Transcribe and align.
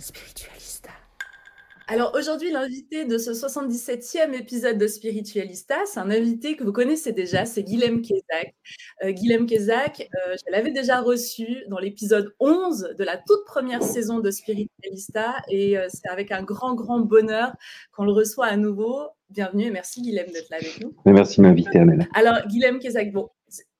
Spiritualista. 0.00 0.90
Alors 1.86 2.14
aujourd'hui, 2.16 2.52
l'invité 2.52 3.04
de 3.04 3.18
ce 3.18 3.32
77e 3.32 4.32
épisode 4.32 4.78
de 4.78 4.86
Spiritualista, 4.86 5.74
c'est 5.86 5.98
un 5.98 6.10
invité 6.10 6.56
que 6.56 6.62
vous 6.62 6.72
connaissez 6.72 7.12
déjà, 7.12 7.44
c'est 7.44 7.64
Guilhem 7.64 8.00
Kézak. 8.00 8.54
Euh, 9.02 9.10
Guilhem 9.10 9.44
Kézak, 9.44 10.00
euh, 10.00 10.36
je 10.36 10.52
l'avais 10.52 10.70
déjà 10.70 11.00
reçu 11.00 11.64
dans 11.68 11.78
l'épisode 11.78 12.32
11 12.38 12.94
de 12.96 13.04
la 13.04 13.16
toute 13.16 13.44
première 13.44 13.82
saison 13.82 14.20
de 14.20 14.30
Spiritualista 14.30 15.42
et 15.48 15.76
euh, 15.76 15.88
c'est 15.88 16.08
avec 16.08 16.30
un 16.30 16.44
grand, 16.44 16.74
grand 16.74 17.00
bonheur 17.00 17.52
qu'on 17.92 18.04
le 18.04 18.12
reçoit 18.12 18.46
à 18.46 18.56
nouveau. 18.56 19.08
Bienvenue 19.28 19.64
et 19.64 19.70
merci 19.70 20.00
Guilhem 20.00 20.30
d'être 20.30 20.48
là 20.50 20.58
avec 20.58 20.80
nous. 20.80 20.94
Merci 21.06 21.38
de 21.38 21.42
m'inviter, 21.42 21.78
Amel. 21.80 22.08
Alors, 22.14 22.46
Guilhem 22.46 22.78
Kézak, 22.78 23.12
bon, 23.12 23.28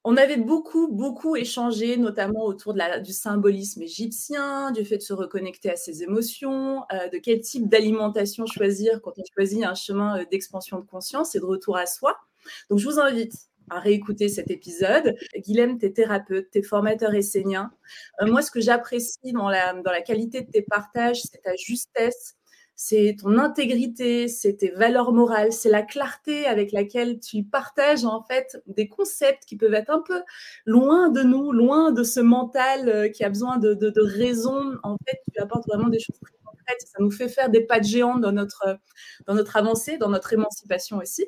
on 0.05 0.17
avait 0.17 0.39
beaucoup, 0.39 0.89
beaucoup 0.89 1.37
échangé, 1.37 1.97
notamment 1.97 2.45
autour 2.45 2.73
de 2.73 2.79
la, 2.79 3.01
du 3.01 3.13
symbolisme 3.13 3.83
égyptien, 3.83 4.71
du 4.71 4.85
fait 4.85 4.97
de 4.97 5.03
se 5.03 5.13
reconnecter 5.13 5.71
à 5.71 5.77
ses 5.77 6.03
émotions, 6.03 6.85
euh, 6.93 7.09
de 7.09 7.19
quel 7.19 7.41
type 7.41 7.69
d'alimentation 7.69 8.47
choisir 8.47 9.03
quand 9.03 9.13
on 9.19 9.23
choisit 9.35 9.65
un 9.65 9.75
chemin 9.75 10.21
euh, 10.21 10.25
d'expansion 10.31 10.79
de 10.79 10.87
conscience 10.87 11.35
et 11.35 11.41
de 11.41 11.45
retour 11.45 11.77
à 11.77 11.87
soi. 11.87 12.17
Donc, 12.71 12.79
je 12.79 12.89
vous 12.89 12.99
invite 12.99 13.35
à 13.69 13.79
réécouter 13.79 14.29
cet 14.29 14.51
épisode. 14.51 15.15
Guilhem, 15.37 15.79
tu 15.79 15.87
es 15.87 15.91
thérapeute, 15.93 16.51
tu 16.51 16.59
es 16.59 16.63
formateur 16.63 17.15
essénien. 17.15 17.71
Euh, 18.23 18.27
moi, 18.27 18.41
ce 18.41 18.51
que 18.51 18.61
j'apprécie 18.61 19.33
dans 19.33 19.51
la, 19.51 19.75
dans 19.75 19.93
la 19.93 20.01
qualité 20.01 20.41
de 20.41 20.51
tes 20.51 20.63
partages, 20.63 21.21
c'est 21.23 21.43
ta 21.43 21.55
justesse, 21.57 22.37
c'est 22.83 23.17
ton 23.21 23.37
intégrité, 23.37 24.27
c'est 24.27 24.55
tes 24.55 24.71
valeurs 24.71 25.13
morales, 25.13 25.53
c'est 25.53 25.69
la 25.69 25.83
clarté 25.83 26.47
avec 26.47 26.73
laquelle 26.73 27.21
tu 27.21 27.45
partages 27.45 28.07
en 28.07 28.23
fait 28.23 28.57
des 28.67 28.89
concepts 28.89 29.45
qui 29.45 29.57
peuvent 29.59 29.75
être 29.75 29.91
un 29.91 30.01
peu 30.01 30.23
loin 30.65 31.11
de 31.11 31.21
nous, 31.21 31.53
loin 31.53 31.93
de 31.93 32.03
ce 32.03 32.21
mental 32.21 32.89
euh, 32.89 33.09
qui 33.11 33.23
a 33.23 33.29
besoin 33.29 33.59
de, 33.59 33.75
de, 33.75 34.01
raison. 34.01 34.79
En 34.83 34.97
fait, 35.07 35.21
tu 35.31 35.43
apportes 35.43 35.67
vraiment 35.69 35.91
des 35.91 35.99
choses 35.99 36.17
très 36.23 36.33
concrètes. 36.43 36.81
Ça 36.87 36.97
nous 37.01 37.11
fait 37.11 37.29
faire 37.29 37.51
des 37.51 37.61
pas 37.61 37.81
de 37.81 37.85
géant 37.85 38.17
dans 38.17 38.33
notre, 38.33 38.79
dans 39.27 39.35
notre 39.35 39.59
avancée, 39.59 39.99
dans 39.99 40.09
notre 40.09 40.33
émancipation 40.33 40.97
aussi. 40.97 41.27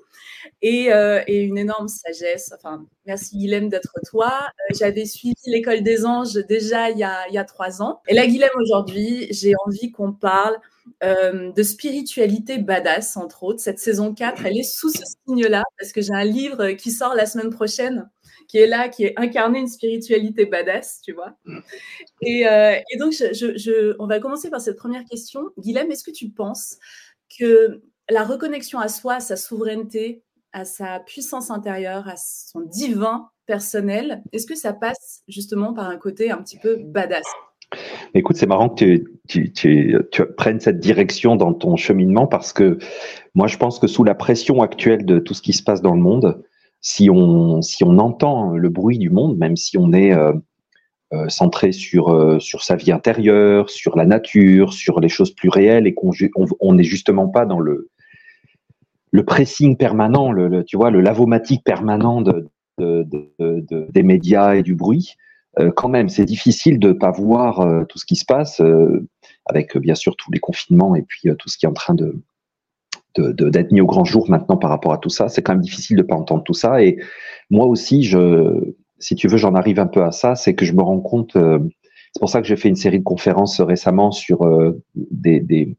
Et, 0.62 0.90
euh, 0.90 1.22
et 1.26 1.42
une 1.42 1.58
énorme 1.58 1.88
sagesse. 1.88 2.54
Enfin, 2.56 2.86
merci 3.04 3.36
Guilhem 3.36 3.68
d'être 3.68 3.92
toi. 4.08 4.32
Euh, 4.48 4.74
J'avais 4.74 5.04
suivi 5.04 5.34
l'école 5.44 5.82
des 5.82 6.06
anges 6.06 6.32
déjà 6.48 6.88
il 6.88 6.96
y 6.96 7.04
a, 7.04 7.28
il 7.28 7.34
y 7.34 7.38
a 7.38 7.44
trois 7.44 7.82
ans. 7.82 8.00
Et 8.08 8.14
là, 8.14 8.26
Guilhem, 8.26 8.48
aujourd'hui, 8.58 9.28
j'ai 9.30 9.52
envie 9.66 9.92
qu'on 9.92 10.14
parle 10.14 10.58
euh, 11.02 11.52
de 11.52 11.62
spiritualité 11.62 12.58
badass, 12.58 13.16
entre 13.16 13.42
autres. 13.44 13.60
Cette 13.60 13.78
saison 13.78 14.14
4, 14.14 14.46
elle 14.46 14.58
est 14.58 14.62
sous 14.62 14.90
ce 14.90 15.02
signe-là, 15.26 15.62
parce 15.78 15.92
que 15.92 16.00
j'ai 16.00 16.12
un 16.12 16.24
livre 16.24 16.72
qui 16.72 16.90
sort 16.90 17.14
la 17.14 17.26
semaine 17.26 17.50
prochaine, 17.50 18.10
qui 18.48 18.58
est 18.58 18.66
là, 18.66 18.88
qui 18.88 19.04
est 19.04 19.14
incarné 19.16 19.60
une 19.60 19.68
spiritualité 19.68 20.46
badass, 20.46 21.00
tu 21.02 21.12
vois. 21.12 21.36
Et, 22.20 22.46
euh, 22.46 22.74
et 22.90 22.98
donc, 22.98 23.12
je, 23.12 23.32
je, 23.32 23.56
je, 23.56 23.94
on 23.98 24.06
va 24.06 24.20
commencer 24.20 24.50
par 24.50 24.60
cette 24.60 24.76
première 24.76 25.04
question. 25.04 25.50
Guilhem, 25.58 25.90
est-ce 25.90 26.04
que 26.04 26.10
tu 26.10 26.30
penses 26.30 26.76
que 27.38 27.82
la 28.10 28.24
reconnexion 28.24 28.78
à 28.78 28.88
soi, 28.88 29.14
à 29.14 29.20
sa 29.20 29.36
souveraineté, 29.36 30.22
à 30.52 30.64
sa 30.64 31.00
puissance 31.00 31.50
intérieure, 31.50 32.08
à 32.08 32.16
son 32.16 32.60
divin 32.60 33.30
personnel, 33.46 34.22
est-ce 34.32 34.46
que 34.46 34.54
ça 34.54 34.72
passe 34.72 35.22
justement 35.28 35.72
par 35.72 35.88
un 35.88 35.96
côté 35.96 36.30
un 36.30 36.38
petit 36.42 36.58
peu 36.58 36.76
badass? 36.76 37.24
Écoute, 38.14 38.36
c'est 38.36 38.46
marrant 38.46 38.68
que 38.68 39.02
tu, 39.28 39.52
prennes 40.36 40.60
cette 40.60 40.80
direction 40.80 41.36
dans 41.36 41.52
ton 41.52 41.76
cheminement 41.76 42.26
parce 42.26 42.52
que 42.52 42.78
moi, 43.34 43.46
je 43.46 43.56
pense 43.56 43.78
que 43.78 43.86
sous 43.86 44.04
la 44.04 44.14
pression 44.14 44.62
actuelle 44.62 45.04
de 45.04 45.18
tout 45.18 45.34
ce 45.34 45.42
qui 45.42 45.52
se 45.52 45.62
passe 45.62 45.82
dans 45.82 45.94
le 45.94 46.00
monde, 46.00 46.42
si 46.80 47.08
on, 47.10 47.60
entend 47.98 48.56
le 48.56 48.68
bruit 48.68 48.98
du 48.98 49.08
monde, 49.08 49.38
même 49.38 49.56
si 49.56 49.78
on 49.78 49.92
est 49.92 50.12
euh, 50.12 50.32
euh, 51.14 51.28
centré 51.28 51.72
sur, 51.72 52.08
euh, 52.08 52.38
sur 52.40 52.62
sa 52.62 52.74
vie 52.74 52.90
intérieure, 52.90 53.70
sur 53.70 53.96
la 53.96 54.04
nature, 54.04 54.72
sur 54.72 54.98
les 55.00 55.08
choses 55.08 55.30
plus 55.30 55.48
réelles 55.48 55.86
et 55.86 55.94
qu'on 55.94 56.10
on 56.60 56.74
n'est 56.74 56.84
justement 56.84 57.28
pas 57.28 57.46
dans 57.46 57.60
le, 57.60 57.88
pressing 59.26 59.76
permanent, 59.76 60.32
le, 60.32 60.48
le, 60.48 61.00
lavomatique 61.00 61.62
permanent 61.64 62.20
de, 62.20 62.48
de, 62.78 63.06
de, 63.38 63.86
des 63.90 64.02
médias 64.02 64.54
et 64.54 64.62
du 64.62 64.74
bruit, 64.74 65.16
quand 65.76 65.88
même, 65.88 66.08
c'est 66.08 66.24
difficile 66.24 66.78
de 66.78 66.88
ne 66.88 66.92
pas 66.92 67.10
voir 67.10 67.60
euh, 67.60 67.84
tout 67.84 67.98
ce 67.98 68.06
qui 68.06 68.16
se 68.16 68.24
passe, 68.24 68.60
euh, 68.60 69.06
avec 69.46 69.76
bien 69.76 69.94
sûr 69.94 70.16
tous 70.16 70.32
les 70.32 70.40
confinements 70.40 70.94
et 70.94 71.02
puis 71.02 71.28
tout 71.38 71.48
ce 71.48 71.58
qui 71.58 71.66
est 71.66 71.68
en 71.68 71.74
train 71.74 71.94
de 71.94 72.22
d'être 73.18 73.72
mis 73.72 73.82
au 73.82 73.86
grand 73.86 74.04
jour 74.04 74.30
maintenant 74.30 74.56
par 74.56 74.70
rapport 74.70 74.94
à 74.94 74.96
tout 74.96 75.10
ça. 75.10 75.28
C'est 75.28 75.42
quand 75.42 75.52
même 75.52 75.60
difficile 75.60 75.96
de 75.96 76.02
ne 76.02 76.06
pas 76.06 76.14
entendre 76.14 76.42
tout 76.44 76.54
ça. 76.54 76.82
Et 76.82 76.98
moi 77.50 77.66
aussi, 77.66 78.04
je, 78.04 78.72
si 79.00 79.16
tu 79.16 79.28
veux, 79.28 79.36
j'en 79.36 79.54
arrive 79.54 79.78
un 79.80 79.86
peu 79.86 80.02
à 80.02 80.12
ça, 80.12 80.34
c'est 80.34 80.54
que 80.54 80.64
je 80.64 80.72
me 80.72 80.80
rends 80.80 81.00
compte. 81.00 81.32
c'est 81.34 82.20
pour 82.20 82.30
ça 82.30 82.40
que 82.40 82.48
j'ai 82.48 82.56
fait 82.56 82.70
une 82.70 82.76
série 82.76 83.00
de 83.00 83.04
conférences 83.04 83.60
récemment 83.60 84.12
sur 84.12 84.48
des, 84.94 85.76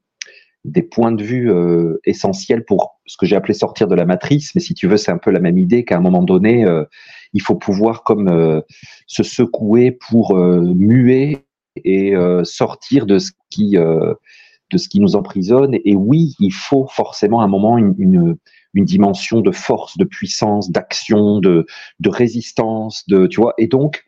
points 0.92 1.12
de 1.12 1.24
vue 1.24 1.52
euh, 1.52 2.00
essentiels 2.06 2.66
pour 2.66 2.93
ce 3.06 3.18
que 3.18 3.26
j'ai 3.26 3.36
appelé 3.36 3.54
sortir 3.54 3.88
de 3.88 3.96
la 3.96 4.06
matrice. 4.06 4.56
Mais 4.56 4.62
si 4.62 4.74
tu 4.74 4.88
veux, 4.88 4.98
c'est 4.98 5.12
un 5.12 5.18
peu 5.18 5.32
la 5.32 5.40
même 5.40 5.58
idée 5.58 5.84
qu'à 5.86 5.98
un 5.98 6.02
moment 6.02 6.24
donné, 6.24 6.66
euh, 6.66 6.86
il 7.34 7.42
faut 7.42 7.56
pouvoir 7.56 8.04
comme 8.04 8.28
euh, 8.28 8.62
se 9.08 9.24
secouer 9.24 9.92
pour 9.92 10.36
muer 10.36 11.46
et 11.84 12.14
sortir 12.44 13.08
de 13.08 13.18
ce 13.18 13.32
qui 13.50 13.72
de 13.76 14.78
ce 14.78 14.88
qui 14.88 15.00
nous 15.00 15.16
emprisonne. 15.16 15.76
Et 15.86 15.96
oui, 15.96 16.36
il 16.40 16.54
faut 16.54 16.88
forcément 16.88 17.42
à 17.42 17.46
un 17.46 17.48
moment 17.48 17.78
une, 17.78 17.96
une, 17.98 18.38
une 18.74 18.86
dimension 18.86 19.42
de 19.42 19.52
force, 19.52 19.98
de 19.98 20.04
puissance, 20.04 20.72
d'action, 20.72 21.40
de, 21.40 21.66
de 22.00 22.10
résistance, 22.10 23.08
de 23.08 23.28
tu 23.28 23.42
vois. 23.42 23.54
Et 23.58 23.68
donc, 23.68 24.06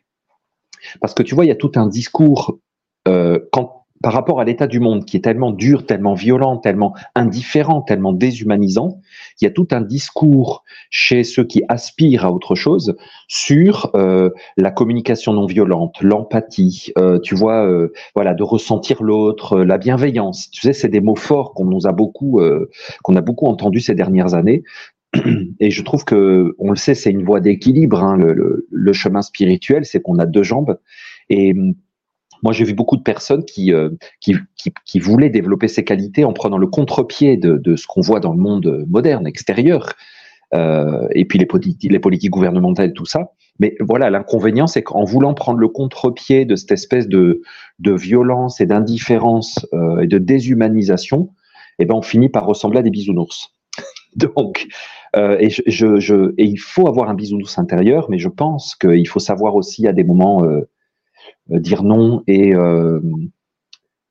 parce 1.00 1.14
que 1.14 1.22
tu 1.22 1.34
vois, 1.34 1.44
il 1.44 1.48
y 1.48 1.52
a 1.52 1.56
tout 1.56 1.72
un 1.74 1.88
discours 1.88 2.58
quand 3.04 3.75
par 4.02 4.12
rapport 4.12 4.40
à 4.40 4.44
l'état 4.44 4.66
du 4.66 4.80
monde 4.80 5.04
qui 5.04 5.16
est 5.16 5.20
tellement 5.20 5.50
dur, 5.50 5.86
tellement 5.86 6.14
violent, 6.14 6.58
tellement 6.58 6.94
indifférent, 7.14 7.82
tellement 7.82 8.12
déshumanisant, 8.12 9.00
il 9.40 9.44
y 9.44 9.48
a 9.48 9.50
tout 9.50 9.68
un 9.70 9.80
discours 9.80 10.64
chez 10.90 11.24
ceux 11.24 11.44
qui 11.44 11.62
aspirent 11.68 12.24
à 12.24 12.32
autre 12.32 12.54
chose 12.54 12.96
sur 13.28 13.90
euh, 13.94 14.30
la 14.56 14.70
communication 14.70 15.32
non 15.32 15.46
violente, 15.46 15.96
l'empathie, 16.02 16.92
euh, 16.98 17.18
tu 17.18 17.34
vois, 17.34 17.66
euh, 17.66 17.92
voilà, 18.14 18.34
de 18.34 18.42
ressentir 18.42 19.02
l'autre, 19.02 19.58
euh, 19.58 19.64
la 19.64 19.78
bienveillance. 19.78 20.50
Tu 20.50 20.60
sais, 20.60 20.72
c'est 20.72 20.88
des 20.88 21.00
mots 21.00 21.16
forts 21.16 21.54
qu'on 21.54 21.64
nous 21.66 21.86
a 21.86 21.92
beaucoup, 21.92 22.40
euh, 22.40 22.70
qu'on 23.02 23.16
a 23.16 23.20
beaucoup 23.20 23.46
entendu 23.46 23.80
ces 23.80 23.94
dernières 23.94 24.34
années. 24.34 24.62
Et 25.60 25.70
je 25.70 25.82
trouve 25.82 26.04
que, 26.04 26.54
on 26.58 26.70
le 26.70 26.76
sait, 26.76 26.94
c'est 26.94 27.10
une 27.10 27.24
voie 27.24 27.40
d'équilibre. 27.40 28.02
Hein, 28.02 28.16
le, 28.16 28.32
le, 28.32 28.66
le 28.70 28.92
chemin 28.92 29.22
spirituel, 29.22 29.84
c'est 29.84 30.00
qu'on 30.00 30.18
a 30.18 30.26
deux 30.26 30.42
jambes. 30.42 30.78
Et 31.28 31.54
Moi, 32.46 32.52
j'ai 32.52 32.62
vu 32.62 32.74
beaucoup 32.74 32.96
de 32.96 33.02
personnes 33.02 33.44
qui, 33.44 33.72
euh, 33.72 33.90
qui, 34.20 34.36
qui, 34.56 34.72
qui, 34.84 35.00
voulaient 35.00 35.30
développer 35.30 35.66
ces 35.66 35.82
qualités 35.82 36.24
en 36.24 36.32
prenant 36.32 36.58
le 36.58 36.68
contre-pied 36.68 37.36
de, 37.36 37.56
de, 37.56 37.74
ce 37.74 37.88
qu'on 37.88 38.02
voit 38.02 38.20
dans 38.20 38.30
le 38.30 38.38
monde 38.38 38.84
moderne, 38.88 39.26
extérieur, 39.26 39.94
euh, 40.54 41.08
et 41.10 41.24
puis 41.24 41.40
les, 41.40 41.46
politiques, 41.46 41.90
les 41.90 41.98
politiques 41.98 42.30
gouvernementales, 42.30 42.92
tout 42.92 43.04
ça. 43.04 43.32
Mais 43.58 43.74
voilà, 43.80 44.10
l'inconvénient, 44.10 44.68
c'est 44.68 44.84
qu'en 44.84 45.02
voulant 45.02 45.34
prendre 45.34 45.58
le 45.58 45.66
contre-pied 45.66 46.44
de 46.44 46.54
cette 46.54 46.70
espèce 46.70 47.08
de, 47.08 47.42
de 47.80 47.92
violence 47.92 48.60
et 48.60 48.66
d'indifférence 48.66 49.66
euh, 49.74 50.02
et 50.02 50.06
de 50.06 50.18
déshumanisation, 50.18 51.30
eh 51.80 51.84
ben, 51.84 51.96
on 51.96 52.02
finit 52.02 52.28
par 52.28 52.46
ressembler 52.46 52.78
à 52.78 52.82
des 52.82 52.90
bisounours. 52.90 53.56
Donc, 54.14 54.68
et, 55.16 55.50
je, 55.50 56.32
et 56.38 56.44
il 56.44 56.58
faut 56.58 56.86
avoir 56.86 57.10
un 57.10 57.14
bisounours 57.14 57.58
intérieur, 57.58 58.08
mais 58.08 58.18
je 58.18 58.28
pense 58.28 58.76
qu'il 58.76 59.08
faut 59.08 59.18
savoir 59.18 59.56
aussi 59.56 59.88
à 59.88 59.92
des 59.92 60.04
moments 60.04 60.44
dire 61.48 61.82
non 61.82 62.22
et, 62.26 62.54
euh, 62.54 63.00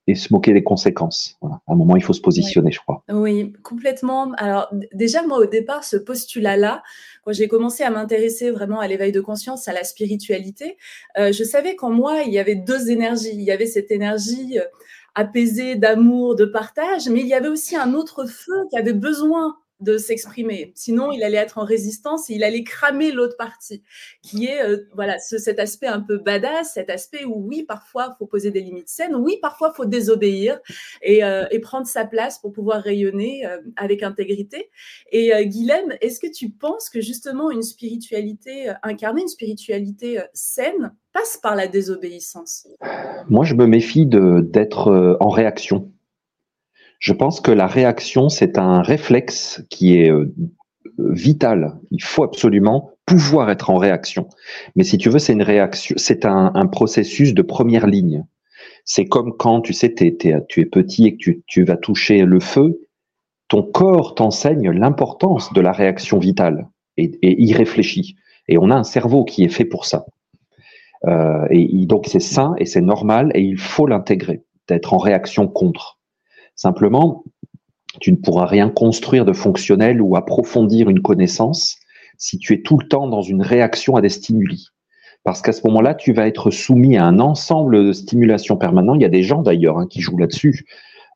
et 0.08 0.16
se 0.16 0.32
moquer 0.32 0.54
des 0.54 0.64
conséquences. 0.64 1.38
Voilà. 1.42 1.62
À 1.68 1.74
un 1.74 1.76
moment, 1.76 1.96
il 1.96 2.04
faut 2.04 2.14
se 2.14 2.22
positionner, 2.22 2.68
oui. 2.68 2.74
je 2.74 2.80
crois. 2.80 3.04
Oui, 3.10 3.54
complètement. 3.64 4.32
Alors, 4.34 4.72
déjà, 4.94 5.24
moi, 5.24 5.40
au 5.40 5.46
départ, 5.46 5.84
ce 5.84 5.98
postulat-là, 5.98 6.84
quand 7.24 7.34
j'ai 7.34 7.48
commencé 7.48 7.84
à 7.84 7.90
m'intéresser 7.90 8.52
vraiment 8.52 8.80
à 8.80 8.88
l'éveil 8.88 9.12
de 9.12 9.22
conscience, 9.22 9.68
à 9.68 9.74
la 9.74 9.84
spiritualité, 9.84 10.78
euh, 11.18 11.32
je 11.32 11.44
savais 11.44 11.76
qu'en 11.76 11.90
moi, 11.90 12.22
il 12.26 12.34
y 12.34 12.40
avait 12.40 12.56
deux 12.56 12.90
énergies. 12.92 13.34
Il 13.34 13.42
y 13.42 13.52
avait 13.52 13.66
cette 13.66 13.92
énergie 13.92 14.60
euh, 14.60 14.64
apaisée 15.16 15.76
d'amour, 15.76 16.36
de 16.36 16.46
partage, 16.46 17.08
mais 17.10 17.22
il 17.22 17.28
y 17.28 17.34
avait 17.34 17.48
aussi 17.48 17.76
un 17.76 17.94
autre 17.94 18.26
feu 18.26 18.54
qui 18.70 18.78
avait 18.78 18.94
besoin 18.94 19.56
de 19.82 19.98
s'exprimer. 19.98 20.72
Sinon, 20.76 21.12
il 21.12 21.24
allait 21.24 21.38
être 21.38 21.58
en 21.58 21.66
résistance 21.66 22.30
et 22.30 22.34
il 22.36 22.44
allait 22.44 22.64
cramer 22.64 23.12
l'autre 23.12 23.36
partie, 23.38 23.84
qui 24.22 24.46
est 24.46 24.64
euh, 24.64 24.88
voilà 24.94 25.20
ce, 25.20 25.38
cet 25.38 25.60
aspect 25.60 25.88
un 25.88 26.00
peu 26.00 26.18
badass, 26.18 26.74
cet 26.74 26.90
aspect 26.90 27.26
où 27.26 27.36
oui, 27.46 27.64
parfois, 27.64 28.16
faut 28.18 28.26
poser 28.26 28.52
des 28.52 28.62
limites 28.62 28.88
saines, 28.88 29.16
oui, 29.16 29.38
parfois, 29.42 29.74
faut 29.74 29.86
désobéir 29.86 30.60
et, 31.02 31.24
euh, 31.24 31.46
prendre 31.62 31.88
sa 31.88 32.06
place 32.06 32.38
pour 32.38 32.52
pouvoir 32.52 32.84
rayonner 32.84 33.46
euh, 33.46 33.58
avec 33.76 34.04
intégrité. 34.04 34.70
Et 35.12 35.32
Guilhem, 35.48 35.96
est-ce 36.00 36.20
que 36.20 36.32
tu 36.32 36.52
penses 36.52 36.90
que 36.90 37.02
justement 37.02 37.50
une 37.50 37.64
spiritualité 37.64 38.72
incarnée, 38.84 39.24
une 39.24 39.28
spiritualité 39.28 40.20
saine, 40.34 40.94
passe 41.12 41.40
par 41.42 41.56
la 41.56 41.68
désobéissance? 41.68 42.68
Moi, 43.30 43.46
je 43.46 43.56
me 43.56 43.66
méfie 43.66 44.06
d'être 44.06 45.18
en 45.20 45.30
réaction 45.30 45.92
je 47.06 47.14
pense 47.14 47.40
que 47.40 47.52
la 47.52 47.68
réaction, 47.68 48.30
c'est 48.30 48.58
un 48.58 48.82
réflexe 48.82 49.64
qui 49.70 49.96
est 49.96 50.10
euh, 50.10 50.34
vital. 50.98 51.78
Il 51.92 52.02
faut 52.02 52.24
absolument 52.24 52.94
pouvoir 53.06 53.52
être 53.52 53.70
en 53.70 53.78
réaction. 53.78 54.28
Mais 54.76 54.84
si 54.84 54.98
tu 54.98 55.12
veux, 55.12 55.20
c'est 55.20 55.34
une 55.34 55.44
réaction, 55.44 55.94
c'est 56.00 56.26
un, 56.26 56.66
processus 56.66 57.36
de 57.36 57.44
première 57.44 57.86
ligne. 57.86 58.26
C'est 58.86 59.06
comme 59.06 59.38
quand 59.38 59.62
tu 59.62 59.72
sais, 59.72 59.94
es, 60.00 60.18
tu 60.50 60.62
es 60.62 60.66
petit 60.66 61.06
et 61.06 61.12
que 61.12 61.18
tu, 61.18 61.44
tu 61.46 61.64
vas 61.64 61.78
toucher 61.78 62.26
le 62.26 62.40
feu, 62.40 62.82
ton 63.50 63.62
corps 63.62 64.16
t'enseigne 64.16 64.72
l'importance 64.72 65.54
de 65.54 65.62
la 65.62 65.74
réaction 65.74 66.18
vitale 66.18 66.70
et, 66.98 67.12
et 67.22 67.40
y 67.40 67.54
réfléchit. 67.54 68.16
Et 68.48 68.58
on 68.58 68.72
a 68.72 68.76
un 68.76 68.84
cerveau 68.84 69.26
qui 69.26 69.44
est 69.44 69.50
fait 69.50 69.66
pour 69.66 69.86
ça. 69.86 70.08
Euh, 71.06 71.46
et 71.52 71.86
donc 71.86 72.08
c'est 72.08 72.20
sain 72.20 72.56
et 72.58 72.66
c'est 72.66 72.82
normal 72.82 73.32
et 73.36 73.42
il 73.42 73.60
faut 73.60 73.86
l'intégrer, 73.86 74.42
d'être 74.68 74.96
en 74.96 74.98
réaction 74.98 75.48
contre. 75.48 75.95
Simplement, 76.56 77.24
tu 78.00 78.12
ne 78.12 78.18
pourras 78.18 78.46
rien 78.46 78.70
construire 78.70 79.26
de 79.26 79.34
fonctionnel 79.34 80.02
ou 80.02 80.16
approfondir 80.16 80.90
une 80.90 81.02
connaissance 81.02 81.78
si 82.18 82.38
tu 82.38 82.54
es 82.54 82.62
tout 82.62 82.78
le 82.78 82.88
temps 82.88 83.08
dans 83.08 83.22
une 83.22 83.42
réaction 83.42 83.96
à 83.96 84.02
des 84.02 84.10
stimuli. 84.10 84.68
Parce 85.24 85.42
qu'à 85.42 85.54
ce 85.54 85.66
moment-là, 85.68 85.96
tu 85.96 86.14
vas 86.14 86.28
être 86.28 86.52
soumis 86.52 86.98
à 86.98 87.06
un 87.06 87.20
ensemble 87.20 87.84
de 87.84 87.94
stimulations 87.94 88.58
permanentes. 88.58 88.98
Il 89.00 89.02
y 89.02 89.06
a 89.06 89.10
des 89.10 89.24
gens 89.24 89.42
d'ailleurs 89.42 89.80
hein, 89.80 89.88
qui 89.90 90.00
jouent 90.00 90.18
là-dessus, 90.18 90.66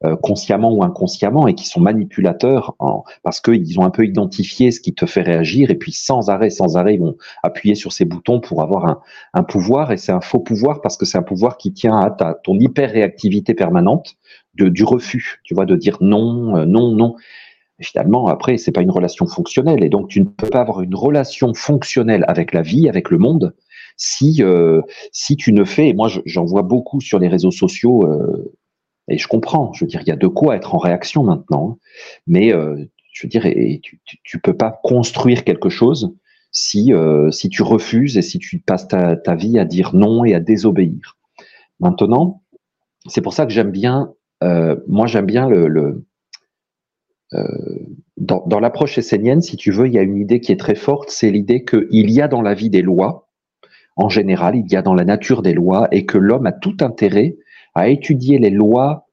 euh, 0.04 0.16
consciemment 0.16 0.72
ou 0.72 0.84
inconsciemment, 0.84 1.48
et 1.48 1.54
qui 1.54 1.68
sont 1.68 1.80
manipulateurs 1.80 2.76
parce 3.22 3.40
qu'ils 3.40 3.80
ont 3.80 3.84
un 3.84 3.90
peu 3.92 4.06
identifié 4.06 4.72
ce 4.72 4.80
qui 4.80 4.94
te 4.94 5.06
fait 5.06 5.22
réagir, 5.22 5.70
et 5.70 5.76
puis 5.76 5.92
sans 5.92 6.30
arrêt, 6.30 6.50
sans 6.50 6.76
arrêt, 6.76 6.96
ils 6.96 7.02
vont 7.02 7.18
appuyer 7.44 7.76
sur 7.76 7.92
ces 7.92 8.06
boutons 8.06 8.40
pour 8.40 8.62
avoir 8.62 9.02
un, 9.34 9.44
pouvoir, 9.44 9.92
et 9.92 9.98
c'est 9.98 10.12
un 10.12 10.22
faux 10.22 10.40
pouvoir 10.40 10.82
parce 10.82 10.98
que 10.98 11.06
c'est 11.06 11.18
un 11.18 11.24
pouvoir 11.24 11.58
qui 11.58 11.72
tient 11.74 12.00
à 12.00 12.34
ton 12.34 12.58
hyper-réactivité 12.58 13.54
permanente 13.54 14.16
de, 14.56 14.70
du 14.70 14.84
refus, 14.84 15.40
tu 15.44 15.54
vois, 15.54 15.66
de 15.66 15.76
dire 15.76 15.98
non, 16.02 16.58
euh, 16.58 16.66
non, 16.66 16.92
non. 16.92 17.16
Et 17.80 17.84
finalement, 17.84 18.28
après, 18.28 18.58
c'est 18.58 18.72
pas 18.72 18.82
une 18.82 18.92
relation 18.92 19.26
fonctionnelle, 19.26 19.84
et 19.84 19.90
donc 19.90 20.10
tu 20.10 20.20
ne 20.20 20.26
peux 20.26 20.50
pas 20.50 20.62
avoir 20.62 20.82
une 20.82 20.96
relation 20.96 21.54
fonctionnelle 21.54 22.26
avec 22.28 22.54
la 22.54 22.62
vie, 22.62 22.90
avec 22.90 23.10
le 23.10 23.18
monde, 23.18 23.56
si 23.96 24.44
euh, 24.44 24.82
si 25.12 25.38
tu 25.38 25.54
ne 25.54 25.64
fais. 25.64 25.94
Moi, 25.94 26.10
j'en 26.26 26.46
vois 26.46 26.64
beaucoup 26.64 27.00
sur 27.00 27.20
les 27.20 27.30
réseaux 27.30 27.52
sociaux, 27.52 28.04
euh, 28.04 28.54
et 29.08 29.18
je 29.18 29.28
comprends. 29.28 29.72
Je 29.74 29.86
veux 29.86 29.90
dire, 29.90 30.02
il 30.02 30.08
y 30.08 30.12
a 30.12 30.18
de 30.18 30.28
quoi 30.28 30.56
être 30.56 30.76
en 30.76 30.78
réaction 30.78 31.24
maintenant, 31.24 31.72
hein. 31.72 31.78
mais 32.28 32.54
euh, 32.54 32.86
je 33.14 33.24
veux 33.24 33.30
dire, 33.30 33.46
et 33.46 33.80
tu, 33.82 34.00
tu, 34.06 34.18
tu, 34.24 34.40
peux 34.40 34.56
pas 34.56 34.80
construire 34.84 35.44
quelque 35.44 35.70
chose 35.70 36.14
si 36.52 36.94
euh, 36.94 37.32
si 37.32 37.50
tu 37.50 37.64
refuses 37.64 38.18
et 38.18 38.22
si 38.22 38.40
tu 38.40 38.60
passes 38.60 38.88
ta, 38.88 39.16
ta 39.16 39.36
vie 39.36 39.60
à 39.60 39.66
dire 39.66 39.96
non 39.96 40.26
et 40.26 40.34
à 40.34 40.40
désobéir. 40.40 41.18
Maintenant, 41.80 42.42
c'est 43.08 43.22
pour 43.22 43.34
ça 43.34 43.46
que 43.46 43.52
j'aime 43.52 43.72
bien 43.72 44.14
euh, 44.44 44.76
moi, 44.88 45.08
j'aime 45.08 45.26
bien 45.26 45.50
le, 45.50 46.04
euh, 47.34 47.44
dans, 48.18 48.60
l'approche 48.60 48.98
essénienne, 48.98 49.42
si 49.42 49.58
tu 49.58 49.72
veux, 49.72 49.88
il 49.88 49.94
y 49.94 50.00
a 50.00 50.02
une 50.02 50.18
idée 50.18 50.40
qui 50.40 50.52
est 50.52 50.60
très 50.60 50.76
forte, 50.76 51.10
c'est 51.10 51.32
l'idée 51.32 51.66
qu'il 51.66 52.10
y 52.10 52.22
a 52.22 52.28
dans 52.28 52.42
la 52.42 52.54
vie 52.54 52.70
des 52.70 52.82
lois, 52.82 53.30
en 53.96 54.10
général, 54.10 54.56
il 54.56 54.72
y 54.72 54.76
a 54.76 54.82
dans 54.82 54.94
la 54.94 55.04
nature 55.04 55.42
des 55.42 55.54
lois, 55.54 55.88
et 55.92 56.06
que 56.06 56.18
l'homme 56.18 56.46
a 56.46 56.52
tout 56.52 56.78
intérêt 56.82 57.38
à 57.76 57.90
étudier 57.90 58.40
les 58.40 58.50
lois 58.50 59.08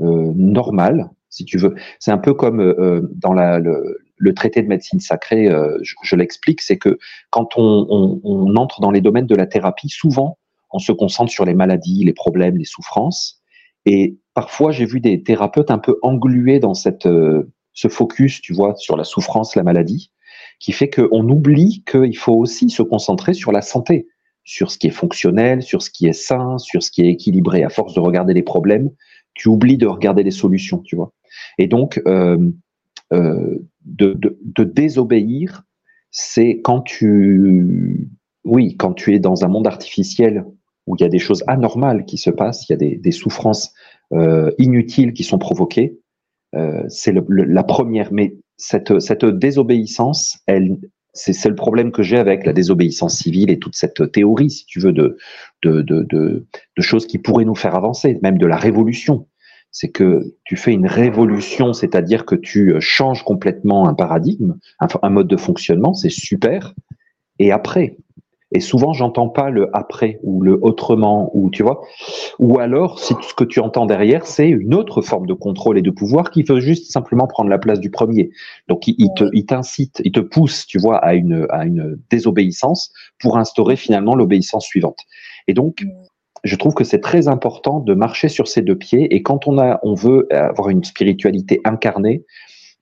euh, 0.00 0.32
normales, 0.34 1.10
si 1.28 1.44
tu 1.44 1.56
veux. 1.56 1.74
C'est 2.00 2.10
un 2.10 2.18
peu 2.18 2.34
comme 2.34 2.74
dans 3.12 3.32
le, 3.32 4.34
traité 4.34 4.62
de 4.62 4.68
médecine 4.68 5.00
sacrée, 5.00 5.48
je, 5.82 6.16
l'explique, 6.16 6.62
c'est 6.62 6.78
que 6.78 6.98
quand 7.30 7.56
on 7.56 8.56
entre 8.56 8.80
dans 8.80 8.90
les 8.90 9.00
domaines 9.00 9.26
de 9.26 9.36
la 9.36 9.46
thérapie, 9.46 9.88
souvent, 9.88 10.38
on 10.72 10.78
se 10.80 10.92
concentre 10.92 11.30
sur 11.30 11.44
les 11.44 11.54
maladies, 11.54 12.04
les 12.04 12.12
problèmes, 12.12 12.56
les 12.56 12.64
souffrances, 12.64 13.43
et 13.86 14.16
parfois, 14.34 14.72
j'ai 14.72 14.86
vu 14.86 15.00
des 15.00 15.22
thérapeutes 15.22 15.70
un 15.70 15.78
peu 15.78 15.98
englués 16.02 16.58
dans 16.60 16.74
cette, 16.74 17.06
euh, 17.06 17.50
ce 17.72 17.88
focus, 17.88 18.40
tu 18.40 18.52
vois, 18.52 18.74
sur 18.76 18.96
la 18.96 19.04
souffrance, 19.04 19.56
la 19.56 19.62
maladie, 19.62 20.10
qui 20.58 20.72
fait 20.72 20.90
qu'on 20.90 21.28
oublie 21.28 21.82
qu'il 21.86 22.16
faut 22.16 22.34
aussi 22.34 22.70
se 22.70 22.82
concentrer 22.82 23.34
sur 23.34 23.52
la 23.52 23.62
santé, 23.62 24.08
sur 24.44 24.70
ce 24.70 24.78
qui 24.78 24.86
est 24.86 24.90
fonctionnel, 24.90 25.62
sur 25.62 25.82
ce 25.82 25.90
qui 25.90 26.06
est 26.06 26.12
sain, 26.12 26.58
sur 26.58 26.82
ce 26.82 26.90
qui 26.90 27.02
est 27.02 27.08
équilibré. 27.08 27.64
À 27.64 27.68
force 27.68 27.94
de 27.94 28.00
regarder 28.00 28.34
les 28.34 28.42
problèmes, 28.42 28.90
tu 29.34 29.48
oublies 29.48 29.78
de 29.78 29.86
regarder 29.86 30.22
les 30.22 30.30
solutions, 30.30 30.78
tu 30.78 30.96
vois. 30.96 31.12
Et 31.58 31.66
donc, 31.66 32.00
euh, 32.06 32.38
euh, 33.12 33.58
de, 33.84 34.14
de, 34.14 34.38
de 34.42 34.64
désobéir, 34.64 35.64
c'est 36.10 36.60
quand 36.62 36.80
tu, 36.80 38.08
oui, 38.44 38.76
quand 38.76 38.94
tu 38.94 39.14
es 39.14 39.18
dans 39.18 39.44
un 39.44 39.48
monde 39.48 39.66
artificiel 39.66 40.44
où 40.86 40.96
il 40.96 41.02
y 41.02 41.04
a 41.04 41.08
des 41.08 41.18
choses 41.18 41.42
anormales 41.46 42.04
qui 42.04 42.18
se 42.18 42.30
passent, 42.30 42.68
il 42.68 42.72
y 42.72 42.74
a 42.74 42.78
des, 42.78 42.96
des 42.96 43.12
souffrances 43.12 43.72
euh, 44.12 44.50
inutiles 44.58 45.12
qui 45.12 45.24
sont 45.24 45.38
provoquées. 45.38 45.98
Euh, 46.54 46.84
c'est 46.88 47.12
la 47.12 47.64
première. 47.64 48.12
Mais 48.12 48.36
cette, 48.56 49.00
cette 49.00 49.24
désobéissance, 49.24 50.38
elle, 50.46 50.76
c'est 51.12 51.48
le 51.48 51.54
problème 51.54 51.90
que 51.92 52.02
j'ai 52.02 52.18
avec 52.18 52.44
la 52.44 52.52
désobéissance 52.52 53.18
civile 53.18 53.50
et 53.50 53.58
toute 53.58 53.76
cette 53.76 54.12
théorie, 54.12 54.50
si 54.50 54.66
tu 54.66 54.80
veux, 54.80 54.92
de, 54.92 55.16
de, 55.62 55.80
de, 55.82 56.02
de, 56.02 56.46
de 56.76 56.82
choses 56.82 57.06
qui 57.06 57.18
pourraient 57.18 57.44
nous 57.44 57.54
faire 57.54 57.74
avancer, 57.74 58.18
même 58.22 58.38
de 58.38 58.46
la 58.46 58.56
révolution. 58.56 59.26
C'est 59.70 59.90
que 59.90 60.34
tu 60.44 60.56
fais 60.56 60.72
une 60.72 60.86
révolution, 60.86 61.72
c'est-à-dire 61.72 62.26
que 62.26 62.36
tu 62.36 62.74
changes 62.80 63.24
complètement 63.24 63.88
un 63.88 63.94
paradigme, 63.94 64.56
un, 64.78 64.86
un 65.02 65.10
mode 65.10 65.28
de 65.28 65.36
fonctionnement, 65.36 65.94
c'est 65.94 66.10
super. 66.10 66.74
Et 67.40 67.50
après, 67.50 67.96
et 68.54 68.60
souvent, 68.60 68.92
j'entends 68.92 69.28
pas 69.28 69.50
le 69.50 69.68
après 69.76 70.20
ou 70.22 70.40
le 70.40 70.58
autrement 70.62 71.30
ou 71.34 71.50
tu 71.50 71.64
vois. 71.64 71.82
Ou 72.38 72.60
alors, 72.60 73.00
si 73.00 73.12
ce 73.20 73.34
que 73.34 73.42
tu 73.42 73.58
entends 73.58 73.84
derrière, 73.84 74.26
c'est 74.26 74.48
une 74.48 74.74
autre 74.74 75.02
forme 75.02 75.26
de 75.26 75.34
contrôle 75.34 75.76
et 75.76 75.82
de 75.82 75.90
pouvoir 75.90 76.30
qui 76.30 76.44
veut 76.44 76.60
juste 76.60 76.92
simplement 76.92 77.26
prendre 77.26 77.50
la 77.50 77.58
place 77.58 77.80
du 77.80 77.90
premier. 77.90 78.30
Donc, 78.68 78.86
il, 78.86 78.94
il 78.98 79.10
te, 79.16 79.24
il 79.32 79.44
t'incite, 79.44 80.00
il 80.04 80.12
te 80.12 80.20
pousse, 80.20 80.66
tu 80.66 80.78
vois, 80.78 80.98
à 80.98 81.14
une, 81.14 81.46
à 81.50 81.66
une 81.66 81.98
désobéissance 82.10 82.92
pour 83.18 83.38
instaurer 83.38 83.74
finalement 83.74 84.14
l'obéissance 84.14 84.64
suivante. 84.64 85.00
Et 85.48 85.52
donc, 85.52 85.84
je 86.44 86.54
trouve 86.54 86.74
que 86.74 86.84
c'est 86.84 87.00
très 87.00 87.26
important 87.26 87.80
de 87.80 87.94
marcher 87.94 88.28
sur 88.28 88.46
ces 88.46 88.62
deux 88.62 88.76
pieds. 88.76 89.12
Et 89.14 89.22
quand 89.22 89.48
on 89.48 89.58
a, 89.58 89.80
on 89.82 89.94
veut 89.94 90.28
avoir 90.32 90.68
une 90.68 90.84
spiritualité 90.84 91.60
incarnée, 91.64 92.24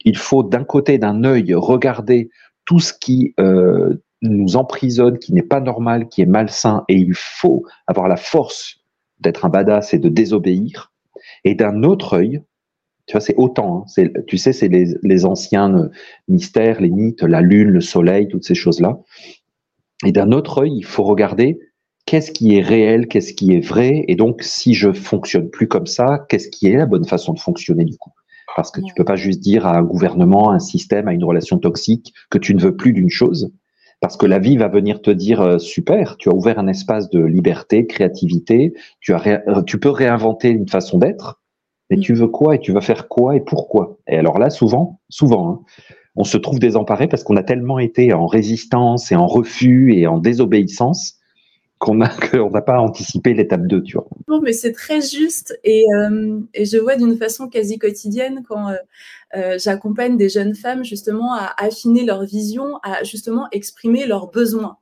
il 0.04 0.18
faut 0.18 0.42
d'un 0.42 0.64
côté, 0.64 0.98
d'un 0.98 1.24
œil, 1.24 1.54
regarder 1.54 2.28
tout 2.66 2.80
ce 2.80 2.92
qui 2.92 3.34
euh, 3.40 3.96
nous 4.22 4.56
emprisonne, 4.56 5.18
qui 5.18 5.32
n'est 5.32 5.42
pas 5.42 5.60
normal, 5.60 6.08
qui 6.08 6.22
est 6.22 6.26
malsain, 6.26 6.84
et 6.88 6.96
il 6.96 7.14
faut 7.14 7.64
avoir 7.86 8.08
la 8.08 8.16
force 8.16 8.78
d'être 9.20 9.44
un 9.44 9.48
badass 9.48 9.94
et 9.94 9.98
de 9.98 10.08
désobéir. 10.08 10.92
Et 11.44 11.54
d'un 11.54 11.82
autre 11.82 12.14
œil, 12.14 12.42
tu 13.06 13.12
vois, 13.12 13.20
c'est 13.20 13.36
autant, 13.36 13.84
hein, 13.98 14.12
tu 14.26 14.38
sais, 14.38 14.52
c'est 14.52 14.68
les, 14.68 14.94
les, 15.02 15.24
anciens 15.24 15.90
mystères, 16.28 16.80
les 16.80 16.90
mythes, 16.90 17.22
la 17.22 17.40
lune, 17.40 17.68
le 17.68 17.80
soleil, 17.80 18.28
toutes 18.28 18.44
ces 18.44 18.54
choses-là. 18.54 19.00
Et 20.04 20.12
d'un 20.12 20.32
autre 20.32 20.62
œil, 20.62 20.72
il 20.76 20.84
faut 20.84 21.04
regarder 21.04 21.58
qu'est-ce 22.06 22.30
qui 22.30 22.56
est 22.56 22.62
réel, 22.62 23.08
qu'est-ce 23.08 23.32
qui 23.32 23.54
est 23.54 23.60
vrai, 23.60 24.04
et 24.08 24.16
donc 24.16 24.42
si 24.42 24.74
je 24.74 24.92
fonctionne 24.92 25.50
plus 25.50 25.68
comme 25.68 25.86
ça, 25.86 26.24
qu'est-ce 26.28 26.48
qui 26.48 26.68
est 26.68 26.76
la 26.76 26.86
bonne 26.86 27.06
façon 27.06 27.32
de 27.32 27.40
fonctionner 27.40 27.84
du 27.84 27.96
coup? 27.96 28.12
Parce 28.56 28.70
que 28.70 28.80
tu 28.80 28.92
peux 28.94 29.04
pas 29.04 29.16
juste 29.16 29.40
dire 29.40 29.66
à 29.66 29.76
un 29.76 29.82
gouvernement, 29.82 30.50
à 30.50 30.54
un 30.54 30.58
système, 30.58 31.08
à 31.08 31.12
une 31.12 31.24
relation 31.24 31.58
toxique 31.58 32.12
que 32.30 32.38
tu 32.38 32.54
ne 32.54 32.60
veux 32.60 32.76
plus 32.76 32.92
d'une 32.92 33.08
chose, 33.08 33.50
parce 34.02 34.16
que 34.16 34.26
la 34.26 34.40
vie 34.40 34.56
va 34.56 34.66
venir 34.66 35.00
te 35.00 35.12
dire 35.12 35.40
euh, 35.40 35.58
super, 35.58 36.16
tu 36.16 36.28
as 36.28 36.34
ouvert 36.34 36.58
un 36.58 36.66
espace 36.66 37.08
de 37.08 37.24
liberté, 37.24 37.86
créativité, 37.86 38.74
tu 39.00 39.14
as 39.14 39.24
euh, 39.48 39.62
tu 39.62 39.78
peux 39.78 39.90
réinventer 39.90 40.50
une 40.50 40.68
façon 40.68 40.98
d'être, 40.98 41.40
mais 41.88 41.96
tu 41.98 42.12
veux 42.12 42.26
quoi 42.26 42.56
et 42.56 42.58
tu 42.58 42.72
vas 42.72 42.80
faire 42.80 43.06
quoi 43.06 43.36
et 43.36 43.40
pourquoi? 43.40 43.98
Et 44.08 44.18
alors 44.18 44.40
là, 44.40 44.50
souvent, 44.50 45.00
souvent, 45.08 45.48
hein, 45.48 45.60
on 46.16 46.24
se 46.24 46.36
trouve 46.36 46.58
désemparé 46.58 47.06
parce 47.06 47.22
qu'on 47.22 47.36
a 47.36 47.44
tellement 47.44 47.78
été 47.78 48.12
en 48.12 48.26
résistance 48.26 49.12
et 49.12 49.16
en 49.16 49.28
refus 49.28 49.94
et 49.94 50.08
en 50.08 50.18
désobéissance 50.18 51.14
qu'on 51.82 51.96
n'a 51.96 52.62
pas 52.62 52.78
anticipé 52.78 53.34
l'étape 53.34 53.66
2, 53.66 53.82
tu 53.82 53.94
vois. 53.94 54.06
Non, 54.28 54.40
mais 54.40 54.52
c'est 54.52 54.70
très 54.70 55.00
juste 55.00 55.58
et, 55.64 55.84
euh, 55.96 56.38
et 56.54 56.64
je 56.64 56.78
vois 56.78 56.94
d'une 56.94 57.16
façon 57.16 57.48
quasi 57.48 57.76
quotidienne 57.76 58.44
quand 58.48 58.68
euh, 58.68 58.76
euh, 59.34 59.58
j'accompagne 59.58 60.16
des 60.16 60.28
jeunes 60.28 60.54
femmes 60.54 60.84
justement 60.84 61.34
à 61.34 61.52
affiner 61.58 62.04
leur 62.04 62.24
vision, 62.24 62.76
à 62.84 63.02
justement 63.02 63.48
exprimer 63.50 64.06
leurs 64.06 64.30
besoins, 64.30 64.78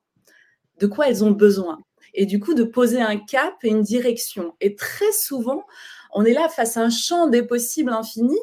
de 0.78 0.86
quoi 0.86 1.08
elles 1.08 1.24
ont 1.24 1.30
besoin. 1.30 1.78
Et 2.12 2.26
du 2.26 2.38
coup, 2.38 2.52
de 2.52 2.64
poser 2.64 3.00
un 3.00 3.16
cap 3.16 3.54
et 3.62 3.68
une 3.68 3.82
direction. 3.82 4.52
Et 4.60 4.74
très 4.74 5.12
souvent, 5.12 5.64
on 6.12 6.26
est 6.26 6.34
là 6.34 6.50
face 6.50 6.76
à 6.76 6.82
un 6.82 6.90
champ 6.90 7.28
des 7.28 7.42
possibles 7.42 7.92
infinis 7.92 8.36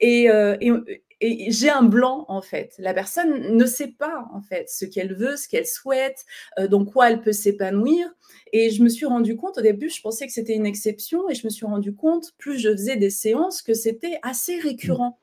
et, 0.00 0.28
et, 0.60 0.72
et 1.20 1.50
j'ai 1.50 1.70
un 1.70 1.82
blanc 1.82 2.24
en 2.28 2.42
fait. 2.42 2.74
La 2.78 2.94
personne 2.94 3.56
ne 3.56 3.66
sait 3.66 3.88
pas 3.88 4.26
en 4.32 4.40
fait 4.40 4.68
ce 4.68 4.84
qu'elle 4.84 5.14
veut, 5.14 5.36
ce 5.36 5.48
qu'elle 5.48 5.66
souhaite, 5.66 6.24
euh, 6.58 6.68
dans 6.68 6.84
quoi 6.84 7.10
elle 7.10 7.20
peut 7.20 7.32
s'épanouir. 7.32 8.08
Et 8.52 8.70
je 8.70 8.82
me 8.82 8.88
suis 8.88 9.06
rendu 9.06 9.36
compte 9.36 9.58
au 9.58 9.60
début, 9.62 9.90
je 9.90 10.00
pensais 10.00 10.26
que 10.26 10.32
c'était 10.32 10.54
une 10.54 10.66
exception, 10.66 11.28
et 11.28 11.34
je 11.34 11.44
me 11.44 11.50
suis 11.50 11.66
rendu 11.66 11.94
compte 11.94 12.32
plus 12.38 12.58
je 12.58 12.70
faisais 12.70 12.96
des 12.96 13.10
séances 13.10 13.62
que 13.62 13.74
c'était 13.74 14.18
assez 14.22 14.58
récurrent. 14.58 15.18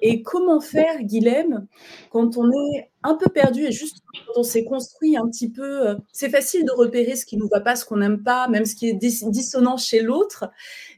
Et 0.00 0.22
comment 0.22 0.60
faire, 0.60 1.02
Guilhem, 1.02 1.66
quand 2.10 2.36
on 2.36 2.48
est 2.50 2.90
un 3.02 3.14
peu 3.14 3.28
perdu 3.28 3.64
et 3.66 3.72
juste 3.72 3.98
quand 4.12 4.40
on 4.40 4.42
s'est 4.44 4.64
construit 4.64 5.16
un 5.16 5.28
petit 5.28 5.50
peu, 5.50 5.88
euh, 5.88 5.94
c'est 6.12 6.30
facile 6.30 6.64
de 6.64 6.70
repérer 6.70 7.16
ce 7.16 7.26
qui 7.26 7.36
ne 7.36 7.42
nous 7.42 7.48
va 7.48 7.60
pas, 7.60 7.74
ce 7.74 7.84
qu'on 7.84 7.96
n'aime 7.96 8.22
pas, 8.22 8.46
même 8.46 8.64
ce 8.64 8.76
qui 8.76 8.88
est 8.88 8.94
dissonant 8.94 9.76
chez 9.76 10.00
l'autre. 10.00 10.50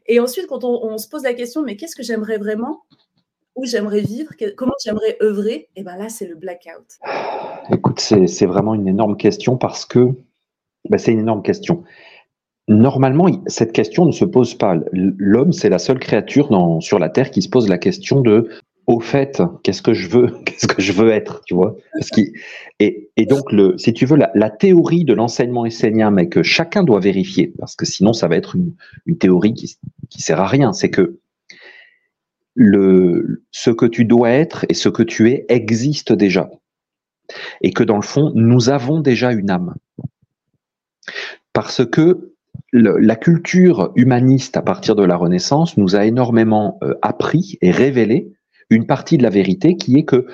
Et 0.06 0.20
ensuite, 0.20 0.46
quand 0.46 0.64
on, 0.64 0.84
on 0.84 0.98
se 0.98 1.08
pose 1.08 1.22
la 1.22 1.32
question, 1.32 1.62
mais 1.62 1.76
qu'est-ce 1.76 1.96
que 1.96 2.02
j'aimerais 2.02 2.36
vraiment? 2.36 2.82
J'aimerais 3.64 4.00
vivre, 4.00 4.32
comment 4.56 4.74
j'aimerais 4.84 5.16
œuvrer, 5.22 5.68
et 5.76 5.82
bien 5.82 5.96
là, 5.96 6.08
c'est 6.08 6.26
le 6.26 6.34
blackout. 6.34 6.98
Écoute, 7.72 8.00
c'est 8.00 8.46
vraiment 8.46 8.74
une 8.74 8.88
énorme 8.88 9.16
question 9.16 9.56
parce 9.56 9.84
que 9.84 10.10
ben, 10.88 10.98
c'est 10.98 11.12
une 11.12 11.20
énorme 11.20 11.42
question. 11.42 11.84
Normalement, 12.68 13.26
cette 13.46 13.72
question 13.72 14.04
ne 14.04 14.12
se 14.12 14.24
pose 14.24 14.54
pas. 14.54 14.76
L'homme, 14.92 15.52
c'est 15.52 15.68
la 15.68 15.78
seule 15.78 15.98
créature 15.98 16.50
sur 16.80 16.98
la 16.98 17.08
Terre 17.08 17.30
qui 17.30 17.42
se 17.42 17.48
pose 17.48 17.68
la 17.68 17.78
question 17.78 18.20
de 18.20 18.48
au 18.86 18.98
fait, 18.98 19.40
qu'est-ce 19.62 19.82
que 19.82 19.94
je 19.94 20.08
veux, 20.08 20.34
qu'est-ce 20.44 20.66
que 20.66 20.82
je 20.82 20.92
veux 20.92 21.10
être, 21.10 21.42
tu 21.46 21.54
vois? 21.54 21.76
Et, 22.80 23.10
donc, 23.26 23.52
le, 23.52 23.76
si 23.78 23.92
tu 23.92 24.06
veux, 24.06 24.16
la, 24.16 24.50
théorie 24.50 25.04
de 25.04 25.14
l'enseignement 25.14 25.64
essénien, 25.64 26.10
mais 26.10 26.28
que 26.28 26.42
chacun 26.42 26.82
doit 26.82 27.00
vérifier, 27.00 27.52
parce 27.58 27.76
que 27.76 27.86
sinon, 27.86 28.12
ça 28.12 28.26
va 28.26 28.36
être 28.36 28.56
une, 28.56 28.72
une 29.06 29.18
théorie 29.18 29.54
qui, 29.54 29.76
qui 30.08 30.22
sert 30.22 30.40
à 30.40 30.46
rien, 30.46 30.72
c'est 30.72 30.90
que 30.90 31.18
ce 32.56 33.70
que 33.70 33.86
tu 33.86 34.04
dois 34.04 34.30
être 34.30 34.66
et 34.68 34.74
ce 34.74 34.88
que 34.88 35.02
tu 35.02 35.30
es 35.30 35.44
existe 35.48 36.12
déjà. 36.12 36.50
Et 37.60 37.72
que 37.72 37.84
dans 37.84 37.96
le 37.96 38.02
fond, 38.02 38.32
nous 38.34 38.70
avons 38.70 39.00
déjà 39.00 39.32
une 39.32 39.50
âme. 39.50 39.74
Parce 41.52 41.84
que 41.84 42.34
la 42.72 43.16
culture 43.16 43.92
humaniste 43.96 44.56
à 44.56 44.62
partir 44.62 44.94
de 44.94 45.04
la 45.04 45.16
Renaissance 45.16 45.76
nous 45.76 45.96
a 45.96 46.04
énormément 46.04 46.78
euh, 46.82 46.94
appris 47.02 47.58
et 47.62 47.70
révélé 47.70 48.32
une 48.68 48.86
partie 48.86 49.18
de 49.18 49.22
la 49.22 49.30
vérité 49.30 49.76
qui 49.76 49.96
est 49.96 50.04
que, 50.04 50.26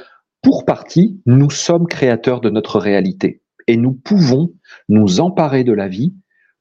pour 0.43 0.65
partie, 0.65 1.21
nous 1.25 1.51
sommes 1.51 1.87
créateurs 1.87 2.41
de 2.41 2.51
notre 2.51 2.79
réalité 2.79 3.43
et 3.67 3.77
nous 3.77 3.93
pouvons 3.93 4.53
nous 4.89 5.21
emparer 5.21 5.65
de 5.65 5.73
la 5.73 5.89
vie 5.89 6.15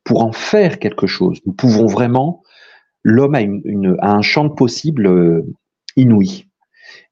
pour 0.04 0.24
en 0.24 0.32
faire 0.32 0.80
quelque 0.80 1.08
chose. 1.08 1.40
Nous 1.46 1.54
pouvons 1.54 1.86
vraiment 1.86 2.42
l'homme 3.06 3.36
a, 3.36 4.12
un 4.12 4.22
champ 4.22 4.44
de 4.46 4.54
possibles 4.54 5.06
euh, 5.06 5.44
inouï. 5.96 6.48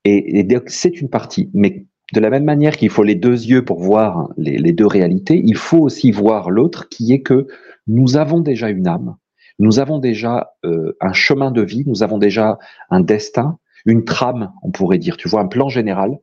Et, 0.03 0.45
c'est 0.67 1.00
une 1.00 1.09
partie. 1.09 1.50
Mais 1.53 1.85
de 2.13 2.19
la 2.19 2.29
même 2.29 2.43
manière 2.43 2.75
qu'il 2.75 2.89
faut 2.89 3.03
les 3.03 3.15
deux 3.15 3.45
yeux 3.45 3.63
pour 3.63 3.79
voir 3.79 4.29
les, 4.35 4.73
deux 4.73 4.88
réalités, 4.88 5.41
il 5.41 5.55
faut 5.55 5.77
aussi 5.77 6.12
voir 6.12 6.50
l'autre 6.50 6.89
qui 6.89 7.13
est 7.13 7.21
que 7.21 7.47
nous 7.88 8.17
avons 8.17 8.39
déjà 8.39 8.69
une 8.69 8.88
âme, 8.88 9.15
nous 9.59 9.79
avons 9.79 10.00
déjà 10.00 10.53
euh, 10.65 10.97
un 11.00 11.13
chemin 11.13 11.51
de 11.51 11.62
vie, 11.62 11.83
nous 11.85 12.01
avons 12.01 12.17
déjà 12.17 12.57
un 12.89 13.00
destin, 13.00 13.59
une 13.85 14.03
trame, 14.03 14.51
on 14.63 14.71
pourrait 14.71 14.97
dire, 14.97 15.15
tu 15.15 15.29
vois, 15.29 15.41
un 15.41 15.47
plan 15.47 15.69
général 15.69 16.17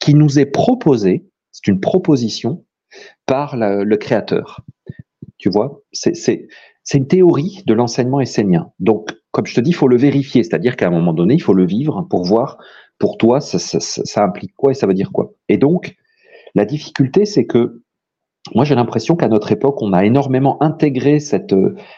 qui 0.00 0.14
nous 0.14 0.38
est 0.38 0.46
proposé, 0.46 1.24
c'est 1.52 1.68
une 1.68 1.80
proposition 1.80 2.64
par 3.26 3.56
le 3.56 3.96
Créateur. 3.96 4.64
Tu 5.38 5.50
vois, 5.50 5.82
c'est 5.92 6.48
c'est 6.84 6.98
une 6.98 7.08
théorie 7.08 7.62
de 7.66 7.74
l'enseignement 7.74 8.20
essénien. 8.20 8.70
Donc, 8.78 9.10
comme 9.30 9.46
je 9.46 9.54
te 9.54 9.60
dis, 9.60 9.70
il 9.70 9.74
faut 9.74 9.88
le 9.88 9.96
vérifier, 9.96 10.44
c'est-à-dire 10.44 10.76
qu'à 10.76 10.86
un 10.86 10.90
moment 10.90 11.14
donné, 11.14 11.34
il 11.34 11.42
faut 11.42 11.54
le 11.54 11.66
vivre 11.66 12.06
pour 12.08 12.24
voir, 12.24 12.58
pour 12.98 13.16
toi, 13.16 13.40
ça, 13.40 13.58
ça, 13.58 14.22
implique 14.22 14.54
quoi 14.54 14.70
et 14.70 14.74
ça 14.74 14.86
veut 14.86 14.94
dire 14.94 15.10
quoi. 15.10 15.32
Et 15.48 15.56
donc, 15.56 15.96
la 16.54 16.64
difficulté, 16.64 17.24
c'est 17.24 17.46
que 17.46 17.82
moi, 18.54 18.66
j'ai 18.66 18.74
l'impression 18.74 19.16
qu'à 19.16 19.28
notre 19.28 19.52
époque, 19.52 19.80
on 19.80 19.94
a 19.94 20.04
énormément 20.04 20.62
intégré 20.62 21.18
cette, 21.18 21.54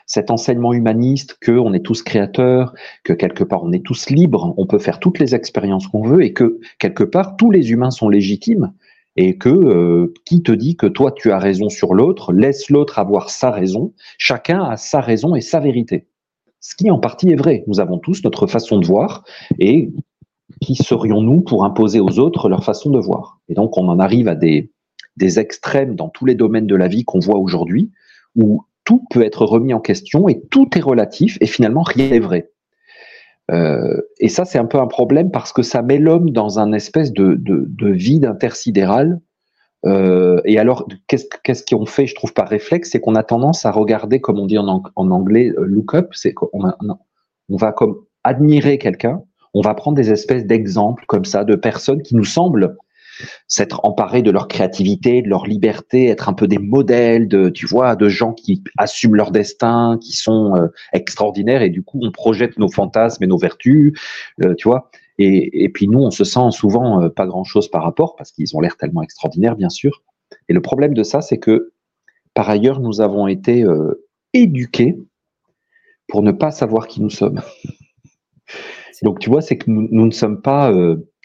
cet 0.07 0.31
enseignement 0.31 0.73
humaniste, 0.73 1.37
que 1.41 1.51
on 1.51 1.73
est 1.73 1.85
tous 1.85 2.03
créateurs, 2.03 2.73
que 3.03 3.13
quelque 3.13 3.43
part 3.43 3.65
on 3.65 3.73
est 3.73 3.85
tous 3.85 4.11
libres, 4.11 4.55
on 4.57 4.67
peut 4.67 4.79
faire 4.79 5.01
toutes 5.01 5.19
les 5.19 5.35
expériences 5.35 5.89
qu'on 5.89 6.03
veut, 6.03 6.23
et 6.23 6.33
que 6.33 6.61
quelque 6.79 7.03
part 7.03 7.37
tous 7.37 7.51
les 7.51 7.73
humains 7.73 7.91
sont 7.91 8.09
légitimes, 8.09 8.73
et 9.17 9.39
que 9.39 9.49
euh, 9.49 10.13
qui 10.25 10.43
te 10.43 10.53
dit 10.53 10.77
que 10.77 10.87
toi 10.87 11.13
tu 11.13 11.33
as 11.33 11.39
raison 11.39 11.69
sur 11.69 11.95
l'autre, 11.95 12.33
laisse 12.33 12.71
l'autre 12.71 12.99
avoir 12.99 13.31
sa 13.31 13.51
raison, 13.51 13.93
chacun 14.19 14.63
a 14.63 14.77
sa 14.77 15.01
raison 15.01 15.35
et 15.35 15.41
sa 15.41 15.61
vérité. 15.61 16.07
Ce 16.61 16.75
qui 16.75 16.91
en 16.91 16.99
partie 16.99 17.31
est 17.31 17.37
vrai. 17.37 17.65
Nous 17.67 17.81
avons 17.81 17.99
tous 17.99 18.25
notre 18.25 18.47
façon 18.47 18.79
de 18.79 18.87
voir 18.87 19.25
et 19.59 19.93
qui 20.61 20.75
serions-nous 20.75 21.43
pour 21.43 21.65
imposer 21.65 22.01
aux 22.01 22.19
autres 22.19 22.49
leur 22.49 22.65
façon 22.65 22.91
de 22.91 22.99
voir? 22.99 23.41
Et 23.49 23.55
donc 23.55 23.77
on 23.79 23.89
en 23.89 23.99
arrive 23.99 24.29
à 24.29 24.35
des, 24.35 24.71
des 25.17 25.39
extrêmes 25.39 25.95
dans 25.95 26.09
tous 26.09 26.25
les 26.25 26.35
domaines 26.35 26.67
de 26.67 26.77
la 26.77 26.89
vie 26.89 27.05
qu'on 27.05 27.21
voit 27.21 27.39
aujourd'hui, 27.39 27.91
où 28.35 28.63
tout 28.85 29.05
peut 29.11 29.23
être 29.23 29.45
remis 29.45 29.75
en 29.75 29.81
question 29.81 30.29
et 30.29 30.41
tout 30.51 30.69
est 30.77 30.81
relatif 30.81 31.39
et 31.41 31.47
finalement 31.47 31.83
rien 31.83 32.11
n'est 32.11 32.21
vrai. 32.21 32.51
Euh, 33.53 34.01
et 34.19 34.29
ça, 34.29 34.45
c'est 34.45 34.59
un 34.59 34.65
peu 34.65 34.79
un 34.79 34.87
problème 34.87 35.31
parce 35.31 35.53
que 35.53 35.63
ça 35.63 35.83
met 35.83 35.99
l'homme 35.99 36.31
dans 36.31 36.59
un 36.59 36.73
espèce 36.73 37.13
de, 37.13 37.35
de, 37.35 37.65
de 37.69 37.89
vide 37.89 38.25
intersidéral. 38.25 39.21
Euh, 39.85 40.41
et 40.45 40.59
alors, 40.59 40.89
qu'est-ce 41.07 41.27
qu'est-ce 41.45 41.65
qu'on 41.65 41.87
fait, 41.87 42.07
je 42.07 42.15
trouve, 42.15 42.33
par 42.33 42.49
réflexe, 42.49 42.91
c'est 42.91 43.01
qu'on 43.01 43.15
a 43.15 43.23
tendance 43.23 43.65
à 43.65 43.71
regarder, 43.71 44.21
comme 44.21 44.39
on 44.39 44.47
dit 44.47 44.59
en, 44.59 44.83
en 44.95 45.11
anglais, 45.11 45.53
euh, 45.57 45.65
look 45.65 45.95
up, 45.95 46.09
c'est 46.13 46.33
qu'on 46.33 46.51
on 47.49 47.57
va 47.57 47.73
comme 47.73 48.01
admirer 48.25 48.79
quelqu'un, 48.79 49.23
on 49.55 49.61
va 49.61 49.75
prendre 49.75 49.97
des 49.97 50.11
espèces 50.11 50.45
d'exemples 50.45 51.05
comme 51.07 51.25
ça 51.25 51.45
de 51.45 51.55
personnes 51.55 52.03
qui 52.03 52.17
nous 52.17 52.25
semblent 52.25 52.77
s'être 53.49 53.81
emparés 53.85 54.23
de 54.23 54.31
leur 54.31 54.49
créativité, 54.49 55.23
de 55.23 55.29
leur 55.29 55.47
liberté, 55.47 56.09
être 56.09 56.29
un 56.29 56.33
peu 56.33 56.47
des 56.49 56.59
modèles 56.59 57.29
de, 57.29 57.49
tu 57.49 57.67
vois, 57.67 57.97
de 57.97 58.09
gens 58.09 58.33
qui 58.33 58.63
assument 58.79 59.15
leur 59.15 59.31
destin, 59.31 59.99
qui 60.01 60.13
sont 60.13 60.57
euh, 60.57 60.69
extraordinaires 60.93 61.63
et 61.63 61.71
du 61.71 61.83
coup 61.83 62.01
on 62.03 62.11
projette 62.11 62.59
nos 62.59 62.71
fantasmes 62.71 63.25
et 63.25 63.27
nos 63.27 63.39
vertus, 63.39 63.99
euh, 64.45 64.55
tu 64.55 64.69
vois. 64.69 64.91
Et, 65.19 65.65
et, 65.65 65.71
puis 65.71 65.89
nous, 65.89 66.01
on 66.01 66.11
se 66.11 66.25
sent 66.25 66.51
souvent 66.51 67.03
euh, 67.03 67.09
pas 67.09 67.27
grand-chose 67.27 67.71
par 67.71 67.83
rapport 67.83 68.17
parce 68.17 68.33
qu'ils 68.33 68.55
ont 68.55 68.61
l'air 68.61 68.77
tellement 68.77 69.03
extraordinaires, 69.03 69.57
bien 69.57 69.71
sûr. 69.71 70.03
Et 70.49 70.53
le 70.53 70.61
problème 70.61 70.93
de 70.93 71.03
ça, 71.03 71.23
c'est 71.23 71.39
que 71.39 71.73
par 72.35 72.51
ailleurs, 72.51 72.81
nous 72.81 73.01
avons 73.01 73.27
été 73.29 73.65
éduqués 74.35 74.99
pour 76.07 76.23
ne 76.23 76.33
pas 76.33 76.51
savoir 76.51 76.87
qui 76.87 77.01
nous 77.01 77.09
sommes. 77.09 77.41
Donc 79.03 79.21
tu 79.21 79.31
vois, 79.31 79.41
c'est 79.41 79.57
que 79.57 79.71
nous, 79.71 79.89
nous, 79.91 80.05
ne 80.05 80.11
sommes 80.11 80.43
pas 80.43 80.71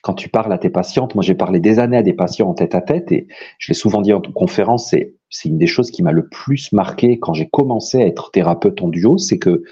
quand 0.02 0.14
tu 0.14 0.30
parles 0.30 0.52
à 0.52 0.58
tes 0.58 0.70
patientes, 0.70 1.16
moi 1.16 1.24
j'ai 1.24 1.36
parlé 1.36 1.60
des 1.60 1.80
années 1.80 1.98
à 1.98 2.04
des 2.04 2.14
patients 2.14 2.50
en 2.50 2.54
tête 2.54 2.76
à 2.76 2.82
tête 2.82 3.12
et 3.12 3.28
je 3.60 3.68
l'ai 3.70 3.76
souvent 3.76 4.02
dit 4.02 4.14
en 4.14 4.22
conférence, 4.22 4.90
c'est 4.90 5.16
c'est 5.30 5.48
une 5.48 5.58
des 5.58 5.68
choses 5.68 5.92
qui 5.92 6.04
m'a 6.04 6.12
le 6.12 6.28
plus 6.28 6.72
marqué 6.74 7.20
quand 7.20 7.34
j'ai 7.34 7.48
commencé 7.48 8.02
à 8.02 8.06
être 8.06 8.32
thérapeute 8.32 8.82
en 8.82 8.90
duo, 8.90 9.18
c'est 9.18 9.38
que 9.38 9.64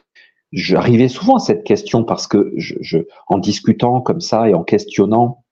j'arrivais 0.51 1.09
souvent 1.09 1.36
à 1.36 1.39
cette 1.39 1.63
question 1.63 2.03
parce 2.03 2.27
que 2.27 2.55
en 3.27 3.38
discutant 3.39 4.01
comme 4.01 4.21
ça 4.21 4.48
et 4.50 4.53
en 4.53 4.63
questionnant, 4.63 5.43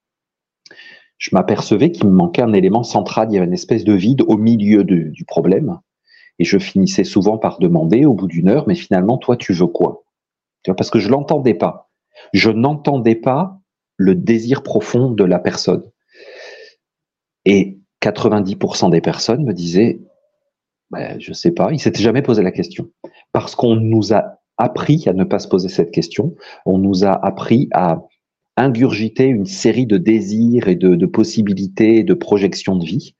je 1.18 1.30
m'apercevais 1.32 1.90
qu'il 1.90 2.06
me 2.06 2.12
manquait 2.12 2.42
un 2.42 2.52
élément 2.52 2.84
central, 2.84 3.28
il 3.30 3.34
y 3.34 3.36
avait 3.36 3.46
une 3.46 3.52
espèce 3.52 3.84
de 3.84 3.92
vide 3.92 4.22
au 4.22 4.36
milieu 4.36 4.84
du 4.84 5.24
problème 5.26 5.78
et 6.38 6.44
je 6.44 6.58
finissais 6.58 7.04
souvent 7.04 7.36
par 7.36 7.58
demander 7.58 8.04
au 8.04 8.14
bout 8.14 8.28
d'une 8.28 8.48
heure, 8.48 8.68
mais 8.68 8.76
finalement 8.76 9.18
toi 9.18 9.36
tu 9.36 9.52
veux 9.52 9.66
quoi? 9.66 10.04
Parce 10.76 10.90
que 10.90 11.00
je 11.00 11.08
l'entendais 11.08 11.54
pas. 11.54 11.90
Je 12.32 12.50
n'entendais 12.50 13.14
pas 13.14 13.57
le 13.98 14.14
désir 14.14 14.62
profond 14.62 15.10
de 15.10 15.24
la 15.24 15.38
personne. 15.38 15.82
Et 17.44 17.78
90% 18.00 18.90
des 18.90 19.02
personnes 19.02 19.44
me 19.44 19.52
disaient, 19.52 20.00
ben, 20.90 21.20
Je 21.20 21.34
sais 21.34 21.50
pas. 21.50 21.70
Il 21.72 21.80
s'était 21.80 22.02
jamais 22.02 22.22
posé 22.22 22.42
la 22.42 22.52
question. 22.52 22.90
Parce 23.32 23.54
qu'on 23.54 23.76
nous 23.76 24.14
a 24.14 24.38
appris 24.56 25.04
à 25.06 25.12
ne 25.12 25.24
pas 25.24 25.38
se 25.38 25.48
poser 25.48 25.68
cette 25.68 25.90
question. 25.90 26.34
On 26.64 26.78
nous 26.78 27.04
a 27.04 27.12
appris 27.12 27.68
à 27.72 28.02
ingurgiter 28.56 29.26
une 29.26 29.46
série 29.46 29.86
de 29.86 29.98
désirs 29.98 30.68
et 30.68 30.74
de, 30.74 30.94
de 30.96 31.06
possibilités, 31.06 32.02
de 32.02 32.14
projections 32.14 32.76
de 32.76 32.84
vie 32.84 33.14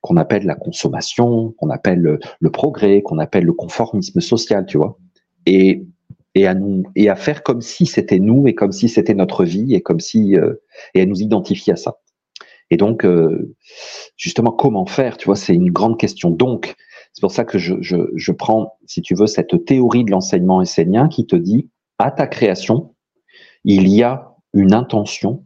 qu'on 0.00 0.16
appelle 0.16 0.44
la 0.44 0.54
consommation, 0.54 1.54
qu'on 1.58 1.70
appelle 1.70 2.00
le, 2.00 2.18
le 2.40 2.50
progrès, 2.50 3.02
qu'on 3.02 3.18
appelle 3.18 3.44
le 3.44 3.52
conformisme 3.52 4.20
social, 4.20 4.66
tu 4.66 4.78
vois. 4.78 4.98
Et 5.46 5.86
et 6.38 6.46
à 6.46 6.54
nous 6.54 6.84
et 6.94 7.08
à 7.08 7.16
faire 7.16 7.42
comme 7.42 7.60
si 7.60 7.84
c'était 7.84 8.20
nous 8.20 8.46
et 8.46 8.54
comme 8.54 8.70
si 8.70 8.88
c'était 8.88 9.14
notre 9.14 9.44
vie 9.44 9.74
et 9.74 9.80
comme 9.80 9.98
si 9.98 10.36
euh, 10.36 10.54
et 10.94 11.00
à 11.00 11.06
nous 11.06 11.20
identifier 11.20 11.72
à 11.72 11.76
ça. 11.76 11.98
Et 12.70 12.76
donc 12.76 13.04
euh, 13.04 13.56
justement 14.16 14.52
comment 14.52 14.86
faire, 14.86 15.16
tu 15.16 15.26
vois, 15.26 15.36
c'est 15.36 15.54
une 15.54 15.72
grande 15.72 15.98
question. 15.98 16.30
Donc 16.30 16.76
c'est 17.12 17.20
pour 17.20 17.32
ça 17.32 17.44
que 17.44 17.58
je, 17.58 17.74
je, 17.80 17.96
je, 18.14 18.32
prends, 18.32 18.74
si 18.86 19.02
tu 19.02 19.14
veux, 19.14 19.26
cette 19.26 19.64
théorie 19.64 20.04
de 20.04 20.12
l'enseignement 20.12 20.62
essénien 20.62 21.08
qui 21.08 21.26
te 21.26 21.34
dit 21.34 21.70
à 21.98 22.12
ta 22.12 22.28
création, 22.28 22.94
il 23.64 23.88
y 23.88 24.04
a 24.04 24.36
une 24.52 24.74
intention. 24.74 25.44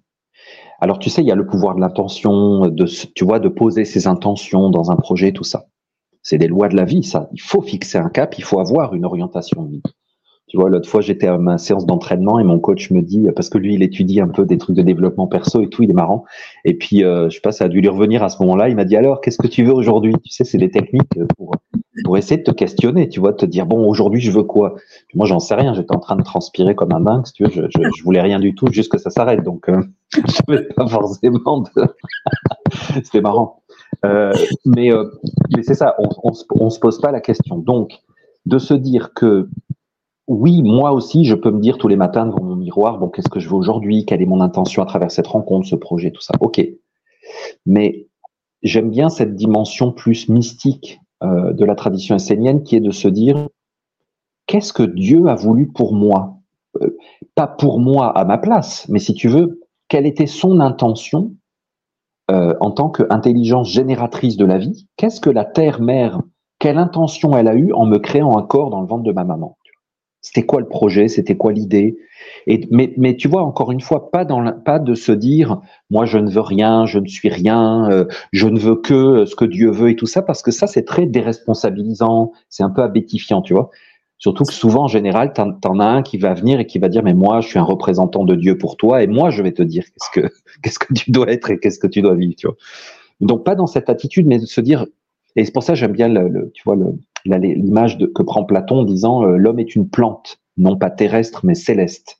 Alors 0.80 0.99
tu 0.99 1.08
sais, 1.08 1.22
il 1.22 1.28
y 1.28 1.32
a 1.32 1.37
le 1.37 1.46
pouvoir 1.46 1.75
de 1.75 1.80
l'intention, 1.80 2.68
de 2.68 2.84
tu 3.14 3.25
vois, 3.25 3.38
de 3.38 3.49
poser 3.49 3.87
ses 3.87 4.06
intentions 4.06 4.68
dans 4.68 4.90
un 4.90 4.96
projet, 4.96 5.32
tout 5.32 5.44
ça. 5.44 5.66
C'est 6.22 6.38
des 6.38 6.49
lois 6.49 6.68
de 6.68 6.76
la 6.76 6.84
vie, 6.84 7.02
ça. 7.02 7.30
Il 7.32 7.40
faut 7.40 7.62
fixer 7.62 7.99
un 7.99 8.11
cap, 8.11 8.37
il 8.37 8.44
faut 8.44 8.61
avoir 8.61 8.94
une 8.94 9.06
orientation 9.06 9.62
de 9.62 9.70
vie. 9.70 9.82
Tu 10.52 10.59
vois, 10.59 10.68
l'autre 10.68 10.87
fois, 10.87 11.00
j'étais 11.00 11.28
à 11.28 11.38
ma 11.38 11.56
séance 11.56 11.87
d'entraînement 11.87 12.38
et 12.38 12.44
mon 12.44 12.59
coach 12.59 12.90
me 12.90 13.00
dit, 13.00 13.26
parce 13.35 13.49
que 13.49 13.56
lui, 13.56 13.73
il 13.73 13.82
étudie 13.82 14.21
un 14.21 14.28
peu 14.28 14.44
des 14.44 14.59
trucs 14.59 14.76
de 14.76 14.82
développement 14.82 15.26
perso 15.26 15.62
et 15.62 15.71
tout, 15.71 15.82
il 15.82 15.88
est 15.88 15.94
marrant. 15.94 16.26
Et 16.66 16.76
puis, 16.76 17.04
euh, 17.04 17.30
je 17.30 17.37
sais 17.37 17.40
pas, 17.40 17.52
ça 17.52 17.64
a 17.64 17.68
dû 17.68 17.80
lui 17.80 17.88
revenir 17.88 18.23
à 18.23 18.28
ce 18.28 18.37
moment-là. 18.42 18.68
Il 18.68 18.76
m'a 18.76 18.85
dit, 18.85 18.94
alors, 18.94 19.23
qu'est-ce 19.23 19.38
que 19.38 19.47
tu 19.47 19.64
veux 19.64 19.73
aujourd'hui? 19.73 20.12
Tu 20.23 20.30
sais, 20.30 20.44
c'est 20.44 20.59
des 20.59 20.71
techniques 20.71 21.09
pour, 21.38 21.54
pour 22.04 22.18
essayer 22.18 22.37
de 22.37 22.42
te 22.42 22.50
questionner, 22.50 23.09
tu 23.09 23.18
vois, 23.18 23.32
de 23.32 23.38
te 23.38 23.47
dire, 23.47 23.64
bon, 23.64 23.88
aujourd'hui, 23.88 24.21
je 24.21 24.30
veux 24.30 24.42
quoi? 24.42 24.75
Moi, 25.14 25.25
j'en 25.25 25.38
sais 25.38 25.54
rien. 25.54 25.73
J'étais 25.73 25.94
en 25.94 26.00
train 26.00 26.16
de 26.16 26.23
transpirer 26.23 26.75
comme 26.75 26.92
un 26.92 27.00
dingue, 27.00 27.25
tu 27.35 27.44
veux. 27.44 27.50
Je, 27.50 27.62
je, 27.71 28.04
voulais 28.04 28.21
rien 28.21 28.38
du 28.38 28.54
tout, 28.54 28.71
juste 28.71 28.92
que 28.92 28.99
ça 28.99 29.09
s'arrête. 29.09 29.42
Donc, 29.42 29.71
euh, 29.71 29.80
je 30.14 30.52
vais 30.52 30.64
pas 30.76 30.87
forcément 30.87 31.62
de... 31.62 31.87
C'était 33.02 33.23
marrant. 33.23 33.62
Euh, 34.04 34.35
mais, 34.66 34.92
euh, 34.92 35.06
mais 35.56 35.62
c'est 35.62 35.76
ça, 35.76 35.94
on, 35.99 36.32
on 36.50 36.68
se 36.68 36.78
pose 36.78 37.00
pas 37.00 37.11
la 37.11 37.23
question. 37.23 37.56
Donc, 37.56 38.02
de 38.44 38.59
se 38.59 38.75
dire 38.75 39.14
que 39.14 39.49
oui, 40.32 40.62
moi 40.62 40.92
aussi, 40.92 41.24
je 41.24 41.34
peux 41.34 41.50
me 41.50 41.60
dire 41.60 41.76
tous 41.78 41.88
les 41.88 41.96
matins 41.96 42.26
devant 42.26 42.42
mon 42.42 42.56
miroir, 42.56 42.98
bon, 42.98 43.08
qu'est-ce 43.08 43.28
que 43.28 43.40
je 43.40 43.48
veux 43.48 43.56
aujourd'hui, 43.56 44.06
quelle 44.06 44.22
est 44.22 44.26
mon 44.26 44.40
intention 44.40 44.82
à 44.82 44.86
travers 44.86 45.10
cette 45.10 45.26
rencontre, 45.26 45.66
ce 45.66 45.76
projet, 45.76 46.10
tout 46.10 46.22
ça? 46.22 46.32
Ok. 46.40 46.66
Mais 47.66 48.08
j'aime 48.62 48.90
bien 48.90 49.08
cette 49.08 49.34
dimension 49.34 49.92
plus 49.92 50.28
mystique 50.28 51.00
euh, 51.22 51.52
de 51.52 51.64
la 51.64 51.74
tradition 51.74 52.16
essénienne 52.16 52.62
qui 52.62 52.76
est 52.76 52.80
de 52.80 52.90
se 52.90 53.08
dire, 53.08 53.48
qu'est-ce 54.46 54.72
que 54.72 54.82
Dieu 54.82 55.28
a 55.28 55.34
voulu 55.34 55.68
pour 55.68 55.92
moi? 55.94 56.38
Euh, 56.80 56.96
Pas 57.34 57.46
pour 57.46 57.78
moi 57.78 58.08
à 58.16 58.24
ma 58.24 58.38
place, 58.38 58.86
mais 58.88 58.98
si 58.98 59.14
tu 59.14 59.28
veux, 59.28 59.60
quelle 59.88 60.06
était 60.06 60.26
son 60.26 60.60
intention 60.60 61.34
euh, 62.30 62.54
en 62.60 62.70
tant 62.70 62.88
qu'intelligence 62.88 63.68
génératrice 63.68 64.36
de 64.36 64.46
la 64.46 64.58
vie? 64.58 64.86
Qu'est-ce 64.96 65.20
que 65.20 65.30
la 65.30 65.44
terre-mère, 65.44 66.20
quelle 66.58 66.78
intention 66.78 67.36
elle 67.36 67.48
a 67.48 67.54
eue 67.54 67.72
en 67.72 67.84
me 67.86 67.98
créant 67.98 68.38
un 68.38 68.42
corps 68.42 68.70
dans 68.70 68.80
le 68.80 68.86
ventre 68.86 69.04
de 69.04 69.12
ma 69.12 69.24
maman? 69.24 69.58
C'était 70.23 70.47
quoi 70.47 70.61
le 70.61 70.69
projet? 70.69 71.09
C'était 71.09 71.37
quoi 71.37 71.52
l'idée? 71.52 71.99
Mais, 72.71 73.17
tu 73.17 73.26
vois 73.29 73.43
encore 73.43 73.73
une 73.73 73.81
fois 73.81 74.11
pas 74.11 74.25
dans 74.25 74.52
pas 74.52 74.79
de 74.79 74.95
se 74.95 75.12
dire 75.12 75.61
moi 75.91 76.07
je 76.07 76.19
ne 76.19 76.31
veux 76.31 76.41
rien, 76.41 76.87
je 76.87 77.00
ne 77.00 77.09
suis 77.09 77.29
rien, 77.29 77.91
euh, 77.91 78.05
je 78.33 78.47
ne 78.47 78.59
veux 78.59 78.76
que 78.76 79.26
ce 79.26 79.35
que 79.35 79.45
Dieu 79.45 79.71
veut 79.71 79.91
et 79.91 79.97
tout 79.97 80.07
ça 80.07 80.23
parce 80.23 80.43
que 80.43 80.52
ça 80.52 80.69
c'est 80.69 80.85
très 80.85 81.07
déresponsabilisant, 81.07 82.33
c'est 82.49 82.62
un 82.62 82.71
peu 82.71 82.83
abétifiant, 82.83 83.43
tu 83.43 83.52
vois. 83.52 83.71
Surtout 84.19 84.45
que 84.45 84.52
souvent 84.52 84.85
en 84.85 84.88
général 84.88 85.33
t'en, 85.33 85.59
en 85.64 85.81
as 85.81 85.87
un 85.87 86.02
qui 86.02 86.19
va 86.19 86.35
venir 86.35 86.61
et 86.61 86.67
qui 86.67 86.79
va 86.79 86.88
dire 86.88 87.02
mais 87.02 87.14
moi 87.14 87.41
je 87.41 87.49
suis 87.49 87.59
un 87.59 87.64
représentant 87.64 88.25
de 88.25 88.37
Dieu 88.37 88.57
pour 88.57 88.76
toi 88.76 89.02
et 89.02 89.09
moi 89.09 89.31
je 89.31 89.43
vais 89.43 89.52
te 89.52 89.63
dire 89.63 89.85
qu'est-ce 89.85 90.21
que 90.21 90.32
qu'est-ce 90.63 90.78
que 90.78 90.95
tu 90.95 91.11
dois 91.11 91.30
être 91.32 91.50
et 91.50 91.58
qu'est-ce 91.58 91.80
que 91.80 91.89
tu 91.89 92.00
dois 92.00 92.15
vivre, 92.15 92.35
tu 92.37 92.47
vois. 92.47 92.56
Donc 93.21 93.45
pas 93.45 93.56
dans 93.56 93.67
cette 93.67 93.91
attitude 93.91 94.28
mais 94.28 94.39
de 94.39 94.47
se 94.47 94.61
dire 94.61 94.87
et 95.35 95.45
c'est 95.45 95.52
pour 95.52 95.65
ça 95.65 95.73
que 95.73 95.80
j'aime 95.80 95.93
bien 95.93 96.08
le 96.08 96.52
tu 96.54 96.63
vois 96.65 96.76
le 96.76 96.95
l'image 97.25 97.99
que 98.15 98.23
prend 98.23 98.45
Platon 98.45 98.80
en 98.80 98.85
disant 98.85 99.25
euh, 99.25 99.37
l'homme 99.37 99.58
est 99.58 99.75
une 99.75 99.89
plante, 99.89 100.39
non 100.56 100.76
pas 100.76 100.91
terrestre 100.91 101.45
mais 101.45 101.54
céleste. 101.54 102.19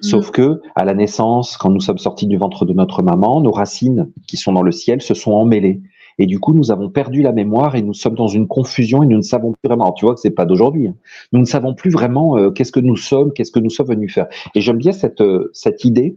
Mm. 0.00 0.06
Sauf 0.06 0.30
que 0.30 0.60
à 0.74 0.84
la 0.84 0.94
naissance, 0.94 1.56
quand 1.56 1.70
nous 1.70 1.80
sommes 1.80 1.98
sortis 1.98 2.26
du 2.26 2.36
ventre 2.36 2.64
de 2.64 2.72
notre 2.72 3.02
maman, 3.02 3.40
nos 3.40 3.52
racines 3.52 4.10
qui 4.26 4.36
sont 4.36 4.52
dans 4.52 4.62
le 4.62 4.72
ciel 4.72 5.00
se 5.00 5.14
sont 5.14 5.32
emmêlées. 5.32 5.82
Et 6.18 6.26
du 6.26 6.38
coup, 6.38 6.54
nous 6.54 6.70
avons 6.70 6.90
perdu 6.90 7.22
la 7.22 7.32
mémoire 7.32 7.74
et 7.74 7.82
nous 7.82 7.94
sommes 7.94 8.14
dans 8.14 8.28
une 8.28 8.46
confusion 8.46 9.02
et 9.02 9.06
nous 9.06 9.16
ne 9.16 9.22
savons 9.22 9.52
plus 9.52 9.68
vraiment. 9.68 9.84
Alors, 9.84 9.94
tu 9.94 10.04
vois 10.04 10.14
que 10.14 10.20
c'est 10.20 10.30
pas 10.30 10.44
d'aujourd'hui. 10.44 10.86
Hein. 10.86 10.94
Nous 11.32 11.40
ne 11.40 11.44
savons 11.44 11.74
plus 11.74 11.90
vraiment 11.90 12.38
euh, 12.38 12.50
qu'est-ce 12.50 12.70
que 12.70 12.78
nous 12.78 12.96
sommes, 12.96 13.32
qu'est-ce 13.32 13.50
que 13.50 13.58
nous 13.58 13.70
sommes 13.70 13.88
venus 13.88 14.14
faire. 14.14 14.28
Et 14.54 14.60
j'aime 14.60 14.78
bien 14.78 14.92
cette 14.92 15.20
euh, 15.20 15.50
cette 15.52 15.84
idée. 15.84 16.16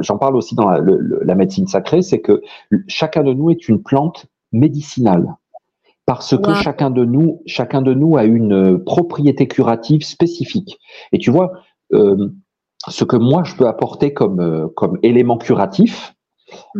J'en 0.00 0.18
parle 0.18 0.36
aussi 0.36 0.54
dans 0.54 0.68
la, 0.68 0.78
la 0.78 1.34
médecine 1.34 1.66
sacrée, 1.66 2.02
c'est 2.02 2.20
que 2.20 2.42
chacun 2.86 3.22
de 3.22 3.32
nous 3.32 3.48
est 3.48 3.66
une 3.66 3.82
plante 3.82 4.26
médicinale 4.52 5.36
parce 6.10 6.36
que 6.36 6.54
chacun 6.54 6.90
de 6.90 7.04
nous, 7.04 7.40
chacun 7.46 7.82
de 7.82 7.94
nous 7.94 8.16
a 8.16 8.24
une 8.24 8.52
euh, 8.52 8.78
propriété 8.78 9.46
curative 9.46 10.02
spécifique. 10.02 10.76
Et 11.12 11.18
tu 11.18 11.30
vois, 11.30 11.52
euh, 11.92 12.30
ce 12.88 13.04
que 13.04 13.14
moi 13.14 13.44
je 13.44 13.54
peux 13.54 13.68
apporter 13.68 14.12
comme 14.12 14.40
euh, 14.40 14.66
comme 14.74 14.98
élément 15.04 15.38
curatif, 15.38 16.16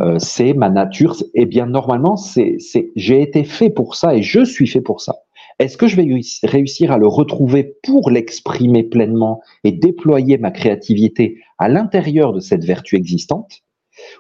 euh, 0.00 0.16
mm. 0.16 0.18
c'est 0.18 0.52
ma 0.52 0.68
nature. 0.68 1.14
Et 1.34 1.42
eh 1.42 1.46
bien 1.46 1.66
normalement, 1.66 2.16
c'est 2.16 2.56
c'est 2.58 2.90
j'ai 2.96 3.22
été 3.22 3.44
fait 3.44 3.70
pour 3.70 3.94
ça 3.94 4.16
et 4.16 4.22
je 4.22 4.44
suis 4.44 4.66
fait 4.66 4.80
pour 4.80 5.00
ça. 5.00 5.14
Est-ce 5.60 5.76
que 5.76 5.86
je 5.86 5.94
vais 5.94 6.08
réussir 6.42 6.90
à 6.90 6.98
le 6.98 7.06
retrouver 7.06 7.76
pour 7.84 8.10
l'exprimer 8.10 8.82
pleinement 8.82 9.42
et 9.62 9.70
déployer 9.70 10.38
ma 10.38 10.50
créativité 10.50 11.38
à 11.60 11.68
l'intérieur 11.68 12.32
de 12.32 12.40
cette 12.40 12.64
vertu 12.64 12.96
existante? 12.96 13.62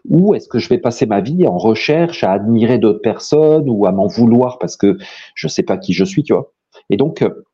Ou 0.08 0.34
est-ce 0.34 0.48
que 0.48 0.58
je 0.58 0.68
vais 0.68 0.78
passer 0.78 1.06
ma 1.06 1.20
vie 1.20 1.46
en 1.46 1.58
recherche 1.58 2.24
à 2.24 2.32
admirer 2.32 2.78
d'autres 2.78 3.02
personnes 3.02 3.68
ou 3.68 3.86
à 3.86 3.92
m'en 3.92 4.06
vouloir 4.06 4.58
parce 4.58 4.76
que 4.76 4.98
je 5.34 5.48
sais 5.48 5.62
pas 5.62 5.78
qui 5.78 5.92
je 5.92 6.04
suis, 6.04 6.22
tu 6.22 6.32
vois? 6.32 6.52
Et 6.90 6.96
donc, 6.96 7.22
euh, 7.22 7.44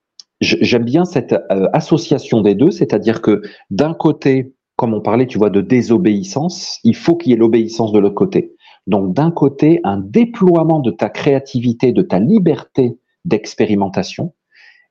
j'aime 0.41 0.85
bien 0.85 1.05
cette 1.05 1.33
euh, 1.33 1.69
association 1.73 2.41
des 2.41 2.55
deux, 2.55 2.71
c'est-à-dire 2.71 3.23
que 3.23 3.43
d'un 3.71 3.95
côté, 3.95 4.53
comme 4.77 4.95
on 4.95 5.01
parlait, 5.01 5.27
tu 5.27 5.39
vois, 5.39 5.51
de 5.51 5.61
désobéissance, 5.61 6.79
il 6.85 6.95
faut 6.95 7.17
qu'il 7.17 7.33
y 7.33 7.35
ait 7.35 7.39
l'obéissance 7.39 7.93
de 7.93 7.99
l'autre 7.99 8.15
côté. 8.15 8.55
Donc, 8.87 9.15
d'un 9.15 9.31
côté, 9.31 9.81
un 9.85 9.99
déploiement 9.99 10.81
de 10.81 10.91
ta 10.91 11.09
créativité, 11.09 11.93
de 11.93 12.03
ta 12.03 12.21
liberté 12.21 12.99
d'expérimentation, 13.25 14.33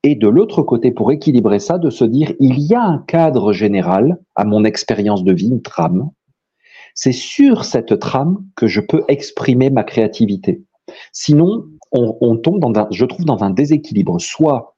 et 0.03 0.15
de 0.15 0.27
l'autre 0.27 0.61
côté, 0.61 0.91
pour 0.91 1.11
équilibrer 1.11 1.59
ça, 1.59 1.77
de 1.77 1.89
se 1.89 2.05
dire, 2.05 2.33
il 2.39 2.59
y 2.59 2.75
a 2.75 2.83
un 2.83 2.99
cadre 2.99 3.53
général 3.53 4.19
à 4.35 4.43
mon 4.45 4.63
expérience 4.63 5.23
de 5.23 5.33
vie, 5.33 5.49
une 5.49 5.61
trame, 5.61 6.11
c'est 6.95 7.11
sur 7.11 7.65
cette 7.65 7.99
trame 7.99 8.43
que 8.55 8.67
je 8.67 8.81
peux 8.81 9.03
exprimer 9.07 9.69
ma 9.69 9.83
créativité. 9.83 10.63
Sinon, 11.11 11.65
on, 11.91 12.37
tombe 12.37 12.59
dans 12.59 12.73
un, 12.79 12.87
je 12.91 13.05
trouve, 13.05 13.25
dans 13.25 13.43
un 13.43 13.51
déséquilibre. 13.51 14.19
Soit 14.19 14.75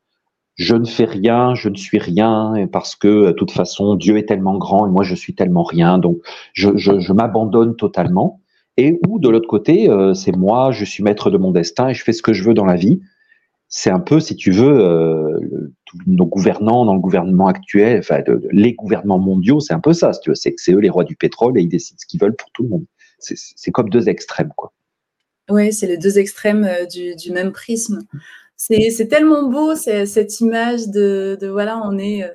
je 0.55 0.75
ne 0.75 0.85
fais 0.85 1.05
rien, 1.05 1.55
je 1.55 1.69
ne 1.69 1.75
suis 1.75 1.99
rien, 1.99 2.67
parce 2.71 2.95
que 2.95 3.27
de 3.27 3.31
toute 3.31 3.51
façon, 3.51 3.95
Dieu 3.95 4.17
est 4.17 4.27
tellement 4.27 4.57
grand 4.57 4.87
et 4.87 4.89
moi 4.89 5.03
je 5.03 5.15
suis 5.15 5.33
tellement 5.33 5.63
rien, 5.63 5.97
donc 5.97 6.17
je, 6.53 7.11
m'abandonne 7.13 7.75
totalement. 7.75 8.41
Et 8.77 8.99
ou 9.07 9.19
de 9.19 9.29
l'autre 9.29 9.47
côté, 9.47 9.89
euh, 9.89 10.13
c'est 10.13 10.35
moi, 10.35 10.71
je 10.71 10.85
suis 10.85 11.03
maître 11.03 11.31
de 11.31 11.37
mon 11.37 11.51
destin 11.51 11.89
et 11.89 11.93
je 11.93 12.03
fais 12.03 12.13
ce 12.13 12.21
que 12.21 12.33
je 12.33 12.43
veux 12.43 12.53
dans 12.53 12.65
la 12.65 12.75
vie 12.75 12.99
c'est 13.69 13.89
un 13.89 13.99
peu, 13.99 14.19
si 14.19 14.35
tu 14.35 14.51
veux, 14.51 14.79
euh, 14.79 15.39
nos 16.05 16.25
gouvernants 16.25 16.85
dans 16.85 16.93
le 16.93 16.99
gouvernement 16.99 17.47
actuel, 17.47 17.99
enfin 17.99 18.21
les 18.51 18.73
gouvernements 18.73 19.19
mondiaux, 19.19 19.59
c'est 19.59 19.73
un 19.73 19.79
peu 19.79 19.93
ça. 19.93 20.13
Si 20.13 20.21
tu 20.21 20.29
veux, 20.29 20.35
c'est 20.35 20.53
que 20.53 20.61
c'est 20.61 20.73
eux 20.73 20.79
les 20.79 20.89
rois 20.89 21.03
du 21.03 21.15
pétrole 21.15 21.57
et 21.57 21.61
ils 21.61 21.69
décident 21.69 21.97
ce 21.99 22.05
qu'ils 22.05 22.19
veulent 22.19 22.35
pour 22.35 22.51
tout 22.51 22.63
le 22.63 22.69
monde. 22.69 22.85
C'est 23.19 23.71
comme 23.71 23.89
deux 23.89 24.09
extrêmes, 24.09 24.51
quoi. 24.55 24.73
Oui, 25.49 25.71
c'est 25.71 25.87
les 25.87 25.97
deux 25.97 26.19
extrêmes 26.19 26.65
euh, 26.65 26.85
du, 26.85 27.15
du 27.15 27.31
même 27.31 27.51
prisme. 27.51 27.99
C'est 28.57 29.07
tellement 29.07 29.49
beau 29.49 29.75
cette 29.75 30.39
image 30.41 30.87
de, 30.89 31.37
de, 31.39 31.47
voilà, 31.47 31.79
on 31.85 31.97
est 31.97 32.23
euh, 32.23 32.33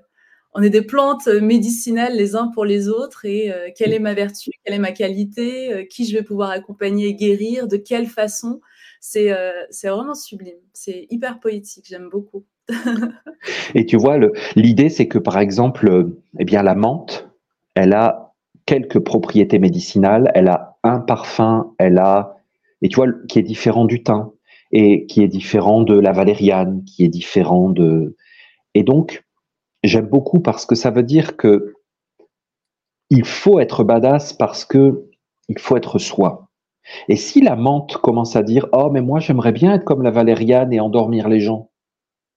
on 0.54 0.62
est 0.62 0.70
des 0.70 0.82
plantes 0.82 1.26
médicinales 1.28 2.14
les 2.14 2.36
uns 2.36 2.48
pour 2.48 2.66
les 2.66 2.88
autres 2.88 3.24
et 3.24 3.50
quelle 3.74 3.94
est 3.94 3.98
ma 3.98 4.12
vertu, 4.12 4.50
quelle 4.62 4.74
est 4.74 4.78
ma 4.78 4.92
qualité, 4.92 5.88
qui 5.90 6.04
je 6.04 6.14
vais 6.14 6.22
pouvoir 6.22 6.50
accompagner 6.50 7.06
et 7.06 7.14
guérir, 7.14 7.68
de 7.68 7.78
quelle 7.78 8.06
façon. 8.06 8.60
Euh, 9.16 9.50
c'est 9.70 9.88
vraiment 9.88 10.14
sublime. 10.14 10.58
C'est 10.72 11.06
hyper 11.10 11.40
poétique. 11.40 11.86
J'aime 11.88 12.08
beaucoup. 12.08 12.44
Et 13.74 13.86
tu 13.86 13.96
vois, 13.96 14.18
l'idée, 14.54 14.88
c'est 14.88 15.08
que 15.08 15.18
par 15.18 15.38
exemple, 15.38 15.88
euh, 15.88 16.22
eh 16.38 16.44
bien, 16.44 16.62
la 16.62 16.74
menthe, 16.74 17.28
elle 17.74 17.92
a 17.92 18.34
quelques 18.66 19.00
propriétés 19.00 19.58
médicinales. 19.58 20.30
Elle 20.34 20.48
a 20.48 20.78
un 20.84 21.00
parfum, 21.00 21.74
elle 21.78 21.98
a, 21.98 22.36
et 22.80 22.88
tu 22.88 22.96
vois, 22.96 23.08
qui 23.28 23.38
est 23.38 23.42
différent 23.42 23.84
du 23.84 24.02
thym 24.02 24.30
et 24.70 25.06
qui 25.06 25.22
est 25.22 25.28
différent 25.28 25.82
de 25.82 25.98
la 25.98 26.12
valériane, 26.12 26.84
qui 26.84 27.04
est 27.04 27.08
différent 27.08 27.68
de. 27.68 28.16
Et 28.74 28.84
donc, 28.84 29.24
j'aime 29.82 30.06
beaucoup 30.06 30.40
parce 30.40 30.64
que 30.64 30.74
ça 30.74 30.90
veut 30.90 31.02
dire 31.02 31.36
que 31.36 31.74
il 33.10 33.26
faut 33.26 33.60
être 33.60 33.84
badass 33.84 34.32
parce 34.32 34.64
que 34.64 35.10
il 35.48 35.58
faut 35.58 35.76
être 35.76 35.98
soi. 35.98 36.48
Et 37.08 37.16
si 37.16 37.40
la 37.40 37.56
menthe 37.56 37.96
commence 37.98 38.36
à 38.36 38.42
dire 38.42 38.66
Oh, 38.72 38.90
mais 38.90 39.00
moi 39.00 39.20
j'aimerais 39.20 39.52
bien 39.52 39.74
être 39.74 39.84
comme 39.84 40.02
la 40.02 40.10
valériane 40.10 40.72
et 40.72 40.80
endormir 40.80 41.28
les 41.28 41.40
gens, 41.40 41.70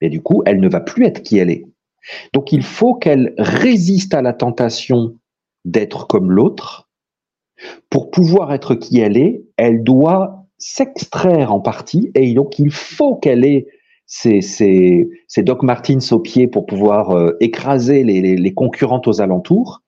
et 0.01 0.10
du 0.10 0.21
coup, 0.21 0.43
elle 0.45 0.60
ne 0.60 0.69
va 0.69 0.81
plus 0.81 1.05
être 1.05 1.23
qui 1.23 1.38
elle 1.38 1.49
est. 1.49 1.65
Donc 2.34 2.51
il 2.51 2.63
faut 2.63 2.93
qu'elle 2.93 3.34
résiste 3.38 4.13
à 4.13 4.21
la 4.21 4.34
tentation 4.34 5.15
d'être 5.63 6.08
comme 6.08 6.31
l'autre. 6.31 6.89
Pour 7.89 8.12
pouvoir 8.12 8.53
être 8.53 8.75
qui 8.75 8.99
elle 8.99 9.17
est, 9.17 9.43
elle 9.58 9.84
doit 9.84 10.45
s'extraire 10.58 11.53
en 11.53 11.60
partie, 11.60 12.12
et 12.13 12.34
donc 12.34 12.60
il 12.60 12.71
faut 12.71 13.15
qu'elle 13.15 13.45
ait 13.45 13.67
ses, 14.05 15.10
Doc 15.38 15.63
Martens 15.63 16.12
au 16.12 16.19
pied 16.19 16.47
pour 16.47 16.65
pouvoir 16.65 17.12
euh, 17.12 17.36
écraser 17.39 18.03
les, 18.03 18.36
les 18.36 18.53
concurrentes 18.53 19.08
aux 19.08 19.21
alentours 19.21 19.81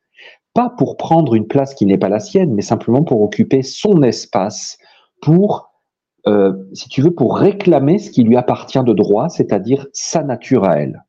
pas 0.58 0.74
pour 0.76 0.98
prendre 0.98 1.36
une 1.36 1.46
place 1.46 1.76
qui 1.76 1.86
n'est 1.86 2.00
pas 2.00 2.10
la 2.10 2.20
sienne, 2.20 2.56
mais 2.56 2.64
simplement 2.64 3.04
pour 3.04 3.22
occuper 3.22 3.62
son 3.62 4.02
espace, 4.02 4.80
pour, 5.22 5.70
euh, 6.26 6.52
si 6.74 6.90
tu 6.90 7.04
veux, 7.04 7.14
pour 7.14 7.38
réclamer 7.38 8.00
ce 8.00 8.10
qui 8.10 8.24
lui 8.24 8.36
appartient 8.36 8.84
de 8.84 8.94
droit, 8.94 9.30
c'est-à-dire 9.30 9.86
sa 9.94 10.24
nature 10.24 10.64
à 10.64 10.80
elle. 10.80 11.04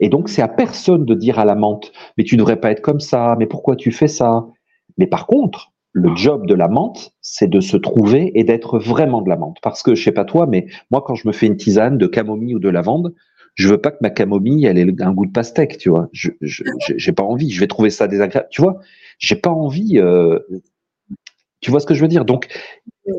Et 0.00 0.10
donc, 0.10 0.28
c'est 0.28 0.42
à 0.42 0.48
personne 0.48 1.06
de 1.06 1.14
dire 1.14 1.38
à 1.38 1.46
la 1.46 1.54
menthe, 1.54 1.92
mais 2.18 2.24
tu 2.24 2.36
devrais 2.36 2.60
pas 2.60 2.72
être 2.72 2.82
comme 2.82 3.00
ça, 3.00 3.36
mais 3.38 3.46
pourquoi 3.46 3.74
tu 3.74 3.90
fais 3.90 4.06
ça? 4.06 4.44
Mais 4.98 5.06
par 5.06 5.26
contre, 5.26 5.72
le 5.92 6.14
job 6.14 6.46
de 6.46 6.54
la 6.54 6.68
menthe, 6.68 7.14
c'est 7.22 7.48
de 7.48 7.60
se 7.60 7.78
trouver 7.78 8.38
et 8.38 8.44
d'être 8.44 8.78
vraiment 8.78 9.22
de 9.22 9.30
la 9.30 9.36
menthe. 9.36 9.56
Parce 9.62 9.82
que, 9.82 9.94
je 9.94 10.04
sais 10.04 10.12
pas 10.12 10.26
toi, 10.26 10.44
mais 10.46 10.66
moi, 10.90 11.02
quand 11.06 11.14
je 11.14 11.26
me 11.26 11.32
fais 11.32 11.46
une 11.46 11.56
tisane 11.56 11.96
de 11.96 12.06
camomille 12.06 12.54
ou 12.54 12.58
de 12.58 12.68
lavande, 12.68 13.14
je 13.54 13.68
veux 13.68 13.78
pas 13.78 13.90
que 13.90 13.98
ma 14.00 14.10
camomille 14.10 14.66
elle 14.66 14.78
ait 14.78 15.02
un 15.02 15.12
goût 15.12 15.26
de 15.26 15.32
pastèque, 15.32 15.78
tu 15.78 15.88
vois. 15.88 16.08
Je 16.12 16.30
j'ai 16.40 17.12
pas 17.12 17.22
envie. 17.22 17.50
Je 17.50 17.60
vais 17.60 17.66
trouver 17.66 17.90
ça 17.90 18.08
désagréable, 18.08 18.48
tu 18.50 18.62
vois. 18.62 18.80
J'ai 19.18 19.36
pas 19.36 19.50
envie. 19.50 19.98
Euh, 19.98 20.38
tu 21.60 21.70
vois 21.70 21.80
ce 21.80 21.86
que 21.86 21.94
je 21.94 22.02
veux 22.02 22.08
dire? 22.08 22.24
Donc, 22.24 22.48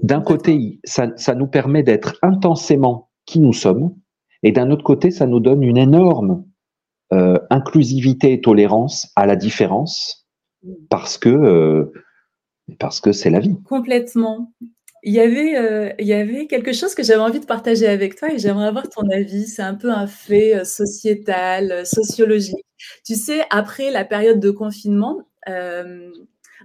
d'un 0.04 0.22
côté, 0.22 0.80
ça, 0.84 1.12
ça 1.16 1.34
nous 1.34 1.48
permet 1.48 1.84
d'être 1.84 2.18
intensément 2.22 3.10
qui 3.26 3.40
nous 3.40 3.54
sommes, 3.54 3.96
et 4.44 4.52
d'un 4.52 4.70
autre 4.70 4.84
côté, 4.84 5.10
ça 5.10 5.26
nous 5.26 5.40
donne 5.40 5.64
une 5.64 5.78
énorme 5.78 6.46
euh, 7.14 7.40
inclusivité 7.50 8.34
et 8.34 8.42
tolérance 8.42 9.12
à 9.16 9.26
la 9.26 9.36
différence, 9.36 10.28
parce 10.90 11.18
que 11.18 11.30
euh, 11.30 11.94
parce 12.80 13.00
que 13.00 13.12
c'est 13.12 13.30
la 13.30 13.40
vie. 13.40 13.58
Complètement. 13.64 14.52
Il 15.08 15.14
y, 15.14 15.20
avait, 15.20 15.56
euh, 15.56 15.94
il 16.00 16.08
y 16.08 16.14
avait 16.14 16.48
quelque 16.48 16.74
chose 16.74 16.96
que 16.96 17.04
j'avais 17.04 17.22
envie 17.22 17.40
de 17.40 17.46
partager 17.46 17.86
avec 17.88 18.16
toi 18.16 18.32
et 18.34 18.40
j'aimerais 18.40 18.66
avoir 18.68 18.90
ton 18.90 19.08
avis. 19.12 19.46
C'est 19.46 19.62
un 19.62 19.76
peu 19.76 19.92
un 19.92 20.08
fait 20.08 20.56
euh, 20.56 20.64
sociétal, 20.66 21.72
euh, 21.72 21.86
sociologique. 21.86 22.66
Tu 23.06 23.14
sais, 23.16 23.46
après 23.52 23.92
la 23.92 24.04
période 24.04 24.40
de 24.40 24.50
confinement, 24.50 25.22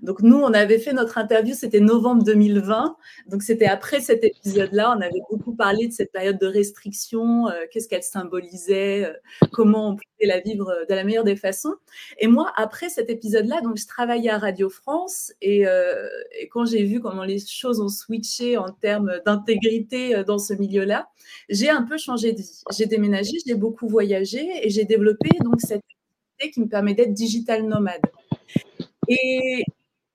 donc 0.03 0.23
nous, 0.23 0.37
on 0.37 0.53
avait 0.53 0.79
fait 0.79 0.93
notre 0.93 1.19
interview, 1.19 1.55
c'était 1.55 1.81
novembre 1.81 2.25
2020. 2.25 2.97
Donc 3.27 3.43
c'était 3.43 3.67
après 3.67 4.01
cet 4.01 4.25
épisode-là, 4.25 4.95
on 4.97 5.01
avait 5.01 5.21
beaucoup 5.31 5.55
parlé 5.55 5.89
de 5.89 5.93
cette 5.93 6.13
période 6.13 6.39
de 6.39 6.47
restriction, 6.47 7.49
euh, 7.49 7.67
qu'est-ce 7.71 7.89
qu'elle 7.89 8.03
symbolisait, 8.03 9.05
euh, 9.05 9.13
comment 9.53 9.91
on 9.91 9.97
pouvait 9.97 10.27
la 10.27 10.41
vivre 10.41 10.71
euh, 10.71 10.85
de 10.89 10.95
la 10.95 11.05
meilleure 11.05 11.25
des 11.25 11.37
façons. 11.37 11.75
Et 12.19 12.29
moi, 12.29 12.53
après 12.57 12.89
cet 12.89 13.11
épisode-là, 13.11 13.61
donc 13.61 13.77
je 13.77 13.87
travaillais 13.87 14.31
à 14.31 14.39
Radio 14.39 14.71
France 14.71 15.33
et, 15.43 15.65
quand 16.51 16.65
j'ai 16.65 16.85
vu 16.85 17.01
comment 17.01 17.25
les 17.25 17.39
choses 17.39 17.81
ont 17.81 17.89
switché 17.89 18.57
en 18.57 18.71
termes 18.71 19.21
d'intégrité 19.27 20.23
dans 20.27 20.39
ce 20.39 20.55
milieu-là, 20.55 21.09
j'ai 21.49 21.69
un 21.69 21.83
peu 21.83 21.99
changé 21.99 22.33
de 22.33 22.39
vie. 22.39 22.63
J'ai 22.77 22.87
déménagé, 22.87 23.33
j'ai 23.47 23.55
beaucoup 23.55 23.89
voyagé 23.89 24.49
et 24.63 24.71
j'ai 24.71 24.85
développé 24.85 25.29
donc 25.45 25.61
cette 25.61 25.83
qui 26.49 26.61
me 26.61 26.69
permet 26.69 26.95
d'être 26.95 27.13
digital 27.13 27.65
nomade. 27.67 28.01
Et, 29.09 29.65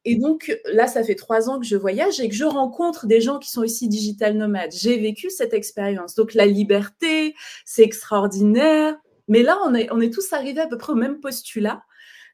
et 0.06 0.16
donc 0.16 0.56
là, 0.66 0.86
ça 0.86 1.04
fait 1.04 1.16
trois 1.16 1.50
ans 1.50 1.60
que 1.60 1.66
je 1.66 1.76
voyage 1.76 2.20
et 2.20 2.30
que 2.30 2.36
je 2.36 2.46
rencontre 2.46 3.08
des 3.08 3.22
gens 3.22 3.40
qui 3.40 3.50
sont 3.50 3.64
ici 3.64 3.88
digital 3.88 4.38
nomades. 4.38 4.72
J'ai 4.72 5.00
vécu 5.00 5.32
cette 5.32 5.54
expérience. 5.54 6.14
Donc 6.14 6.36
la 6.36 6.46
liberté, 6.46 7.34
c'est 7.66 7.82
extraordinaire. 7.82 8.96
Mais 9.28 9.42
là, 9.42 9.58
on 9.66 9.74
est, 9.74 10.14
tous 10.14 10.32
arrivés 10.34 10.62
à 10.62 10.68
peu 10.68 10.78
près 10.78 10.94
au 10.94 10.96
même 10.96 11.20
postulat. 11.20 11.82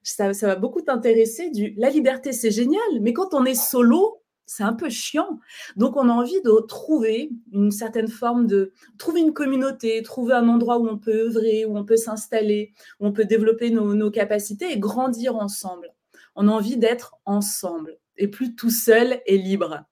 Ça, 0.04 0.34
ça 0.34 0.48
va 0.48 0.56
beaucoup 0.58 0.82
t'intéresser. 0.82 1.50
Du, 1.52 1.74
la 1.78 1.90
liberté, 1.90 2.34
c'est 2.34 2.52
génial, 2.52 2.82
mais 3.00 3.14
quand 3.14 3.34
on 3.34 3.46
est 3.46 3.56
solo, 3.56 4.22
c'est 4.46 4.64
un 4.64 4.74
peu 4.74 4.90
chiant. 4.90 5.40
Donc, 5.78 5.96
on 5.96 6.10
a 6.10 6.12
envie 6.12 6.42
de 6.42 6.68
trouver 6.68 7.30
une 7.54 7.72
certaine 7.72 8.10
forme 8.10 8.48
de 8.48 8.74
trouver 8.98 9.22
une 9.22 9.32
communauté, 9.32 10.02
trouver 10.02 10.34
un 10.34 10.50
endroit 10.50 10.78
où 10.80 10.90
on 10.90 10.98
peut 10.98 11.28
œuvrer, 11.28 11.64
où 11.64 11.78
on 11.78 11.86
peut 11.86 11.96
s'installer, 11.96 12.74
où 13.00 13.08
on 13.08 13.14
peut 13.14 13.24
développer 13.24 13.70
nos 13.70 14.12
capacités 14.12 14.70
et 14.74 14.80
grandir 14.80 15.38
ensemble 15.38 15.94
on 16.36 16.48
a 16.48 16.52
envie 16.52 16.78
d'être 16.78 17.15
ensemble 17.26 17.98
et 18.17 18.28
plus 18.28 18.56
tout 18.56 18.70
seul 18.70 19.20
et 19.26 19.38
libre. 19.38 19.84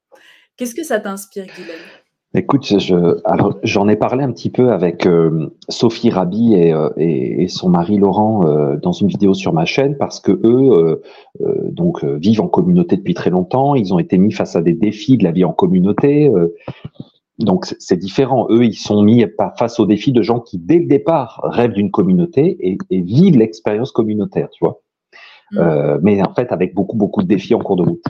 Qu'est-ce 0.57 0.75
que 0.75 0.83
ça 0.83 0.99
t'inspire, 0.99 1.45
Guylaine? 1.45 1.79
Écoute, 2.35 2.71
j'en 3.63 3.87
ai 3.87 3.95
parlé 3.95 4.23
un 4.23 4.31
petit 4.31 4.51
peu 4.51 4.71
avec 4.71 5.07
euh, 5.07 5.49
Sophie 5.67 6.11
Rabi 6.11 6.53
euh, 6.57 6.89
et, 6.95 7.47
son 7.47 7.69
mari 7.69 7.97
Laurent 7.97 8.45
euh, 8.45 8.75
dans 8.75 8.91
une 8.91 9.07
vidéo 9.07 9.33
sur 9.33 9.51
ma 9.51 9.65
chaîne 9.65 9.97
parce 9.97 10.19
que 10.19 10.39
eux 10.43 11.01
vivent 12.19 12.41
en 12.41 12.47
communauté 12.47 12.97
depuis 12.97 13.15
très 13.15 13.31
longtemps. 13.31 13.73
Ils 13.73 13.95
ont 13.95 13.99
été 13.99 14.19
mis 14.19 14.31
face 14.31 14.55
à 14.55 14.61
des 14.61 14.73
défis 14.73 15.17
de 15.17 15.23
la 15.23 15.31
vie 15.31 15.43
en 15.43 15.53
communauté. 15.53 16.31
donc 17.39 17.65
c'est 17.79 17.97
différent. 17.97 18.45
Eux, 18.51 18.63
ils 18.63 18.77
sont 18.77 19.01
mis 19.01 19.25
face 19.57 19.79
aux 19.79 19.87
défis 19.87 20.11
de 20.11 20.21
gens 20.21 20.39
qui 20.39 20.59
dès 20.59 20.77
le 20.77 20.85
départ 20.85 21.41
rêvent 21.43 21.73
d'une 21.73 21.89
communauté 21.89 22.57
et, 22.59 22.77
et 22.91 23.01
vivent 23.01 23.39
l'expérience 23.39 23.91
communautaire. 23.91 24.49
Tu 24.51 24.63
vois. 24.63 24.81
Mm. 25.51 25.57
Euh, 25.59 25.97
mais 26.01 26.21
en 26.21 26.33
fait 26.33 26.51
avec 26.51 26.75
beaucoup 26.75 26.95
beaucoup 26.95 27.23
de 27.23 27.27
défis 27.27 27.55
en 27.55 27.59
cours 27.59 27.75
de 27.75 27.83
route. 27.83 28.03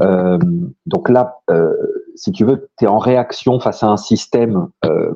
Euh, 0.00 0.38
donc 0.86 1.08
là, 1.08 1.40
euh, 1.50 1.74
si 2.14 2.32
tu 2.32 2.44
veux, 2.44 2.68
tu 2.78 2.84
es 2.84 2.88
en 2.88 2.98
réaction 2.98 3.60
face 3.60 3.82
à 3.82 3.88
un 3.88 3.96
système 3.96 4.68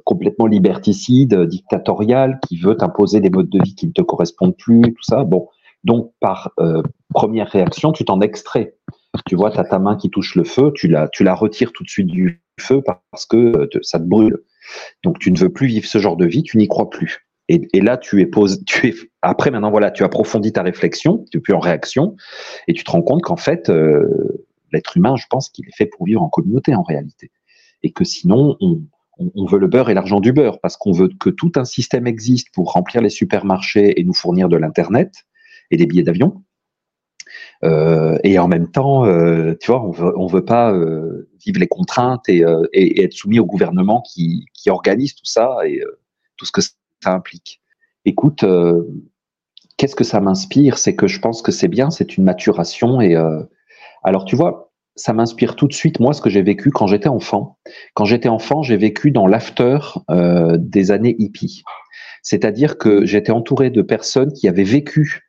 complètement 0.05 0.47
liberticide, 0.47 1.43
dictatorial, 1.43 2.39
qui 2.47 2.59
veut 2.59 2.77
t'imposer 2.77 3.21
des 3.21 3.31
modes 3.31 3.51
de 3.51 3.63
vie 3.63 3.75
qui 3.75 3.87
ne 3.87 3.93
te 3.93 4.03
correspondent 4.03 4.57
plus, 4.57 4.83
tout 4.83 5.03
ça. 5.03 5.25
Bon, 5.25 5.49
donc 5.85 6.13
par 6.19 6.53
euh, 6.59 6.83
première 7.13 7.49
réaction, 7.49 7.93
tu 7.93 8.05
t'en 8.05 8.21
extrais. 8.21 8.75
Tu 9.27 9.37
vois, 9.37 9.51
tu 9.51 9.59
as 9.59 9.65
ta 9.65 9.79
main 9.79 9.97
qui 9.97 10.11
touche 10.11 10.35
le 10.35 10.45
feu, 10.45 10.73
tu 10.75 10.89
la, 10.89 11.09
tu 11.09 11.23
la 11.23 11.35
retires 11.35 11.73
tout 11.73 11.85
de 11.85 11.89
suite 11.89 12.09
du 12.09 12.43
feu 12.59 12.83
parce 12.83 13.27
que 13.27 13.69
ça 13.83 13.99
te 14.01 14.05
brûle. 14.05 14.43
Donc 15.05 15.19
tu 15.19 15.31
ne 15.31 15.39
veux 15.39 15.51
plus 15.51 15.67
vivre 15.67 15.87
ce 15.87 15.99
genre 15.99 16.17
de 16.17 16.27
vie, 16.27 16.43
tu 16.43 16.57
n'y 16.57 16.67
crois 16.67 16.91
plus. 16.91 17.29
Et, 17.49 17.69
et, 17.75 17.81
là, 17.81 17.99
tu 17.99 18.21
es 18.21 18.27
posé, 18.27 18.63
tu 18.65 18.89
es 18.89 18.95
après 19.21 19.51
maintenant 19.51 19.71
voilà, 19.71 19.91
tu 19.91 20.03
approfondis 20.03 20.53
ta 20.53 20.63
réflexion, 20.63 21.25
tu 21.31 21.39
es 21.39 21.41
plus 21.41 21.53
en 21.53 21.59
réaction, 21.59 22.17
et 22.69 22.73
tu 22.73 22.85
te 22.85 22.91
rends 22.91 23.03
compte 23.03 23.23
qu'en 23.23 23.37
fait, 23.37 23.69
euh, 23.69 24.49
l'être 24.73 24.97
humain, 24.97 25.17
je 25.17 25.27
pense 25.29 25.51
qu'il 25.51 25.67
est 25.69 25.77
fait 25.77 25.87
pour 25.87 26.07
vivre 26.07 26.23
en 26.23 26.29
communauté 26.29 26.75
en 26.75 26.83
réalité, 26.83 27.31
et 27.83 27.93
que 27.93 28.05
sinon 28.05 28.57
on, 28.61 28.81
on, 29.19 29.47
veut 29.47 29.59
le 29.59 29.67
beurre 29.67 29.91
et 29.91 29.95
l'argent 29.95 30.21
du 30.21 30.33
beurre 30.33 30.61
parce 30.61 30.77
qu'on 30.77 30.93
veut 30.93 31.09
que 31.09 31.31
tout 31.31 31.53
un 31.57 31.65
système 31.65 32.07
existe 32.07 32.49
pour 32.53 32.73
remplir 32.73 33.03
les 33.03 33.11
supermarchés 33.11 33.99
et 34.01 34.05
nous 34.05 34.15
fournir 34.15 34.49
de 34.49 34.57
l'internet 34.57 35.25
et 35.71 35.77
des 35.77 35.87
billets 35.87 36.03
d'avion. 36.03 36.43
Euh, 37.63 38.19
et 38.23 38.39
en 38.39 38.49
même 38.49 38.71
temps, 38.71 39.07
euh, 39.07 39.55
tu 39.61 39.71
vois, 39.71 39.83
on 39.83 39.91
veut, 39.91 40.13
on 40.19 40.27
veut 40.27 40.45
pas 40.45 40.73
euh, 40.73 41.29
vivre 41.45 41.59
les 41.59 41.67
contraintes 41.67 42.29
et, 42.29 42.45
euh, 42.45 42.67
et, 42.73 43.01
et, 43.01 43.05
être 43.05 43.13
soumis 43.13 43.39
au 43.39 43.47
gouvernement 43.47 44.03
qui, 44.03 44.47
qui 44.53 44.71
organise 44.71 45.15
tout 45.15 45.25
ça 45.25 45.57
et 45.65 45.81
tout 46.37 46.45
ce 46.45 46.53
que 46.53 46.61
implique. 47.13 47.61
Écoute, 48.05 48.45
euh, 48.45 48.83
qu'est-ce 49.77 49.97
que 49.97 50.05
ça 50.05 50.21
m'inspire? 50.21 50.79
C'est 50.79 50.95
que 50.95 51.07
je 51.07 51.21
pense 51.21 51.43
que 51.43 51.53
c'est 51.53 51.69
bien, 51.69 51.91
c'est 51.91 52.17
une 52.17 52.25
maturation. 52.25 53.01
Et 53.01 53.17
euh, 53.17 53.43
alors, 54.03 54.25
tu 54.25 54.37
vois, 54.37 54.73
ça 54.97 55.13
m'inspire 55.13 55.57
tout 55.57 55.67
de 55.67 55.73
suite, 55.73 56.01
moi, 56.01 56.13
ce 56.13 56.21
que 56.21 56.31
j'ai 56.31 56.43
vécu 56.43 56.71
quand 56.71 56.87
j'étais 56.87 57.09
enfant. 57.09 57.59
Quand 57.95 58.05
j'étais 58.05 58.29
enfant, 58.29 58.63
j'ai 58.63 58.77
vécu 58.77 59.11
dans 59.11 59.27
l'after 59.27 59.79
euh, 60.11 60.57
des 60.59 60.91
années 60.91 61.17
hippies. 61.19 61.63
C'est-à-dire 62.23 62.79
que 62.79 63.05
j'étais 63.05 63.33
entouré 63.33 63.71
de 63.71 63.83
personnes 63.83 64.33
qui 64.33 64.49
avaient 64.49 64.63
vécu 64.63 65.25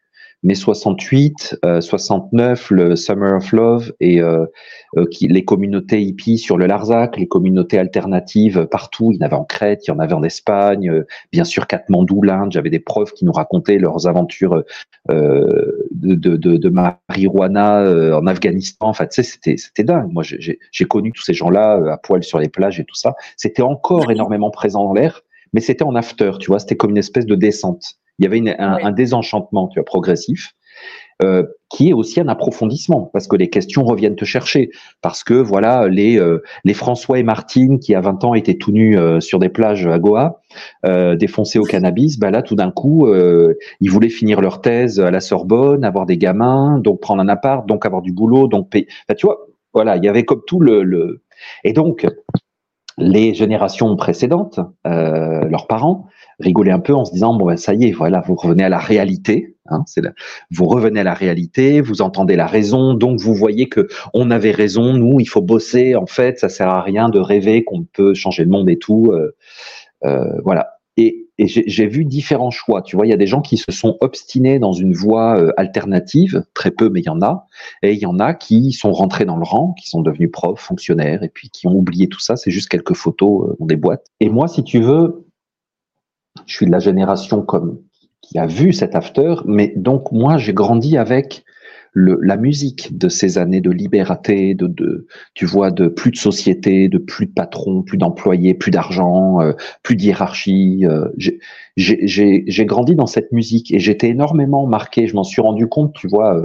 mai 0.45 0.53
68, 0.53 1.59
69, 1.79 2.69
le 2.69 2.95
Summer 2.95 3.35
of 3.35 3.51
Love 3.51 3.93
et 3.99 4.21
euh, 4.21 4.45
euh, 4.95 5.05
qui, 5.07 5.27
les 5.27 5.43
communautés 5.43 6.01
hippies 6.01 6.37
sur 6.37 6.57
le 6.57 6.67
Larzac, 6.67 7.17
les 7.17 7.27
communautés 7.27 7.79
alternatives 7.79 8.67
partout. 8.67 9.11
Il 9.11 9.17
y 9.17 9.23
en 9.23 9.25
avait 9.25 9.35
en 9.35 9.43
Crète, 9.43 9.87
il 9.87 9.89
y 9.89 9.93
en 9.93 9.97
avait 9.97 10.13
en 10.13 10.23
Espagne, 10.23 10.89
euh, 10.89 11.07
bien 11.31 11.45
sûr 11.45 11.65
Katmandou, 11.65 12.21
l'Inde. 12.21 12.51
J'avais 12.51 12.69
des 12.69 12.79
profs 12.79 13.13
qui 13.13 13.25
nous 13.25 13.31
racontaient 13.31 13.79
leurs 13.79 14.07
aventures 14.07 14.63
de, 15.09 15.85
de, 15.91 16.37
de, 16.37 16.57
de 16.57 16.69
marijuana 16.69 18.15
en 18.15 18.27
Afghanistan. 18.27 18.91
Tu 18.93 19.05
sais, 19.09 19.23
c'était 19.23 19.57
c'était 19.57 19.83
dingue. 19.83 20.11
Moi, 20.11 20.23
j'ai 20.23 20.85
connu 20.85 21.11
tous 21.11 21.23
ces 21.23 21.33
gens-là 21.33 21.91
à 21.91 21.97
poil 21.97 22.23
sur 22.23 22.39
les 22.39 22.49
plages 22.49 22.79
et 22.79 22.85
tout 22.85 22.95
ça. 22.95 23.15
C'était 23.35 23.63
encore 23.63 24.11
énormément 24.11 24.51
présent 24.51 24.83
dans 24.83 24.93
l'air, 24.93 25.21
mais 25.53 25.61
c'était 25.61 25.83
en 25.83 25.95
after, 25.95 26.33
tu 26.39 26.47
vois. 26.47 26.59
C'était 26.59 26.75
comme 26.75 26.91
une 26.91 26.97
espèce 26.97 27.25
de 27.25 27.35
descente. 27.35 27.97
Il 28.19 28.23
y 28.23 28.27
avait 28.27 28.55
un, 28.57 28.91
désenchantement 28.91 29.67
tu 29.67 29.79
vois, 29.79 29.85
progressif. 29.85 30.53
Euh, 31.23 31.43
qui 31.69 31.89
est 31.89 31.93
aussi 31.93 32.19
un 32.19 32.27
approfondissement 32.27 33.09
parce 33.13 33.27
que 33.27 33.37
les 33.37 33.49
questions 33.49 33.85
reviennent 33.85 34.17
te 34.17 34.25
chercher 34.25 34.69
parce 35.01 35.23
que 35.23 35.33
voilà 35.33 35.87
les 35.87 36.19
euh, 36.19 36.43
les 36.65 36.73
François 36.73 37.19
et 37.19 37.23
Martine 37.23 37.79
qui 37.79 37.95
à 37.95 38.01
20 38.01 38.25
ans 38.25 38.33
étaient 38.33 38.55
tout 38.55 38.73
nus 38.73 38.97
euh, 38.97 39.21
sur 39.21 39.39
des 39.39 39.47
plages 39.47 39.87
à 39.87 39.97
Goa 39.97 40.41
défoncés 40.83 41.57
au 41.57 41.63
cannabis 41.63 42.19
bah 42.19 42.31
là 42.31 42.41
tout 42.41 42.55
d'un 42.55 42.69
coup 42.69 43.07
ils 43.09 43.89
voulaient 43.89 44.09
finir 44.09 44.41
leur 44.41 44.59
thèse 44.59 44.99
à 44.99 45.09
la 45.09 45.21
Sorbonne 45.21 45.85
avoir 45.85 46.05
des 46.05 46.17
gamins 46.17 46.79
donc 46.79 46.99
prendre 46.99 47.21
un 47.21 47.29
appart 47.29 47.65
donc 47.65 47.85
avoir 47.85 48.01
du 48.01 48.11
boulot 48.11 48.49
donc 48.49 48.69
payer 48.69 48.87
bah, 49.07 49.15
tu 49.15 49.25
vois 49.25 49.47
voilà 49.73 49.95
il 49.95 50.03
y 50.03 50.09
avait 50.09 50.25
comme 50.25 50.41
tout 50.45 50.59
le, 50.59 50.83
le 50.83 51.23
Et 51.63 51.73
donc, 51.73 52.05
les 52.97 53.33
générations 53.33 53.95
précédentes, 53.95 54.59
leurs 54.85 55.67
parents, 55.67 56.07
rigolaient 56.39 56.71
un 56.71 56.79
peu 56.79 56.93
en 56.93 57.05
se 57.05 57.13
disant 57.13 57.33
bon 57.33 57.45
ben 57.45 57.57
ça 57.57 57.73
y 57.73 57.85
est, 57.85 57.91
voilà, 57.91 58.21
vous 58.25 58.35
revenez 58.35 58.63
à 58.63 58.69
la 58.69 58.79
réalité. 58.79 59.55
Hein, 59.67 59.83
c'est 59.87 60.01
vous 60.51 60.65
revenez 60.65 60.99
à 60.99 61.03
la 61.03 61.15
réalité, 61.15 61.81
vous 61.81 62.01
entendez 62.01 62.35
la 62.35 62.45
raison, 62.45 62.93
donc 62.93 63.19
vous 63.19 63.33
voyez 63.33 63.67
que 63.67 63.87
on 64.13 64.29
avait 64.29 64.51
raison. 64.51 64.93
Nous, 64.93 65.19
il 65.19 65.25
faut 65.25 65.41
bosser. 65.41 65.95
En 65.95 66.05
fait, 66.05 66.39
ça 66.39 66.49
sert 66.49 66.69
à 66.69 66.81
rien 66.81 67.09
de 67.09 67.19
rêver 67.19 67.63
qu'on 67.63 67.83
peut 67.83 68.13
changer 68.13 68.43
le 68.43 68.51
monde 68.51 68.69
et 68.69 68.77
tout. 68.77 69.11
Euh, 69.11 69.35
euh, 70.05 70.39
voilà. 70.43 70.71
Et, 70.97 71.21
j'ai 71.37 71.87
vu 71.87 72.05
différents 72.05 72.49
choix. 72.49 72.81
Tu 72.81 72.95
vois, 72.95 73.05
il 73.05 73.09
y 73.09 73.13
a 73.13 73.17
des 73.17 73.27
gens 73.27 73.41
qui 73.41 73.57
se 73.57 73.69
sont 73.69 73.97
obstinés 73.99 74.57
dans 74.57 74.71
une 74.71 74.93
voie 74.93 75.37
euh, 75.37 75.51
alternative, 75.57 76.45
très 76.53 76.71
peu, 76.71 76.87
mais 76.89 77.01
il 77.01 77.07
y 77.07 77.09
en 77.09 77.21
a. 77.21 77.47
Et 77.81 77.91
il 77.91 77.99
y 77.99 78.05
en 78.05 78.19
a 78.19 78.33
qui 78.33 78.71
sont 78.71 78.93
rentrés 78.93 79.25
dans 79.25 79.35
le 79.35 79.43
rang, 79.43 79.73
qui 79.73 79.89
sont 79.89 80.01
devenus 80.01 80.31
profs, 80.31 80.61
fonctionnaires, 80.61 81.23
et 81.23 81.27
puis 81.27 81.49
qui 81.49 81.67
ont 81.67 81.75
oublié 81.75 82.07
tout 82.07 82.21
ça. 82.21 82.37
C'est 82.37 82.51
juste 82.51 82.69
quelques 82.69 82.93
photos 82.93 83.53
dans 83.59 83.65
des 83.65 83.75
boîtes. 83.75 84.05
Et 84.21 84.29
moi, 84.29 84.47
si 84.47 84.63
tu 84.63 84.79
veux, 84.79 85.24
je 86.45 86.55
suis 86.55 86.65
de 86.65 86.71
la 86.71 86.79
génération 86.79 87.41
comme 87.41 87.79
qui 88.21 88.39
a 88.39 88.47
vu 88.47 88.73
cet 88.73 88.95
after, 88.95 89.35
mais 89.45 89.73
donc 89.75 90.11
moi 90.11 90.37
j'ai 90.37 90.53
grandi 90.53 90.97
avec 90.97 91.45
le, 91.97 92.19
la 92.21 92.35
musique 92.35 92.97
de 92.97 93.07
ces 93.07 93.37
années 93.37 93.61
de 93.61 93.71
liberté, 93.71 94.53
de, 94.53 94.67
de, 94.67 95.07
tu 95.33 95.45
vois, 95.45 95.71
de 95.71 95.87
plus 95.87 96.11
de 96.11 96.17
société, 96.17 96.89
de 96.89 96.97
plus 96.97 97.25
de 97.25 97.31
patrons, 97.31 97.83
plus 97.83 97.97
d'employés, 97.97 98.53
plus 98.53 98.69
d'argent, 98.69 99.39
euh, 99.39 99.53
plus 99.81 99.95
de 99.95 100.01
hiérarchie. 100.01 100.85
Euh, 100.85 101.07
j'ai 101.77 102.65
grandi 102.65 102.95
dans 102.95 103.07
cette 103.07 103.31
musique 103.31 103.73
et 103.73 103.79
j'étais 103.79 104.09
énormément 104.09 104.67
marqué. 104.67 105.07
Je 105.07 105.15
m'en 105.15 105.23
suis 105.23 105.41
rendu 105.41 105.67
compte, 105.67 105.93
tu 105.93 106.09
vois, 106.09 106.35
euh, 106.35 106.41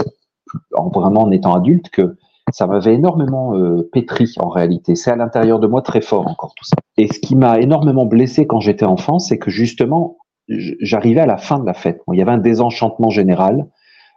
en 0.73 0.87
vraiment 0.87 1.23
en 1.23 1.31
étant 1.31 1.53
adulte, 1.53 1.89
que 1.89 2.15
ça 2.51 2.67
m'avait 2.67 2.93
énormément 2.93 3.55
euh, 3.55 3.89
pétri 3.91 4.33
en 4.37 4.49
réalité. 4.49 4.95
C'est 4.95 5.11
à 5.11 5.15
l'intérieur 5.15 5.59
de 5.59 5.67
moi 5.67 5.81
très 5.81 6.01
fort 6.01 6.27
encore 6.27 6.53
tout 6.55 6.65
ça. 6.65 6.75
Et 6.97 7.07
ce 7.07 7.19
qui 7.19 7.35
m'a 7.35 7.59
énormément 7.59 8.05
blessé 8.05 8.47
quand 8.47 8.59
j'étais 8.59 8.85
enfant, 8.85 9.19
c'est 9.19 9.37
que 9.37 9.49
justement, 9.49 10.17
j'arrivais 10.47 11.21
à 11.21 11.25
la 11.25 11.37
fin 11.37 11.59
de 11.59 11.65
la 11.65 11.73
fête. 11.73 12.01
il 12.11 12.19
y 12.19 12.21
avait 12.21 12.31
un 12.31 12.37
désenchantement 12.37 13.09
général. 13.09 13.67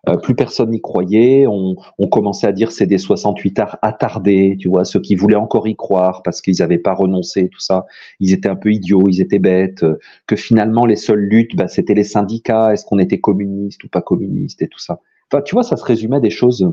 Euh, 0.06 0.18
plus 0.18 0.34
personne 0.34 0.70
n'y 0.70 0.82
croyait. 0.82 1.46
On, 1.46 1.76
on, 1.98 2.08
commençait 2.08 2.46
à 2.46 2.52
dire 2.52 2.72
c'est 2.72 2.84
des 2.84 2.98
68 2.98 3.58
arts 3.58 3.78
attardés, 3.80 4.54
tu 4.60 4.68
vois, 4.68 4.84
ceux 4.84 5.00
qui 5.00 5.14
voulaient 5.14 5.34
encore 5.34 5.66
y 5.66 5.76
croire 5.76 6.22
parce 6.22 6.42
qu'ils 6.42 6.56
n'avaient 6.58 6.78
pas 6.78 6.92
renoncé, 6.92 7.48
tout 7.48 7.60
ça. 7.60 7.86
Ils 8.20 8.34
étaient 8.34 8.50
un 8.50 8.56
peu 8.56 8.70
idiots, 8.70 9.08
ils 9.08 9.22
étaient 9.22 9.38
bêtes. 9.38 9.84
que 10.26 10.36
finalement, 10.36 10.84
les 10.84 10.96
seules 10.96 11.24
luttes, 11.24 11.56
bah, 11.56 11.68
c'était 11.68 11.94
les 11.94 12.04
syndicats. 12.04 12.74
Est-ce 12.74 12.84
qu'on 12.84 12.98
était 12.98 13.20
communiste 13.20 13.82
ou 13.84 13.88
pas 13.88 14.02
communiste 14.02 14.60
et 14.60 14.68
tout 14.68 14.78
ça. 14.78 15.00
Enfin, 15.32 15.42
tu 15.42 15.54
vois, 15.54 15.62
ça 15.62 15.76
se 15.76 15.84
résumait 15.84 16.20
des 16.20 16.30
choses 16.30 16.70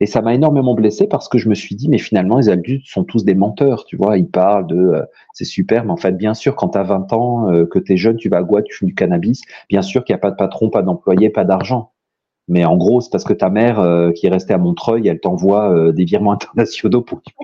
et 0.00 0.06
ça 0.06 0.22
m'a 0.22 0.34
énormément 0.34 0.74
blessé 0.74 1.06
parce 1.06 1.28
que 1.28 1.38
je 1.38 1.48
me 1.48 1.54
suis 1.54 1.76
dit, 1.76 1.88
mais 1.88 1.98
finalement, 1.98 2.38
les 2.38 2.48
adultes 2.48 2.86
sont 2.86 3.04
tous 3.04 3.24
des 3.24 3.34
menteurs, 3.34 3.84
tu 3.84 3.96
vois. 3.96 4.18
Ils 4.18 4.28
parlent 4.28 4.66
de, 4.66 4.76
euh, 4.76 5.02
c'est 5.32 5.44
super, 5.44 5.84
mais 5.84 5.92
en 5.92 5.96
fait, 5.96 6.12
bien 6.12 6.34
sûr, 6.34 6.56
quand 6.56 6.70
tu 6.70 6.78
as 6.78 6.82
20 6.82 7.12
ans, 7.12 7.50
euh, 7.50 7.64
que 7.66 7.78
tu 7.78 7.92
es 7.92 7.96
jeune, 7.96 8.16
tu 8.16 8.28
vas 8.28 8.38
à 8.38 8.42
Goa, 8.42 8.62
tu 8.62 8.74
fumes 8.74 8.88
du 8.88 8.94
cannabis, 8.94 9.42
bien 9.68 9.82
sûr 9.82 10.04
qu'il 10.04 10.14
n'y 10.14 10.18
a 10.18 10.20
pas 10.20 10.30
de 10.30 10.36
patron, 10.36 10.70
pas 10.70 10.82
d'employé, 10.82 11.30
pas 11.30 11.44
d'argent. 11.44 11.92
Mais 12.48 12.64
en 12.64 12.76
gros, 12.76 13.00
c'est 13.00 13.10
parce 13.10 13.24
que 13.24 13.32
ta 13.32 13.48
mère, 13.48 13.80
euh, 13.80 14.10
qui 14.10 14.26
est 14.26 14.30
restée 14.30 14.52
à 14.52 14.58
Montreuil, 14.58 15.08
elle 15.08 15.20
t'envoie 15.20 15.92
des 15.92 16.04
virements 16.04 16.32
internationaux 16.34 17.00
pour 17.00 17.22
que, 17.22 17.30
tu, 17.30 17.34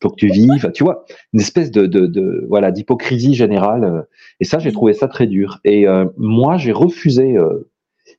pour 0.00 0.12
que 0.12 0.16
tu 0.16 0.26
vives. 0.28 0.70
Tu 0.74 0.84
vois, 0.84 1.04
une 1.32 1.40
espèce 1.40 1.70
de, 1.70 1.86
de, 1.86 2.06
de 2.06 2.44
voilà 2.48 2.72
d'hypocrisie 2.72 3.34
générale. 3.34 4.06
et 4.40 4.44
ça, 4.44 4.58
j'ai 4.58 4.72
trouvé 4.72 4.92
ça 4.92 5.08
très 5.08 5.26
dur. 5.26 5.60
Et 5.64 5.86
moi, 6.18 6.58
j'ai 6.58 6.72
refusé, 6.72 7.38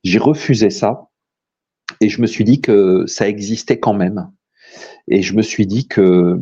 j'ai 0.02 0.18
refusé 0.18 0.70
ça 0.70 1.10
et 2.00 2.08
je 2.08 2.20
me 2.20 2.26
suis 2.26 2.44
dit 2.44 2.60
que 2.60 3.04
ça 3.06 3.28
existait 3.28 3.78
quand 3.78 3.94
même. 3.94 4.30
Et 5.08 5.22
je 5.22 5.34
me 5.34 5.42
suis 5.42 5.66
dit 5.66 5.88
que 5.88 6.38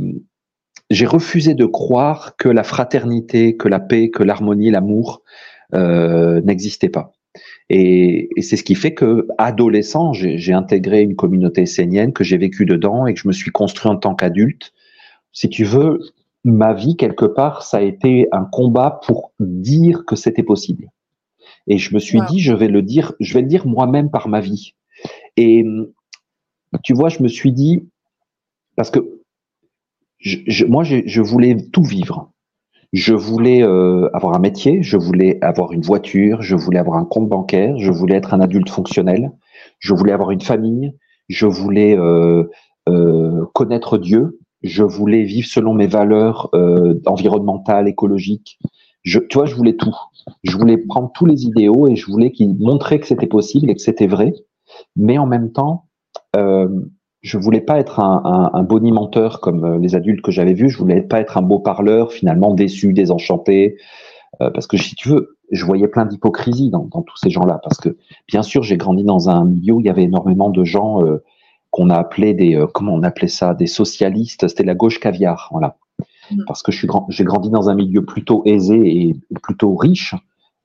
j'ai 0.90 1.06
refusé 1.06 1.54
de 1.54 1.66
croire 1.66 2.36
que 2.36 2.48
la 2.48 2.62
fraternité, 2.62 3.56
que 3.56 3.68
la 3.68 3.80
paix, 3.80 4.10
que 4.10 4.22
l'harmonie, 4.22 4.70
l'amour 4.70 5.22
euh, 5.74 6.40
n'existaient 6.42 6.88
pas. 6.88 7.12
Et, 7.70 8.28
c'est 8.40 8.56
ce 8.56 8.64
qui 8.64 8.74
fait 8.74 8.94
que, 8.94 9.26
adolescent, 9.38 10.12
j'ai 10.12 10.52
intégré 10.52 11.02
une 11.02 11.16
communauté 11.16 11.62
essénienne, 11.62 12.12
que 12.12 12.24
j'ai 12.24 12.36
vécu 12.36 12.66
dedans 12.66 13.06
et 13.06 13.14
que 13.14 13.20
je 13.20 13.28
me 13.28 13.32
suis 13.32 13.50
construit 13.50 13.90
en 13.90 13.96
tant 13.96 14.14
qu'adulte. 14.14 14.72
Si 15.32 15.48
tu 15.48 15.64
veux, 15.64 16.00
ma 16.44 16.74
vie, 16.74 16.96
quelque 16.96 17.24
part, 17.24 17.62
ça 17.62 17.78
a 17.78 17.80
été 17.80 18.28
un 18.32 18.44
combat 18.44 19.00
pour 19.04 19.32
dire 19.40 20.04
que 20.04 20.16
c'était 20.16 20.42
possible. 20.42 20.90
Et 21.66 21.78
je 21.78 21.94
me 21.94 21.98
suis 21.98 22.20
dit, 22.28 22.40
je 22.40 22.52
vais 22.52 22.68
le 22.68 22.82
dire, 22.82 23.14
je 23.20 23.34
vais 23.34 23.40
le 23.40 23.48
dire 23.48 23.66
moi-même 23.66 24.10
par 24.10 24.28
ma 24.28 24.40
vie. 24.40 24.74
Et 25.36 25.64
tu 26.82 26.94
vois, 26.94 27.08
je 27.08 27.22
me 27.22 27.28
suis 27.28 27.52
dit, 27.52 27.88
parce 28.76 28.90
que 28.90 29.00
je, 30.18 30.64
moi, 30.64 30.84
je, 30.84 31.20
voulais 31.20 31.56
tout 31.72 31.82
vivre. 31.82 32.30
Je 32.92 33.12
voulais 33.12 33.62
euh, 33.62 34.08
avoir 34.14 34.34
un 34.34 34.38
métier, 34.38 34.82
je 34.82 34.96
voulais 34.96 35.38
avoir 35.42 35.72
une 35.72 35.82
voiture, 35.82 36.42
je 36.42 36.54
voulais 36.54 36.78
avoir 36.78 36.96
un 36.96 37.04
compte 37.04 37.28
bancaire, 37.28 37.76
je 37.78 37.90
voulais 37.90 38.16
être 38.16 38.34
un 38.34 38.40
adulte 38.40 38.70
fonctionnel, 38.70 39.32
je 39.80 39.92
voulais 39.94 40.12
avoir 40.12 40.30
une 40.30 40.40
famille, 40.40 40.94
je 41.28 41.46
voulais 41.46 41.98
euh, 41.98 42.44
euh, 42.88 43.44
connaître 43.52 43.98
Dieu, 43.98 44.38
je 44.62 44.84
voulais 44.84 45.24
vivre 45.24 45.48
selon 45.48 45.74
mes 45.74 45.88
valeurs 45.88 46.50
environnementales, 47.04 47.88
écologiques. 47.88 48.58
Je, 49.02 49.18
tu 49.18 49.36
vois, 49.36 49.44
je 49.44 49.54
voulais 49.54 49.76
tout. 49.76 49.94
Je 50.42 50.56
voulais 50.56 50.78
prendre 50.78 51.10
tous 51.12 51.26
les 51.26 51.44
idéaux 51.44 51.86
et 51.88 51.96
je 51.96 52.06
voulais 52.06 52.30
qu'ils 52.30 52.54
montraient 52.54 52.98
que 52.98 53.06
c'était 53.06 53.26
possible 53.26 53.68
et 53.68 53.74
que 53.74 53.82
c'était 53.82 54.06
vrai 54.06 54.32
mais 54.96 55.18
en 55.18 55.26
même 55.26 55.52
temps, 55.52 55.86
euh, 56.36 56.68
je 57.22 57.38
voulais 57.38 57.60
pas 57.60 57.78
être 57.78 58.00
un, 58.00 58.22
un, 58.24 58.58
un 58.58 58.62
bonimenteur 58.62 59.40
comme 59.40 59.64
euh, 59.64 59.78
les 59.78 59.94
adultes 59.94 60.22
que 60.22 60.30
j'avais 60.30 60.52
vus. 60.52 60.68
Je 60.68 60.78
voulais 60.78 61.00
pas 61.00 61.20
être 61.20 61.38
un 61.38 61.42
beau 61.42 61.58
parleur, 61.58 62.12
finalement 62.12 62.52
déçu, 62.52 62.92
désenchanté, 62.92 63.78
euh, 64.40 64.50
parce 64.50 64.66
que 64.66 64.76
si 64.76 64.94
tu 64.94 65.08
veux, 65.08 65.36
je 65.50 65.64
voyais 65.64 65.88
plein 65.88 66.06
d'hypocrisie 66.06 66.70
dans, 66.70 66.84
dans, 66.84 67.02
tous 67.02 67.16
ces 67.16 67.30
gens-là. 67.30 67.60
Parce 67.62 67.78
que 67.78 67.96
bien 68.28 68.42
sûr, 68.42 68.62
j'ai 68.62 68.76
grandi 68.76 69.04
dans 69.04 69.28
un 69.28 69.44
milieu 69.44 69.74
où 69.74 69.80
il 69.80 69.86
y 69.86 69.90
avait 69.90 70.04
énormément 70.04 70.50
de 70.50 70.64
gens 70.64 71.04
euh, 71.04 71.22
qu'on 71.70 71.90
a 71.90 71.96
appelés 71.96 72.34
des 72.34 72.56
euh, 72.56 72.66
comment 72.66 72.94
on 72.94 73.02
appelait 73.02 73.28
ça, 73.28 73.54
des 73.54 73.66
socialistes. 73.66 74.48
C'était 74.48 74.64
la 74.64 74.74
gauche 74.74 75.00
caviar, 75.00 75.48
voilà. 75.52 75.76
Mmh. 76.30 76.44
Parce 76.46 76.62
que 76.62 76.72
je 76.72 76.78
suis 76.78 76.88
j'ai 77.08 77.24
grandi 77.24 77.50
dans 77.50 77.68
un 77.68 77.74
milieu 77.74 78.04
plutôt 78.04 78.42
aisé 78.44 78.74
et 78.76 79.16
plutôt 79.42 79.74
riche 79.74 80.14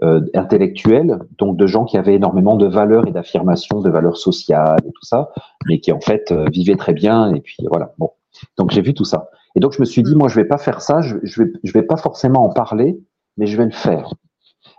euh, 0.01 0.21
intellectuels, 0.33 1.19
donc 1.37 1.57
de 1.57 1.67
gens 1.67 1.85
qui 1.85 1.97
avaient 1.97 2.15
énormément 2.15 2.55
de 2.55 2.65
valeurs 2.65 3.07
et 3.07 3.11
d'affirmations, 3.11 3.81
de 3.81 3.89
valeurs 3.89 4.17
sociales 4.17 4.79
et 4.85 4.91
tout 4.91 5.03
ça, 5.03 5.29
mais 5.67 5.79
qui 5.79 5.91
en 5.91 5.99
fait 5.99 6.31
euh, 6.31 6.45
vivaient 6.51 6.77
très 6.77 6.93
bien. 6.93 7.33
Et 7.33 7.41
puis 7.41 7.57
voilà. 7.69 7.93
Bon, 7.97 8.11
donc 8.57 8.71
j'ai 8.71 8.81
vu 8.81 8.93
tout 8.93 9.05
ça. 9.05 9.29
Et 9.55 9.59
donc 9.59 9.73
je 9.73 9.79
me 9.79 9.85
suis 9.85 10.03
dit, 10.03 10.15
moi 10.15 10.29
je 10.29 10.35
vais 10.35 10.45
pas 10.45 10.57
faire 10.57 10.81
ça, 10.81 11.01
je, 11.01 11.17
je 11.23 11.43
vais, 11.43 11.51
je 11.63 11.73
vais 11.73 11.83
pas 11.83 11.97
forcément 11.97 12.43
en 12.43 12.49
parler, 12.49 12.99
mais 13.37 13.45
je 13.45 13.57
vais 13.57 13.65
le 13.65 13.71
faire. 13.71 14.13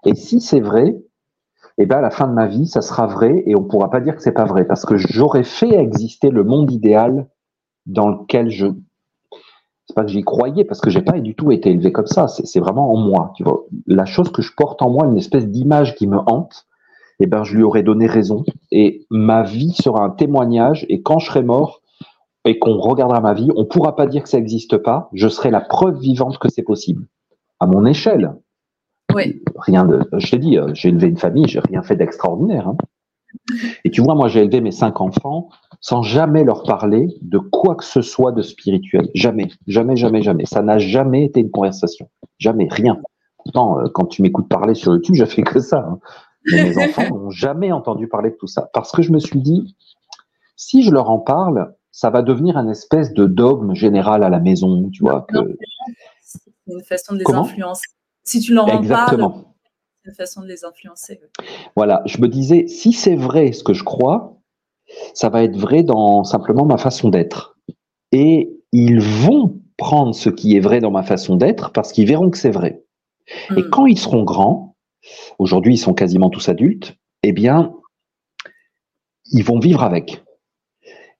Et 0.06 0.14
si 0.14 0.40
c'est 0.40 0.60
vrai, 0.60 0.96
eh 1.76 1.86
ben 1.86 1.98
à 1.98 2.00
la 2.00 2.10
fin 2.10 2.26
de 2.26 2.32
ma 2.32 2.46
vie, 2.46 2.66
ça 2.66 2.80
sera 2.80 3.06
vrai 3.06 3.42
et 3.46 3.56
on 3.56 3.64
pourra 3.64 3.90
pas 3.90 4.00
dire 4.00 4.16
que 4.16 4.22
c'est 4.22 4.32
pas 4.32 4.44
vrai 4.44 4.64
parce 4.64 4.84
que 4.84 4.96
j'aurais 4.96 5.44
fait 5.44 5.74
exister 5.74 6.30
le 6.30 6.44
monde 6.44 6.70
idéal 6.70 7.26
dans 7.86 8.08
lequel 8.08 8.50
je 8.50 8.66
c'est 9.90 9.94
pas 9.94 10.04
que 10.04 10.10
j'y 10.10 10.22
croyais 10.22 10.64
parce 10.64 10.80
que 10.80 10.88
j'ai 10.88 11.02
pas 11.02 11.18
du 11.18 11.34
tout 11.34 11.50
été 11.50 11.70
élevé 11.70 11.90
comme 11.90 12.06
ça. 12.06 12.28
C'est 12.28 12.60
vraiment 12.60 12.92
en 12.92 12.96
moi. 12.96 13.32
Tu 13.36 13.42
vois, 13.42 13.66
la 13.86 14.04
chose 14.04 14.30
que 14.30 14.40
je 14.40 14.52
porte 14.56 14.82
en 14.82 14.90
moi, 14.90 15.06
une 15.06 15.18
espèce 15.18 15.48
d'image 15.48 15.96
qui 15.96 16.06
me 16.06 16.16
hante. 16.16 16.66
Eh 17.18 17.26
ben, 17.26 17.42
je 17.42 17.56
lui 17.56 17.64
aurais 17.64 17.82
donné 17.82 18.06
raison. 18.06 18.44
Et 18.70 19.04
ma 19.10 19.42
vie 19.42 19.72
sera 19.72 20.04
un 20.04 20.10
témoignage. 20.10 20.86
Et 20.88 21.02
quand 21.02 21.18
je 21.18 21.26
serai 21.26 21.42
mort 21.42 21.82
et 22.44 22.60
qu'on 22.60 22.78
regardera 22.78 23.20
ma 23.20 23.34
vie, 23.34 23.50
on 23.56 23.64
pourra 23.64 23.96
pas 23.96 24.06
dire 24.06 24.22
que 24.22 24.28
ça 24.28 24.38
n'existe 24.38 24.78
pas. 24.78 25.10
Je 25.12 25.26
serai 25.26 25.50
la 25.50 25.60
preuve 25.60 25.98
vivante 25.98 26.38
que 26.38 26.48
c'est 26.48 26.62
possible. 26.62 27.06
À 27.58 27.66
mon 27.66 27.84
échelle. 27.84 28.32
Oui. 29.12 29.42
Rien 29.56 29.84
de. 29.84 30.08
Je 30.16 30.30
t'ai 30.30 30.38
dit, 30.38 30.56
euh, 30.56 30.70
j'ai 30.72 30.90
élevé 30.90 31.08
une 31.08 31.18
famille, 31.18 31.48
j'ai 31.48 31.58
rien 31.58 31.82
fait 31.82 31.96
d'extraordinaire. 31.96 32.68
Hein. 32.68 32.76
Et 33.84 33.90
tu 33.90 34.02
vois, 34.02 34.14
moi, 34.14 34.28
j'ai 34.28 34.42
élevé 34.42 34.60
mes 34.60 34.70
cinq 34.70 35.00
enfants 35.00 35.48
sans 35.80 36.02
jamais 36.02 36.44
leur 36.44 36.62
parler 36.62 37.08
de 37.22 37.38
quoi 37.38 37.74
que 37.74 37.84
ce 37.84 38.02
soit 38.02 38.32
de 38.32 38.42
spirituel. 38.42 39.08
Jamais, 39.14 39.48
jamais, 39.66 39.96
jamais, 39.96 40.22
jamais. 40.22 40.44
Ça 40.46 40.62
n'a 40.62 40.78
jamais 40.78 41.24
été 41.24 41.40
une 41.40 41.50
conversation. 41.50 42.10
Jamais, 42.38 42.68
rien. 42.70 43.00
Pourtant, 43.38 43.80
euh, 43.80 43.88
quand 43.92 44.06
tu 44.06 44.22
m'écoutes 44.22 44.48
parler 44.48 44.74
sur 44.74 44.92
YouTube, 44.92 45.14
je 45.14 45.24
fais 45.24 45.42
que 45.42 45.60
ça. 45.60 45.78
Hein. 45.78 45.98
Mais 46.52 46.64
mes 46.64 46.78
enfants 46.84 47.08
n'ont 47.08 47.30
jamais 47.30 47.72
entendu 47.72 48.08
parler 48.08 48.30
de 48.30 48.36
tout 48.36 48.46
ça. 48.46 48.68
Parce 48.74 48.92
que 48.92 49.02
je 49.02 49.10
me 49.12 49.18
suis 49.18 49.40
dit, 49.40 49.74
si 50.56 50.82
je 50.82 50.90
leur 50.90 51.10
en 51.10 51.18
parle, 51.18 51.74
ça 51.90 52.10
va 52.10 52.22
devenir 52.22 52.56
un 52.58 52.68
espèce 52.68 53.12
de 53.14 53.26
dogme 53.26 53.74
général 53.74 54.22
à 54.22 54.28
la 54.28 54.38
maison, 54.38 54.90
tu 54.90 55.02
vois. 55.02 55.26
Que... 55.28 55.38
C'est 56.22 56.40
une 56.66 56.82
façon 56.82 57.14
de 57.14 57.20
les 57.20 57.34
influencer. 57.34 57.86
Si 58.22 58.40
tu 58.40 58.52
leur 58.54 58.66
en 58.66 58.78
Exactement. 58.78 59.30
parles, 59.30 59.44
c'est 60.02 60.10
une 60.10 60.14
façon 60.14 60.42
de 60.42 60.46
les 60.46 60.64
influencer. 60.64 61.20
Voilà, 61.74 62.02
je 62.04 62.20
me 62.20 62.28
disais, 62.28 62.66
si 62.68 62.92
c'est 62.92 63.16
vrai 63.16 63.52
ce 63.52 63.64
que 63.64 63.72
je 63.72 63.82
crois, 63.82 64.39
ça 65.14 65.28
va 65.28 65.44
être 65.44 65.56
vrai 65.56 65.82
dans 65.82 66.24
simplement 66.24 66.64
ma 66.64 66.78
façon 66.78 67.08
d'être. 67.08 67.56
Et 68.12 68.50
ils 68.72 69.00
vont 69.00 69.60
prendre 69.76 70.14
ce 70.14 70.30
qui 70.30 70.56
est 70.56 70.60
vrai 70.60 70.80
dans 70.80 70.90
ma 70.90 71.02
façon 71.02 71.36
d'être 71.36 71.72
parce 71.72 71.92
qu'ils 71.92 72.06
verront 72.06 72.30
que 72.30 72.38
c'est 72.38 72.50
vrai. 72.50 72.82
Et 73.56 73.62
hmm. 73.62 73.70
quand 73.70 73.86
ils 73.86 73.98
seront 73.98 74.24
grands, 74.24 74.76
aujourd'hui 75.38 75.74
ils 75.74 75.78
sont 75.78 75.94
quasiment 75.94 76.30
tous 76.30 76.48
adultes, 76.48 76.96
eh 77.22 77.32
bien, 77.32 77.74
ils 79.32 79.44
vont 79.44 79.58
vivre 79.58 79.82
avec. 79.82 80.22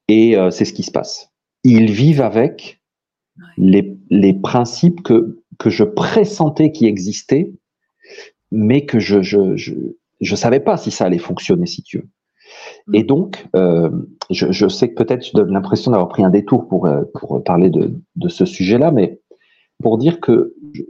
Et 0.09 0.37
euh, 0.37 0.51
c'est 0.51 0.65
ce 0.65 0.73
qui 0.73 0.83
se 0.83 0.91
passe. 0.91 1.31
Ils 1.63 1.91
vivent 1.91 2.23
avec 2.23 2.81
les, 3.57 3.97
les, 4.11 4.35
principes 4.35 5.03
que, 5.03 5.43
que 5.59 5.71
je 5.71 5.85
pressentais 5.85 6.73
qui 6.73 6.87
existaient, 6.87 7.53
mais 8.51 8.85
que 8.85 8.99
je 8.99 9.23
je, 9.23 9.57
je, 9.57 9.75
je 10.21 10.35
savais 10.35 10.61
pas 10.61 10.77
si 10.77 10.91
ça 10.91 11.05
allait 11.05 11.19
fonctionner, 11.19 11.67
si 11.67 11.83
tu 11.83 11.99
veux. 11.99 12.09
Mm. 12.87 12.95
Et 12.95 13.05
donc, 13.05 13.47
euh, 13.57 13.91
je, 14.31 14.51
je, 14.53 14.69
sais 14.69 14.93
que 14.93 15.03
peut-être 15.03 15.25
je 15.27 15.33
donne 15.33 15.53
l'impression 15.53 15.91
d'avoir 15.91 16.09
pris 16.09 16.25
un 16.25 16.31
détour 16.31 16.69
pour, 16.69 16.87
euh, 16.87 17.03
pour 17.15 17.43
parler 17.45 17.71
de, 17.71 17.95
de 18.17 18.29
ce 18.29 18.45
sujet-là, 18.45 18.91
mais 18.91 19.21
pour 19.83 19.99
dire 19.99 20.21
que 20.21 20.55
je, 20.73 20.83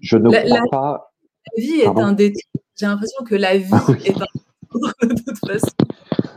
je 0.00 0.16
ne 0.16 0.30
la, 0.30 0.42
crois 0.42 0.58
la, 0.58 0.68
pas. 0.70 1.12
La 1.56 1.62
vie 1.62 1.80
est 1.80 1.84
Pardon 1.84 2.02
un 2.02 2.12
détour. 2.12 2.42
J'ai 2.78 2.86
l'impression 2.86 3.24
que 3.24 3.34
la 3.34 3.56
vie 3.58 3.64
est 4.04 4.16
un 4.16 4.26
détour 4.72 4.92
de 5.02 5.14
toute 5.14 5.38
façon. 5.46 5.74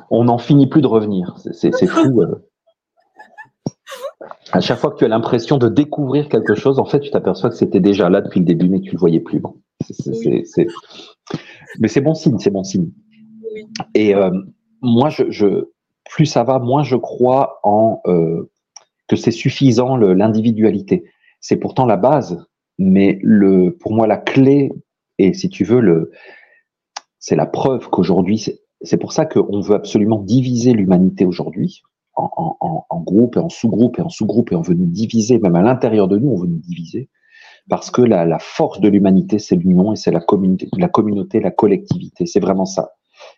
On 0.10 0.26
n'en 0.26 0.38
finit 0.38 0.68
plus 0.68 0.82
de 0.82 0.88
revenir. 0.88 1.36
C'est 1.52 1.72
fou. 1.88 2.22
Euh. 2.22 2.36
À 4.52 4.60
chaque 4.62 4.80
fois 4.80 4.92
que 4.92 4.98
tu 4.98 5.06
as 5.06 5.08
l'impression 5.08 5.58
de 5.58 5.68
découvrir 5.68 6.30
quelque 6.30 6.56
chose, 6.56 6.80
en 6.80 6.86
fait, 6.86 7.00
tu 7.00 7.12
t'aperçois 7.12 7.50
que 7.50 7.56
c'était 7.56 7.80
déjà 7.80 8.10
là 8.10 8.22
depuis 8.22 8.40
le 8.40 8.46
début, 8.46 8.70
mais 8.70 8.80
que 8.80 8.86
tu 8.86 8.92
le 8.92 9.00
voyais 9.00 9.20
plus. 9.20 9.40
Bon. 9.40 9.56
C 9.82 10.44
est, 10.56 10.68
Mais 11.80 11.88
c'est 11.88 12.02
bon 12.02 12.14
signe, 12.14 12.38
c'est 12.40 12.52
bon 12.52 12.64
signe. 12.64 12.92
Oui. 13.54 13.66
Et 13.96 14.16
euh, 14.16 14.32
moi, 14.84 15.10
je, 15.10 15.30
je, 15.30 15.70
plus 16.10 16.26
ça 16.26 16.44
va, 16.44 16.60
moins 16.60 16.84
je 16.84 16.96
crois 16.96 17.60
en 17.64 18.02
euh, 18.08 18.52
que 19.08 19.16
c'est 19.16 19.32
suffisant 19.32 19.98
l'individualité. 19.98 21.06
C'est 21.40 21.58
pourtant 21.58 21.86
la 21.86 21.98
base, 21.98 22.46
mais 22.78 23.20
le, 23.22 23.76
pour 23.80 23.94
moi, 23.94 24.08
la 24.08 24.18
clé, 24.18 24.72
et 25.18 25.34
si 25.34 25.50
tu 25.50 25.64
veux, 25.64 26.12
c'est 27.20 27.36
la 27.36 27.46
preuve 27.46 27.90
qu'aujourd'hui, 27.90 28.46
c'est 28.82 28.98
pour 28.98 29.14
ça 29.14 29.26
qu'on 29.26 29.62
veut 29.62 29.76
absolument 29.76 30.20
diviser 30.20 30.74
l'humanité 30.74 31.26
aujourd'hui 31.26 31.82
en, 32.16 32.30
en, 32.60 32.86
en 32.90 33.00
groupe 33.02 33.38
et 33.38 33.40
en 33.40 33.50
sous-groupe 33.50 33.98
et 33.98 34.02
en 34.02 34.10
sous-groupe 34.10 34.52
et 34.52 34.56
on 34.56 34.62
veut 34.62 34.76
nous 34.76 34.86
diviser, 34.86 35.40
même 35.40 35.56
à 35.56 35.62
l'intérieur 35.62 36.08
de 36.08 36.18
nous, 36.18 36.30
on 36.30 36.38
veut 36.38 36.48
nous 36.48 36.60
diviser 36.60 37.10
parce 37.70 37.92
que 37.92 38.02
la, 38.02 38.26
la 38.26 38.40
force 38.40 38.80
de 38.80 38.90
l'humanité, 38.90 39.40
c'est 39.40 39.56
l'union 39.56 39.94
et 39.94 39.96
c'est 39.96 40.12
la 40.12 40.20
communauté, 40.20 40.68
la 40.78 40.90
communauté, 40.90 41.40
la 41.40 41.52
collectivité. 41.52 42.26
C'est 42.26 42.40
vraiment 42.40 42.66
ça. 42.66 42.94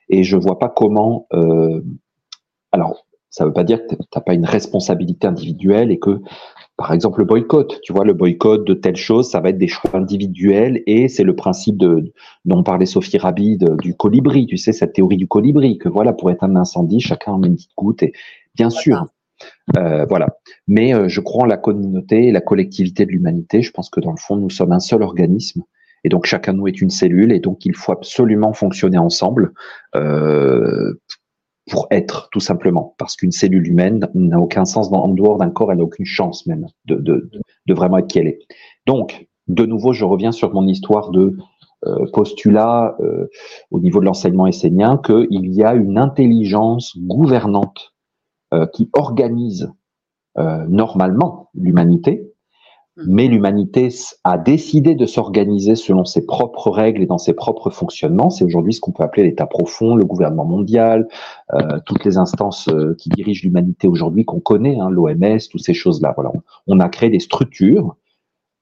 Et 0.10 0.24
je 0.24 0.38
vois 0.38 0.60
pas 0.60 0.70
comment. 0.70 1.28
Euh, 1.34 1.82
alors, 2.72 3.06
ça 3.30 3.46
veut 3.46 3.54
pas 3.54 3.64
dire 3.64 3.86
que 3.86 3.96
t'as 4.12 4.22
pas 4.22 4.34
une 4.34 4.46
responsabilité 4.46 5.28
individuelle 5.28 5.92
et 5.92 6.00
que, 6.00 6.22
par 6.78 6.94
exemple, 6.94 7.20
le 7.20 7.26
boycott. 7.26 7.80
Tu 7.84 7.92
vois, 7.92 8.06
le 8.06 8.14
boycott 8.14 8.66
de 8.66 8.74
telle 8.74 8.96
chose, 8.96 9.30
ça 9.30 9.42
va 9.42 9.50
être 9.50 9.58
des 9.58 9.68
choix 9.68 9.92
individuels 9.94 10.82
et 10.86 11.10
c'est 11.10 11.24
le 11.24 11.36
principe 11.36 11.78
de 11.78 12.14
dont 12.46 12.64
parlait 12.64 12.86
Sophie 12.86 13.18
Rabi 13.18 13.58
de, 13.58 13.76
du 13.82 13.96
colibri. 13.96 14.46
Tu 14.46 14.58
sais, 14.58 14.72
cette 14.72 14.94
théorie 14.94 15.18
du 15.18 15.28
colibri 15.28 15.78
que 15.78 15.90
voilà, 15.90 16.14
pour 16.14 16.32
éteindre 16.32 16.54
l'incendie, 16.54 17.02
chacun 17.02 17.34
en 17.34 17.40
met 17.40 17.48
une 17.48 17.56
petite 17.56 17.76
goutte 17.76 18.04
et 18.04 18.14
bien 18.56 18.70
sûr. 18.70 19.06
Euh, 19.76 20.06
voilà. 20.06 20.38
Mais 20.68 20.94
euh, 20.94 21.10
je 21.10 21.20
crois 21.20 21.44
en 21.44 21.48
la 21.48 21.58
communauté 21.58 22.28
et 22.28 22.32
la 22.32 22.42
collectivité 22.42 23.06
de 23.06 23.12
l'humanité. 23.12 23.62
Je 23.62 23.72
pense 23.72 23.90
que 23.90 24.00
dans 24.00 24.12
le 24.12 24.18
fond, 24.18 24.38
nous 24.38 24.50
sommes 24.50 24.72
un 24.72 24.80
seul 24.80 25.04
organisme. 25.04 25.64
Et 26.06 26.10
donc 26.10 26.28
chacun 26.28 26.54
de 26.54 26.60
nous 26.60 26.68
est 26.68 26.82
une 26.82 26.92
cellule. 26.92 27.32
Et 27.32 27.40
donc 27.40 27.66
il 27.66 27.76
faut 27.76 27.92
absolument 27.92 28.54
fonctionner 28.54 29.00
ensemble 29.00 29.54
euh, 29.96 30.94
pour 31.70 31.88
être, 31.90 32.30
tout 32.32 32.40
simplement. 32.40 32.94
Parce 33.00 33.16
qu'une 33.16 33.32
cellule 33.32 33.68
humaine 33.68 34.08
n'a 34.14 34.40
aucun 34.40 34.66
sens 34.66 34.92
en 34.94 35.08
dehors 35.10 35.38
d'un 35.38 35.50
corps. 35.50 35.72
Elle 35.72 35.80
n'a 35.80 35.84
aucune 35.84 36.06
chance 36.06 36.46
même 36.46 36.68
de, 36.86 37.30
vraiment 37.68 37.98
être 37.98 38.08
qui 38.08 38.20
elle 38.20 38.28
est. 38.28 38.40
Donc, 38.86 39.28
de 39.48 39.66
nouveau, 39.66 39.92
je 39.92 40.06
reviens 40.06 40.32
sur 40.32 40.54
mon 40.54 40.68
histoire 40.68 41.10
de 41.10 41.36
euh, 41.88 42.06
postulat 42.14 42.96
euh, 43.00 43.28
au 43.72 43.80
niveau 43.80 44.00
de 44.00 44.06
l'enseignement 44.06 44.46
essénien 44.46 45.00
qu'il 45.04 45.54
y 45.54 45.64
a 45.64 45.74
une 45.74 45.98
intelligence 45.98 46.96
gouvernante 46.98 47.96
euh, 48.54 48.68
qui 48.68 48.92
organise 48.94 49.72
euh, 50.38 50.66
normalement 50.68 51.50
l'humanité. 51.56 52.32
Mais 52.98 53.28
l'humanité 53.28 53.90
a 54.24 54.38
décidé 54.38 54.96
de 54.96 55.06
s'organiser 55.06 55.76
selon 55.76 56.06
ses 56.06 56.26
propres 56.26 56.70
règles 56.70 57.04
et 57.04 57.06
dans 57.06 57.18
ses 57.18 57.34
propres 57.34 57.70
fonctionnements. 57.70 58.30
C'est 58.30 58.46
aujourd'hui 58.46 58.74
ce 58.74 58.80
qu'on 58.80 58.92
peut 58.92 59.04
appeler 59.04 59.24
l'État 59.24 59.48
profond, 59.48 59.96
le 59.96 60.06
gouvernement 60.06 60.46
mondial, 60.46 61.08
euh, 61.54 61.80
toutes 61.86 62.06
les 62.06 62.18
instances 62.18 62.70
euh, 62.70 62.96
qui 62.98 63.10
dirigent 63.10 63.42
l'humanité 63.44 63.88
aujourd'hui 63.88 64.24
qu'on 64.24 64.40
connaît, 64.40 64.80
hein, 64.80 64.90
l'OMS, 64.90 65.40
toutes 65.52 65.64
ces 65.64 65.74
choses-là. 65.74 66.14
Voilà, 66.16 66.32
on, 66.68 66.80
a 66.80 66.88
créé 66.88 67.10
des 67.10 67.20
structures 67.20 67.98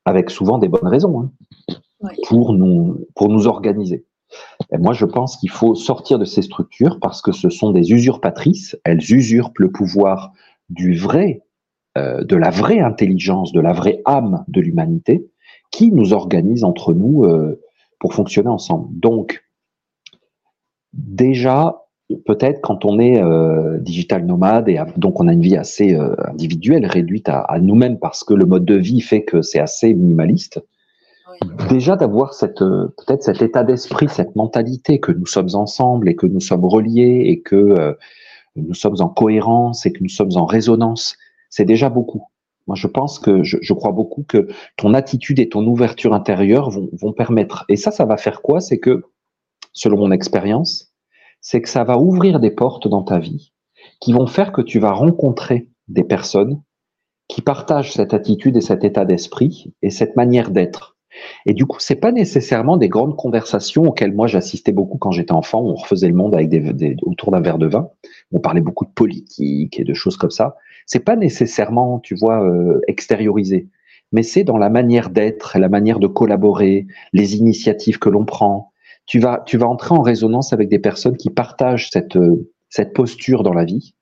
avec 0.06 0.32
souvent 0.32 0.58
des 0.58 0.68
bonnes 0.68 0.88
raisons 0.88 1.22
hein, 1.22 1.76
oui. 2.02 2.14
pour 2.28 2.54
nous 2.54 3.06
pour 3.16 3.30
nous 3.30 3.46
organiser. 3.46 4.06
Et 4.72 4.80
moi, 4.80 4.94
je 4.94 5.06
pense 5.06 5.38
qu'il 5.38 5.52
faut 5.52 5.76
sortir 5.76 6.18
de 6.18 6.26
ces 6.26 6.42
structures 6.42 7.00
parce 7.00 7.22
que 7.22 7.32
ce 7.32 7.50
sont 7.50 7.72
des 7.72 7.92
usurpatrices. 7.92 8.76
Elles 8.84 9.14
usurpent 9.14 9.60
le 9.60 9.72
pouvoir 9.72 10.34
du 10.70 10.98
vrai, 10.98 11.44
euh, 11.98 12.24
de 12.24 12.36
la 12.36 12.50
vraie 12.50 12.80
intelligence, 12.80 13.52
de 13.52 13.62
la 13.62 13.74
vraie 13.74 14.02
âme 14.06 14.44
de 14.48 14.62
l'humanité 14.62 15.28
qui 15.72 15.92
nous 15.92 16.14
organise 16.14 16.64
entre 16.64 16.94
nous 16.94 17.24
euh, 17.24 17.60
pour 18.00 18.14
fonctionner 18.14 18.50
ensemble. 18.50 18.88
Donc, 18.92 19.44
déjà, 20.94 21.84
peut-être 22.26 22.62
quand 22.62 22.86
on 22.86 23.00
est 23.00 23.22
euh, 23.22 23.78
digital 23.80 24.26
nomade 24.26 24.70
et 24.70 24.80
donc 24.98 25.20
on 25.20 25.28
a 25.28 25.34
une 25.34 25.42
vie 25.42 25.58
assez 25.58 25.96
euh, 25.96 26.16
individuelle, 26.28 26.86
réduite 26.86 27.30
à, 27.30 27.40
à 27.40 27.60
nous-mêmes 27.60 27.98
parce 28.00 28.24
que 28.24 28.34
le 28.34 28.46
mode 28.46 28.66
de 28.66 28.76
vie 28.76 29.02
fait 29.02 29.24
que 29.24 29.42
c'est 29.42 29.60
assez 29.60 29.94
minimaliste, 29.94 30.62
déjà 31.70 31.96
d'avoir 31.96 32.34
cette 32.34 32.60
peut-être 32.60 33.24
cet 33.24 33.42
état 33.42 33.64
d'esprit, 33.64 34.08
cette 34.10 34.36
mentalité 34.36 35.00
que 35.00 35.12
nous 35.12 35.26
sommes 35.26 35.50
ensemble 35.54 36.10
et 36.10 36.16
que 36.16 36.28
nous 36.28 36.40
sommes 36.40 36.66
reliés 36.66 37.24
et 37.26 37.42
que 37.42 37.56
euh, 37.56 37.94
nous 38.56 38.74
sommes 38.74 38.98
en 39.00 39.10
cohérence 39.10 39.86
et 39.86 39.94
que 39.94 40.04
nous 40.04 40.10
sommes 40.10 40.36
en 40.36 40.46
résonance, 40.46 41.18
c'est 41.54 41.66
déjà 41.66 41.88
beaucoup. 41.90 42.26
Moi, 42.66 42.76
je 42.76 42.88
pense 42.88 43.20
que 43.20 43.44
je, 43.44 43.74
crois 43.74 43.92
beaucoup 43.92 44.24
que 44.24 44.48
ton 44.76 44.96
attitude 44.96 45.40
et 45.40 45.50
ton 45.50 45.64
ouverture 45.68 46.16
intérieure 46.16 46.72
vont, 46.72 46.90
vont 46.94 47.14
permettre. 47.14 47.64
Et 47.70 47.76
ça, 47.76 47.92
ça 47.92 48.06
va 48.06 48.18
faire 48.18 48.42
quoi? 48.42 48.60
C'est 48.60 48.80
que, 48.80 49.04
selon 49.72 50.00
mon 50.00 50.12
expérience, 50.12 50.92
c'est 51.42 51.62
que 51.62 51.70
ça 51.70 51.84
va 51.84 52.00
ouvrir 52.00 52.40
des 52.40 52.50
portes 52.50 52.88
dans 52.88 53.04
ta 53.04 53.20
vie 53.20 53.54
qui 54.02 54.14
vont 54.14 54.26
faire 54.26 54.52
que 54.52 54.62
tu 54.62 54.80
vas 54.80 54.94
rencontrer 54.94 55.70
des 55.90 56.04
personnes 56.04 56.60
qui 57.28 57.42
partagent 57.42 57.94
cette 57.94 58.16
attitude 58.16 58.58
et 58.58 58.62
cet 58.62 58.84
état 58.84 59.06
d'esprit 59.06 59.76
et 59.84 59.92
cette 59.92 60.16
manière 60.16 60.50
d'être. 60.50 60.93
Et 61.46 61.54
du 61.54 61.66
coup, 61.66 61.78
c'est 61.80 61.96
pas 61.96 62.12
nécessairement 62.12 62.78
des 62.78 62.90
grandes 62.90 63.16
conversations 63.16 63.84
auxquelles 63.84 64.14
moi 64.14 64.28
j'assistais 64.28 64.72
beaucoup 64.72 64.98
quand 64.98 65.12
j'étais 65.12 65.32
enfant, 65.32 65.62
on 65.62 65.76
refaisait 65.76 66.08
le 66.08 66.16
monde 66.16 66.34
avec 66.34 66.50
des, 66.50 66.96
autour 67.04 67.32
d'un 67.32 67.42
verre 67.42 67.58
de 67.58 67.68
vin. 67.68 67.90
On 68.32 68.40
parlait 68.40 68.62
beaucoup 68.62 68.86
de 68.86 68.92
politique 68.92 69.80
et 69.80 69.84
de 69.84 69.94
choses 69.94 70.18
comme 70.18 70.32
ça. 70.32 70.56
C'est 70.86 71.04
pas 71.04 71.16
nécessairement, 71.16 72.00
tu 72.00 72.16
vois, 72.16 72.44
euh, 72.44 72.82
extériorisé, 72.88 73.68
mais 74.12 74.24
c'est 74.24 74.44
dans 74.44 74.58
la 74.58 74.70
manière 74.70 75.10
d'être, 75.10 75.58
la 75.58 75.70
manière 75.70 76.00
de 76.00 76.08
collaborer, 76.08 76.88
les 77.14 77.36
initiatives 77.36 78.00
que 78.00 78.10
l'on 78.10 78.26
prend. 78.26 78.72
Tu 79.06 79.20
vas, 79.20 79.44
tu 79.46 79.58
vas 79.58 79.68
entrer 79.68 79.94
en 79.94 80.02
résonance 80.02 80.54
avec 80.54 80.70
des 80.70 80.80
personnes 80.80 81.18
qui 81.18 81.30
partagent 81.30 81.90
cette 81.92 82.18
cette 82.74 82.94
posture 82.94 83.44
dans 83.44 83.54
la 83.54 83.66
vie. 83.66 83.94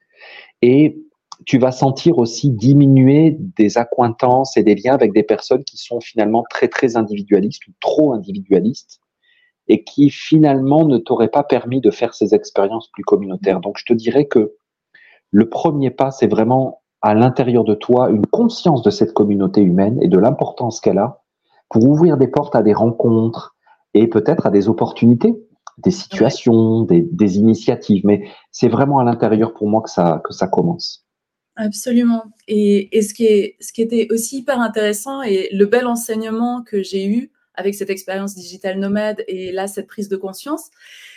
Et 0.62 1.01
tu 1.46 1.58
vas 1.58 1.72
sentir 1.72 2.18
aussi 2.18 2.50
diminuer 2.50 3.38
des 3.40 3.78
accointances 3.78 4.58
et 4.58 4.64
des 4.64 4.76
liens 4.76 4.94
avec 4.94 5.14
des 5.14 5.24
personnes 5.24 5.64
qui 5.64 5.78
sont 5.78 6.00
finalement 6.00 6.44
très 6.50 6.68
très 6.68 6.98
individualistes 6.98 7.68
ou 7.68 7.72
trop 7.80 8.14
individualistes 8.14 9.00
et 9.68 9.84
qui 9.84 10.10
finalement 10.10 10.86
ne 10.86 10.98
t'auraient 10.98 11.30
pas 11.30 11.44
permis 11.44 11.82
de 11.82 11.92
faire 11.92 12.14
ces 12.14 12.36
expériences 12.36 12.90
plus 12.90 13.04
communautaires. 13.04 13.60
Donc 13.60 13.78
je 13.78 13.86
te 13.86 13.94
dirais 13.94 14.26
que 14.26 14.56
le 15.32 15.50
premier 15.50 15.92
pas, 15.92 16.12
c'est 16.12 16.28
vraiment 16.28 16.82
à 17.02 17.14
l'intérieur 17.14 17.64
de 17.64 17.74
toi 17.74 18.10
une 18.10 18.26
conscience 18.26 18.84
de 18.84 18.90
cette 18.90 19.14
communauté 19.14 19.62
humaine 19.62 19.98
et 20.02 20.08
de 20.08 20.20
l'importance 20.20 20.82
qu'elle 20.82 21.00
a 21.00 21.22
pour 21.70 21.86
ouvrir 21.86 22.18
des 22.18 22.28
portes 22.28 22.56
à 22.56 22.62
des 22.62 22.74
rencontres 22.74 23.56
et 23.94 24.08
peut-être 24.08 24.46
à 24.46 24.52
des 24.52 24.70
opportunités, 24.70 25.34
des 25.78 25.92
situations, 25.92 26.82
des, 26.82 27.02
des 27.02 27.38
initiatives. 27.38 28.06
Mais 28.06 28.28
c'est 28.52 28.68
vraiment 28.68 29.00
à 29.00 29.04
l'intérieur 29.04 29.54
pour 29.54 29.68
moi 29.68 29.82
que 29.82 29.90
ça, 29.90 30.22
que 30.24 30.34
ça 30.34 30.48
commence. 30.48 31.08
Absolument. 31.56 32.32
Et, 32.48 32.90
ce, 33.02 33.14
qui 33.14 33.82
était 33.82 34.08
aussi 34.12 34.40
hyper 34.40 34.60
intéressant 34.60 35.22
et 35.22 35.50
le 35.52 35.66
bel 35.66 35.86
enseignement 35.86 36.64
que 36.64 36.82
j'ai 36.82 37.06
eu 37.06 37.32
avec 37.56 37.76
cette 37.76 37.90
expérience 37.90 38.36
digitale 38.36 38.80
nomade 38.80 39.24
et 39.28 39.52
là, 39.52 39.68
cette 39.68 39.88
prise 39.88 40.08
de 40.08 40.16
conscience, 40.16 40.70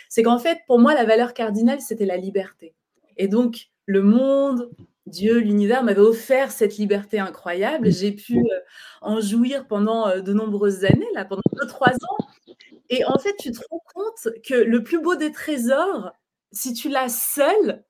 c'est 0.09 0.23
qu'en 0.23 0.39
fait, 0.39 0.59
pour 0.67 0.79
moi, 0.79 0.93
la 0.93 1.05
valeur 1.05 1.33
cardinale, 1.33 1.81
c'était 1.81 2.05
la 2.05 2.17
liberté. 2.17 2.75
Et 3.17 3.27
donc, 3.27 3.69
le 3.85 4.01
monde, 4.01 4.69
Dieu, 5.05 5.39
l'univers 5.39 5.83
m'avait 5.83 5.99
offert 6.01 6.51
cette 6.51 6.77
liberté 6.77 7.19
incroyable. 7.19 7.91
J'ai 7.91 8.11
pu 8.11 8.39
euh, 8.39 8.59
en 9.01 9.21
jouir 9.21 9.67
pendant 9.67 10.07
euh, 10.07 10.21
de 10.21 10.33
nombreuses 10.33 10.83
années, 10.83 11.07
là, 11.13 11.23
pendant 11.23 11.41
deux, 11.53 11.67
trois 11.67 11.91
ans. 11.93 12.27
Et 12.89 13.05
en 13.05 13.17
fait, 13.17 13.35
tu 13.39 13.51
te 13.51 13.59
rends 13.69 13.81
compte 13.93 14.33
que 14.47 14.53
le 14.53 14.83
plus 14.83 15.01
beau 15.01 15.15
des 15.15 15.31
trésors, 15.31 16.11
si 16.51 16.73
tu 16.73 16.89
l'as 16.89 17.09
seul, 17.09 17.83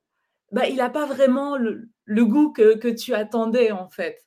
bah, 0.52 0.68
il 0.68 0.78
n'a 0.78 0.90
pas 0.90 1.06
vraiment 1.06 1.58
le, 1.58 1.90
le 2.06 2.26
goût 2.26 2.52
que, 2.52 2.90
tu 2.90 3.14
attendais, 3.14 3.72
en 3.72 3.90
fait. 3.90 4.26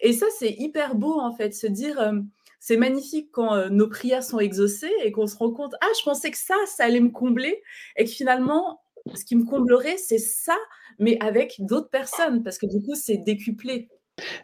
Et 0.00 0.12
ça, 0.12 0.26
c'est 0.38 0.54
hyper 0.58 0.94
beau, 0.94 1.18
en 1.18 1.32
fait, 1.32 1.54
se 1.54 1.66
dire, 1.66 2.00
euh, 2.00 2.12
c'est 2.60 2.76
magnifique 2.76 3.30
quand 3.32 3.54
euh, 3.54 3.68
nos 3.68 3.88
prières 3.88 4.22
sont 4.22 4.38
exaucées 4.38 4.92
et 5.04 5.12
qu'on 5.12 5.26
se 5.26 5.36
rend 5.36 5.50
compte, 5.50 5.74
ah, 5.80 5.88
je 5.98 6.04
pensais 6.04 6.30
que 6.30 6.38
ça, 6.38 6.54
ça 6.66 6.84
allait 6.84 7.00
me 7.00 7.10
combler, 7.10 7.62
et 7.96 8.04
que 8.04 8.10
finalement, 8.10 8.80
ce 9.14 9.24
qui 9.24 9.36
me 9.36 9.44
comblerait, 9.44 9.96
c'est 9.96 10.18
ça, 10.18 10.56
mais 10.98 11.18
avec 11.20 11.56
d'autres 11.60 11.90
personnes, 11.90 12.42
parce 12.42 12.58
que 12.58 12.66
du 12.66 12.80
coup, 12.82 12.94
c'est 12.94 13.18
décuplé. 13.18 13.88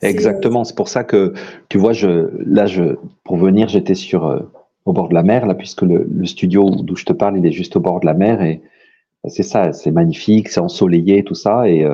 Exactement. 0.03 0.65
C'est 0.65 0.77
pour 0.77 0.89
ça 0.89 1.03
que, 1.03 1.33
tu 1.69 1.79
vois, 1.79 1.93
je, 1.93 2.31
là, 2.45 2.67
je, 2.67 2.97
pour 3.25 3.37
venir, 3.37 3.69
j'étais 3.69 3.95
sur, 3.95 4.27
euh, 4.27 4.41
au 4.85 4.93
bord 4.93 5.09
de 5.09 5.15
la 5.15 5.23
mer, 5.23 5.47
là, 5.47 5.55
puisque 5.55 5.83
le, 5.83 6.07
le 6.09 6.27
studio 6.27 6.71
d'où 6.71 6.97
je 6.97 7.05
te 7.05 7.13
parle, 7.13 7.39
il 7.39 7.47
est 7.47 7.53
juste 7.53 7.77
au 7.77 7.81
bord 7.81 8.01
de 8.01 8.07
la 8.07 8.15
mer 8.15 8.43
et 8.43 8.63
c'est 9.29 9.43
ça, 9.43 9.73
c'est 9.73 9.91
magnifique, 9.91 10.49
c'est 10.49 10.61
ensoleillé, 10.61 11.25
tout 11.25 11.35
ça. 11.35 11.69
Et 11.69 11.85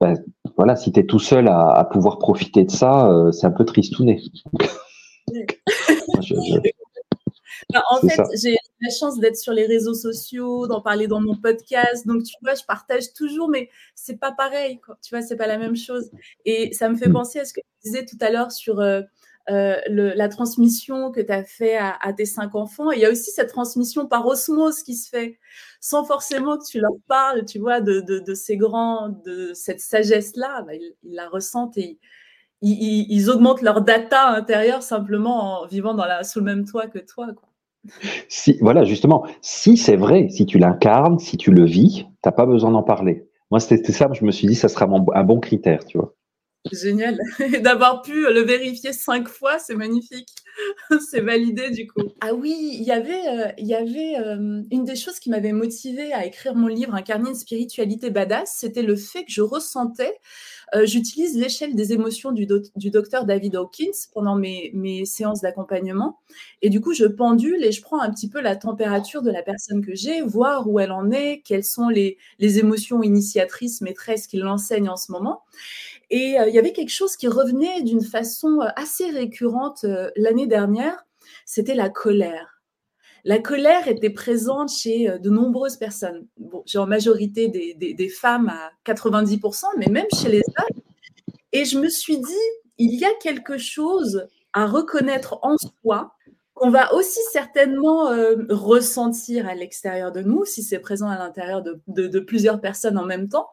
ben, 0.00 0.14
voilà, 0.56 0.76
si 0.76 0.92
tu 0.92 1.00
es 1.00 1.06
tout 1.06 1.18
seul 1.18 1.48
à, 1.48 1.70
à, 1.70 1.84
pouvoir 1.84 2.18
profiter 2.18 2.64
de 2.64 2.70
ça, 2.70 3.10
euh, 3.10 3.32
c'est 3.32 3.46
un 3.46 3.50
peu 3.50 3.64
tristouné. 3.64 4.22
je, 5.32 6.34
je, 6.34 6.70
bah, 7.72 7.82
en 7.90 8.00
fait, 8.00 8.22
j'ai 8.40 8.56
la 8.80 8.90
chance 8.90 9.18
d'être 9.18 9.36
sur 9.36 9.52
les 9.52 9.66
réseaux 9.66 9.94
sociaux, 9.94 10.66
d'en 10.66 10.80
parler 10.80 11.06
dans 11.06 11.20
mon 11.20 11.36
podcast. 11.36 12.06
Donc, 12.06 12.22
tu 12.22 12.34
vois, 12.42 12.54
je 12.54 12.64
partage 12.64 13.12
toujours, 13.12 13.48
mais 13.48 13.68
c'est 13.94 14.18
pas 14.18 14.32
pareil. 14.32 14.80
Quoi. 14.80 14.96
Tu 15.02 15.14
vois, 15.14 15.22
c'est 15.22 15.36
pas 15.36 15.46
la 15.46 15.58
même 15.58 15.76
chose. 15.76 16.10
Et 16.44 16.72
ça 16.72 16.88
me 16.88 16.96
fait 16.96 17.08
mmh. 17.08 17.12
penser 17.12 17.40
à 17.40 17.44
ce 17.44 17.52
que 17.52 17.60
tu 17.60 17.90
disais 17.90 18.06
tout 18.06 18.16
à 18.20 18.30
l'heure 18.30 18.52
sur 18.52 18.80
euh, 18.80 19.02
euh, 19.50 19.76
la 19.88 20.28
transmission 20.28 21.10
que 21.10 21.20
tu 21.20 21.32
as 21.32 21.44
fait 21.44 21.76
à, 21.76 22.12
tes 22.16 22.26
cinq 22.26 22.54
enfants. 22.54 22.92
Et 22.92 22.96
il 22.96 23.00
y 23.00 23.06
a 23.06 23.10
aussi 23.10 23.30
cette 23.30 23.48
transmission 23.48 24.06
par 24.06 24.26
osmose 24.26 24.82
qui 24.82 24.94
se 24.94 25.08
fait, 25.08 25.38
sans 25.80 26.04
forcément 26.04 26.58
que 26.58 26.66
tu 26.66 26.80
leur 26.80 26.92
parles, 27.06 27.44
tu 27.44 27.58
vois, 27.58 27.80
de, 27.80 28.34
ces 28.34 28.56
grands, 28.56 29.08
de 29.08 29.52
cette 29.54 29.80
sagesse-là. 29.80 30.62
Bah, 30.62 30.74
ils, 30.74 30.94
la 31.14 31.28
ressentent 31.28 31.78
et 31.78 31.98
ils, 32.60 33.30
augmentent 33.30 33.62
leur 33.62 33.80
data 33.80 34.28
intérieure 34.28 34.82
simplement 34.82 35.62
en 35.62 35.66
vivant 35.66 35.96
sous 36.24 36.40
le 36.40 36.44
même 36.44 36.64
toit 36.66 36.86
que 36.86 36.98
toi. 36.98 37.28
Voilà, 38.60 38.84
justement, 38.84 39.24
si 39.40 39.76
c'est 39.76 39.96
vrai, 39.96 40.28
si 40.28 40.44
tu 40.44 40.58
l'incarnes, 40.58 41.18
si 41.18 41.36
tu 41.36 41.52
le 41.52 41.64
vis, 41.64 42.06
t'as 42.22 42.32
pas 42.32 42.44
besoin 42.44 42.70
d'en 42.70 42.82
parler. 42.82 43.26
Moi, 43.50 43.60
c'était 43.60 43.92
ça, 43.92 44.08
je 44.12 44.24
me 44.26 44.30
suis 44.30 44.46
dit, 44.46 44.54
ça 44.54 44.68
sera 44.68 44.86
un 44.86 45.24
bon 45.24 45.40
critère, 45.40 45.86
tu 45.86 45.96
vois. 45.96 46.14
Génial. 46.72 47.18
D'avoir 47.62 48.02
pu 48.02 48.12
le 48.12 48.40
vérifier 48.40 48.92
cinq 48.92 49.28
fois, 49.28 49.58
c'est 49.58 49.74
magnifique. 49.74 50.28
c'est 51.10 51.20
validé 51.20 51.70
du 51.70 51.86
coup. 51.86 52.02
Ah 52.20 52.34
oui, 52.34 52.56
il 52.72 52.82
y 52.82 52.90
avait, 52.90 53.28
euh, 53.28 53.52
y 53.58 53.74
avait 53.74 54.16
euh, 54.18 54.62
une 54.70 54.84
des 54.84 54.96
choses 54.96 55.18
qui 55.20 55.30
m'avait 55.30 55.52
motivée 55.52 56.12
à 56.12 56.26
écrire 56.26 56.54
mon 56.54 56.66
livre 56.66 56.94
Incarner 56.94 57.30
une 57.30 57.36
spiritualité 57.36 58.10
badass, 58.10 58.56
c'était 58.58 58.82
le 58.82 58.96
fait 58.96 59.24
que 59.24 59.30
je 59.30 59.42
ressentais 59.42 60.14
euh, 60.74 60.84
j'utilise 60.84 61.36
l'échelle 61.36 61.74
des 61.74 61.92
émotions 61.92 62.32
du, 62.32 62.46
du, 62.76 62.90
docteur 62.90 63.24
David 63.24 63.56
Hawkins 63.56 64.08
pendant 64.12 64.36
mes, 64.36 64.70
mes 64.74 65.04
séances 65.06 65.40
d'accompagnement. 65.40 66.18
Et 66.62 66.68
du 66.68 66.80
coup, 66.80 66.92
je 66.92 67.06
pendule 67.06 67.64
et 67.64 67.72
je 67.72 67.80
prends 67.80 68.00
un 68.00 68.10
petit 68.10 68.28
peu 68.28 68.40
la 68.40 68.56
température 68.56 69.22
de 69.22 69.30
la 69.30 69.42
personne 69.42 69.84
que 69.84 69.94
j'ai, 69.94 70.20
voir 70.20 70.68
où 70.68 70.78
elle 70.78 70.92
en 70.92 71.10
est, 71.10 71.42
quelles 71.44 71.64
sont 71.64 71.88
les, 71.88 72.18
les 72.38 72.58
émotions 72.58 73.02
initiatrices, 73.02 73.80
maîtresses 73.80 74.26
qui 74.26 74.36
l'enseignent 74.36 74.90
en 74.90 74.96
ce 74.96 75.10
moment. 75.10 75.42
Et 76.10 76.38
euh, 76.38 76.48
il 76.48 76.54
y 76.54 76.58
avait 76.58 76.72
quelque 76.72 76.92
chose 76.92 77.16
qui 77.16 77.28
revenait 77.28 77.82
d'une 77.82 78.02
façon 78.02 78.60
euh, 78.60 78.68
assez 78.76 79.10
récurrente 79.10 79.84
euh, 79.84 80.10
l'année 80.16 80.46
dernière, 80.46 81.04
c'était 81.44 81.74
la 81.74 81.90
colère. 81.90 82.62
La 83.24 83.38
colère 83.38 83.88
était 83.88 84.10
présente 84.10 84.70
chez 84.70 85.18
de 85.18 85.28
nombreuses 85.28 85.76
personnes. 85.76 86.26
En 86.76 86.86
majorité 86.86 87.48
des, 87.48 88.08
femmes 88.08 88.48
à 88.48 88.70
90%, 88.90 89.64
mais 89.76 89.88
même 89.88 90.06
chez 90.14 90.28
les 90.28 90.42
hommes. 90.56 90.82
Et 91.52 91.64
je 91.64 91.78
me 91.78 91.88
suis 91.88 92.18
dit, 92.18 92.46
il 92.78 92.94
y 92.94 93.04
a 93.04 93.12
quelque 93.20 93.58
chose 93.58 94.28
à 94.52 94.66
reconnaître 94.66 95.40
en 95.42 95.56
soi 95.58 96.14
qu'on 96.54 96.70
va 96.70 96.94
aussi 96.94 97.18
certainement 97.32 98.08
ressentir 98.48 99.48
à 99.48 99.54
l'extérieur 99.54 100.12
de 100.12 100.22
nous, 100.22 100.44
si 100.44 100.62
c'est 100.62 100.78
présent 100.78 101.08
à 101.08 101.18
l'intérieur 101.18 101.62
de, 101.62 102.20
plusieurs 102.20 102.60
personnes 102.60 102.96
en 102.96 103.04
même 103.04 103.28
temps. 103.28 103.48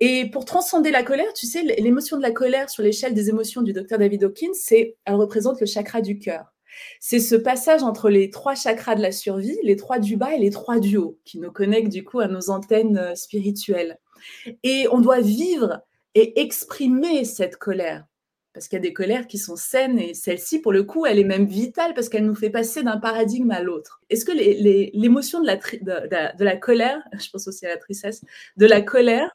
Et 0.00 0.30
pour 0.30 0.44
transcender 0.44 0.90
la 0.90 1.02
colère, 1.02 1.32
tu 1.34 1.46
sais, 1.46 1.62
l'émotion 1.62 2.16
de 2.16 2.22
la 2.22 2.30
colère 2.30 2.70
sur 2.70 2.82
l'échelle 2.82 3.14
des 3.14 3.30
émotions 3.30 3.62
du 3.62 3.72
docteur 3.72 3.98
David 3.98 4.24
Hawkins, 4.24 4.54
c'est, 4.54 4.96
elle 5.04 5.14
représente 5.14 5.60
le 5.60 5.66
chakra 5.66 6.00
du 6.00 6.18
cœur. 6.18 6.52
C'est 7.00 7.18
ce 7.18 7.34
passage 7.34 7.82
entre 7.82 8.08
les 8.08 8.30
trois 8.30 8.54
chakras 8.54 8.94
de 8.94 9.02
la 9.02 9.10
survie, 9.10 9.58
les 9.64 9.74
trois 9.74 9.98
du 9.98 10.16
bas 10.16 10.34
et 10.34 10.38
les 10.38 10.50
trois 10.50 10.78
du 10.78 10.96
haut, 10.96 11.18
qui 11.24 11.38
nous 11.38 11.50
connectent 11.50 11.92
du 11.92 12.04
coup 12.04 12.20
à 12.20 12.28
nos 12.28 12.50
antennes 12.50 12.98
euh, 12.98 13.14
spirituelles. 13.16 13.98
Et 14.62 14.86
on 14.92 15.00
doit 15.00 15.20
vivre 15.20 15.80
et 16.14 16.40
exprimer 16.40 17.24
cette 17.24 17.56
colère. 17.56 18.04
Parce 18.52 18.66
qu'il 18.66 18.76
y 18.76 18.80
a 18.80 18.82
des 18.82 18.92
colères 18.92 19.26
qui 19.26 19.38
sont 19.38 19.56
saines 19.56 19.98
et 19.98 20.14
celle-ci, 20.14 20.60
pour 20.60 20.72
le 20.72 20.82
coup, 20.82 21.06
elle 21.06 21.18
est 21.18 21.24
même 21.24 21.46
vitale 21.46 21.94
parce 21.94 22.08
qu'elle 22.08 22.24
nous 22.24 22.34
fait 22.34 22.50
passer 22.50 22.82
d'un 22.82 22.96
paradigme 22.96 23.50
à 23.50 23.60
l'autre. 23.60 24.00
Est-ce 24.10 24.24
que 24.24 24.32
l'émotion 24.32 25.40
de 25.40 25.46
la, 25.46 25.56
de, 25.56 26.36
de 26.36 26.44
la 26.44 26.56
colère, 26.56 27.00
je 27.18 27.30
pense 27.30 27.46
aussi 27.46 27.66
à 27.66 27.68
la 27.68 27.76
tristesse, 27.76 28.22
de 28.56 28.66
la 28.66 28.80
colère, 28.80 29.30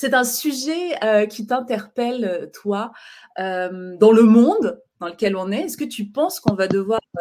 c'est 0.00 0.14
un 0.14 0.22
sujet 0.22 0.94
euh, 1.02 1.26
qui 1.26 1.44
t'interpelle, 1.44 2.52
toi, 2.52 2.92
euh, 3.40 3.96
dans 3.96 4.12
le 4.12 4.22
monde 4.22 4.80
dans 5.00 5.08
lequel 5.08 5.34
on 5.34 5.50
est, 5.50 5.62
est-ce 5.62 5.76
que 5.76 5.82
tu 5.82 6.04
penses 6.04 6.38
qu'on 6.38 6.54
va 6.54 6.68
devoir 6.68 7.00
euh, 7.16 7.20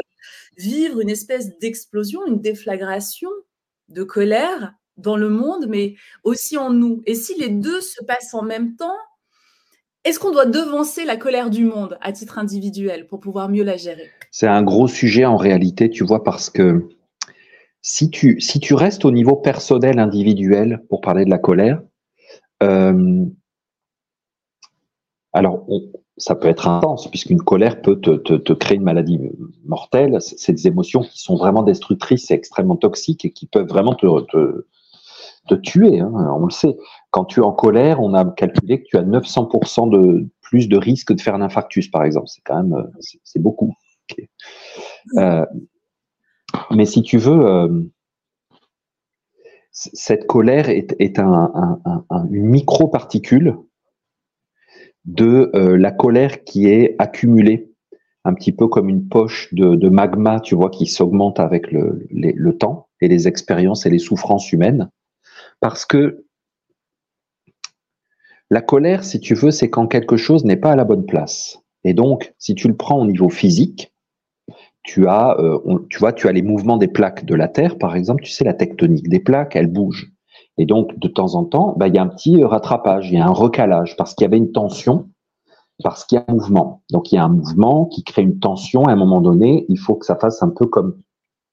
vivre 0.60 1.00
une 1.00 1.10
espèce 1.10 1.58
d'explosion, 1.58 2.28
une 2.28 2.40
déflagration 2.40 3.32
de 3.90 4.04
colère 4.04 4.74
dans 4.96 5.18
le 5.18 5.28
monde, 5.28 5.66
mais 5.68 5.96
aussi 6.24 6.56
en 6.56 6.72
nous? 6.72 7.02
Et 7.08 7.16
si 7.16 7.34
les 7.40 7.50
deux 7.50 7.82
se 7.82 8.04
passent 8.04 8.36
en 8.36 8.44
même 8.44 8.76
temps, 8.76 8.98
est-ce 10.04 10.20
qu'on 10.20 10.32
doit 10.32 10.46
devancer 10.46 11.04
la 11.04 11.18
colère 11.18 11.50
du 11.50 11.66
monde 11.66 11.98
à 12.02 12.12
titre 12.12 12.38
individuel 12.38 13.08
pour 13.08 13.20
pouvoir 13.20 13.50
mieux 13.50 13.64
la 13.64 13.78
gérer? 13.78 14.12
C'est 14.30 14.46
un 14.46 14.62
gros 14.62 14.88
sujet 14.88 15.26
en 15.26 15.38
réalité, 15.38 15.90
tu 15.90 16.04
vois, 16.04 16.24
parce 16.24 16.52
que 16.52 16.88
si 17.82 18.12
tu, 18.12 18.38
restes 18.76 19.04
au 19.04 19.12
niveau 19.12 19.36
personnel, 19.36 19.98
individuel, 19.98 20.84
pour 20.90 21.02
parler 21.02 21.26
de 21.26 21.32
la 21.32 21.40
colère, 21.40 21.82
alors, 25.34 25.66
on, 25.68 25.92
ça 26.18 26.36
peut 26.36 26.48
être 26.48 26.68
intense, 26.68 27.08
puisqu'une 27.10 27.42
colère 27.42 27.82
peut 27.82 28.00
te, 28.00 28.54
créer 28.54 28.78
une 28.78 28.84
maladie 28.84 29.20
mortelle. 29.66 30.18
C'est 30.20 30.52
des 30.52 30.68
émotions 30.68 31.02
qui 31.02 31.20
sont 31.20 31.36
vraiment 31.36 31.62
destructrices 31.62 32.32
et 32.32 32.34
extrêmement 32.34 32.76
toxiques 32.76 33.24
et 33.26 33.32
qui 33.32 33.46
peuvent 33.46 33.68
vraiment 33.68 33.94
te, 33.94 35.56
tuer. 35.62 36.00
Hein, 36.00 36.12
on 36.12 36.46
le 36.46 36.52
sait. 36.52 36.76
Quand 37.12 37.26
tu 37.26 37.42
es 37.42 37.44
en 37.44 37.52
colère, 37.52 38.02
on 38.02 38.16
a 38.16 38.26
calculé 38.26 38.82
que 38.82 38.88
tu 38.90 38.98
as 38.98 39.04
900% 39.04 39.90
de 39.90 40.28
plus 40.42 40.68
de 40.68 40.78
risque 40.78 41.14
de 41.14 41.22
faire 41.22 41.36
un 41.36 41.42
infarctus, 41.42 41.90
par 41.90 42.04
exemple. 42.04 42.28
C'est 42.28 42.42
quand 42.44 42.64
même, 42.64 42.92
c'est 43.24 43.42
beaucoup. 43.42 43.74
Euh, 45.18 45.46
mais 46.72 46.86
si 46.86 47.04
tu 47.04 47.18
veux, 47.18 47.46
euh, 47.46 47.84
cette 49.78 50.26
colère 50.26 50.70
est, 50.70 50.96
est 50.98 51.20
un, 51.20 51.52
un, 51.86 52.04
un, 52.10 52.28
une 52.32 52.46
micro-particule 52.46 53.58
de 55.06 55.52
euh, 55.54 55.78
la 55.78 55.92
colère 55.92 56.44
qui 56.44 56.68
est 56.68 56.96
accumulée, 56.98 57.72
un 58.26 58.34
petit 58.34 58.52
peu 58.52 58.68
comme 58.68 58.90
une 58.90 59.08
poche 59.08 59.54
de, 59.54 59.90
magma, 59.90 60.40
tu 60.40 60.56
vois, 60.56 60.72
qui 60.72 60.88
s'augmente 60.88 61.40
avec 61.40 61.72
le, 61.72 62.58
temps 62.58 62.90
et 63.02 63.08
les 63.08 63.28
expériences 63.28 63.86
et 63.86 63.90
les 63.90 64.00
souffrances 64.00 64.52
humaines. 64.52 64.90
Parce 65.60 65.86
que 65.86 66.26
la 68.50 68.62
colère, 68.62 69.04
si 69.04 69.20
tu 69.20 69.36
veux, 69.36 69.52
c'est 69.52 69.70
quand 69.70 69.88
quelque 69.88 70.18
chose 70.18 70.44
n'est 70.44 70.58
pas 70.58 70.72
à 70.72 70.76
la 70.76 70.86
bonne 70.86 71.06
place. 71.06 71.60
Et 71.84 71.94
donc, 71.94 72.34
si 72.40 72.56
tu 72.56 72.68
le 72.68 72.76
prends 72.76 73.00
au 73.00 73.06
niveau 73.06 73.30
physique, 73.30 73.94
tu 74.88 75.06
as, 75.08 75.38
euh, 75.38 75.60
tu 75.90 76.00
vois, 76.00 76.14
tu 76.14 76.28
as 76.28 76.32
les 76.32 76.42
mouvements 76.42 76.78
des 76.78 76.88
plaques 76.88 77.26
de 77.26 77.36
la 77.36 77.50
Terre, 77.50 77.78
par 77.78 77.96
exemple. 77.96 78.24
Tu 78.24 78.32
sais, 78.32 78.46
la 78.46 78.54
tectonique 78.54 79.10
des 79.10 79.20
plaques, 79.20 79.56
elle 79.56 79.68
bouge. 79.68 80.12
Et 80.58 80.66
donc, 80.66 80.98
de 80.98 81.08
temps 81.10 81.36
en 81.36 81.44
temps, 81.44 81.76
bah, 81.78 81.90
il 81.90 81.94
y 81.94 81.98
a 82.00 82.02
un 82.02 82.08
petit 82.08 82.42
rattrapage, 82.44 83.12
il 83.12 83.18
y 83.18 83.22
a 83.22 83.28
un 83.28 83.32
recalage, 83.32 83.98
parce 83.98 84.16
qu'il 84.16 84.24
y 84.24 84.28
avait 84.28 84.38
une 84.38 84.54
tension, 84.54 85.10
parce 85.84 86.06
qu'il 86.06 86.18
y 86.18 86.22
a 86.22 86.26
un 86.28 86.34
mouvement. 86.34 86.82
Donc, 86.90 87.12
il 87.12 87.16
y 87.16 87.18
a 87.18 87.26
un 87.26 87.30
mouvement 87.30 87.86
qui 87.86 88.04
crée 88.04 88.24
une 88.24 88.40
tension. 88.40 88.86
À 88.86 88.94
un 88.94 88.96
moment 88.96 89.20
donné, 89.20 89.66
il 89.68 89.78
faut 89.78 89.96
que 89.96 90.06
ça 90.06 90.16
fasse 90.16 90.42
un 90.42 90.50
peu 90.50 90.66
comme 90.66 90.96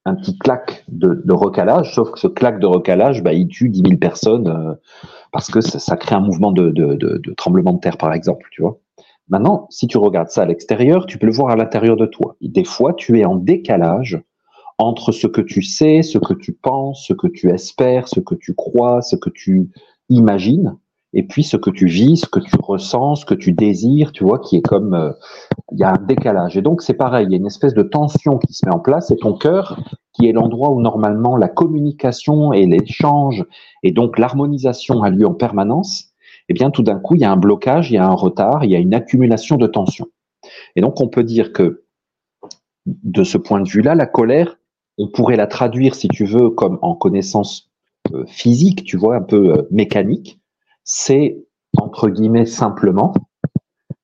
un 0.05 0.15
petit 0.15 0.37
claque 0.37 0.85
de, 0.87 1.33
recalage, 1.33 1.93
sauf 1.93 2.11
que 2.11 2.19
ce 2.19 2.27
claque 2.27 2.59
de 2.59 2.67
recalage, 2.67 3.21
bah, 3.21 3.33
il 3.33 3.47
tue 3.47 3.69
10 3.69 3.81
000 3.81 3.97
personnes 3.97 4.47
euh, 4.47 4.73
parce 5.31 5.51
que 5.51 5.59
ça, 5.59 5.97
crée 5.97 6.15
un 6.15 6.21
mouvement 6.21 6.53
de, 6.53 6.71
tremblement 7.35 7.73
de 7.73 7.79
terre, 7.79 7.97
par 7.97 8.13
exemple, 8.13 8.47
tu 8.51 8.61
vois. 8.61 8.77
Maintenant, 9.29 9.67
si 9.69 9.87
tu 9.87 9.97
regardes 9.97 10.29
ça 10.29 10.43
à 10.43 10.45
l'extérieur, 10.45 11.05
tu 11.05 11.17
peux 11.17 11.25
le 11.25 11.33
voir 11.33 11.49
à 11.49 11.55
l'intérieur 11.55 11.97
de 11.97 12.05
toi. 12.05 12.35
Des 12.41 12.63
fois, 12.63 12.93
tu 12.93 13.19
es 13.19 13.25
en 13.25 13.35
décalage 13.35 14.21
entre 14.77 15.11
ce 15.11 15.27
que 15.27 15.41
tu 15.41 15.61
sais, 15.61 16.03
ce 16.03 16.17
que 16.17 16.33
tu 16.33 16.53
penses, 16.53 17.05
ce 17.07 17.13
que 17.13 17.27
tu 17.27 17.49
espères, 17.49 18.07
ce 18.07 18.19
que 18.19 18.35
tu 18.35 18.53
crois, 18.53 19.01
ce 19.01 19.15
que 19.15 19.29
tu 19.29 19.69
imagines, 20.09 20.77
et 21.13 21.23
puis 21.23 21.43
ce 21.43 21.55
que 21.55 21.69
tu 21.69 21.87
vis, 21.87 22.17
ce 22.17 22.27
que 22.27 22.41
tu 22.41 22.55
ressens, 22.61 23.15
ce 23.15 23.25
que 23.25 23.33
tu 23.33 23.53
désires, 23.53 24.11
tu 24.11 24.25
vois, 24.25 24.39
qui 24.39 24.57
est 24.57 24.61
comme 24.61 24.93
euh, 24.93 25.13
il 25.71 25.79
y 25.79 25.83
a 25.83 25.91
un 25.91 26.05
décalage. 26.05 26.57
Et 26.57 26.61
donc 26.61 26.81
c'est 26.81 26.93
pareil, 26.93 27.25
il 27.25 27.31
y 27.31 27.35
a 27.35 27.37
une 27.37 27.45
espèce 27.47 27.73
de 27.73 27.83
tension 27.83 28.37
qui 28.37 28.53
se 28.53 28.65
met 28.65 28.73
en 28.73 28.79
place, 28.79 29.11
et 29.11 29.17
ton 29.17 29.33
cœur, 29.33 29.79
qui 30.13 30.27
est 30.27 30.33
l'endroit 30.33 30.71
où 30.71 30.81
normalement 30.81 31.37
la 31.37 31.47
communication 31.47 32.53
et 32.53 32.65
l'échange 32.65 33.45
et 33.83 33.91
donc 33.91 34.19
l'harmonisation 34.19 35.03
a 35.03 35.09
lieu 35.09 35.25
en 35.25 35.33
permanence, 35.33 36.14
eh 36.49 36.53
bien 36.53 36.71
tout 36.71 36.83
d'un 36.83 36.99
coup 36.99 37.15
il 37.15 37.21
y 37.21 37.25
a 37.25 37.31
un 37.31 37.37
blocage, 37.37 37.91
il 37.91 37.95
y 37.95 37.97
a 37.97 38.05
un 38.05 38.13
retard, 38.13 38.63
il 38.63 38.71
y 38.71 38.75
a 38.75 38.79
une 38.79 38.93
accumulation 38.93 39.57
de 39.57 39.67
tension. 39.67 40.07
Et 40.75 40.81
donc 40.81 41.01
on 41.01 41.07
peut 41.07 41.23
dire 41.23 41.53
que 41.53 41.83
de 42.85 43.23
ce 43.23 43.37
point 43.37 43.61
de 43.61 43.67
vue-là, 43.67 43.95
la 43.95 44.05
colère 44.05 44.57
on 44.97 45.07
pourrait 45.07 45.35
la 45.35 45.47
traduire, 45.47 45.95
si 45.95 46.07
tu 46.07 46.25
veux, 46.25 46.49
comme 46.49 46.79
en 46.81 46.95
connaissance 46.95 47.69
euh, 48.13 48.25
physique, 48.27 48.83
tu 48.83 48.97
vois, 48.97 49.17
un 49.17 49.21
peu 49.21 49.53
euh, 49.53 49.67
mécanique. 49.71 50.39
C'est, 50.83 51.37
entre 51.77 52.09
guillemets, 52.09 52.45
simplement 52.45 53.13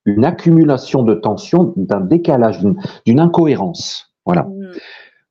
une 0.04 0.24
accumulation 0.24 1.02
de 1.02 1.14
tension, 1.14 1.72
d'un 1.76 2.00
décalage, 2.00 2.58
d'une 3.06 3.20
incohérence. 3.20 4.12
Voilà. 4.26 4.42
Mm. 4.42 4.72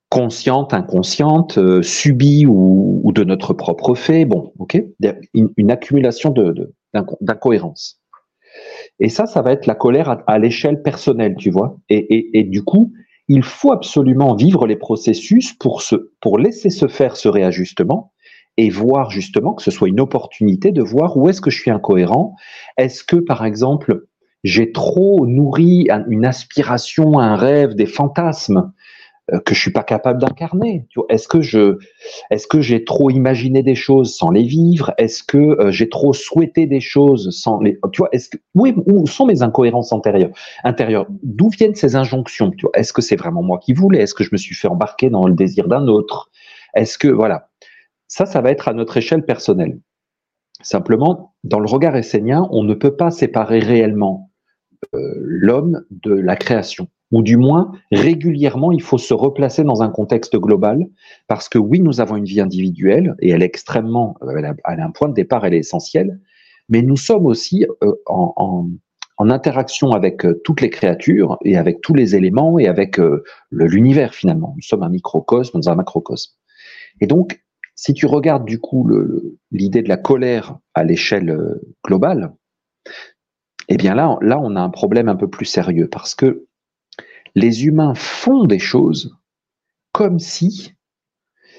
Consciente, 0.09 0.73
inconsciente, 0.73 1.57
euh, 1.57 1.81
subie 1.81 2.45
ou, 2.45 3.11
de 3.13 3.23
notre 3.23 3.53
propre 3.53 3.95
fait. 3.95 4.25
Bon, 4.25 4.51
ok. 4.59 4.83
Une, 5.33 5.71
accumulation 5.71 6.31
d'incohérence. 7.21 8.01
Et 8.99 9.09
ça, 9.09 9.25
ça 9.25 9.41
va 9.41 9.51
être 9.51 9.65
la 9.65 9.75
colère 9.75 10.23
à, 10.27 10.39
l'échelle 10.39 10.81
personnelle, 10.81 11.35
tu 11.37 11.49
vois. 11.49 11.77
Et, 11.89 12.43
du 12.43 12.63
coup, 12.63 12.93
il 13.27 13.43
faut 13.43 13.71
absolument 13.71 14.35
vivre 14.35 14.67
les 14.67 14.75
processus 14.75 15.53
pour, 15.53 15.81
pour 16.19 16.37
laisser 16.37 16.69
se 16.69 16.87
faire 16.87 17.15
ce 17.15 17.29
réajustement 17.29 18.11
et 18.57 18.69
voir 18.69 19.09
justement 19.09 19.53
que 19.53 19.63
ce 19.63 19.71
soit 19.71 19.87
une 19.87 20.01
opportunité 20.01 20.71
de 20.71 20.81
voir 20.81 21.15
où 21.17 21.29
est-ce 21.29 21.41
que 21.41 21.49
je 21.49 21.59
suis 21.59 21.71
incohérent. 21.71 22.35
Est-ce 22.77 23.03
que, 23.03 23.15
par 23.15 23.45
exemple, 23.45 24.05
j'ai 24.43 24.71
trop 24.71 25.25
nourri 25.25 25.87
une 26.09 26.25
aspiration, 26.25 27.19
un 27.19 27.35
rêve, 27.35 27.75
des 27.75 27.85
fantasmes 27.85 28.71
que 29.45 29.53
je 29.53 29.59
suis 29.59 29.71
pas 29.71 29.83
capable 29.83 30.19
d'incarner. 30.19 30.87
Est-ce 31.09 31.27
que 31.27 31.41
je, 31.41 31.77
est-ce 32.31 32.47
que 32.47 32.59
j'ai 32.59 32.83
trop 32.83 33.09
imaginé 33.09 33.63
des 33.63 33.75
choses 33.75 34.15
sans 34.15 34.29
les 34.29 34.43
vivre? 34.43 34.93
Est-ce 34.97 35.23
que 35.23 35.37
euh, 35.37 35.71
j'ai 35.71 35.89
trop 35.89 36.13
souhaité 36.13 36.65
des 36.65 36.81
choses 36.81 37.29
sans 37.31 37.59
les, 37.61 37.79
tu 37.91 37.99
vois 37.99 38.09
Est-ce 38.11 38.29
que 38.29 38.37
où 38.55 39.07
sont 39.07 39.25
mes 39.25 39.41
incohérences 39.41 39.93
intérieures 39.93 40.31
Intérieures? 40.63 41.05
D'où 41.23 41.49
viennent 41.49 41.75
ces 41.75 41.95
injonctions? 41.95 42.51
Est-ce 42.73 42.93
que 42.93 43.01
c'est 43.01 43.15
vraiment 43.15 43.43
moi 43.43 43.59
qui 43.59 43.73
voulais? 43.73 43.99
Est-ce 43.99 44.13
que 44.13 44.23
je 44.23 44.29
me 44.31 44.37
suis 44.37 44.55
fait 44.55 44.67
embarquer 44.67 45.09
dans 45.09 45.27
le 45.27 45.33
désir 45.33 45.67
d'un 45.67 45.87
autre? 45.87 46.29
Est-ce 46.73 46.97
que 46.97 47.07
voilà 47.07 47.49
Ça, 48.07 48.25
ça 48.25 48.41
va 48.41 48.51
être 48.51 48.67
à 48.67 48.73
notre 48.73 48.97
échelle 48.97 49.23
personnelle. 49.23 49.79
Simplement, 50.61 51.35
dans 51.43 51.59
le 51.59 51.67
regard 51.67 51.95
essénien, 51.95 52.47
on 52.51 52.63
ne 52.63 52.73
peut 52.73 52.95
pas 52.95 53.11
séparer 53.11 53.59
réellement 53.59 54.31
euh, 54.93 55.13
l'homme 55.19 55.85
de 55.91 56.13
la 56.13 56.35
création. 56.35 56.87
Ou 57.11 57.23
du 57.23 57.37
moins, 57.37 57.71
régulièrement, 57.91 58.71
il 58.71 58.81
faut 58.81 58.97
se 58.97 59.13
replacer 59.13 59.63
dans 59.63 59.81
un 59.81 59.89
contexte 59.89 60.37
global, 60.37 60.87
parce 61.27 61.49
que 61.49 61.57
oui, 61.57 61.79
nous 61.79 61.99
avons 61.99 62.15
une 62.15 62.25
vie 62.25 62.41
individuelle, 62.41 63.15
et 63.19 63.31
elle 63.31 63.43
est 63.43 63.45
extrêmement, 63.45 64.17
elle 64.37 64.45
a, 64.45 64.55
un 64.63 64.91
point 64.91 65.09
de 65.09 65.13
départ, 65.13 65.45
elle 65.45 65.53
est 65.53 65.59
essentielle, 65.59 66.19
mais 66.69 66.81
nous 66.81 66.97
sommes 66.97 67.25
aussi 67.25 67.65
euh, 67.83 67.93
en, 68.05 68.69
interaction 69.19 69.91
avec 69.91 70.25
euh, 70.25 70.41
toutes 70.43 70.61
les 70.61 70.69
créatures, 70.69 71.37
et 71.43 71.57
avec 71.57 71.81
tous 71.81 71.93
les 71.93 72.15
éléments, 72.15 72.57
et 72.57 72.67
avec 72.67 72.99
l'univers 73.51 74.13
finalement. 74.13 74.53
Nous 74.55 74.63
sommes 74.63 74.83
un 74.83 74.89
microcosme 74.89 75.59
dans 75.59 75.69
un 75.69 75.75
macrocosme. 75.75 76.33
Et 77.01 77.07
donc, 77.07 77.41
si 77.75 77.93
tu 77.93 78.05
regardes 78.05 78.45
du 78.45 78.59
coup 78.59 78.87
l'idée 79.51 79.81
de 79.81 79.89
la 79.89 79.97
colère 79.97 80.57
à 80.73 80.83
l'échelle 80.83 81.59
globale, 81.85 82.33
eh 83.67 83.77
bien 83.77 83.95
là, 83.95 84.17
là, 84.21 84.39
on 84.39 84.55
a 84.55 84.61
un 84.61 84.69
problème 84.69 85.07
un 85.07 85.15
peu 85.15 85.29
plus 85.29 85.45
sérieux 85.45 85.87
parce 85.87 86.13
que 86.13 86.45
les 87.35 87.65
humains 87.65 87.93
font 87.95 88.45
des 88.45 88.59
choses 88.59 89.15
comme 89.91 90.19
si 90.19 90.73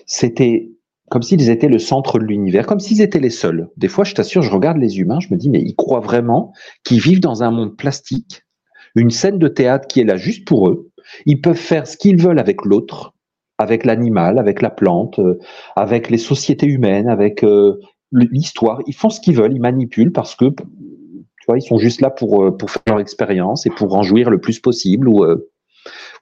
c'était 0.06 0.70
comme 1.10 1.22
s'ils 1.22 1.50
étaient 1.50 1.68
le 1.68 1.78
centre 1.78 2.18
de 2.18 2.24
l'univers, 2.24 2.64
comme 2.66 2.80
s'ils 2.80 3.02
étaient 3.02 3.20
les 3.20 3.28
seuls. 3.28 3.68
Des 3.76 3.88
fois, 3.88 4.02
je 4.02 4.14
t'assure, 4.14 4.40
je 4.40 4.50
regarde 4.50 4.78
les 4.78 4.98
humains, 4.98 5.20
je 5.20 5.28
me 5.30 5.36
dis, 5.36 5.50
mais 5.50 5.60
ils 5.60 5.76
croient 5.76 6.00
vraiment 6.00 6.54
qu'ils 6.84 7.02
vivent 7.02 7.20
dans 7.20 7.42
un 7.42 7.50
monde 7.50 7.76
plastique, 7.76 8.44
une 8.94 9.10
scène 9.10 9.38
de 9.38 9.48
théâtre 9.48 9.86
qui 9.86 10.00
est 10.00 10.04
là 10.04 10.16
juste 10.16 10.46
pour 10.46 10.70
eux. 10.70 10.88
Ils 11.26 11.42
peuvent 11.42 11.54
faire 11.54 11.86
ce 11.86 11.98
qu'ils 11.98 12.16
veulent 12.16 12.38
avec 12.38 12.64
l'autre, 12.64 13.12
avec 13.58 13.84
l'animal, 13.84 14.38
avec 14.38 14.62
la 14.62 14.70
plante, 14.70 15.18
euh, 15.18 15.38
avec 15.76 16.08
les 16.08 16.16
sociétés 16.16 16.66
humaines, 16.66 17.08
avec 17.08 17.44
euh, 17.44 17.78
l'histoire. 18.12 18.80
Ils 18.86 18.94
font 18.94 19.10
ce 19.10 19.20
qu'ils 19.20 19.36
veulent, 19.36 19.52
ils 19.52 19.60
manipulent 19.60 20.12
parce 20.12 20.34
que 20.34 20.46
tu 20.46 21.46
vois, 21.46 21.58
ils 21.58 21.62
sont 21.62 21.76
juste 21.76 22.00
là 22.00 22.08
pour, 22.08 22.42
euh, 22.42 22.56
faire 22.66 22.82
leur 22.86 23.00
expérience 23.00 23.66
et 23.66 23.70
pour 23.70 23.94
en 23.94 24.02
jouir 24.02 24.30
le 24.30 24.40
plus 24.40 24.60
possible 24.60 25.10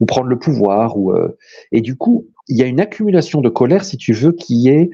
ou 0.01 0.07
prendre 0.07 0.29
le 0.29 0.39
pouvoir. 0.39 0.99
Ou, 0.99 1.13
euh, 1.13 1.37
et 1.73 1.81
du 1.81 1.97
coup, 1.97 2.27
il 2.49 2.57
y 2.57 2.63
a 2.63 2.67
une 2.67 2.81
accumulation 2.81 3.41
de 3.41 3.49
colère, 3.49 3.85
si 3.85 3.97
tu 3.97 4.13
veux, 4.13 4.33
qui 4.33 4.69
est 4.69 4.91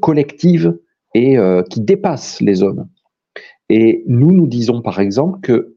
collective 0.00 0.76
et 1.14 1.38
qui 1.70 1.80
dépasse 1.80 2.40
les 2.42 2.62
hommes. 2.62 2.88
Et 3.70 4.04
nous, 4.06 4.32
nous 4.32 4.46
disons 4.46 4.82
par 4.82 5.00
exemple 5.00 5.40
que 5.40 5.74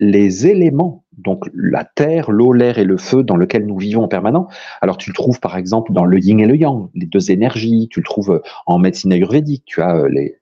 les 0.00 0.46
éléments, 0.46 1.04
donc 1.16 1.44
la 1.54 1.84
terre, 1.84 2.30
l'eau, 2.30 2.52
l'air 2.52 2.78
et 2.78 2.84
le 2.84 2.96
feu 2.96 3.24
dans 3.24 3.36
lequel 3.36 3.66
nous 3.66 3.78
vivons 3.78 4.04
en 4.04 4.08
permanence, 4.08 4.52
alors 4.80 4.96
tu 4.96 5.10
le 5.10 5.14
trouves 5.14 5.40
par 5.40 5.56
exemple 5.56 5.92
dans 5.92 6.04
le 6.04 6.18
yin 6.18 6.38
et 6.38 6.46
le 6.46 6.56
yang, 6.56 6.88
les 6.94 7.06
deux 7.06 7.30
énergies, 7.30 7.88
tu 7.90 8.00
le 8.00 8.04
trouves 8.04 8.40
en 8.66 8.78
médecine 8.78 9.12
ayurvédique, 9.12 9.64
tu 9.66 9.82
as 9.82 10.08
les, 10.08 10.36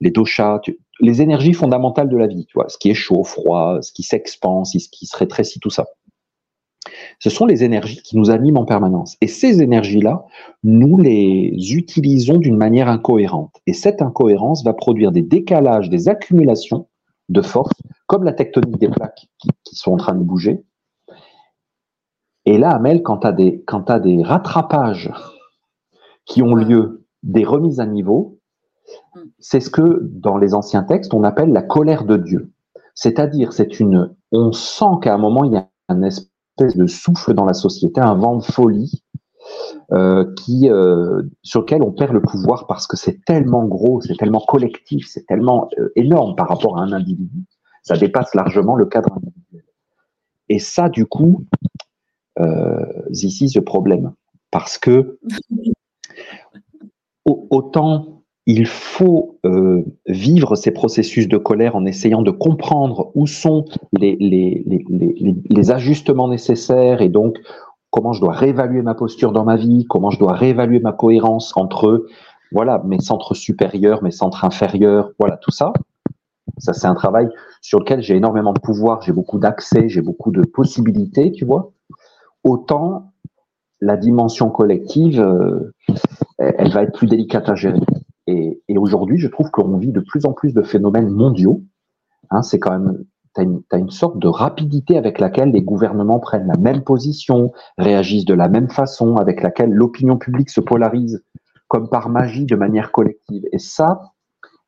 les 0.00 0.10
doshas, 0.10 0.60
les 1.00 1.22
énergies 1.22 1.54
fondamentales 1.54 2.08
de 2.08 2.16
la 2.16 2.26
vie, 2.26 2.46
tu 2.46 2.54
vois, 2.54 2.68
ce 2.68 2.78
qui 2.78 2.90
est 2.90 2.94
chaud, 2.94 3.24
froid, 3.24 3.78
ce 3.82 3.92
qui 3.92 4.02
s'expanse, 4.02 4.72
ce 4.72 4.88
qui 4.88 5.06
se 5.06 5.16
rétrécit, 5.16 5.60
tout 5.60 5.70
ça. 5.70 5.86
Ce 7.18 7.30
sont 7.30 7.46
les 7.46 7.64
énergies 7.64 8.02
qui 8.02 8.16
nous 8.16 8.30
animent 8.30 8.58
en 8.58 8.64
permanence. 8.64 9.16
Et 9.20 9.26
ces 9.26 9.62
énergies-là, 9.62 10.24
nous 10.62 10.98
les 10.98 11.74
utilisons 11.74 12.38
d'une 12.38 12.56
manière 12.56 12.88
incohérente. 12.88 13.56
Et 13.66 13.72
cette 13.72 14.02
incohérence 14.02 14.64
va 14.64 14.72
produire 14.72 15.12
des 15.12 15.22
décalages, 15.22 15.90
des 15.90 16.08
accumulations 16.08 16.88
de 17.28 17.42
force, 17.42 17.72
comme 18.06 18.24
la 18.24 18.32
tectonique 18.32 18.78
des 18.78 18.88
plaques 18.88 19.28
qui, 19.38 19.76
sont 19.76 19.92
en 19.92 19.96
train 19.96 20.14
de 20.14 20.22
bouger. 20.22 20.64
Et 22.44 22.58
là, 22.58 22.70
Amel, 22.70 23.02
quand 23.02 23.18
tu 23.18 23.26
as, 23.26 23.32
des, 24.00 24.22
rattrapages 24.22 25.10
qui 26.24 26.42
ont 26.42 26.54
lieu, 26.54 27.06
des 27.22 27.44
remises 27.44 27.80
à 27.80 27.86
niveau, 27.86 28.40
Mm. 29.14 29.20
C'est 29.38 29.60
ce 29.60 29.70
que 29.70 30.00
dans 30.02 30.38
les 30.38 30.54
anciens 30.54 30.82
textes 30.82 31.14
on 31.14 31.24
appelle 31.24 31.52
la 31.52 31.62
colère 31.62 32.04
de 32.04 32.16
Dieu. 32.16 32.52
C'est-à-dire, 32.94 33.52
c'est 33.52 33.80
une, 33.80 34.14
on 34.32 34.52
sent 34.52 34.98
qu'à 35.02 35.14
un 35.14 35.18
moment 35.18 35.44
il 35.44 35.52
y 35.52 35.56
a 35.56 35.68
un 35.88 36.02
espèce 36.02 36.29
de 36.66 36.86
souffle 36.86 37.34
dans 37.34 37.44
la 37.44 37.54
société, 37.54 38.00
un 38.00 38.14
vent 38.14 38.36
de 38.36 38.42
folie 38.42 39.02
euh, 39.92 40.32
qui, 40.36 40.70
euh, 40.70 41.22
sur 41.42 41.60
lequel 41.60 41.82
on 41.82 41.90
perd 41.90 42.12
le 42.12 42.20
pouvoir 42.20 42.66
parce 42.66 42.86
que 42.86 42.96
c'est 42.96 43.24
tellement 43.24 43.64
gros, 43.66 44.00
c'est 44.00 44.16
tellement 44.16 44.40
collectif, 44.40 45.08
c'est 45.08 45.26
tellement 45.26 45.68
euh, 45.78 45.90
énorme 45.96 46.36
par 46.36 46.48
rapport 46.48 46.78
à 46.78 46.82
un 46.82 46.92
individu. 46.92 47.44
Ça 47.82 47.96
dépasse 47.96 48.34
largement 48.34 48.76
le 48.76 48.86
cadre 48.86 49.12
individuel. 49.12 49.64
Et 50.48 50.58
ça, 50.58 50.88
du 50.88 51.06
coup, 51.06 51.44
ici, 53.10 53.48
ce 53.48 53.60
problème. 53.60 54.12
Parce 54.50 54.78
que 54.78 55.18
autant 57.24 58.19
il 58.46 58.66
faut 58.66 59.38
euh, 59.44 59.84
vivre 60.06 60.56
ces 60.56 60.70
processus 60.70 61.28
de 61.28 61.36
colère 61.36 61.76
en 61.76 61.84
essayant 61.84 62.22
de 62.22 62.30
comprendre 62.30 63.12
où 63.14 63.26
sont 63.26 63.64
les, 63.92 64.64
ajustements 65.70 66.28
nécessaires 66.28 67.02
et 67.02 67.08
donc 67.08 67.38
comment 67.90 68.12
je 68.12 68.20
dois 68.20 68.32
réévaluer 68.32 68.82
ma 68.82 68.94
posture 68.94 69.32
dans 69.32 69.44
ma 69.44 69.56
vie, 69.56 69.86
comment 69.88 70.10
je 70.10 70.18
dois 70.18 70.32
réévaluer 70.32 70.80
ma 70.80 70.92
cohérence 70.92 71.56
entre 71.56 72.06
voilà 72.52 72.82
mes 72.84 73.00
centres 73.00 73.34
supérieurs, 73.34 74.02
mes 74.02 74.10
centres 74.10 74.44
inférieurs, 74.44 75.10
voilà 75.18 75.36
tout 75.36 75.52
ça. 75.52 75.72
Ça 76.58 76.72
c'est 76.72 76.86
un 76.86 76.94
travail 76.94 77.28
sur 77.60 77.78
lequel 77.78 78.02
j'ai 78.02 78.16
énormément 78.16 78.52
de 78.52 78.60
pouvoir, 78.60 79.02
j'ai 79.02 79.12
beaucoup 79.12 79.38
d'accès, 79.38 79.88
j'ai 79.88 80.02
beaucoup 80.02 80.32
de 80.32 80.42
possibilités, 80.42 81.30
tu 81.30 81.44
vois. 81.44 81.72
Autant 82.42 83.12
la 83.80 83.96
dimension 83.96 84.50
collective, 84.50 85.20
euh, 85.20 85.72
elle 86.38 86.72
va 86.72 86.82
être 86.82 86.92
plus 86.92 87.06
délicate 87.06 87.48
à 87.48 87.54
gérer. 87.54 87.80
Et, 88.30 88.78
aujourd'hui, 88.78 89.18
je 89.18 89.28
trouve 89.28 89.50
qu'on 89.50 89.76
vit 89.78 89.92
de 89.92 90.00
plus 90.00 90.24
en 90.26 90.32
plus 90.32 90.54
de 90.54 90.62
phénomènes 90.62 91.10
mondiaux. 91.10 91.62
Hein, 92.30 92.42
c'est 92.42 92.58
quand 92.58 92.78
même, 92.78 93.04
tu 93.34 93.42
as, 93.70 93.78
une 93.78 93.90
sorte 93.90 94.18
de 94.18 94.28
rapidité 94.28 94.96
avec 94.96 95.18
laquelle 95.18 95.50
les 95.50 95.62
gouvernements 95.62 96.20
prennent 96.20 96.46
la 96.46 96.58
même 96.58 96.82
position, 96.82 97.52
réagissent 97.78 98.24
de 98.24 98.34
la 98.34 98.48
même 98.48 98.70
façon, 98.70 99.16
avec 99.16 99.42
laquelle 99.42 99.72
l'opinion 99.72 100.16
publique 100.16 100.50
se 100.50 100.60
polarise 100.60 101.22
comme 101.68 101.88
par 101.88 102.08
magie 102.08 102.46
de 102.46 102.56
manière 102.56 102.90
collective. 102.90 103.44
Et 103.52 103.58
ça, 103.58 104.00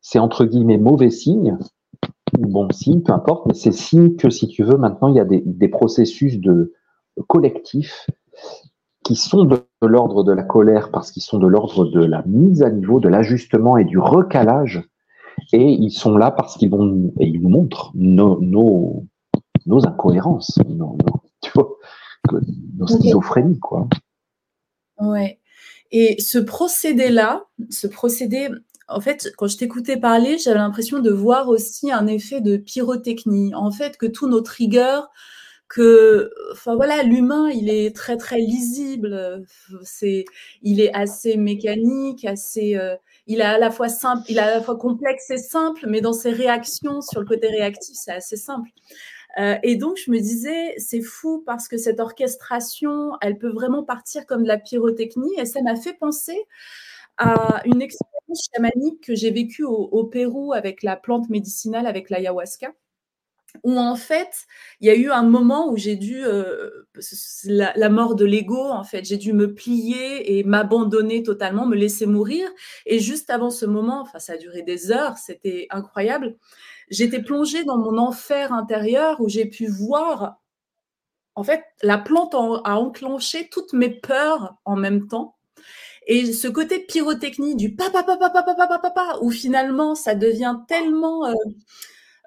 c'est 0.00 0.18
entre 0.18 0.44
guillemets 0.44 0.78
mauvais 0.78 1.10
signe, 1.10 1.58
ou 2.38 2.46
bon 2.46 2.68
signe, 2.70 3.02
peu 3.02 3.12
importe, 3.12 3.46
mais 3.46 3.54
c'est 3.54 3.72
signe 3.72 4.16
que 4.16 4.30
si 4.30 4.48
tu 4.48 4.62
veux, 4.62 4.76
maintenant, 4.76 5.08
il 5.08 5.16
y 5.16 5.20
a 5.20 5.24
des, 5.24 5.68
processus 5.68 6.38
de 6.38 6.72
collectifs 7.28 8.06
qui 9.05 9.16
sont 9.16 9.44
de, 9.44 9.66
l'ordre 9.82 10.24
de 10.24 10.32
la 10.32 10.42
colère 10.42 10.90
parce 10.90 11.11
qu'ils 11.11 11.22
sont 11.22 11.38
de 11.38 11.46
l'ordre 11.46 11.84
de 11.86 12.05
la 12.05 12.22
mise 12.26 12.62
à 12.62 12.70
niveau, 12.70 13.00
de 13.00 13.09
l'ajustement 13.09 13.76
et 13.76 13.84
du 13.84 13.98
recalage. 13.98 14.82
Et 15.53 15.72
ils 15.72 15.90
sont 15.90 16.16
là 16.16 16.30
parce 16.30 16.57
qu'ils 16.57 16.70
vont 16.70 17.12
et 17.18 17.26
ils 17.26 17.40
nous 17.40 17.48
montrent 17.48 17.90
nos, 17.94 18.40
nos, 18.40 19.05
nos 19.66 19.86
incohérences, 19.86 20.59
nos, 20.68 20.96
tu 21.40 21.50
vois, 21.55 21.76
nos 22.78 22.86
schizophrénies, 22.86 23.59
quoi. 23.59 23.88
Ouais. 25.00 25.40
Et 25.90 26.20
ce 26.20 26.38
procédé-là, 26.38 27.44
ce 27.70 27.86
procédé, 27.86 28.48
en 28.88 29.00
fait, 29.00 29.32
quand 29.36 29.46
je 29.46 29.59
t'écoutais 29.59 29.96
parler, 29.96 30.38
j'avais 30.38 30.59
l'impression 30.59 31.00
de 31.00 31.11
voir 31.11 31.48
aussi 31.48 31.90
un 31.90 32.07
effet 32.07 32.40
de 32.40 32.57
pyrotechnie. 32.57 33.55
En 33.55 33.70
fait, 33.70 33.96
que 33.96 34.07
tous 34.07 34.28
nos 34.28 34.40
triggers, 34.40 35.00
que, 35.72 36.30
enfin 36.52 36.76
voilà, 36.76 37.02
l'humain, 37.02 37.48
il 37.48 37.70
est 37.70 37.96
très 37.96 38.18
très 38.18 38.38
lisible. 38.38 39.42
C'est, 39.84 40.26
il 40.60 40.82
est 40.82 40.92
assez 40.92 41.38
mécanique, 41.38 42.26
assez, 42.26 42.76
euh, 42.76 42.94
il 43.26 43.40
est 43.40 43.44
à 43.44 43.58
la 43.58 43.70
fois 43.70 43.88
simple, 43.88 44.22
il 44.28 44.36
est 44.36 44.40
à 44.40 44.56
la 44.56 44.62
fois 44.62 44.76
complexe 44.76 45.30
et 45.30 45.38
simple, 45.38 45.86
mais 45.88 46.02
dans 46.02 46.12
ses 46.12 46.30
réactions 46.30 47.00
sur 47.00 47.20
le 47.20 47.26
côté 47.26 47.48
réactif, 47.48 47.96
c'est 47.96 48.12
assez 48.12 48.36
simple. 48.36 48.68
Euh, 49.38 49.56
et 49.62 49.76
donc, 49.76 49.96
je 49.96 50.10
me 50.10 50.18
disais, 50.18 50.74
c'est 50.76 51.00
fou 51.00 51.42
parce 51.46 51.68
que 51.68 51.78
cette 51.78 52.00
orchestration, 52.00 53.12
elle 53.22 53.38
peut 53.38 53.52
vraiment 53.52 53.82
partir 53.82 54.26
comme 54.26 54.42
de 54.42 54.48
la 54.48 54.58
pyrotechnie. 54.58 55.32
Et 55.38 55.46
ça 55.46 55.62
m'a 55.62 55.76
fait 55.76 55.94
penser 55.94 56.36
à 57.16 57.62
une 57.64 57.80
expérience 57.80 58.48
chamanique 58.54 59.02
que 59.04 59.14
j'ai 59.14 59.30
vécue 59.30 59.64
au, 59.64 60.04
Pérou 60.04 60.52
avec 60.52 60.82
la 60.82 60.96
plante 60.96 61.30
médicinale, 61.30 61.86
avec 61.86 62.10
l'ayahuasca 62.10 62.74
où 63.64 63.78
en 63.78 63.96
fait, 63.96 64.46
il 64.80 64.86
y 64.86 64.90
a 64.90 64.94
eu 64.94 65.11
un 65.11 65.22
moment 65.22 65.70
où 65.70 65.76
j'ai 65.76 65.96
dû, 65.96 66.24
euh, 66.24 66.86
la, 67.44 67.88
mort 67.88 68.14
de 68.14 68.24
l'ego, 68.24 68.59
en 68.59 68.84
fait, 68.84 69.05
j'ai 69.05 69.18
dû 69.18 69.32
me 69.32 69.55
plier 69.55 70.38
et 70.38 70.44
m'abandonner 70.44 71.22
totalement, 71.22 71.66
me 71.66 71.76
laisser 71.76 72.07
mourir. 72.07 72.48
Et 72.86 72.98
juste 72.98 73.30
avant 73.30 73.50
ce 73.50 73.66
moment, 73.66 74.03
enfin, 74.03 74.18
ça 74.18 74.34
a 74.34 74.36
duré 74.36 74.62
des 74.62 74.90
heures, 74.90 75.18
c'était 75.18 75.66
incroyable. 75.70 76.36
J'étais 76.90 77.22
plongée 77.22 77.64
dans 77.64 77.78
mon 77.78 77.98
enfer 77.98 78.53
intérieur 78.53 79.20
où 79.20 79.28
j'ai 79.28 79.46
pu 79.46 79.66
voir, 79.66 80.40
en 81.34 81.44
fait, 81.44 81.62
la 81.82 81.98
plante 81.98 82.34
a 82.34 82.78
enclenché 82.78 83.48
toutes 83.50 83.72
mes 83.72 83.90
peurs 83.90 84.57
en 84.64 84.76
même 84.76 85.09
temps. 85.09 85.36
Et 86.07 86.32
ce 86.32 86.48
côté 86.48 86.80
pyrotechnie 86.80 87.55
du 87.55 87.74
papa, 87.76 88.03
papa, 88.03 88.30
papa, 88.30 88.55
papa, 88.55 88.78
papa, 88.78 89.18
où 89.22 89.30
finalement 89.30 89.94
ça 89.94 90.14
devient 90.16 90.57
tellement 90.66 91.26
euh, 91.26 91.34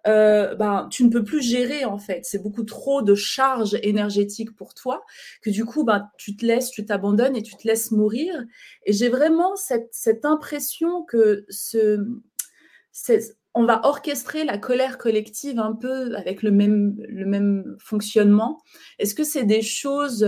euh, 0.08 0.54
ben, 0.56 0.88
tu 0.92 1.04
ne 1.04 1.10
peux 1.10 1.24
plus 1.24 1.42
gérer 1.42 1.86
en 1.86 1.98
fait. 1.98 2.22
C'est 2.24 2.42
beaucoup 2.42 2.64
trop 2.64 3.02
de 3.02 3.16
charge 3.16 3.78
énergétique 3.82 4.56
pour 4.56 4.74
toi 4.74 5.04
que 5.42 5.50
du 5.50 5.66
coup, 5.66 5.84
ben, 5.84 6.10
tu 6.18 6.36
te 6.36 6.46
laisses, 6.46 6.70
tu 6.70 6.86
t'abandonnes 6.86 7.36
et 7.36 7.42
tu 7.42 7.56
te 7.56 7.68
laisses 7.68 7.92
mourir. 7.92 8.34
Et 8.86 8.94
j'ai 8.94 9.10
vraiment 9.10 9.56
cette, 9.56 9.90
cette, 9.92 10.26
impression 10.26 11.04
que 11.04 11.46
ce, 11.50 12.06
on 13.56 13.66
va 13.66 13.82
orchestrer 13.86 14.44
la 14.44 14.58
colère 14.58 14.98
collective 14.98 15.60
un 15.60 15.74
peu 15.74 16.16
avec 16.16 16.44
le 16.44 16.52
même, 16.52 16.96
le 17.08 17.26
même 17.26 17.76
fonctionnement. 17.80 18.62
Est-ce 19.00 19.16
que 19.16 19.24
c'est 19.24 19.46
des 19.46 19.62
choses 19.62 20.24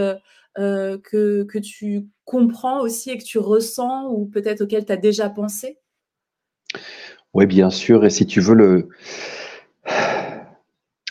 euh, 0.57 0.97
que, 1.03 1.43
que 1.43 1.59
tu 1.59 2.07
comprends 2.25 2.81
aussi 2.81 3.11
et 3.11 3.17
que 3.17 3.23
tu 3.23 3.37
ressens 3.37 4.09
ou 4.09 4.25
peut-être 4.25 4.61
auxquelles 4.61 4.85
tu 4.85 4.91
as 4.93 4.97
déjà 4.97 5.29
pensé? 5.29 5.77
Oui, 7.33 7.45
bien 7.45 7.69
sûr. 7.69 8.05
Et 8.05 8.09
si 8.09 8.25
tu 8.25 8.41
veux 8.41 8.55
le 8.55 8.89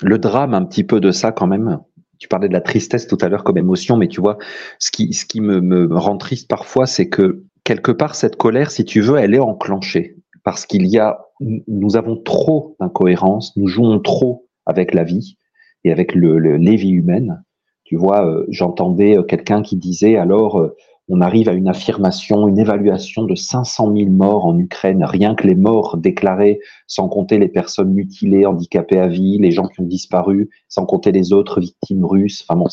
le 0.02 0.18
drame 0.18 0.54
un 0.54 0.64
petit 0.64 0.84
peu 0.84 1.00
de 1.00 1.10
ça 1.10 1.32
quand 1.32 1.46
même. 1.46 1.78
Tu 2.18 2.28
parlais 2.28 2.48
de 2.48 2.52
la 2.52 2.60
tristesse 2.60 3.06
tout 3.06 3.18
à 3.20 3.28
l'heure 3.28 3.44
comme 3.44 3.58
émotion, 3.58 3.96
mais 3.96 4.08
tu 4.08 4.20
vois, 4.20 4.38
ce 4.78 4.90
qui, 4.90 5.12
ce 5.12 5.26
qui 5.26 5.40
me, 5.40 5.60
me 5.60 5.96
rend 5.96 6.16
triste 6.16 6.48
parfois, 6.48 6.86
c'est 6.86 7.08
que 7.08 7.44
quelque 7.64 7.92
part, 7.92 8.14
cette 8.14 8.36
colère, 8.36 8.70
si 8.70 8.84
tu 8.84 9.00
veux, 9.00 9.18
elle 9.18 9.34
est 9.34 9.40
enclenchée. 9.40 10.16
Parce 10.44 10.64
qu'il 10.64 10.86
y 10.86 10.98
a, 10.98 11.26
nous 11.40 11.96
avons 11.96 12.16
trop 12.16 12.76
d'incohérences, 12.80 13.54
nous 13.56 13.66
jouons 13.66 13.98
trop 14.00 14.46
avec 14.64 14.94
la 14.94 15.04
vie 15.04 15.36
et 15.84 15.92
avec 15.92 16.14
le, 16.14 16.38
les 16.38 16.76
vies 16.76 16.90
humaines. 16.90 17.42
Tu 17.84 17.96
vois, 17.96 18.26
euh, 18.26 18.44
j'entendais 18.48 19.18
euh, 19.18 19.22
quelqu'un 19.22 19.62
qui 19.62 19.76
disait 19.76 20.16
alors, 20.16 20.60
euh, 20.60 20.76
on 21.08 21.20
arrive 21.20 21.48
à 21.48 21.52
une 21.52 21.68
affirmation, 21.68 22.48
une 22.48 22.58
évaluation 22.58 23.24
de 23.24 23.34
500 23.34 23.94
000 23.96 24.10
morts 24.10 24.44
en 24.44 24.58
Ukraine, 24.58 25.04
rien 25.04 25.34
que 25.34 25.46
les 25.46 25.54
morts 25.54 25.96
déclarés, 25.96 26.60
sans 26.86 27.08
compter 27.08 27.38
les 27.38 27.48
personnes 27.48 27.92
mutilées, 27.92 28.44
handicapées 28.44 28.98
à 28.98 29.06
vie, 29.06 29.38
les 29.38 29.52
gens 29.52 29.68
qui 29.68 29.80
ont 29.80 29.86
disparu, 29.86 30.50
sans 30.68 30.84
compter 30.84 31.12
les 31.12 31.32
autres 31.32 31.60
victimes 31.60 32.04
russes. 32.04 32.44
Enfin 32.46 32.58
bon, 32.58 32.66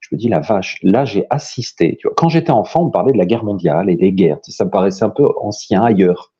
je 0.00 0.08
me 0.12 0.18
dis 0.18 0.28
la 0.28 0.40
vache. 0.40 0.78
Là, 0.82 1.04
j'ai 1.04 1.26
assisté. 1.30 1.96
Tu 2.00 2.08
vois, 2.08 2.14
quand 2.16 2.28
j'étais 2.28 2.50
enfant, 2.50 2.84
on 2.86 2.90
parlait 2.90 3.12
de 3.12 3.18
la 3.18 3.26
guerre 3.26 3.44
mondiale 3.44 3.88
et 3.88 3.96
des 3.96 4.12
guerres. 4.12 4.38
Ça 4.42 4.64
me 4.64 4.70
paraissait 4.70 5.04
un 5.04 5.10
peu 5.10 5.28
ancien 5.40 5.82
ailleurs. 5.82 6.32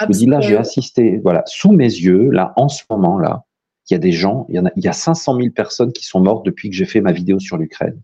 Je 0.00 0.06
me 0.06 0.12
dis 0.12 0.26
là, 0.26 0.40
j'ai 0.40 0.56
assisté. 0.56 1.18
Voilà, 1.22 1.42
sous 1.44 1.72
mes 1.72 1.84
yeux, 1.84 2.30
là, 2.30 2.54
en 2.56 2.68
ce 2.68 2.84
moment 2.88 3.18
là, 3.18 3.44
il 3.90 3.94
y 3.94 3.96
a 3.96 3.98
des 3.98 4.12
gens. 4.12 4.46
Il 4.48 4.54
y 4.54 4.58
en 4.58 4.64
a, 4.64 4.70
il 4.76 4.84
y 4.84 4.88
a 4.88 4.94
500 4.94 5.36
000 5.36 5.50
personnes 5.50 5.92
qui 5.92 6.06
sont 6.06 6.20
mortes 6.20 6.46
depuis 6.46 6.70
que 6.70 6.76
j'ai 6.76 6.86
fait 6.86 7.02
ma 7.02 7.12
vidéo 7.12 7.38
sur 7.38 7.58
l'Ukraine. 7.58 8.00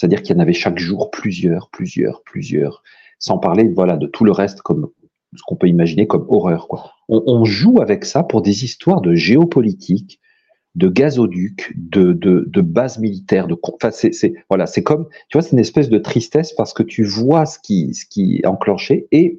C'est-à-dire 0.00 0.22
qu'il 0.22 0.34
y 0.34 0.38
en 0.38 0.40
avait 0.40 0.54
chaque 0.54 0.78
jour 0.78 1.10
plusieurs, 1.10 1.68
plusieurs, 1.68 2.22
plusieurs, 2.22 2.82
sans 3.18 3.36
parler 3.36 3.68
voilà 3.68 3.98
de 3.98 4.06
tout 4.06 4.24
le 4.24 4.32
reste 4.32 4.62
comme 4.62 4.88
ce 5.36 5.42
qu'on 5.46 5.56
peut 5.56 5.68
imaginer 5.68 6.06
comme 6.06 6.24
horreur. 6.30 6.68
Quoi. 6.68 6.92
On, 7.10 7.44
joue 7.44 7.82
avec 7.82 8.06
ça 8.06 8.22
pour 8.22 8.40
des 8.40 8.64
histoires 8.64 9.02
de 9.02 9.14
géopolitique, 9.14 10.18
de 10.74 10.88
gazoducs, 10.88 11.74
de, 11.76 12.14
de, 12.14 12.44
de 12.46 12.60
bases 12.62 12.98
militaires. 12.98 13.46
De, 13.46 13.58
enfin, 13.62 13.90
c'est, 13.90 14.32
voilà, 14.48 14.66
c'est 14.66 14.82
comme, 14.82 15.06
tu 15.28 15.36
vois, 15.36 15.42
c'est 15.42 15.52
une 15.52 15.58
espèce 15.58 15.90
de 15.90 15.98
tristesse 15.98 16.54
parce 16.54 16.72
que 16.72 16.82
tu 16.82 17.04
vois 17.04 17.44
ce 17.44 17.58
qui, 17.58 17.92
ce 17.92 18.06
qui 18.06 18.38
est 18.38 18.46
enclenché. 18.46 19.06
Et 19.12 19.38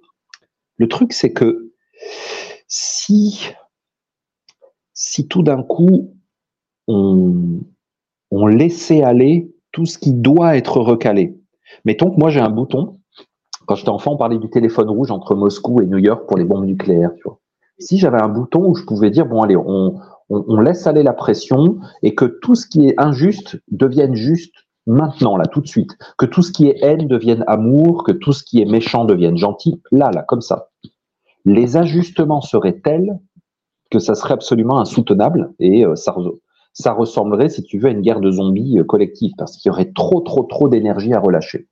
le 0.78 0.88
truc, 0.88 1.12
c'est 1.12 1.34
que 1.34 1.72
si, 2.68 3.50
si 4.94 5.28
tout 5.28 5.42
d'un 5.42 5.64
coup 5.64 6.16
on, 6.88 7.62
on 8.30 8.46
laissait 8.46 9.02
aller 9.02 9.52
tout 9.72 9.86
ce 9.86 9.98
qui 9.98 10.14
doit 10.14 10.58
être 10.58 10.80
recalé. 10.80 11.38
Mettons 11.86 12.12
que 12.12 12.20
moi 12.20 12.30
j'ai 12.30 12.40
un 12.40 12.50
bouton. 12.50 12.98
Quand 13.68 13.76
j'étais 13.76 13.90
enfant, 13.90 14.14
on 14.14 14.18
parlait 14.18 14.40
du 14.40 14.50
téléphone 14.50 14.90
rouge 14.90 15.12
entre 15.12 15.36
Moscou 15.36 15.82
et 15.82 15.86
New 15.86 16.00
York 16.00 16.28
pour 16.28 16.38
les 16.38 16.44
bombes 16.44 16.66
nucléaires. 16.66 17.12
Si 17.80 17.98
j'avais 17.98 18.22
un 18.22 18.28
bouton 18.28 18.66
où 18.66 18.76
je 18.76 18.84
pouvais 18.84 19.10
dire 19.10 19.26
bon 19.26 19.42
allez, 19.42 19.56
on, 19.56 20.00
on, 20.30 20.60
laisse 20.60 20.88
aller 20.88 21.04
la 21.04 21.14
pression 21.14 21.80
et 22.04 22.16
que 22.16 22.26
tout 22.26 22.56
ce 22.56 22.68
qui 22.68 22.88
est 22.88 23.00
injuste 23.00 23.62
devienne 23.70 24.16
juste 24.16 24.54
maintenant, 24.88 25.38
là, 25.38 25.46
tout 25.46 25.62
de 25.62 25.68
suite. 25.68 25.92
Que 26.18 26.26
tout 26.26 26.42
ce 26.42 26.52
qui 26.52 26.68
est 26.68 26.84
haine 26.84 27.08
devienne 27.08 27.44
amour, 27.48 28.04
que 28.04 28.12
tout 28.12 28.34
ce 28.34 28.44
qui 28.44 28.62
est 28.62 28.66
méchant 28.66 29.06
devienne 29.06 29.38
gentil, 29.38 29.82
là, 29.92 30.12
là, 30.12 30.24
comme 30.24 30.42
ça. 30.42 30.70
Les 31.46 31.78
ajustements 31.78 32.42
seraient 32.42 32.80
tels 32.80 33.18
que 33.90 34.00
ça 34.00 34.16
serait 34.16 34.34
absolument 34.34 34.80
insoutenable 34.80 35.54
et 35.60 35.86
euh, 35.86 35.96
ça, 35.96 36.16
ça 36.74 36.94
ressemblerait, 36.94 37.50
si 37.50 37.64
tu 37.64 37.80
veux, 37.80 37.90
à 37.90 37.92
une 37.92 38.02
guerre 38.02 38.22
de 38.22 38.32
zombies 38.32 38.80
euh, 38.80 38.84
collective, 38.84 39.34
parce 39.38 39.58
qu'il 39.58 39.70
y 39.70 39.72
aurait 39.72 39.92
trop, 39.92 40.22
trop, 40.22 40.44
trop 40.44 40.70
d'énergie 40.70 41.14
à 41.14 41.20
relâcher. 41.20 41.68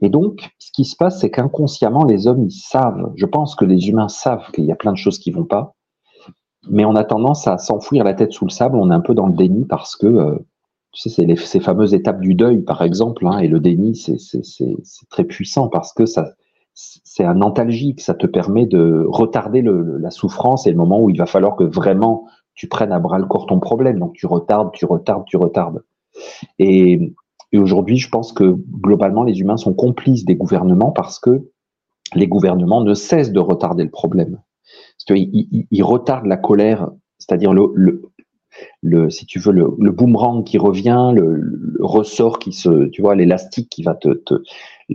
Et 0.00 0.08
donc, 0.08 0.50
ce 0.58 0.70
qui 0.72 0.84
se 0.84 0.96
passe, 0.96 1.20
c'est 1.20 1.30
qu'inconsciemment, 1.30 2.04
les 2.04 2.26
hommes, 2.26 2.44
ils 2.44 2.52
savent, 2.52 3.12
je 3.16 3.26
pense 3.26 3.54
que 3.54 3.64
les 3.64 3.88
humains 3.88 4.08
savent 4.08 4.50
qu'il 4.52 4.64
y 4.64 4.72
a 4.72 4.76
plein 4.76 4.92
de 4.92 4.96
choses 4.96 5.18
qui 5.18 5.30
vont 5.30 5.44
pas, 5.44 5.74
mais 6.68 6.84
on 6.84 6.94
a 6.94 7.04
tendance 7.04 7.46
à 7.48 7.58
s'enfouir 7.58 8.04
la 8.04 8.14
tête 8.14 8.32
sous 8.32 8.44
le 8.44 8.50
sable, 8.50 8.76
on 8.76 8.90
est 8.90 8.94
un 8.94 9.00
peu 9.00 9.14
dans 9.14 9.26
le 9.26 9.32
déni 9.32 9.64
parce 9.64 9.96
que, 9.96 10.06
euh, 10.06 10.34
tu 10.92 11.08
sais, 11.08 11.26
c'est 11.26 11.36
ces 11.36 11.60
fameuses 11.60 11.94
étapes 11.94 12.20
du 12.20 12.34
deuil, 12.34 12.62
par 12.62 12.82
exemple, 12.82 13.26
hein, 13.26 13.38
et 13.38 13.48
le 13.48 13.60
déni, 13.60 13.96
c'est 13.96 14.18
très 15.08 15.24
puissant 15.24 15.68
parce 15.68 15.92
que 15.92 16.06
ça, 16.06 16.32
c'est 16.74 17.24
un 17.24 17.42
antalgique, 17.42 18.00
ça 18.00 18.14
te 18.14 18.26
permet 18.26 18.66
de 18.66 19.04
retarder 19.08 19.62
la 19.62 20.10
souffrance 20.10 20.66
et 20.66 20.70
le 20.70 20.76
moment 20.76 21.00
où 21.00 21.10
il 21.10 21.18
va 21.18 21.26
falloir 21.26 21.56
que 21.56 21.64
vraiment 21.64 22.26
tu 22.54 22.68
prennes 22.68 22.92
à 22.92 22.98
bras 22.98 23.18
le 23.18 23.26
corps 23.26 23.46
ton 23.46 23.60
problème. 23.60 23.98
Donc 23.98 24.14
tu 24.14 24.26
retardes, 24.26 24.72
tu 24.72 24.84
retardes, 24.84 25.24
tu 25.26 25.36
retardes. 25.36 25.82
Et, 26.58 27.14
aujourd'hui, 27.54 27.98
je 27.98 28.08
pense 28.08 28.32
que 28.32 28.56
globalement, 28.80 29.24
les 29.24 29.40
humains 29.40 29.58
sont 29.58 29.74
complices 29.74 30.24
des 30.24 30.36
gouvernements 30.36 30.90
parce 30.90 31.18
que 31.18 31.50
les 32.14 32.26
gouvernements 32.26 32.82
ne 32.82 32.94
cessent 32.94 33.32
de 33.32 33.40
retarder 33.40 33.84
le 33.84 33.90
problème. 33.90 34.40
Ils, 35.10 35.82
retardent 35.82 36.26
la 36.26 36.38
colère, 36.38 36.90
c'est-à-dire 37.18 37.52
le, 37.52 39.10
si 39.10 39.26
tu 39.26 39.38
veux, 39.38 39.52
le, 39.52 39.90
boomerang 39.90 40.44
qui 40.44 40.56
revient, 40.56 41.12
le, 41.14 41.76
ressort 41.80 42.38
qui 42.38 42.52
se, 42.52 42.86
tu 42.86 43.02
vois, 43.02 43.14
l'élastique 43.14 43.68
qui 43.68 43.82
va 43.82 43.94
te, 43.94 44.08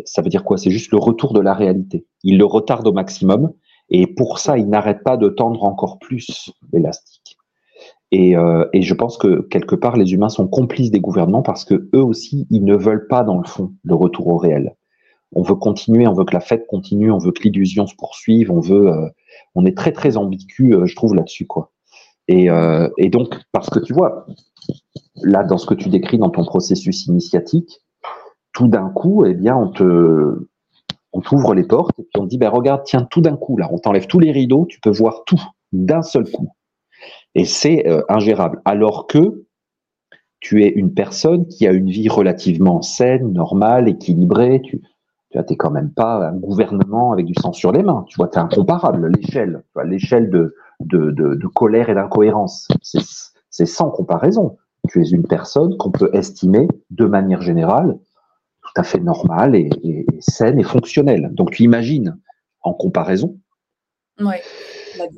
ça 0.06 0.24
veut 0.24 0.30
dire 0.30 0.44
quoi? 0.44 0.58
C'est 0.58 0.72
juste 0.72 0.92
le 0.92 0.98
retour 0.98 1.34
de 1.34 1.40
la 1.40 1.54
réalité. 1.54 2.06
Ils 2.24 2.38
le 2.38 2.46
retardent 2.46 2.88
au 2.88 2.94
maximum 2.94 3.52
et 3.90 4.08
pour 4.08 4.40
ça, 4.40 4.58
ils 4.58 4.68
n'arrêtent 4.68 5.04
pas 5.04 5.18
de 5.18 5.30
tendre 5.30 5.64
encore 5.64 6.00
plus 6.00 6.52
l'élastique. 6.74 7.17
Et, 8.12 8.38
euh, 8.38 8.66
et, 8.72 8.82
je 8.82 8.94
pense 8.94 9.18
que 9.18 9.42
quelque 9.42 9.76
part, 9.76 9.98
les 9.98 10.14
humains 10.14 10.30
sont 10.30 10.48
complices 10.48 10.92
des 10.92 11.02
gouvernements 11.02 11.42
parce 11.42 11.66
que 11.66 11.90
eux 11.94 12.04
aussi, 12.04 12.48
ils 12.50 12.64
ne 12.64 12.76
veulent 12.76 13.08
pas, 13.08 13.24
dans 13.24 13.38
le 13.38 13.46
fond, 13.46 13.74
le 13.84 13.96
retour 13.96 14.28
au 14.28 14.38
réel. 14.38 14.76
On 15.34 15.42
veut 15.42 15.56
continuer, 15.56 16.08
on 16.08 16.14
veut 16.14 16.24
que 16.24 16.34
la 16.34 16.40
fête 16.40 16.68
continue, 16.68 17.12
on 17.12 17.18
veut 17.18 17.32
que 17.32 17.44
l'illusion 17.44 17.86
se 17.86 17.96
poursuive, 17.96 18.50
on 18.50 18.62
veut, 18.62 18.88
euh, 18.88 19.10
on 19.56 19.66
est 19.66 19.76
très 19.76 19.92
très 19.92 20.16
ambigu, 20.16 20.74
euh, 20.74 20.86
je 20.86 20.96
trouve 20.96 21.16
là-dessus 21.16 21.46
quoi. 21.46 21.72
Et, 22.30 22.50
euh, 22.50 22.90
et, 22.98 23.10
donc 23.10 23.36
parce 23.52 23.70
que 23.70 23.80
tu 23.80 23.94
vois, 23.94 24.26
là 25.16 25.44
dans 25.44 25.58
ce 25.58 25.66
que 25.66 25.74
tu 25.74 25.90
décris 25.90 26.18
dans 26.18 26.30
ton 26.30 26.46
processus 26.46 27.08
initiatique, 27.08 27.82
tout 28.54 28.70
d'un 28.70 28.90
coup, 28.90 29.26
eh 29.26 29.34
bien, 29.34 29.56
on 29.56 29.70
te, 29.70 30.48
on 31.12 31.22
t'ouvre 31.22 31.54
les 31.54 31.64
portes 31.64 32.00
et 32.00 32.04
puis 32.04 32.22
on 32.22 32.24
te 32.24 32.30
dit, 32.30 32.38
ben 32.38 32.50
regarde, 32.50 32.84
tiens, 32.86 33.06
tout 33.10 33.22
d'un 33.22 33.36
coup 33.36 33.58
là, 33.58 33.68
on 33.72 33.80
t'enlève 33.80 34.08
tous 34.08 34.20
les 34.20 34.32
rideaux, 34.32 34.66
tu 34.66 34.80
peux 34.80 34.90
voir 34.92 35.24
tout 35.26 35.42
d'un 35.74 36.02
seul 36.02 36.30
coup. 36.32 36.50
Et 37.38 37.46
c'est 37.46 37.88
euh, 37.88 38.02
ingérable. 38.10 38.62
Alors 38.66 39.06
que 39.06 39.46
tu 40.40 40.64
es 40.64 40.70
une 40.70 40.94
personne 40.94 41.48
qui 41.48 41.68
a 41.68 41.72
une 41.72 41.90
vie 41.90 42.10
relativement 42.10 42.82
saine, 42.82 43.32
normale, 43.32 43.88
équilibrée. 43.88 44.62
Tu 44.64 44.82
tu 45.32 45.38
n'es 45.38 45.56
quand 45.56 45.70
même 45.70 45.92
pas 45.92 46.30
un 46.30 46.36
gouvernement 46.36 47.12
avec 47.12 47.26
du 47.28 47.36
sang 47.40 47.54
sur 47.54 47.72
les 47.72 47.84
mains. 47.84 48.06
Tu 48.08 48.16
vois, 48.16 48.28
tu 48.28 48.40
es 48.40 48.42
incomparable. 48.42 49.12
L'échelle, 49.12 49.62
l'échelle 49.86 50.32
de, 50.32 50.56
de, 50.80 51.12
de, 51.12 51.48
colère 51.48 51.90
et 51.90 51.94
d'incohérence, 51.94 52.68
c'est 52.82 53.66
sans 53.66 53.92
comparaison. 53.92 54.58
Tu 54.90 55.04
es 55.04 55.10
une 55.10 55.28
personne 55.28 55.78
qu'on 55.78 55.92
peut 55.92 56.10
estimer 56.14 56.68
de 56.90 57.06
manière 57.06 57.42
générale 57.42 58.00
tout 58.62 58.82
à 58.82 58.84
fait 58.84 59.00
normale 59.00 59.56
et, 59.56 59.70
et, 59.84 60.06
saine 60.20 60.60
et 60.60 60.64
fonctionnelle. 60.64 61.30
Donc 61.34 61.52
tu 61.52 61.64
imagines 61.64 62.18
en 62.64 62.74
comparaison. 62.74 63.38
Ouais. 64.20 64.42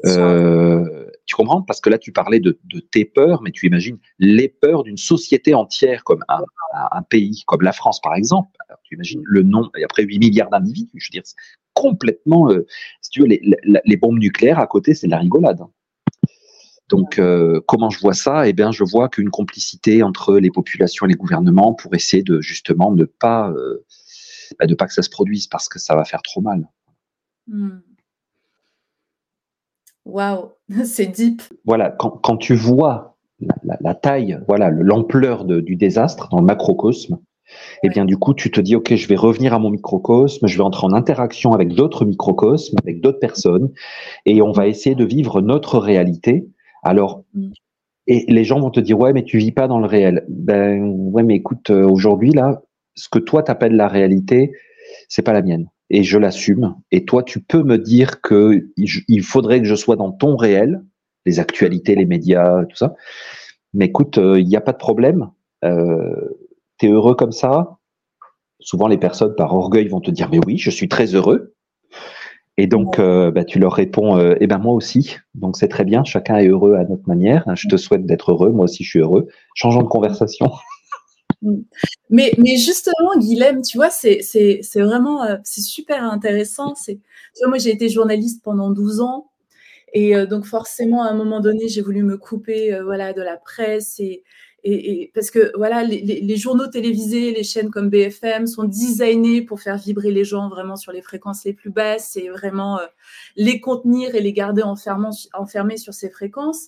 Euh, 0.06 1.09
tu 1.30 1.36
comprends? 1.36 1.62
Parce 1.62 1.80
que 1.80 1.92
là, 1.92 2.00
tu 2.00 2.12
parlais 2.12 2.40
de, 2.40 2.60
tes 2.92 3.06
peurs, 3.06 3.44
mais 3.44 3.52
tu 3.52 3.68
imagines 3.68 4.00
les 4.18 4.50
peurs 4.50 4.84
d'une 4.84 4.98
société 4.98 5.54
entière 5.54 6.04
comme 6.04 6.26
un, 6.28 7.04
pays, 7.04 7.44
comme 7.46 7.62
la 7.62 7.72
France 7.72 8.02
par 8.02 8.16
exemple. 8.16 8.50
tu 8.84 8.96
imagines 8.96 9.22
le 9.24 9.44
nom, 9.44 9.70
et 9.78 9.84
après 9.84 10.04
8 10.04 10.18
milliards 10.18 10.50
d'individus, 10.50 10.92
je 10.96 11.08
veux 11.08 11.22
dire, 11.22 11.24
complètement, 11.76 12.50
euh, 12.50 12.66
si 13.02 13.12
tu 13.12 13.22
veux, 13.22 13.28
les, 13.28 13.98
bombes 13.98 14.18
nucléaires 14.18 14.58
à 14.58 14.66
côté, 14.66 14.96
c'est 14.96 15.06
de 15.06 15.12
la 15.12 15.20
rigolade. 15.20 15.60
Donc, 16.90 17.20
euh, 17.20 17.62
comment 17.68 17.92
je 17.92 18.00
vois 18.00 18.16
ça? 18.16 18.48
Eh 18.48 18.54
bien, 18.54 18.72
je 18.72 18.84
vois 18.84 19.08
qu'une 19.08 19.30
complicité 19.30 20.02
entre 20.02 20.38
les 20.38 20.50
populations 20.50 21.06
et 21.06 21.10
les 21.10 21.16
gouvernements 21.16 21.76
pour 21.76 21.94
essayer 21.94 22.24
de 22.24 22.42
justement 22.42 22.92
ne 22.92 23.06
pas, 23.06 23.52
euh, 23.52 23.86
bah, 24.60 24.66
pas 24.76 24.88
que 24.88 24.94
ça 24.94 25.04
se 25.04 25.12
produise 25.12 25.46
parce 25.46 25.70
que 25.70 25.78
ça 25.78 25.96
va 25.96 26.06
faire 26.06 26.24
trop 26.24 26.42
mal. 26.42 26.68
Hmm. 27.46 27.82
Waouh, 30.12 30.52
c'est 30.86 31.08
deep. 31.08 31.42
Voilà, 31.66 31.90
quand, 31.90 32.38
tu 32.38 32.56
vois 32.56 33.18
la, 33.82 33.96
taille, 33.96 34.40
voilà, 34.48 34.70
l'ampleur 34.70 35.46
du 35.46 35.76
désastre 35.76 36.30
dans 36.30 36.40
le 36.40 36.46
macrocosme, 36.46 37.20
eh 37.84 37.90
bien, 37.90 38.06
du 38.06 38.18
coup, 38.18 38.34
tu 38.34 38.52
te 38.52 38.62
dis, 38.62 38.76
OK, 38.76 38.94
je 38.94 39.08
vais 39.08 39.16
revenir 39.16 39.54
à 39.54 39.60
mon 39.60 39.70
microcosme, 39.70 40.46
je 40.46 40.58
vais 40.58 40.64
entrer 40.64 40.86
en 40.86 40.94
interaction 40.94 41.54
avec 41.54 41.70
d'autres 41.74 42.06
microcosmes, 42.06 42.78
avec 42.84 43.02
d'autres 43.02 43.20
personnes, 43.20 43.72
et 44.26 44.42
on 44.42 44.52
va 44.52 44.68
essayer 44.68 44.96
de 44.96 45.06
vivre 45.06 45.42
notre 45.42 45.80
réalité 45.80 46.48
alors, 46.84 47.24
mm. 47.34 47.52
et 48.08 48.26
les 48.28 48.44
gens 48.44 48.60
vont 48.60 48.72
te 48.72 48.80
dire, 48.80 49.00
ouais, 49.00 49.14
mais 49.14 49.24
tu 49.24 49.38
vis 49.38 49.52
pas 49.52 49.68
dans 49.68 49.80
le 49.80 49.88
réel. 49.88 50.26
Ben, 50.30 50.84
ouais, 50.84 51.24
mais 51.24 51.36
écoute, 51.36 51.70
euh, 51.70 51.88
aujourd'hui, 51.88 52.32
là, 52.32 52.62
ce 52.96 53.10
que 53.10 53.20
toi 53.20 53.44
t'appelles 53.44 53.76
la 53.76 53.88
réalité, 53.88 54.52
c'est 55.08 55.22
pas 55.22 55.34
la 55.34 55.42
mienne. 55.42 55.70
Et 55.90 56.04
je 56.04 56.18
l'assume. 56.18 56.76
Et 56.92 57.06
toi, 57.06 57.24
tu 57.24 57.40
peux 57.42 57.64
me 57.64 57.78
dire 57.78 58.22
que 58.22 58.68
il 58.78 59.24
faudrait 59.24 59.60
que 59.60 59.66
je 59.66 59.76
sois 59.76 59.96
dans 59.96 60.12
ton 60.12 60.36
réel, 60.36 60.84
les 61.26 61.40
actualités, 61.40 61.96
les 61.96 62.06
médias, 62.06 62.64
tout 62.66 62.76
ça. 62.76 62.96
Mais 63.74 63.86
écoute, 63.86 64.18
euh, 64.18 64.40
il 64.40 64.48
n'y 64.48 64.56
a 64.56 64.62
pas 64.62 64.72
de 64.74 64.78
problème. 64.78 65.30
Euh, 65.64 66.38
tu 66.78 66.88
es 66.88 66.90
heureux 66.90 67.16
comme 67.16 67.32
ça? 67.32 67.78
Souvent, 68.60 68.88
les 68.88 68.98
personnes, 68.98 69.36
par 69.36 69.54
orgueil, 69.56 69.88
vont 69.88 70.02
te 70.02 70.12
dire, 70.12 70.30
mais 70.32 70.40
oui, 70.46 70.58
je 70.58 70.70
suis 70.70 70.90
très 70.90 71.16
heureux. 71.16 71.54
Et 72.58 72.68
donc, 72.68 73.00
euh, 73.00 73.32
bah, 73.32 73.46
tu 73.46 73.58
leur 73.58 73.72
réponds, 73.72 74.18
euh, 74.18 74.36
eh 74.42 74.48
ben 74.48 74.58
moi 74.58 74.74
aussi. 74.74 75.16
Donc 75.34 75.56
c'est 75.56 75.70
très 75.70 75.86
bien, 75.86 76.04
chacun 76.04 76.36
est 76.40 76.48
heureux 76.50 76.76
à 76.76 76.84
notre 76.84 77.08
manière. 77.08 77.46
Je 77.56 77.70
te 77.70 77.78
souhaite 77.78 78.06
d'être 78.06 78.34
heureux, 78.34 78.52
moi 78.52 78.66
aussi 78.66 78.84
je 78.84 78.90
suis 78.90 79.00
heureux. 79.00 79.28
Changeons 79.56 79.82
de 79.82 79.88
conversation. 79.88 80.52
Mm. 81.42 81.62
Mais, 82.10 82.34
mais 82.38 82.58
justement, 82.58 83.18
Guilhem, 83.18 83.62
tu 83.62 83.78
vois, 83.78 83.90
c'est 83.90 84.22
vraiment 84.76 85.24
euh, 85.24 85.38
c'est 85.44 85.62
super 85.62 86.04
intéressant. 86.04 86.74
Tu 86.86 87.00
vois, 87.40 87.50
moi 87.50 87.58
j'ai 87.58 87.72
été 87.72 87.90
journaliste 87.90 88.44
pendant 88.44 88.72
12 88.72 89.02
ans. 89.02 89.32
Et 89.94 90.14
donc 90.28 90.46
forcément, 90.46 91.04
à 91.04 91.08
un 91.08 91.16
moment 91.16 91.40
donné, 91.40 91.68
j'ai 91.68 91.82
voulu 91.82 92.04
me 92.04 92.16
couper 92.16 92.80
voilà, 92.84 93.12
de 93.12 93.24
la 93.24 93.38
presse 93.38 94.00
et, 94.00 94.24
et, 94.64 95.12
parce 95.14 95.32
que 95.32 95.52
voilà, 95.56 95.84
les, 95.84 96.38
journaux 96.38 96.68
télévisés, 96.68 97.34
les 97.34 97.44
chaînes 97.44 97.70
comme 97.70 97.90
BFM 97.90 98.48
sont 98.48 98.64
designés 98.64 99.42
pour 99.42 99.62
faire 99.62 99.78
vibrer 99.78 100.12
les 100.12 100.26
gens 100.26 100.50
vraiment 100.50 100.76
sur 100.76 100.92
les 100.92 101.02
fréquences 101.02 101.46
les 101.46 101.54
plus 101.54 101.70
basses 101.70 102.18
et 102.18 102.30
vraiment 102.30 102.80
euh, 102.80 102.86
les 103.36 103.62
contenir 103.62 104.16
et 104.16 104.22
les 104.22 104.34
garder 104.34 104.64
enfermés 104.64 105.78
sur 105.78 105.94
ces 105.94 106.10
fréquences. 106.10 106.68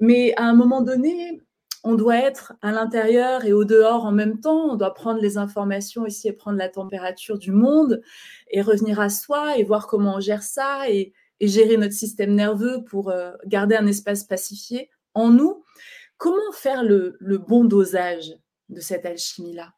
Mais 0.00 0.34
à 0.36 0.44
un 0.44 0.54
moment 0.54 0.80
donné, 0.80 1.40
on 1.84 1.94
doit 1.94 2.16
être 2.16 2.54
à 2.62 2.72
l'intérieur 2.72 3.44
et 3.44 3.52
au 3.52 3.64
dehors 3.64 4.06
en 4.06 4.12
même 4.12 4.40
temps. 4.40 4.72
On 4.72 4.76
doit 4.76 4.94
prendre 4.94 5.20
les 5.20 5.36
informations 5.38 6.06
ici 6.06 6.28
et 6.28 6.32
prendre 6.32 6.58
la 6.58 6.68
température 6.68 7.38
du 7.38 7.52
monde 7.52 8.00
et 8.50 8.62
revenir 8.62 9.00
à 9.00 9.10
soi 9.10 9.58
et 9.58 9.64
voir 9.64 9.86
comment 9.86 10.16
on 10.16 10.20
gère 10.20 10.42
ça 10.42 10.90
et, 10.90 11.12
gérer 11.40 11.76
notre 11.76 11.92
système 11.92 12.34
nerveux 12.34 12.84
pour 12.84 13.10
euh, 13.10 13.32
garder 13.44 13.76
un 13.76 13.86
espace 13.86 14.24
pacifié 14.24 14.88
en 15.12 15.28
nous 15.28 15.62
Comment 16.16 16.52
faire 16.52 16.82
le, 16.82 17.18
bon 17.46 17.64
dosage 17.64 18.34
de 18.70 18.80
cette 18.80 19.04
alchimie-là? 19.04 19.72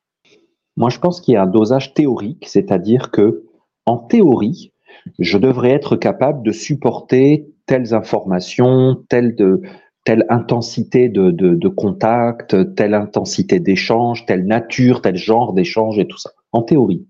Moi, 0.77 0.91
je 0.91 1.01
pense 1.01 1.21
qu'il 1.21 1.35
y 1.35 1.37
a 1.37 1.43
un 1.43 1.47
dosage 1.47 1.93
théorique, 1.95 2.47
c'est-à-dire 2.47 3.11
que, 3.11 3.45
en 3.87 3.97
théorie, 3.97 4.73
je 5.19 5.39
devrais 5.39 5.71
être 5.71 5.97
capable 5.97 6.45
de 6.45 6.53
supporter 6.53 7.53
telles 7.65 7.95
informations, 7.95 9.05
telle, 9.09 9.35
de, 9.35 9.63
telle 10.07 10.25
intensité 10.29 11.09
de, 11.09 11.69
contact, 11.69 12.75
telle 12.77 12.95
intensité 12.95 13.59
d'échange, 13.59 14.25
telle 14.25 14.47
nature, 14.47 15.03
tel 15.03 15.17
genre 15.17 15.53
d'échange 15.53 15.99
et 15.99 16.07
tout 16.07 16.17
ça, 16.17 16.31
en 16.53 16.63
théorie. 16.63 17.05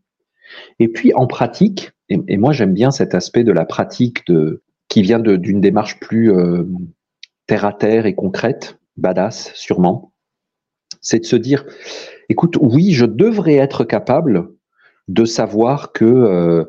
Et 0.79 0.89
puis 0.89 1.13
en 1.13 1.27
pratique, 1.27 1.93
et, 2.09 2.39
moi 2.39 2.53
j'aime 2.53 2.73
bien 2.73 2.91
cet 2.91 3.15
aspect 3.15 3.45
de 3.45 3.53
la 3.53 3.67
pratique 3.67 4.27
de, 4.29 4.63
qui 4.89 5.03
vient 5.03 5.19
d'une 5.19 5.61
démarche 5.61 6.01
plus 6.01 6.33
euh, 6.33 6.65
terre 7.47 7.67
à 7.67 7.75
terre 7.75 8.07
et 8.07 8.15
concrète, 8.15 8.79
badass 8.97 9.53
sûrement, 9.55 10.15
c'est 11.03 11.19
de 11.19 11.27
se 11.27 11.37
dire, 11.37 11.67
écoute, 12.31 12.57
oui, 12.63 12.93
je 12.93 13.05
devrais 13.05 13.57
être 13.57 13.85
capable 13.85 14.49
de 15.09 15.27
savoir 15.27 15.93
que 15.93 16.07
euh, 16.07 16.65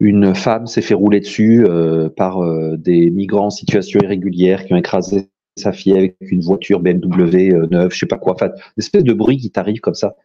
une 0.00 0.34
femme 0.34 0.66
s'est 0.66 0.82
fait 0.82 0.94
rouler 0.94 1.20
dessus 1.20 1.64
euh, 1.64 2.08
par 2.08 2.42
des 2.76 3.10
migrants 3.10 3.46
en 3.46 3.50
situation 3.50 4.00
irrégulière 4.02 4.66
qui 4.66 4.74
ont 4.74 4.76
écrasé 4.76 5.28
sa 5.58 5.72
fille 5.72 5.92
avec 5.92 6.16
une 6.20 6.40
voiture 6.40 6.80
BMW 6.80 7.66
neuve, 7.70 7.92
je 7.92 7.98
sais 7.98 8.06
pas 8.06 8.18
quoi, 8.18 8.34
enfin, 8.34 8.46
une 8.48 8.80
espèce 8.80 9.04
de 9.04 9.12
bruit 9.12 9.36
qui 9.36 9.50
t'arrive 9.50 9.80
comme 9.80 9.94
ça. 9.94 10.16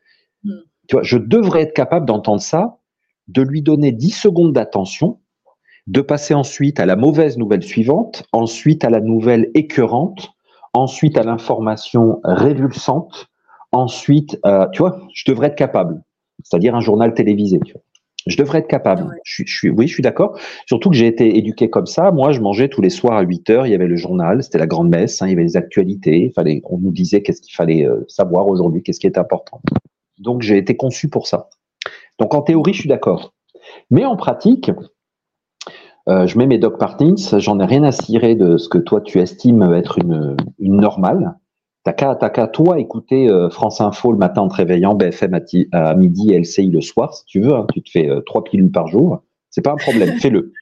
Hmm. 0.44 0.60
Tu 0.88 0.96
vois, 0.96 1.04
je 1.04 1.18
devrais 1.18 1.62
être 1.62 1.74
capable 1.74 2.06
d'entendre 2.06 2.42
ça, 2.42 2.78
de 3.28 3.42
lui 3.42 3.62
donner 3.62 3.92
10 3.92 4.12
secondes 4.12 4.54
d'attention, 4.54 5.20
de 5.88 6.02
passer 6.02 6.34
ensuite 6.34 6.80
à 6.80 6.86
la 6.86 6.96
mauvaise 6.96 7.38
nouvelle 7.38 7.64
suivante, 7.64 8.24
ensuite 8.32 8.84
à 8.86 8.90
la 8.90 9.02
nouvelle 9.02 9.50
écœurante, 9.54 10.34
ensuite 10.74 11.18
à 11.18 11.24
l'information 11.24 12.20
révulsante, 12.24 13.28
ensuite, 13.72 14.40
euh, 14.46 14.68
tu 14.72 14.80
vois, 14.80 15.00
je 15.14 15.30
devrais 15.30 15.48
être 15.48 15.56
capable, 15.56 16.02
c'est-à-dire 16.44 16.76
un 16.76 16.80
journal 16.80 17.14
télévisé. 17.14 17.60
Tu 17.66 17.74
vois. 17.74 17.82
Je 18.28 18.38
devrais 18.38 18.60
être 18.60 18.68
capable. 18.68 19.10
Je, 19.24 19.44
suis, 19.46 19.70
oui, 19.70 19.88
je 19.88 19.94
suis 19.94 20.04
d'accord. 20.04 20.40
Surtout 20.66 20.90
que 20.90 20.96
j'ai 20.96 21.08
été 21.08 21.38
éduqué 21.38 21.70
comme 21.70 21.86
ça. 21.86 22.12
Moi, 22.12 22.32
je 22.32 22.40
mangeais 22.40 22.70
tous 22.70 22.82
les 22.82 22.90
soirs 22.90 23.18
à 23.18 23.22
8 23.22 23.50
heures. 23.50 23.68
Il 23.68 23.72
y 23.72 23.76
avait 23.76 23.88
le 23.88 23.96
journal, 23.96 24.44
c'était 24.44 24.60
la 24.60 24.68
grande 24.68 24.90
messe. 24.90 25.22
Hein, 25.22 25.28
il 25.28 25.32
y 25.32 25.34
avait 25.34 25.44
les 25.44 25.58
actualités. 25.58 26.26
Il 26.26 26.32
fallait, 26.32 26.62
on 26.66 26.78
nous 26.78 26.92
disait 26.92 27.22
qu'est-ce 27.22 27.42
qu'il 27.42 27.54
fallait 27.54 27.86
euh, 27.86 28.06
savoir 28.08 28.48
aujourd'hui, 28.48 28.82
qu'est-ce 28.82 29.00
qui 29.00 29.08
est 29.08 29.18
important. 29.18 29.62
Donc, 30.20 30.42
j'ai 30.42 30.58
été 30.58 30.78
conçu 30.78 31.10
pour 31.10 31.28
ça. 31.28 31.50
Donc, 32.20 32.34
en 32.34 32.42
théorie, 32.42 32.74
je 32.74 32.80
suis 32.80 32.90
d'accord. 32.90 33.34
Mais 33.90 34.06
en 34.06 34.16
pratique, 34.16 34.72
euh, 36.10 36.28
je 36.28 36.38
mets 36.38 36.48
mes 36.48 36.58
dog 36.58 36.78
partings, 36.78 37.40
j'en 37.40 37.60
ai 37.60 37.66
rien 37.66 37.84
à 37.84 37.92
cirer 37.92 38.36
de 38.36 38.58
ce 38.58 38.68
que 38.68 38.78
toi 38.78 39.00
tu 39.00 39.20
estimes 39.20 39.74
être 39.74 39.98
une, 40.00 40.36
une 40.60 40.78
normale. 40.78 41.36
T'as 41.84 41.92
qu'à, 41.94 42.48
toi 42.48 42.80
écouter 42.80 43.28
euh, 43.28 43.50
France 43.50 43.82
Info 43.82 44.14
le 44.14 44.18
matin 44.18 44.44
en 44.44 44.48
te 44.48 44.56
réveillant, 44.56 44.96
BFM 44.96 45.40
à, 45.74 45.96
midi 45.96 46.34
LCI 46.34 46.68
le 46.68 46.80
soir, 46.80 47.14
si 47.14 47.26
tu 47.26 47.42
veux. 47.42 47.54
Hein, 47.54 47.68
tu 47.74 47.82
te 47.82 47.90
fais 47.90 48.10
euh, 48.10 48.22
trois 48.22 48.44
pilules 48.44 48.72
par 48.72 48.88
jour. 48.88 49.22
C'est 49.50 49.62
pas 49.62 49.74
un 49.74 49.78
problème, 49.78 50.18
fais-le. 50.20 50.54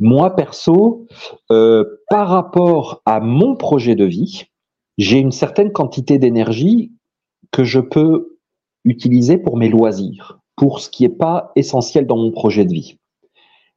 Moi, 0.00 0.34
perso, 0.34 1.06
par 1.48 2.28
rapport 2.28 3.02
à 3.06 3.20
mon 3.20 3.54
projet 3.54 3.94
de 3.94 4.04
vie, 4.04 4.44
j'ai 4.98 5.18
une 5.18 5.32
certaine 5.32 5.72
quantité 5.72 6.18
d'énergie 6.18 6.92
que 7.52 7.64
je 7.64 7.80
peux 7.80 8.38
utiliser 8.84 9.38
pour 9.38 9.56
mes 9.56 9.68
loisirs, 9.68 10.40
pour 10.56 10.80
ce 10.80 10.90
qui 10.90 11.04
n'est 11.04 11.14
pas 11.14 11.52
essentiel 11.56 12.06
dans 12.06 12.16
mon 12.16 12.32
projet 12.32 12.64
de 12.64 12.72
vie. 12.72 12.98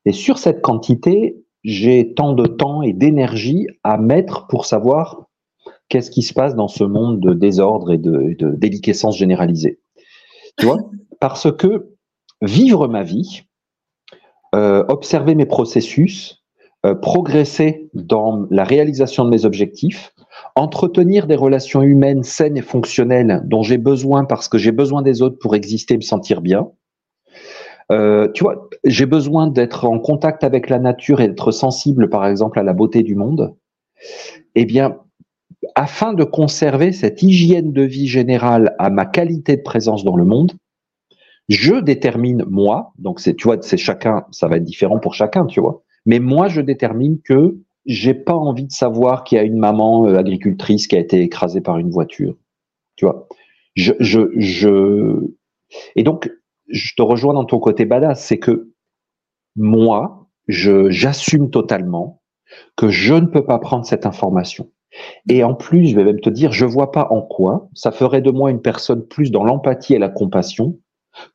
Et 0.05 0.11
sur 0.11 0.38
cette 0.38 0.61
quantité, 0.61 1.43
j'ai 1.63 2.13
tant 2.13 2.34
de 2.34 2.47
temps 2.47 2.82
et 2.82 2.93
d'énergie 2.93 3.67
à 3.84 3.97
mettre 3.97 4.47
pour 4.47 4.65
savoir 4.65 5.26
qu'est-ce 5.89 6.11
qui 6.11 6.21
se 6.21 6.33
passe 6.33 6.55
dans 6.55 6.67
ce 6.67 6.83
monde 6.83 7.19
de 7.19 7.33
désordre 7.33 7.91
et 7.91 7.97
de, 7.97 8.35
déliquescence 8.55 9.17
généralisée? 9.17 9.79
Tu 10.57 10.65
vois? 10.65 10.77
Parce 11.19 11.51
que 11.51 11.93
vivre 12.41 12.88
ma 12.88 13.03
vie, 13.03 13.43
euh, 14.55 14.85
observer 14.88 15.35
mes 15.35 15.45
processus, 15.45 16.43
euh, 16.85 16.93
progresser 16.93 17.89
dans 17.93 18.45
la 18.51 18.63
réalisation 18.63 19.25
de 19.25 19.29
mes 19.29 19.45
objectifs, 19.45 20.13
entretenir 20.55 21.25
des 21.25 21.35
relations 21.35 21.81
humaines 21.81 22.23
saines 22.23 22.57
et 22.57 22.61
fonctionnelles 22.61 23.41
dont 23.45 23.63
j'ai 23.63 23.79
besoin 23.79 24.25
parce 24.25 24.47
que 24.47 24.59
j'ai 24.59 24.71
besoin 24.71 25.01
des 25.01 25.21
autres 25.23 25.39
pour 25.39 25.55
exister 25.55 25.95
et 25.95 25.97
me 25.97 26.01
sentir 26.01 26.41
bien, 26.41 26.69
euh, 27.91 28.29
tu 28.33 28.43
vois, 28.43 28.69
j'ai 28.83 29.05
besoin 29.05 29.47
d'être 29.47 29.85
en 29.85 29.99
contact 29.99 30.43
avec 30.43 30.69
la 30.69 30.79
nature 30.79 31.21
et 31.21 31.27
d'être 31.27 31.51
sensible, 31.51 32.09
par 32.09 32.25
exemple, 32.25 32.59
à 32.59 32.63
la 32.63 32.73
beauté 32.73 33.01
du 33.03 33.15
monde. 33.15 33.55
Eh 34.55 34.65
bien, 34.65 34.97
afin 35.75 36.13
de 36.13 36.23
conserver 36.23 36.91
cette 36.91 37.23
hygiène 37.23 37.71
de 37.71 37.81
vie 37.81 38.07
générale 38.07 38.75
à 38.79 38.89
ma 38.89 39.05
qualité 39.05 39.57
de 39.57 39.61
présence 39.61 40.03
dans 40.03 40.15
le 40.15 40.25
monde, 40.25 40.53
je 41.49 41.75
détermine 41.75 42.43
moi, 42.47 42.93
donc 42.97 43.19
c'est, 43.19 43.35
tu 43.35 43.47
vois, 43.47 43.57
c'est 43.61 43.77
chacun, 43.77 44.25
ça 44.31 44.47
va 44.47 44.57
être 44.57 44.63
différent 44.63 44.99
pour 44.99 45.13
chacun, 45.13 45.45
tu 45.45 45.61
vois. 45.61 45.83
Mais 46.05 46.19
moi, 46.19 46.47
je 46.47 46.61
détermine 46.61 47.21
que 47.21 47.57
j'ai 47.85 48.13
pas 48.13 48.35
envie 48.35 48.65
de 48.65 48.71
savoir 48.71 49.23
qu'il 49.23 49.37
y 49.37 49.39
a 49.39 49.43
une 49.43 49.57
maman 49.57 50.07
euh, 50.07 50.17
agricultrice 50.17 50.87
qui 50.87 50.95
a 50.95 50.99
été 50.99 51.21
écrasée 51.21 51.61
par 51.61 51.77
une 51.77 51.89
voiture, 51.89 52.35
tu 52.97 53.05
vois. 53.05 53.27
Je, 53.75 53.93
je, 53.99 54.31
je, 54.37 55.33
et 55.95 56.03
donc, 56.03 56.29
je 56.67 56.93
te 56.95 57.01
rejoins 57.01 57.33
dans 57.33 57.45
ton 57.45 57.59
côté 57.59 57.85
badass, 57.85 58.23
c'est 58.23 58.39
que 58.39 58.73
moi, 59.55 60.27
je 60.47 60.89
j'assume 60.89 61.49
totalement 61.49 62.21
que 62.75 62.89
je 62.89 63.13
ne 63.13 63.25
peux 63.25 63.45
pas 63.45 63.59
prendre 63.59 63.85
cette 63.85 64.05
information. 64.05 64.69
Et 65.29 65.43
en 65.43 65.53
plus, 65.53 65.87
je 65.87 65.95
vais 65.95 66.03
même 66.03 66.19
te 66.19 66.29
dire, 66.29 66.51
je 66.51 66.65
vois 66.65 66.91
pas 66.91 67.07
en 67.11 67.21
quoi 67.21 67.69
ça 67.73 67.91
ferait 67.91 68.21
de 68.21 68.31
moi 68.31 68.51
une 68.51 68.61
personne 68.61 69.05
plus 69.05 69.31
dans 69.31 69.43
l'empathie 69.43 69.93
et 69.93 69.99
la 69.99 70.09
compassion 70.09 70.79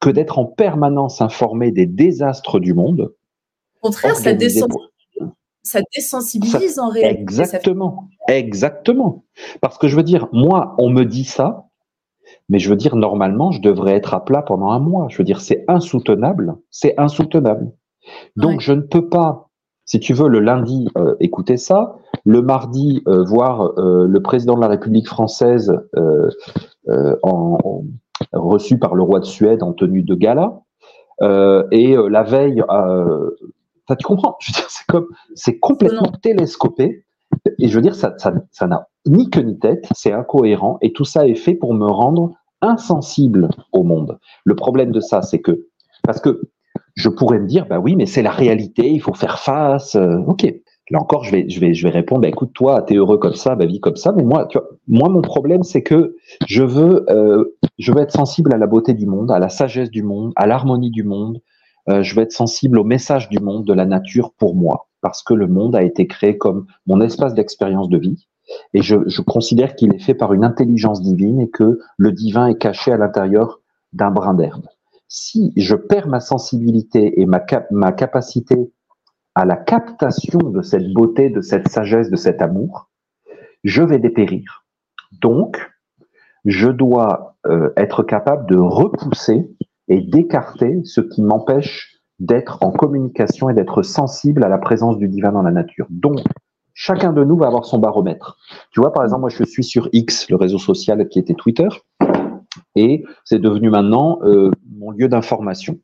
que 0.00 0.10
d'être 0.10 0.38
en 0.38 0.44
permanence 0.44 1.20
informé 1.20 1.70
des 1.70 1.86
désastres 1.86 2.60
du 2.60 2.74
monde. 2.74 3.14
Au 3.80 3.88
contraire, 3.88 4.14
ça, 4.14 4.30
ça 5.62 5.80
désensibilise 5.94 6.78
en 6.78 6.88
réalité. 6.88 7.20
Exactement, 7.20 8.08
exactement. 8.28 9.24
Parce 9.60 9.78
que 9.78 9.88
je 9.88 9.96
veux 9.96 10.02
dire, 10.02 10.28
moi, 10.32 10.74
on 10.78 10.90
me 10.90 11.04
dit 11.04 11.24
ça, 11.24 11.68
mais 12.48 12.58
je 12.58 12.68
veux 12.68 12.76
dire, 12.76 12.96
normalement, 12.96 13.50
je 13.50 13.60
devrais 13.60 13.94
être 13.94 14.14
à 14.14 14.24
plat 14.24 14.42
pendant 14.42 14.70
un 14.70 14.78
mois. 14.78 15.06
Je 15.08 15.18
veux 15.18 15.24
dire, 15.24 15.40
c'est 15.40 15.64
insoutenable, 15.68 16.56
c'est 16.70 16.98
insoutenable. 16.98 17.72
Donc, 18.36 18.60
je 18.60 18.72
ne 18.72 18.80
peux 18.80 19.08
pas, 19.08 19.50
si 19.84 20.00
tu 20.00 20.12
veux, 20.12 20.28
le 20.28 20.40
lundi, 20.40 20.88
euh, 20.96 21.14
écouter 21.20 21.56
ça, 21.56 21.96
le 22.24 22.42
mardi, 22.42 23.02
euh, 23.08 23.24
voir 23.24 23.78
euh, 23.78 24.06
le 24.06 24.22
président 24.22 24.54
de 24.54 24.60
la 24.60 24.68
République 24.68 25.08
française 25.08 25.76
en, 27.22 27.84
reçu 28.32 28.78
par 28.78 28.94
le 28.94 29.02
roi 29.02 29.20
de 29.20 29.24
Suède 29.24 29.62
en 29.62 29.72
tenue 29.72 30.02
de 30.02 30.14
gala, 30.14 30.60
et 31.20 31.96
la 31.96 32.22
veille, 32.22 32.62
tu 33.98 34.06
comprends 34.06 34.36
c'est 34.40 34.86
comme, 34.88 35.08
c'est 35.34 35.58
complètement 35.58 36.10
télescopé. 36.22 37.04
Et 37.58 37.68
je 37.68 37.74
veux 37.74 37.80
dire, 37.82 37.94
ça, 37.94 38.14
ça, 38.18 38.32
ça 38.50 38.66
n'a 38.66 38.88
ni 39.06 39.30
queue 39.30 39.40
ni 39.40 39.58
tête, 39.58 39.88
c'est 39.94 40.12
incohérent, 40.12 40.78
et 40.82 40.92
tout 40.92 41.04
ça 41.04 41.26
est 41.26 41.34
fait 41.34 41.54
pour 41.54 41.74
me 41.74 41.86
rendre 41.86 42.32
insensible 42.60 43.48
au 43.72 43.82
monde. 43.82 44.18
Le 44.44 44.54
problème 44.54 44.92
de 44.92 45.00
ça, 45.00 45.22
c'est 45.22 45.40
que, 45.40 45.66
parce 46.04 46.20
que 46.20 46.40
je 46.94 47.08
pourrais 47.08 47.38
me 47.38 47.46
dire, 47.46 47.66
bah 47.66 47.78
oui, 47.78 47.96
mais 47.96 48.06
c'est 48.06 48.22
la 48.22 48.30
réalité, 48.30 48.88
il 48.90 49.00
faut 49.00 49.14
faire 49.14 49.38
face. 49.38 49.94
Euh, 49.96 50.18
ok. 50.26 50.52
Là 50.90 51.00
encore, 51.00 51.24
je 51.24 51.30
vais, 51.30 51.48
je 51.48 51.60
vais, 51.60 51.74
je 51.74 51.84
vais 51.84 51.92
répondre, 51.92 52.22
bah 52.22 52.28
écoute, 52.28 52.52
toi, 52.52 52.82
t'es 52.82 52.96
heureux 52.96 53.18
comme 53.18 53.34
ça, 53.34 53.54
bah 53.54 53.66
vis 53.66 53.80
comme 53.80 53.96
ça. 53.96 54.12
Mais 54.12 54.24
moi, 54.24 54.46
tu 54.46 54.58
moi, 54.88 55.08
mon 55.08 55.22
problème, 55.22 55.62
c'est 55.62 55.82
que 55.82 56.16
je 56.46 56.62
veux, 56.62 57.04
euh, 57.10 57.56
je 57.78 57.92
veux 57.92 58.00
être 58.00 58.12
sensible 58.12 58.52
à 58.52 58.58
la 58.58 58.66
beauté 58.66 58.92
du 58.92 59.06
monde, 59.06 59.30
à 59.30 59.38
la 59.38 59.48
sagesse 59.48 59.90
du 59.90 60.02
monde, 60.02 60.32
à 60.36 60.46
l'harmonie 60.46 60.90
du 60.90 61.04
monde. 61.04 61.40
Euh, 61.88 62.02
je 62.02 62.14
veux 62.14 62.22
être 62.22 62.32
sensible 62.32 62.78
au 62.78 62.84
message 62.84 63.28
du 63.28 63.38
monde, 63.38 63.64
de 63.64 63.72
la 63.72 63.86
nature 63.86 64.32
pour 64.32 64.54
moi, 64.54 64.88
parce 65.00 65.22
que 65.22 65.34
le 65.34 65.46
monde 65.46 65.74
a 65.74 65.82
été 65.82 66.06
créé 66.06 66.36
comme 66.36 66.66
mon 66.86 67.00
espace 67.00 67.34
d'expérience 67.34 67.88
de 67.88 67.98
vie. 67.98 68.28
Et 68.74 68.82
je, 68.82 68.96
je 69.06 69.22
considère 69.22 69.76
qu'il 69.76 69.94
est 69.94 70.00
fait 70.00 70.14
par 70.14 70.32
une 70.32 70.44
intelligence 70.44 71.00
divine 71.00 71.40
et 71.40 71.48
que 71.48 71.78
le 71.96 72.12
divin 72.12 72.48
est 72.48 72.58
caché 72.58 72.92
à 72.92 72.96
l'intérieur 72.96 73.60
d'un 73.92 74.10
brin 74.10 74.34
d'herbe 74.34 74.66
si 75.14 75.52
je 75.56 75.76
perds 75.76 76.08
ma 76.08 76.20
sensibilité 76.20 77.20
et 77.20 77.26
ma, 77.26 77.44
ma 77.70 77.92
capacité 77.92 78.72
à 79.34 79.44
la 79.44 79.56
captation 79.56 80.38
de 80.38 80.62
cette 80.62 80.92
beauté, 80.92 81.30
de 81.30 81.40
cette 81.40 81.68
sagesse, 81.68 82.10
de 82.10 82.16
cet 82.16 82.42
amour, 82.42 82.90
je 83.64 83.82
vais 83.82 83.98
dépérir. 83.98 84.64
Donc, 85.20 85.70
je 86.44 86.68
dois 86.68 87.36
euh, 87.46 87.70
être 87.76 88.02
capable 88.02 88.48
de 88.48 88.56
repousser 88.56 89.48
et 89.88 90.00
d'écarter 90.00 90.80
ce 90.84 91.00
qui 91.00 91.22
m'empêche 91.22 92.00
d'être 92.18 92.62
en 92.62 92.70
communication 92.70 93.48
et 93.48 93.54
d'être 93.54 93.82
sensible 93.82 94.44
à 94.44 94.48
la 94.48 94.58
présence 94.58 94.96
du 94.98 95.08
divin 95.08 95.32
dans 95.32 95.42
la 95.42 95.50
nature. 95.50 95.86
Donc, 95.90 96.18
chacun 96.74 97.12
de 97.12 97.24
nous 97.24 97.36
va 97.36 97.46
avoir 97.46 97.64
son 97.64 97.78
baromètre. 97.78 98.38
Tu 98.70 98.80
vois, 98.80 98.92
par 98.92 99.02
exemple, 99.02 99.22
moi, 99.22 99.30
je 99.30 99.44
suis 99.44 99.64
sur 99.64 99.88
X, 99.92 100.30
le 100.30 100.36
réseau 100.36 100.58
social 100.58 101.08
qui 101.08 101.18
était 101.18 101.34
Twitter, 101.34 101.68
et 102.76 103.04
c'est 103.24 103.38
devenu 103.38 103.70
maintenant 103.70 104.20
euh, 104.22 104.50
mon 104.76 104.90
lieu 104.90 105.08
d'information. 105.08 105.78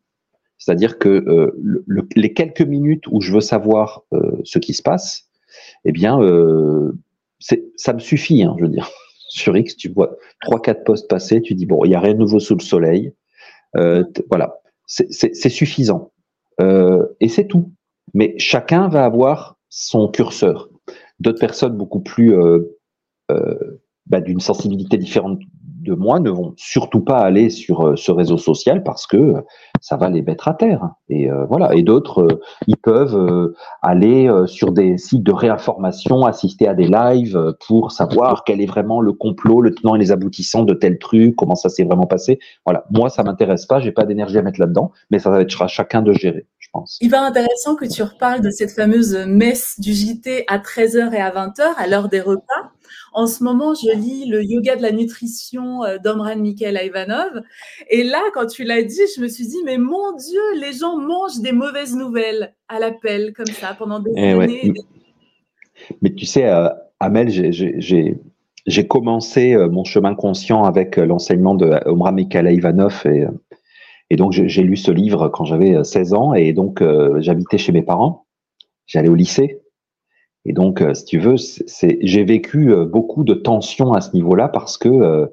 C'est-à-dire 0.58 0.98
que 0.98 1.08
euh, 1.08 2.04
les 2.16 2.34
quelques 2.34 2.62
minutes 2.62 3.06
où 3.10 3.20
je 3.20 3.32
veux 3.32 3.40
savoir 3.40 4.02
euh, 4.12 4.40
ce 4.44 4.58
qui 4.58 4.74
se 4.74 4.82
passe, 4.82 5.28
eh 5.84 5.92
bien, 5.92 6.20
euh, 6.20 6.92
ça 7.38 7.92
me 7.92 8.00
suffit, 8.00 8.42
hein, 8.42 8.54
je 8.58 8.64
veux 8.64 8.70
dire. 8.70 8.90
Sur 9.30 9.56
X, 9.56 9.76
tu 9.76 9.88
vois 9.90 10.16
trois, 10.40 10.60
quatre 10.60 10.84
postes 10.84 11.08
passer, 11.08 11.42
tu 11.42 11.54
dis 11.54 11.66
bon, 11.66 11.84
il 11.84 11.90
n'y 11.90 11.94
a 11.94 12.00
rien 12.00 12.14
de 12.14 12.18
nouveau 12.18 12.40
sous 12.40 12.54
le 12.54 12.62
soleil. 12.62 13.12
voilà, 13.74 14.60
c'est 14.86 15.50
suffisant. 15.50 16.12
et 16.60 17.28
c'est 17.28 17.46
tout. 17.46 17.70
Mais 18.14 18.34
chacun 18.38 18.88
va 18.88 19.04
avoir 19.04 19.58
son 19.68 20.08
curseur. 20.08 20.70
D'autres 21.20 21.40
personnes 21.40 21.76
beaucoup 21.76 22.00
plus 22.00 22.34
bah, 23.28 24.22
d'une 24.22 24.40
sensibilité 24.40 24.96
différente 24.96 25.40
de 25.88 25.94
moi 25.94 26.20
ne 26.20 26.30
vont 26.30 26.54
surtout 26.56 27.00
pas 27.00 27.18
aller 27.18 27.50
sur 27.50 27.86
euh, 27.86 27.96
ce 27.96 28.12
réseau 28.12 28.38
social 28.38 28.82
parce 28.82 29.06
que 29.06 29.16
euh, 29.16 29.40
ça 29.80 29.96
va 29.96 30.08
les 30.10 30.22
mettre 30.22 30.48
à 30.48 30.54
terre. 30.54 30.90
Et 31.08 31.30
euh, 31.30 31.44
voilà. 31.46 31.74
Et 31.74 31.82
d'autres, 31.82 32.28
ils 32.66 32.76
peuvent 32.76 33.52
aller 33.82 34.30
sur 34.46 34.72
des 34.72 34.98
sites 34.98 35.22
de 35.22 35.32
réinformation, 35.32 36.26
assister 36.26 36.68
à 36.68 36.74
des 36.74 36.88
lives 36.88 37.54
pour 37.66 37.92
savoir 37.92 38.44
quel 38.44 38.60
est 38.60 38.66
vraiment 38.66 39.00
le 39.00 39.12
complot, 39.12 39.60
le 39.60 39.74
tenant 39.74 39.94
et 39.94 39.98
les 39.98 40.12
aboutissants 40.12 40.64
de 40.64 40.74
tel 40.74 40.98
truc, 40.98 41.36
comment 41.36 41.54
ça 41.54 41.68
s'est 41.68 41.84
vraiment 41.84 42.06
passé. 42.06 42.38
Voilà. 42.64 42.84
Moi, 42.90 43.08
ça 43.08 43.22
m'intéresse 43.22 43.66
pas. 43.66 43.80
J'ai 43.80 43.92
pas 43.92 44.04
d'énergie 44.04 44.38
à 44.38 44.42
mettre 44.42 44.60
là-dedans, 44.60 44.92
mais 45.10 45.18
ça 45.18 45.30
va 45.30 45.40
être 45.40 45.62
à 45.62 45.68
chacun 45.68 46.02
de 46.02 46.12
gérer. 46.12 46.46
Je 46.68 46.72
pense. 46.72 46.98
Il 47.00 47.10
va 47.10 47.22
intéressant 47.22 47.74
que 47.76 47.86
tu 47.86 48.02
reparles 48.02 48.40
de 48.40 48.50
cette 48.50 48.72
fameuse 48.72 49.14
messe 49.26 49.80
du 49.80 49.92
JT 49.92 50.44
à 50.48 50.58
13h 50.58 51.12
et 51.14 51.20
à 51.20 51.30
20h 51.30 51.62
à 51.76 51.86
l'heure 51.86 52.08
des 52.08 52.20
repas 52.20 52.72
en 53.12 53.26
ce 53.26 53.42
moment, 53.42 53.74
je 53.74 53.90
lis 53.96 54.26
le 54.26 54.44
yoga 54.44 54.76
de 54.76 54.82
la 54.82 54.92
nutrition 54.92 55.84
euh, 55.84 55.98
d'Omran 55.98 56.36
Mikhail 56.36 56.78
Ivanov. 56.84 57.42
Et 57.90 58.04
là, 58.04 58.20
quand 58.34 58.46
tu 58.46 58.64
l'as 58.64 58.82
dit, 58.82 59.00
je 59.16 59.20
me 59.20 59.28
suis 59.28 59.46
dit, 59.46 59.58
mais 59.64 59.78
mon 59.78 60.12
Dieu, 60.16 60.40
les 60.60 60.72
gens 60.72 60.98
mangent 60.98 61.40
des 61.40 61.52
mauvaises 61.52 61.96
nouvelles 61.96 62.54
à 62.68 62.78
l'appel, 62.78 63.32
comme 63.34 63.46
ça, 63.46 63.74
pendant 63.78 64.00
des 64.00 64.12
eh 64.16 64.32
années. 64.32 64.72
Mais 66.02 66.12
tu 66.12 66.26
sais, 66.26 66.46
euh, 66.46 66.68
Amel, 67.00 67.30
j'ai 67.30 68.86
commencé 68.86 69.54
euh, 69.54 69.68
mon 69.68 69.84
chemin 69.84 70.14
conscient 70.14 70.64
avec 70.64 70.96
l'enseignement 70.96 71.54
de 71.54 71.80
Omran 71.86 72.12
Mikhail 72.12 72.54
Ivanov 72.54 73.02
et, 73.06 73.26
et 74.10 74.16
donc 74.16 74.32
j'ai 74.32 74.62
lu 74.62 74.76
ce 74.76 74.90
livre 74.90 75.28
quand 75.28 75.44
j'avais 75.44 75.84
16 75.84 76.14
ans 76.14 76.34
et 76.34 76.52
donc 76.52 76.82
j'habitais 77.18 77.58
chez 77.58 77.72
mes 77.72 77.82
parents. 77.82 78.26
J'allais 78.86 79.08
au 79.08 79.14
lycée 79.14 79.60
et 80.48 80.52
donc, 80.52 80.80
euh, 80.80 80.94
si 80.94 81.04
tu 81.04 81.18
veux, 81.18 81.36
j'ai 81.36 82.24
vécu 82.24 82.72
euh, 82.72 82.86
beaucoup 82.86 83.22
de 83.22 83.34
tensions 83.34 83.92
à 83.92 84.00
ce 84.00 84.14
niveau-là 84.14 84.48
parce 84.48 84.78
que, 84.78 84.88
euh, 84.88 85.26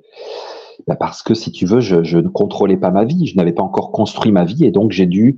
bah, 0.87 0.97
parce 0.97 1.23
que 1.23 1.33
si 1.33 1.53
tu 1.53 1.65
veux, 1.65 1.79
je, 1.79 2.03
je, 2.03 2.17
ne 2.17 2.27
contrôlais 2.27 2.75
pas 2.75 2.91
ma 2.91 3.05
vie, 3.05 3.25
je 3.25 3.37
n'avais 3.37 3.53
pas 3.53 3.63
encore 3.63 3.93
construit 3.93 4.33
ma 4.33 4.43
vie, 4.43 4.65
et 4.65 4.71
donc 4.71 4.91
j'ai 4.91 5.05
dû 5.05 5.37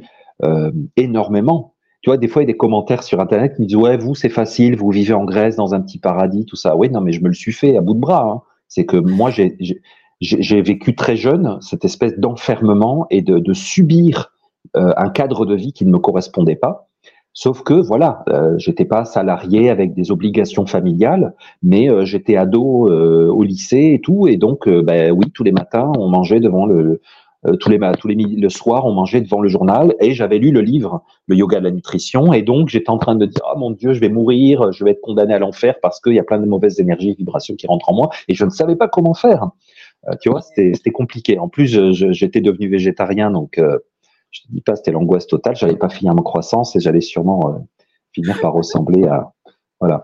énormément. 0.97 1.73
Tu 2.01 2.11
vois, 2.11 2.17
des 2.17 2.27
fois, 2.27 2.43
il 2.43 2.45
y 2.45 2.49
a 2.49 2.53
des 2.53 2.57
commentaires 2.57 3.01
sur 3.01 3.19
Internet 3.19 3.55
qui 3.55 3.61
me 3.63 3.67
disent 3.67 3.77
ouais, 3.77 3.97
vous 3.97 4.13
c'est 4.13 4.29
facile, 4.29 4.75
vous 4.75 4.91
vivez 4.91 5.13
en 5.13 5.25
Grèce 5.25 5.55
dans 5.55 5.73
un 5.73 5.81
petit 5.81 5.97
paradis, 5.97 6.45
tout 6.45 6.55
ça. 6.55 6.75
Oui, 6.75 6.89
non, 6.91 7.01
mais 7.01 7.11
je 7.11 7.21
me 7.21 7.27
le 7.27 7.33
suis 7.33 7.53
fait 7.53 7.75
à 7.75 7.81
bout 7.81 7.95
de 7.95 7.99
bras. 7.99 8.23
Hein. 8.23 8.41
C'est 8.67 8.85
que 8.85 8.97
moi, 8.97 9.31
j'ai, 9.31 9.57
j'ai, 10.21 10.61
vécu 10.61 10.95
très 10.95 11.15
jeune 11.15 11.57
cette 11.61 11.85
espèce 11.85 12.17
d'enfermement 12.17 13.07
et 13.09 13.21
de, 13.21 13.39
de 13.39 13.53
subir 13.53 14.31
un 14.73 15.09
cadre 15.09 15.45
de 15.45 15.55
vie 15.55 15.73
qui 15.73 15.85
ne 15.85 15.91
me 15.91 15.97
correspondait 15.97 16.55
pas. 16.55 16.87
Sauf 17.39 17.61
que 17.61 17.75
voilà, 17.75 18.23
euh, 18.29 18.57
j'étais 18.57 18.83
pas 18.83 19.05
salarié 19.05 19.69
avec 19.69 19.93
des 19.93 20.09
obligations 20.09 20.65
familiales, 20.65 21.35
mais 21.61 21.87
euh, 21.87 22.03
j'étais 22.03 22.35
ado 22.35 22.89
euh, 22.89 23.29
au 23.29 23.43
lycée 23.43 23.91
et 23.93 24.01
tout, 24.01 24.27
et 24.27 24.37
donc 24.37 24.67
ben 24.67 25.11
oui, 25.11 25.25
tous 25.35 25.43
les 25.43 25.51
matins 25.51 25.91
on 25.99 26.07
mangeait 26.07 26.39
devant 26.39 26.65
le 26.65 26.99
tous 27.59 27.69
les 27.69 27.79
tous 27.99 28.07
les 28.07 28.15
le 28.15 28.49
soir 28.49 28.87
on 28.87 28.91
mangeait 28.91 29.21
devant 29.21 29.39
le 29.39 29.49
journal 29.49 29.93
et 30.01 30.15
j'avais 30.15 30.39
lu 30.39 30.49
le 30.51 30.61
livre 30.61 31.03
le 31.27 31.35
yoga 31.35 31.59
de 31.59 31.65
la 31.65 31.69
nutrition. 31.69 32.33
Et 32.33 32.41
donc 32.41 32.69
j'étais 32.69 32.89
en 32.89 32.97
train 32.97 33.13
de 33.13 33.27
dire 33.27 33.41
oh 33.53 33.59
mon 33.59 33.69
dieu 33.69 33.93
je 33.93 33.99
vais 33.99 34.09
mourir 34.09 34.71
je 34.71 34.83
vais 34.83 34.91
être 34.91 35.01
condamné 35.01 35.35
à 35.35 35.39
l'enfer 35.39 35.75
parce 35.79 36.01
qu'il 36.01 36.13
y 36.13 36.19
a 36.19 36.23
plein 36.23 36.39
de 36.39 36.47
mauvaises 36.47 36.79
énergies 36.79 37.13
vibrations 37.13 37.53
qui 37.55 37.67
rentrent 37.67 37.89
en 37.89 37.93
moi 37.93 38.09
et 38.27 38.33
je 38.33 38.45
ne 38.45 38.49
savais 38.49 38.75
pas 38.75 38.87
comment 38.87 39.13
faire 39.13 39.51
tu 40.21 40.29
vois 40.29 40.41
c'était 40.41 40.91
compliqué 40.91 41.37
en 41.39 41.49
plus 41.49 41.93
j'étais 42.13 42.41
devenu 42.41 42.69
végétarien 42.69 43.31
donc 43.31 43.59
je 44.31 44.41
te 44.41 44.47
dis 44.49 44.61
pas, 44.61 44.75
c'était 44.75 44.91
l'angoisse 44.91 45.27
totale. 45.27 45.55
J'allais 45.55 45.75
pas 45.75 45.89
finir 45.89 46.13
ma 46.13 46.21
croissance 46.21 46.75
et 46.75 46.79
j'allais 46.79 47.01
sûrement 47.01 47.55
euh, 47.55 47.59
finir 48.13 48.39
par 48.41 48.53
ressembler 48.53 49.07
à. 49.07 49.31
Voilà. 49.79 50.03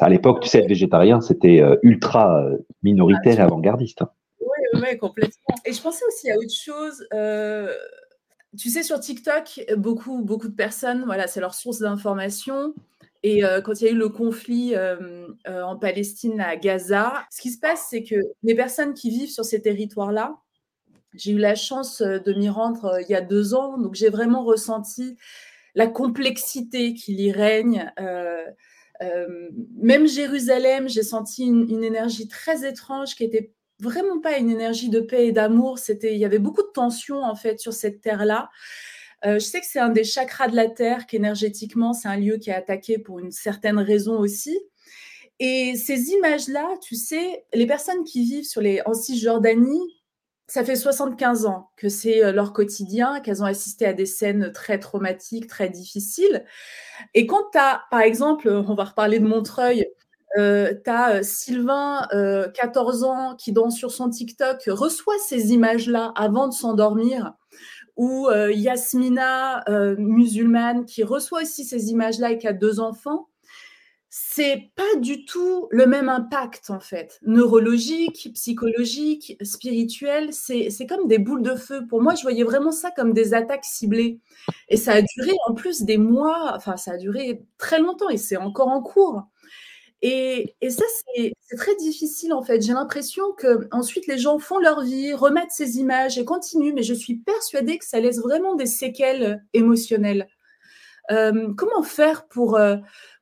À 0.00 0.08
l'époque, 0.08 0.40
tu 0.40 0.48
sais, 0.48 0.58
être 0.58 0.68
végétarien, 0.68 1.20
c'était 1.20 1.60
euh, 1.60 1.76
ultra 1.82 2.42
euh, 2.42 2.58
minoritaire 2.82 3.38
et 3.38 3.42
avant-gardiste. 3.42 4.02
Hein. 4.02 4.10
Oui, 4.40 4.80
oui, 4.82 4.98
complètement. 4.98 5.54
Et 5.64 5.72
je 5.72 5.80
pensais 5.80 6.04
aussi 6.08 6.28
à 6.30 6.36
autre 6.36 6.52
chose. 6.52 7.06
tu 8.58 8.68
sais, 8.68 8.82
sur 8.82 8.98
TikTok, 8.98 9.64
beaucoup, 9.76 10.22
beaucoup 10.22 10.48
de 10.48 10.56
personnes, 10.56 11.04
voilà, 11.04 11.28
c'est 11.28 11.40
leur 11.40 11.54
source 11.54 11.78
d'information. 11.78 12.74
Et 13.24 13.42
quand 13.64 13.80
il 13.80 13.84
y 13.84 13.88
a 13.88 13.92
eu 13.92 13.96
le 13.96 14.08
conflit 14.08 14.74
en 15.46 15.76
Palestine 15.76 16.40
à 16.40 16.56
Gaza, 16.56 17.24
ce 17.30 17.40
qui 17.40 17.50
se 17.50 17.58
passe, 17.60 17.86
c'est 17.88 18.02
que 18.02 18.16
les 18.42 18.54
personnes 18.54 18.94
qui 18.94 19.10
vivent 19.10 19.30
sur 19.30 19.44
ces 19.44 19.62
territoires-là, 19.62 20.42
j'ai 21.14 21.32
eu 21.32 21.38
la 21.38 21.54
chance 21.54 22.00
euh, 22.00 22.18
de 22.18 22.32
m'y 22.32 22.48
rendre 22.48 22.86
euh, 22.86 23.02
il 23.02 23.10
y 23.10 23.14
a 23.14 23.20
deux 23.20 23.54
ans, 23.54 23.78
donc 23.78 23.94
j'ai 23.94 24.08
vraiment 24.08 24.44
ressenti 24.44 25.16
la 25.74 25.86
complexité 25.86 26.94
qui 26.94 27.14
y 27.14 27.32
règne. 27.32 27.92
Euh, 27.98 28.44
même 29.76 30.06
Jérusalem, 30.06 30.88
j'ai 30.88 31.02
senti 31.02 31.44
une, 31.44 31.82
énergie 31.82 32.28
très 32.28 32.68
étrange 32.68 33.16
qui 33.16 33.24
était 33.24 33.52
vraiment 33.80 34.20
pas 34.20 34.38
une 34.38 34.50
énergie 34.50 34.90
de 34.90 35.00
paix 35.00 35.26
et 35.26 35.32
d'amour. 35.32 35.78
Il 35.88 36.16
y 36.16 36.24
avait 36.24 36.38
beaucoup 36.38 36.62
de 36.62 36.70
tensions 36.72 37.22
en 37.24 37.34
fait 37.34 37.58
sur 37.58 37.72
cette 37.72 38.00
terre-là. 38.00 38.48
Je 39.24 39.38
sais 39.38 39.60
que 39.60 39.66
c'est 39.66 39.78
un 39.78 39.88
des 39.88 40.04
chakras 40.04 40.48
de 40.48 40.56
la 40.56 40.68
Terre, 40.68 41.06
qu'énergétiquement, 41.06 41.92
c'est 41.92 42.08
un 42.08 42.16
lieu 42.16 42.38
qui 42.38 42.50
est 42.50 42.54
attaqué 42.54 42.98
pour 42.98 43.18
une 43.18 43.30
certaine 43.30 43.78
raison 43.78 44.18
aussi. 44.18 44.58
Et 45.44 45.74
ces 45.76 46.10
images-là, 46.10 46.76
tu 46.80 46.94
sais, 46.94 47.44
les 47.52 47.66
personnes 47.66 48.04
qui 48.04 48.22
vivent 48.24 48.44
sur 48.44 48.60
les, 48.60 48.80
en 48.86 48.94
Cisjordanie, 48.94 50.02
ça 50.46 50.64
fait 50.64 50.76
75 50.76 51.46
ans 51.46 51.70
que 51.76 51.88
c'est 51.88 52.22
euh, 52.22 52.30
leur 52.30 52.52
quotidien, 52.52 53.20
qu'elles 53.20 53.42
ont 53.42 53.46
assisté 53.46 53.86
à 53.86 53.92
des 53.92 54.06
scènes 54.06 54.52
très 54.52 54.78
traumatiques, 54.78 55.46
très 55.46 55.68
difficiles. 55.68 56.44
Et 57.14 57.26
quand 57.26 57.42
tu 57.52 57.58
as, 57.58 57.82
par 57.90 58.00
exemple, 58.02 58.48
on 58.48 58.74
va 58.74 58.84
reparler 58.84 59.18
de 59.18 59.26
Montreuil, 59.26 59.86
euh, 60.38 60.74
tu 60.84 60.90
as 60.90 61.16
euh, 61.16 61.22
Sylvain, 61.22 62.06
14 62.54 63.04
ans, 63.04 63.34
qui 63.36 63.52
dans 63.52 63.70
sur 63.70 63.90
son 63.90 64.10
TikTok 64.10 64.62
reçoit 64.68 65.18
ces 65.26 65.52
images-là 65.52 66.12
avant 66.16 66.48
de 66.48 66.52
s'endormir, 66.52 67.32
ou 67.96 68.28
Yasmina, 68.30 69.64
musulmane, 69.98 70.86
qui 70.86 71.02
reçoit 71.02 71.42
aussi 71.42 71.64
ces 71.64 71.90
images-là 71.90 72.32
et 72.32 72.38
qui 72.38 72.48
a 72.48 72.52
deux 72.52 72.80
enfants 72.80 73.28
c'est 74.14 74.70
pas 74.76 75.00
du 75.00 75.24
tout 75.24 75.68
le 75.70 75.86
même 75.86 76.10
impact 76.10 76.68
en 76.68 76.80
fait, 76.80 77.18
neurologique, 77.22 78.30
psychologique, 78.34 79.38
spirituel. 79.40 80.34
C'est 80.34 80.86
comme 80.86 81.08
des 81.08 81.16
boules 81.16 81.40
de 81.40 81.54
feu. 81.54 81.86
Pour 81.88 82.02
moi, 82.02 82.14
je 82.14 82.20
voyais 82.20 82.44
vraiment 82.44 82.72
ça 82.72 82.90
comme 82.90 83.14
des 83.14 83.32
attaques 83.32 83.64
ciblées. 83.64 84.20
Et 84.68 84.76
ça 84.76 84.92
a 84.92 85.00
duré 85.00 85.32
en 85.48 85.54
plus 85.54 85.84
des 85.84 85.96
mois, 85.96 86.52
enfin 86.54 86.76
ça 86.76 86.92
a 86.92 86.96
duré 86.98 87.42
très 87.56 87.80
longtemps 87.80 88.10
et 88.10 88.18
c'est 88.18 88.36
encore 88.36 88.68
en 88.68 88.82
cours. 88.82 89.22
Et, 90.04 90.56
ça, 90.68 90.84
c'est 91.14 91.56
très 91.56 91.76
difficile 91.76 92.32
en 92.32 92.42
fait. 92.42 92.60
J'ai 92.60 92.72
l'impression 92.72 93.32
que 93.36 93.68
ensuite 93.70 94.08
les 94.08 94.18
gens 94.18 94.40
font 94.40 94.58
leur 94.58 94.82
vie, 94.82 95.14
remettent 95.14 95.52
ces 95.52 95.78
images 95.78 96.18
et 96.18 96.24
continuent, 96.24 96.74
mais 96.74 96.82
je 96.82 96.94
suis 96.94 97.16
persuadée 97.16 97.78
que 97.78 97.84
ça 97.84 98.00
laisse 98.00 98.18
vraiment 98.18 98.56
des 98.56 98.66
séquelles 98.66 99.44
émotionnelles. 99.54 100.26
Euh, 101.10 101.52
comment 101.56 101.82
faire 101.82 102.26
pour... 102.26 102.56
Euh, 102.56 102.76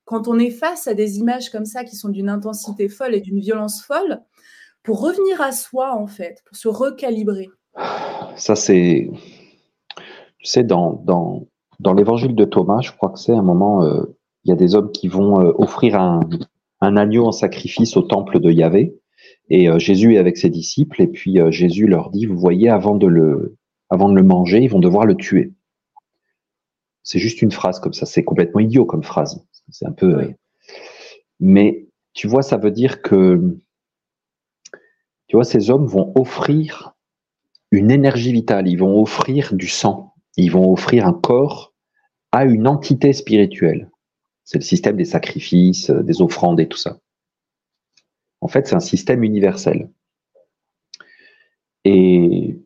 quand 0.05 0.27
on 0.27 0.39
est 0.41 0.51
face 0.51 0.89
à 0.89 0.95
des 0.95 1.19
images 1.19 1.51
comme 1.51 1.67
ça 1.67 1.85
qui 1.85 1.95
sont 1.95 2.09
d'une 2.09 2.29
intensité 2.29 2.89
folle 2.89 3.15
et 3.15 3.21
d'une 3.21 3.39
violence 3.39 3.81
folle, 3.83 4.21
pour 4.83 5.01
revenir 5.03 5.41
à 5.41 5.53
soi, 5.53 5.95
en 5.95 6.09
fait, 6.09 6.43
pour 6.47 6.57
se 6.57 6.67
recalibrer? 6.67 7.49
Ça, 8.35 8.57
c'est. 8.57 9.09
Tu 10.39 10.47
sais, 10.47 10.65
dans, 10.65 10.95
dans, 11.05 11.93
l'évangile 11.93 12.35
de 12.35 12.45
Thomas, 12.45 12.81
je 12.81 12.91
crois 12.91 13.11
que 13.11 13.21
c'est 13.21 13.35
un 13.35 13.43
moment, 13.43 13.85
euh, 13.85 14.03
il 14.43 14.49
y 14.49 14.53
a 14.53 14.57
des 14.57 14.75
hommes 14.75 14.91
qui 14.91 15.07
vont 15.07 15.37
offrir 15.61 16.01
un, 16.01 16.21
un, 16.81 16.97
agneau 16.97 17.27
en 17.27 17.33
sacrifice 17.33 17.97
au 17.97 18.03
temple 18.03 18.41
de 18.41 18.51
Yahvé. 18.51 18.95
Et 19.49 19.69
euh, 19.69 19.79
Jésus 19.79 20.15
est 20.15 20.19
avec 20.19 20.37
ses 20.37 20.51
disciples, 20.51 21.03
et 21.03 21.09
puis 21.09 21.39
Jésus 21.51 21.87
leur 21.87 22.11
dit, 22.11 22.27
vous 22.27 22.39
voyez, 22.39 22.69
avant 22.69 22.95
de, 22.95 23.07
le, 23.07 23.57
avant 23.91 24.09
de 24.09 24.15
le 24.15 24.23
manger, 24.23 24.63
ils 24.63 24.71
vont 24.71 24.79
devoir 24.79 25.05
le 25.05 25.17
tuer. 25.17 25.53
C'est 27.03 27.19
juste 27.19 27.43
une 27.43 27.51
phrase 27.51 27.81
comme 27.81 27.93
ça, 27.93 28.07
c'est 28.07 28.25
complètement 28.25 28.61
idiot 28.61 28.85
comme 28.85 29.03
phrase. 29.03 29.45
C'est 29.71 29.87
un 29.87 29.93
peu. 29.93 30.21
Euh, 30.21 30.33
mais 31.39 31.89
tu 32.13 32.29
vois, 32.29 32.43
ça 32.43 32.57
veut 32.57 32.71
dire 32.71 33.03
que 33.03 33.57
tu 35.27 35.37
vois, 35.37 35.45
ces 35.45 35.71
hommes 35.71 35.87
vont 35.87 36.13
offrir 36.17 36.95
une 37.71 37.91
énergie 37.91 38.33
vitale, 38.33 38.69
ils 38.69 38.79
vont 38.79 39.01
offrir 39.01 39.55
du 39.55 39.69
sang, 39.69 40.15
ils 40.37 40.51
vont 40.51 40.73
offrir 40.73 41.07
un 41.07 41.13
corps 41.13 41.73
à 42.33 42.45
une 42.45 42.67
entité 42.67 43.13
spirituelle. 43.13 43.91
C'est 44.45 44.59
le 44.59 44.65
système 44.65 44.97
des 44.97 45.05
sacrifices, 45.05 45.91
euh, 45.91 46.03
des 46.03 46.23
offrandes 46.23 46.61
et 46.61 46.69
tout 46.69 46.79
ça. 46.79 46.99
En 48.41 48.49
fait, 48.49 48.67
c'est 48.67 48.75
un 48.75 48.81
système 48.81 49.23
universel. 49.23 49.91
Et, 51.85 52.59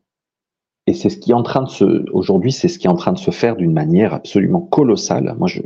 c'est 0.93 1.09
ce 1.09 1.17
qui 1.17 1.31
est 1.31 1.35
en 1.35 1.43
train 1.43 1.63
de 1.63 1.69
se, 1.69 2.11
aujourd'hui, 2.13 2.53
c'est 2.53 2.69
ce 2.69 2.79
qui 2.79 2.87
est 2.87 2.91
en 2.91 2.97
train 2.97 3.13
de 3.13 3.19
se 3.19 3.31
faire 3.31 3.57
d'une 3.57 3.73
manière 3.73 4.13
absolument 4.15 4.61
colossale. 4.61 5.35
Moi, 5.39 5.49
je, 5.49 5.61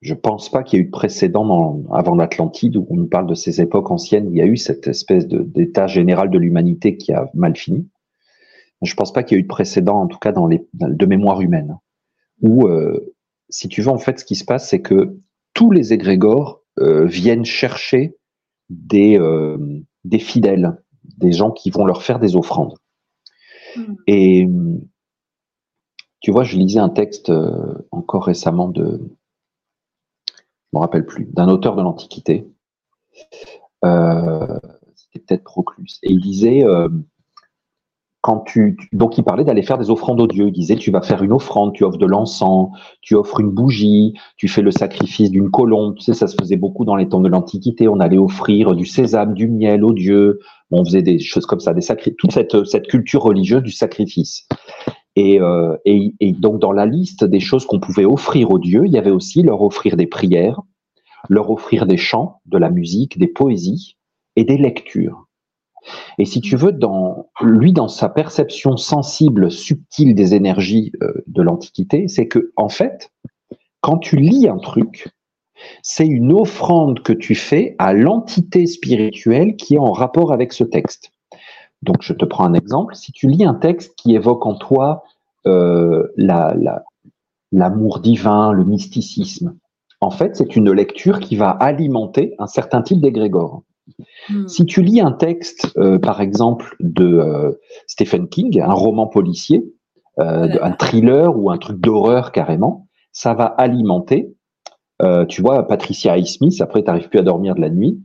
je 0.00 0.14
pense 0.14 0.50
pas 0.50 0.62
qu'il 0.62 0.78
y 0.78 0.80
ait 0.80 0.84
eu 0.84 0.86
de 0.86 0.90
précédent 0.90 1.82
avant 1.92 2.14
l'Atlantide 2.14 2.76
où 2.76 2.86
on 2.90 2.96
nous 2.96 3.06
parle 3.06 3.26
de 3.26 3.34
ces 3.34 3.60
époques 3.60 3.90
anciennes 3.90 4.26
où 4.26 4.32
il 4.32 4.38
y 4.38 4.42
a 4.42 4.46
eu 4.46 4.56
cette 4.56 4.86
espèce 4.86 5.26
d'état 5.26 5.86
général 5.86 6.30
de 6.30 6.38
l'humanité 6.38 6.98
qui 6.98 7.12
a 7.12 7.30
mal 7.32 7.56
fini. 7.56 7.88
Je 8.82 8.94
pense 8.94 9.12
pas 9.12 9.22
qu'il 9.22 9.36
y 9.36 9.38
ait 9.38 9.40
eu 9.40 9.44
de 9.44 9.48
précédent, 9.48 10.02
en 10.02 10.06
tout 10.06 10.18
cas 10.18 10.32
dans 10.32 10.46
les 10.46 10.66
de 10.74 11.06
mémoire 11.06 11.40
humaine, 11.40 11.78
où 12.42 12.66
euh, 12.66 13.13
si 13.48 13.68
tu 13.68 13.82
veux 13.82 13.90
en 13.90 13.98
fait 13.98 14.20
ce 14.20 14.24
qui 14.24 14.36
se 14.36 14.44
passe, 14.44 14.68
c'est 14.68 14.80
que 14.82 15.16
tous 15.52 15.70
les 15.70 15.92
égrégores 15.92 16.62
euh, 16.78 17.04
viennent 17.06 17.44
chercher 17.44 18.16
des 18.70 19.18
euh, 19.18 19.58
des 20.04 20.18
fidèles, 20.18 20.82
des 21.16 21.32
gens 21.32 21.50
qui 21.50 21.70
vont 21.70 21.84
leur 21.84 22.02
faire 22.02 22.18
des 22.18 22.36
offrandes. 22.36 22.76
Hmm. 23.76 23.94
Et 24.06 24.48
tu 26.20 26.30
vois, 26.30 26.44
je 26.44 26.56
lisais 26.56 26.80
un 26.80 26.88
texte 26.88 27.30
encore 27.90 28.24
récemment 28.24 28.68
de 28.68 29.00
me 30.74 30.80
rappelle 30.80 31.06
plus, 31.06 31.24
d'un 31.26 31.48
auteur 31.48 31.76
de 31.76 31.82
l'Antiquité. 31.82 32.46
Euh, 33.84 34.58
c'était 34.94 35.20
peut-être 35.20 35.44
Proclus. 35.44 35.98
Et 36.02 36.12
il 36.12 36.20
disait, 36.20 36.64
euh, 36.64 36.88
quand 38.24 38.38
tu, 38.46 38.78
donc 38.94 39.18
il 39.18 39.22
parlait 39.22 39.44
d'aller 39.44 39.62
faire 39.62 39.76
des 39.76 39.90
offrandes 39.90 40.18
aux 40.18 40.26
dieux. 40.26 40.46
Il 40.46 40.52
disait, 40.52 40.76
tu 40.76 40.90
vas 40.90 41.02
faire 41.02 41.22
une 41.22 41.32
offrande, 41.32 41.74
tu 41.74 41.84
offres 41.84 41.98
de 41.98 42.06
l'encens, 42.06 42.70
tu 43.02 43.16
offres 43.16 43.40
une 43.40 43.50
bougie, 43.50 44.14
tu 44.38 44.48
fais 44.48 44.62
le 44.62 44.70
sacrifice 44.70 45.30
d'une 45.30 45.50
colombe. 45.50 45.94
Tu 45.96 46.04
sais, 46.04 46.14
ça 46.14 46.26
se 46.26 46.34
faisait 46.40 46.56
beaucoup 46.56 46.86
dans 46.86 46.96
les 46.96 47.06
temps 47.06 47.20
de 47.20 47.28
l'Antiquité. 47.28 47.86
On 47.86 48.00
allait 48.00 48.16
offrir 48.16 48.74
du 48.74 48.86
sésame, 48.86 49.34
du 49.34 49.46
miel 49.46 49.84
aux 49.84 49.92
dieux. 49.92 50.38
on 50.70 50.86
faisait 50.86 51.02
des 51.02 51.18
choses 51.18 51.44
comme 51.44 51.60
ça, 51.60 51.74
des 51.74 51.82
sacrés, 51.82 52.14
toute 52.14 52.32
cette, 52.32 52.86
culture 52.86 53.24
religieuse 53.24 53.62
du 53.62 53.72
sacrifice. 53.72 54.48
Euh, 55.18 55.76
et, 55.84 56.14
et, 56.18 56.32
donc 56.32 56.60
dans 56.60 56.72
la 56.72 56.86
liste 56.86 57.24
des 57.26 57.40
choses 57.40 57.66
qu'on 57.66 57.78
pouvait 57.78 58.06
offrir 58.06 58.50
aux 58.50 58.58
dieux, 58.58 58.86
il 58.86 58.92
y 58.92 58.98
avait 58.98 59.10
aussi 59.10 59.42
leur 59.42 59.60
offrir 59.60 59.98
des 59.98 60.06
prières, 60.06 60.62
leur 61.28 61.50
offrir 61.50 61.84
des 61.84 61.98
chants, 61.98 62.40
de 62.46 62.56
la 62.56 62.70
musique, 62.70 63.18
des 63.18 63.28
poésies 63.28 63.98
et 64.34 64.44
des 64.44 64.56
lectures. 64.56 65.23
Et 66.18 66.24
si 66.24 66.40
tu 66.40 66.56
veux, 66.56 66.72
dans 66.72 67.30
lui, 67.40 67.72
dans 67.72 67.88
sa 67.88 68.08
perception 68.08 68.76
sensible, 68.76 69.50
subtile 69.50 70.14
des 70.14 70.34
énergies 70.34 70.92
euh, 71.02 71.12
de 71.26 71.42
l'Antiquité, 71.42 72.08
c'est 72.08 72.26
que 72.26 72.52
en 72.56 72.68
fait, 72.68 73.10
quand 73.80 73.98
tu 73.98 74.16
lis 74.16 74.48
un 74.48 74.58
truc, 74.58 75.08
c'est 75.82 76.06
une 76.06 76.32
offrande 76.32 77.02
que 77.02 77.12
tu 77.12 77.34
fais 77.34 77.76
à 77.78 77.92
l'entité 77.92 78.66
spirituelle 78.66 79.56
qui 79.56 79.74
est 79.74 79.78
en 79.78 79.92
rapport 79.92 80.32
avec 80.32 80.52
ce 80.52 80.64
texte. 80.64 81.12
Donc, 81.82 81.98
je 82.00 82.12
te 82.12 82.24
prends 82.24 82.44
un 82.44 82.54
exemple. 82.54 82.94
Si 82.94 83.12
tu 83.12 83.28
lis 83.28 83.44
un 83.44 83.54
texte 83.54 83.94
qui 83.96 84.14
évoque 84.14 84.46
en 84.46 84.54
toi 84.54 85.04
euh, 85.46 86.08
l'amour 87.52 88.00
divin, 88.00 88.52
le 88.52 88.64
mysticisme, 88.64 89.56
en 90.00 90.10
fait, 90.10 90.36
c'est 90.36 90.56
une 90.56 90.72
lecture 90.72 91.20
qui 91.20 91.36
va 91.36 91.50
alimenter 91.50 92.34
un 92.38 92.46
certain 92.46 92.82
type 92.82 93.00
d'égrégore. 93.00 93.62
Hmm. 94.28 94.48
Si 94.48 94.64
tu 94.64 94.82
lis 94.82 95.00
un 95.00 95.12
texte, 95.12 95.72
euh, 95.76 95.98
par 95.98 96.20
exemple, 96.20 96.76
de 96.80 97.04
euh, 97.04 97.52
Stephen 97.86 98.28
King, 98.28 98.60
un 98.60 98.72
roman 98.72 99.06
policier, 99.06 99.64
un 100.16 100.70
thriller 100.70 101.36
ou 101.36 101.50
un 101.50 101.58
truc 101.58 101.80
d'horreur 101.80 102.30
carrément, 102.30 102.86
ça 103.10 103.34
va 103.34 103.46
alimenter. 103.46 104.32
tu 105.28 105.42
vois, 105.42 105.66
Patricia 105.66 106.12
Highsmith, 106.12 106.60
après, 106.60 106.82
tu 106.82 106.86
n'arrives 106.86 107.08
plus 107.08 107.18
à 107.18 107.22
dormir 107.22 107.56
de 107.56 107.60
la 107.60 107.68
nuit. 107.68 108.00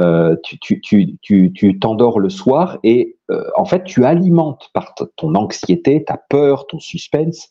Euh, 0.00 0.34
tu, 0.42 0.80
tu, 0.80 1.18
tu, 1.22 1.52
tu 1.52 1.78
t'endors 1.78 2.18
le 2.18 2.28
soir 2.28 2.78
et 2.82 3.16
euh, 3.30 3.44
en 3.56 3.64
fait 3.64 3.84
tu 3.84 4.04
alimentes 4.04 4.68
par 4.72 4.92
ton 5.16 5.34
anxiété, 5.36 6.02
ta 6.02 6.16
peur, 6.16 6.66
ton 6.66 6.80
suspense. 6.80 7.50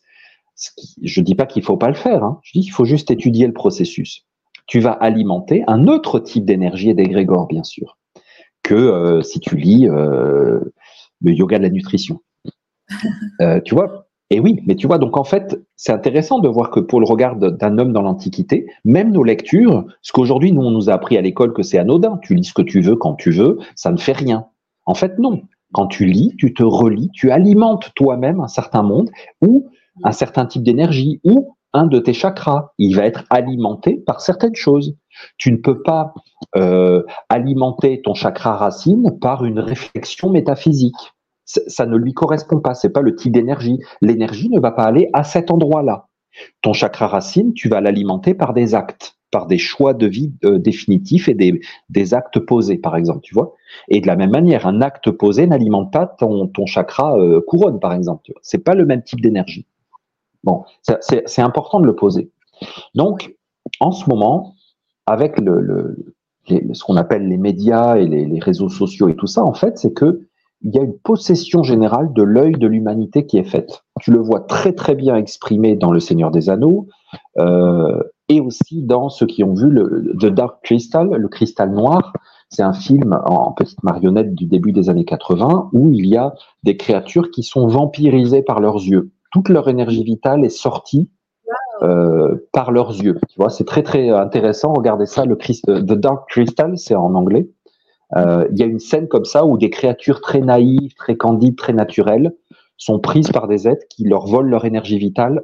je 1.01 1.21
dis 1.21 1.35
pas 1.35 1.45
qu'il 1.45 1.63
faut 1.63 1.77
pas 1.77 1.87
le 1.87 1.93
faire, 1.93 2.21
hein. 2.21 2.41
je 2.43 2.51
dis 2.53 2.65
qu'il 2.65 2.73
faut 2.73 2.83
juste 2.83 3.11
étudier 3.11 3.47
le 3.47 3.53
processus. 3.53 4.25
Tu 4.65 4.79
vas 4.79 4.91
alimenter 4.91 5.63
un 5.67 5.87
autre 5.87 6.19
type 6.19 6.45
d'énergie 6.45 6.89
et 6.89 6.93
d'égrégore 6.93 7.47
bien 7.47 7.63
sûr 7.63 7.97
que 8.63 8.75
euh, 8.75 9.21
si 9.21 9.39
tu 9.39 9.57
lis 9.57 9.87
le 9.87 10.71
yoga 11.21 11.57
de 11.57 11.63
la 11.63 11.69
nutrition. 11.69 12.21
tu 13.65 13.75
vois, 13.75 14.07
et 14.33 14.39
oui, 14.39 14.61
mais 14.65 14.75
tu 14.75 14.87
vois, 14.87 14.97
donc 14.97 15.15
en 15.15 15.23
fait, 15.23 15.61
c'est 15.75 15.91
intéressant 15.91 16.39
de 16.39 16.47
voir 16.47 16.71
que 16.71 16.79
pour 16.79 16.99
le 16.99 17.05
regard 17.05 17.35
d'un 17.35 17.77
homme 17.77 17.93
dans 17.93 18.01
l'Antiquité, 18.01 18.65
même 18.83 19.11
nos 19.11 19.23
lectures, 19.23 19.85
ce 20.01 20.11
qu'aujourd'hui 20.11 20.51
nous 20.51 20.63
on 20.63 20.71
nous 20.71 20.89
a 20.89 20.93
appris 20.93 21.17
à 21.17 21.21
l'école 21.21 21.53
que 21.53 21.61
c'est 21.61 21.77
anodin, 21.77 22.19
tu 22.23 22.33
lis 22.33 22.45
ce 22.45 22.53
que 22.53 22.63
tu 22.63 22.81
veux 22.81 22.95
quand 22.95 23.13
tu 23.13 23.29
veux, 23.29 23.59
ça 23.75 23.91
ne 23.91 23.97
fait 23.97 24.13
rien. 24.13 24.47
En 24.87 24.95
fait, 24.95 25.19
non. 25.19 25.43
Quand 25.71 25.85
tu 25.85 26.05
lis, 26.05 26.35
tu 26.39 26.53
te 26.53 26.63
relis, 26.63 27.11
tu 27.13 27.29
alimentes 27.29 27.91
toi-même 27.95 28.39
un 28.39 28.47
certain 28.47 28.81
monde 28.81 29.11
ou 29.41 29.69
un 30.03 30.11
certain 30.11 30.47
type 30.47 30.63
d'énergie 30.63 31.19
ou 31.23 31.55
un 31.73 31.87
de 31.87 31.99
tes 31.99 32.13
chakras. 32.13 32.73
Il 32.77 32.95
va 32.95 33.05
être 33.05 33.23
alimenté 33.29 33.95
par 33.95 34.21
certaines 34.21 34.55
choses. 34.55 34.95
Tu 35.37 35.51
ne 35.51 35.57
peux 35.57 35.81
pas 35.81 36.13
euh, 36.55 37.03
alimenter 37.29 38.01
ton 38.01 38.13
chakra 38.13 38.55
racine 38.57 39.17
par 39.19 39.45
une 39.45 39.59
réflexion 39.59 40.29
métaphysique 40.29 41.13
ça 41.45 41.85
ne 41.85 41.97
lui 41.97 42.13
correspond 42.13 42.59
pas. 42.59 42.73
C'est 42.73 42.89
pas 42.89 43.01
le 43.01 43.15
type 43.15 43.33
d'énergie. 43.33 43.79
L'énergie 44.01 44.49
ne 44.49 44.59
va 44.59 44.71
pas 44.71 44.83
aller 44.83 45.09
à 45.13 45.23
cet 45.23 45.51
endroit-là. 45.51 46.07
Ton 46.61 46.73
chakra 46.73 47.07
racine, 47.07 47.53
tu 47.53 47.69
vas 47.69 47.81
l'alimenter 47.81 48.33
par 48.33 48.53
des 48.53 48.73
actes, 48.73 49.17
par 49.29 49.45
des 49.45 49.59
choix 49.59 49.93
de 49.93 50.07
vie 50.07 50.33
euh, 50.45 50.57
définitifs 50.57 51.29
et 51.29 51.35
des, 51.35 51.61
des, 51.89 52.13
actes 52.15 52.39
posés, 52.39 52.77
par 52.77 52.95
exemple, 52.95 53.21
tu 53.21 53.35
vois. 53.35 53.53
Et 53.87 54.01
de 54.01 54.07
la 54.07 54.15
même 54.15 54.31
manière, 54.31 54.65
un 54.65 54.81
acte 54.81 55.11
posé 55.11 55.45
n'alimente 55.45 55.93
pas 55.93 56.07
ton, 56.07 56.47
ton 56.47 56.65
chakra 56.65 57.17
euh, 57.19 57.39
couronne, 57.41 57.79
par 57.79 57.93
exemple. 57.93 58.31
C'est 58.41 58.63
pas 58.63 58.73
le 58.73 58.85
même 58.85 59.03
type 59.03 59.21
d'énergie. 59.21 59.67
Bon, 60.43 60.63
c'est 60.81 61.41
important 61.41 61.79
de 61.79 61.85
le 61.85 61.95
poser. 61.95 62.31
Donc, 62.95 63.35
en 63.79 63.91
ce 63.91 64.09
moment, 64.09 64.55
avec 65.05 65.37
ce 65.37 66.83
qu'on 66.83 66.97
appelle 66.97 67.27
les 67.27 67.37
médias 67.37 67.95
et 67.95 68.07
les, 68.07 68.39
réseaux 68.39 68.69
sociaux 68.69 69.07
et 69.07 69.15
tout 69.15 69.27
ça, 69.27 69.43
en 69.43 69.53
fait, 69.53 69.77
c'est 69.77 69.93
que 69.93 70.27
il 70.65 70.73
y 70.73 70.79
a 70.79 70.81
une 70.81 70.97
possession 70.97 71.61
générale 71.61 72.13
de 72.13 72.23
l'œil 72.23 72.53
de 72.53 72.67
l'humanité 72.67 73.25
qui 73.25 73.37
est 73.37 73.43
faite. 73.43 73.83
Tu 73.99 74.11
le 74.11 74.19
vois 74.19 74.39
très 74.39 74.71
très 74.71 74.95
bien 74.95 75.17
exprimé 75.17 75.75
dans 75.75 75.91
Le 75.91 75.99
Seigneur 75.99 76.31
des 76.31 76.49
Anneaux 76.49 76.87
euh, 77.37 78.01
et 78.29 78.39
aussi 78.39 78.81
dans 78.81 79.09
ceux 79.09 79.25
qui 79.25 79.43
ont 79.43 79.53
vu 79.53 79.69
le, 79.69 80.15
The 80.21 80.27
Dark 80.27 80.63
Crystal, 80.63 81.09
le 81.09 81.27
cristal 81.27 81.71
noir. 81.71 82.13
C'est 82.47 82.63
un 82.63 82.71
film 82.71 83.19
en 83.25 83.51
petite 83.51 83.83
marionnette 83.83 84.35
du 84.35 84.45
début 84.45 84.71
des 84.71 84.89
années 84.89 85.03
80 85.03 85.69
où 85.73 85.89
il 85.89 86.05
y 86.05 86.15
a 86.15 86.33
des 86.63 86.77
créatures 86.77 87.29
qui 87.31 87.43
sont 87.43 87.67
vampirisées 87.67 88.41
par 88.41 88.61
leurs 88.61 88.77
yeux. 88.77 89.11
Toute 89.33 89.49
leur 89.49 89.67
énergie 89.67 90.03
vitale 90.03 90.45
est 90.45 90.49
sortie 90.49 91.09
euh, 91.81 92.35
par 92.53 92.71
leurs 92.71 92.91
yeux. 92.91 93.19
Tu 93.29 93.35
vois, 93.35 93.49
c'est 93.49 93.63
très 93.65 93.81
très 93.81 94.09
intéressant. 94.09 94.73
Regardez 94.73 95.07
ça, 95.07 95.25
le 95.25 95.35
euh, 95.69 95.81
The 95.81 95.93
Dark 95.93 96.29
Crystal, 96.29 96.77
c'est 96.77 96.93
en 96.93 97.15
anglais. 97.15 97.49
Euh, 98.15 98.47
il 98.51 98.59
y 98.59 98.63
a 98.63 98.67
une 98.67 98.79
scène 98.79 99.07
comme 99.07 99.25
ça 99.25 99.43
où 99.43 99.57
des 99.57 99.71
créatures 99.71 100.21
très 100.21 100.39
naïves, 100.39 100.93
très 100.93 101.17
candides, 101.17 101.57
très 101.57 101.73
naturelles 101.73 102.35
sont 102.77 102.99
prises 102.99 103.31
par 103.31 103.47
des 103.47 103.67
êtres 103.67 103.87
qui 103.89 104.03
leur 104.03 104.27
volent 104.27 104.49
leur 104.49 104.65
énergie 104.65 104.99
vitale 104.99 105.43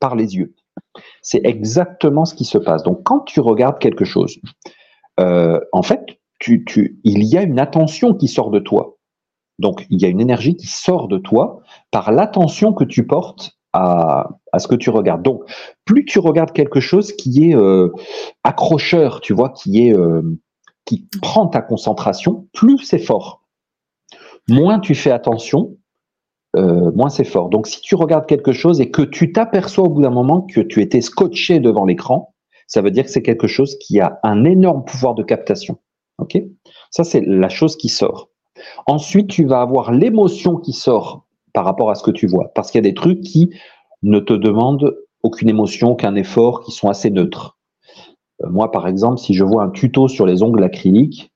par 0.00 0.16
les 0.16 0.34
yeux. 0.34 0.54
C'est 1.22 1.42
exactement 1.44 2.24
ce 2.24 2.34
qui 2.34 2.44
se 2.44 2.58
passe. 2.58 2.82
Donc, 2.82 3.04
quand 3.04 3.20
tu 3.20 3.38
regardes 3.38 3.78
quelque 3.78 4.04
chose, 4.04 4.36
en 5.18 5.82
fait, 5.82 6.18
tu, 6.40 6.64
tu, 6.64 7.00
il 7.04 7.22
y 7.22 7.38
a 7.38 7.42
une 7.42 7.60
attention 7.60 8.14
qui 8.14 8.26
sort 8.26 8.50
de 8.50 8.58
toi. 8.58 8.96
Donc, 9.58 9.86
il 9.90 10.00
y 10.00 10.04
a 10.04 10.08
une 10.08 10.20
énergie 10.20 10.56
qui 10.56 10.66
sort 10.66 11.08
de 11.08 11.18
toi 11.18 11.60
par 11.90 12.12
l'attention 12.12 12.72
que 12.72 12.84
tu 12.84 13.06
portes 13.06 13.58
à, 13.72 14.28
ce 14.58 14.68
que 14.68 14.74
tu 14.74 14.90
regardes. 14.90 15.22
Donc, 15.22 15.44
plus 15.84 16.04
tu 16.04 16.18
regardes 16.18 16.52
quelque 16.52 16.80
chose 16.80 17.12
qui 17.12 17.50
est 17.50 17.56
euh, 17.56 17.90
accrocheur, 18.44 19.20
tu 19.20 19.32
vois, 19.32 19.50
qui 19.50 19.86
est 19.86 19.96
euh, 19.96 20.22
qui 20.84 21.08
prend 21.20 21.46
ta 21.46 21.62
concentration, 21.62 22.48
plus 22.52 22.78
c'est 22.78 22.98
fort. 22.98 23.44
Moins 24.48 24.80
tu 24.80 24.94
fais 24.94 25.12
attention, 25.12 25.76
euh, 26.56 26.90
moins 26.92 27.08
c'est 27.08 27.24
fort. 27.24 27.48
Donc, 27.48 27.66
si 27.66 27.80
tu 27.80 27.94
regardes 27.94 28.26
quelque 28.26 28.52
chose 28.52 28.80
et 28.80 28.90
que 28.90 29.02
tu 29.02 29.32
t'aperçois 29.32 29.84
au 29.84 29.88
bout 29.88 30.02
d'un 30.02 30.10
moment 30.10 30.42
que 30.42 30.60
tu 30.60 30.82
étais 30.82 31.00
scotché 31.00 31.60
devant 31.60 31.84
l'écran, 31.84 32.34
ça 32.66 32.82
veut 32.82 32.90
dire 32.90 33.04
que 33.04 33.10
c'est 33.10 33.22
quelque 33.22 33.46
chose 33.46 33.76
qui 33.78 34.00
a 34.00 34.18
un 34.22 34.44
énorme 34.44 34.84
pouvoir 34.84 35.14
de 35.14 35.22
captation. 35.22 35.78
Ok? 36.18 36.42
Ça, 36.90 37.04
c'est 37.04 37.20
la 37.20 37.48
chose 37.48 37.76
qui 37.76 37.88
sort. 37.88 38.31
Ensuite, 38.86 39.28
tu 39.28 39.44
vas 39.44 39.60
avoir 39.60 39.92
l'émotion 39.92 40.56
qui 40.56 40.72
sort 40.72 41.26
par 41.52 41.64
rapport 41.64 41.90
à 41.90 41.94
ce 41.94 42.02
que 42.02 42.10
tu 42.10 42.26
vois. 42.26 42.50
Parce 42.54 42.70
qu'il 42.70 42.78
y 42.78 42.86
a 42.86 42.88
des 42.90 42.94
trucs 42.94 43.20
qui 43.20 43.50
ne 44.02 44.18
te 44.18 44.32
demandent 44.32 44.96
aucune 45.22 45.48
émotion, 45.48 45.92
aucun 45.92 46.14
effort, 46.16 46.62
qui 46.62 46.72
sont 46.72 46.88
assez 46.88 47.10
neutres. 47.10 47.58
Euh, 48.42 48.48
moi, 48.48 48.70
par 48.70 48.88
exemple, 48.88 49.18
si 49.18 49.34
je 49.34 49.44
vois 49.44 49.62
un 49.62 49.70
tuto 49.70 50.08
sur 50.08 50.26
les 50.26 50.42
ongles 50.42 50.64
acryliques, 50.64 51.32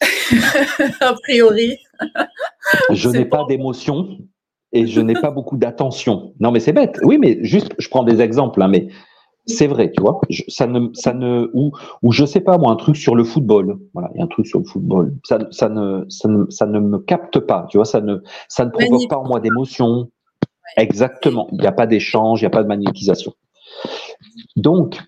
a 1.00 1.14
priori, 1.22 1.78
je 2.90 3.08
n'ai 3.08 3.24
pas 3.24 3.44
d'émotion 3.48 4.18
et 4.72 4.86
je 4.86 5.00
n'ai 5.00 5.14
pas 5.14 5.30
beaucoup 5.30 5.56
d'attention. 5.56 6.34
Non, 6.40 6.50
mais 6.50 6.60
c'est 6.60 6.72
bête. 6.72 6.98
Oui, 7.02 7.18
mais 7.18 7.38
juste, 7.42 7.72
je 7.78 7.88
prends 7.88 8.02
des 8.02 8.20
exemples, 8.20 8.60
hein, 8.62 8.68
mais 8.68 8.88
c'est 9.46 9.66
vrai, 9.66 9.90
tu 9.90 10.00
vois. 10.00 10.20
ça 10.48 10.66
ne, 10.66 10.88
ça 10.94 11.12
ne, 11.12 11.50
ou, 11.52 11.72
ou 12.02 12.12
je 12.12 12.24
sais 12.24 12.40
pas 12.40 12.56
moi, 12.56 12.72
un 12.72 12.76
truc 12.76 12.96
sur 12.96 13.14
le 13.14 13.24
football. 13.24 13.78
Voilà, 13.92 14.10
il 14.14 14.18
y 14.18 14.20
a 14.20 14.24
un 14.24 14.28
truc 14.28 14.46
sur 14.46 14.58
le 14.58 14.64
football. 14.64 15.14
Ça, 15.24 15.38
ça 15.50 15.68
ne, 15.68 16.04
ça 16.08 16.28
ne, 16.28 16.48
ça 16.50 16.66
ne 16.66 16.78
me 16.80 16.98
capte 16.98 17.40
pas, 17.40 17.66
tu 17.68 17.76
vois. 17.76 17.84
Ça 17.84 18.00
ne, 18.00 18.18
ça 18.48 18.64
ne 18.64 18.70
provoque 18.70 19.08
pas 19.08 19.18
en 19.18 19.26
moi 19.26 19.40
d'émotion. 19.40 20.10
Exactement. 20.78 21.48
Il 21.52 21.60
n'y 21.60 21.66
a 21.66 21.72
pas 21.72 21.86
d'échange, 21.86 22.40
il 22.40 22.44
n'y 22.44 22.48
a 22.48 22.50
pas 22.50 22.62
de 22.62 22.68
magnétisation. 22.68 23.34
Donc, 24.56 24.98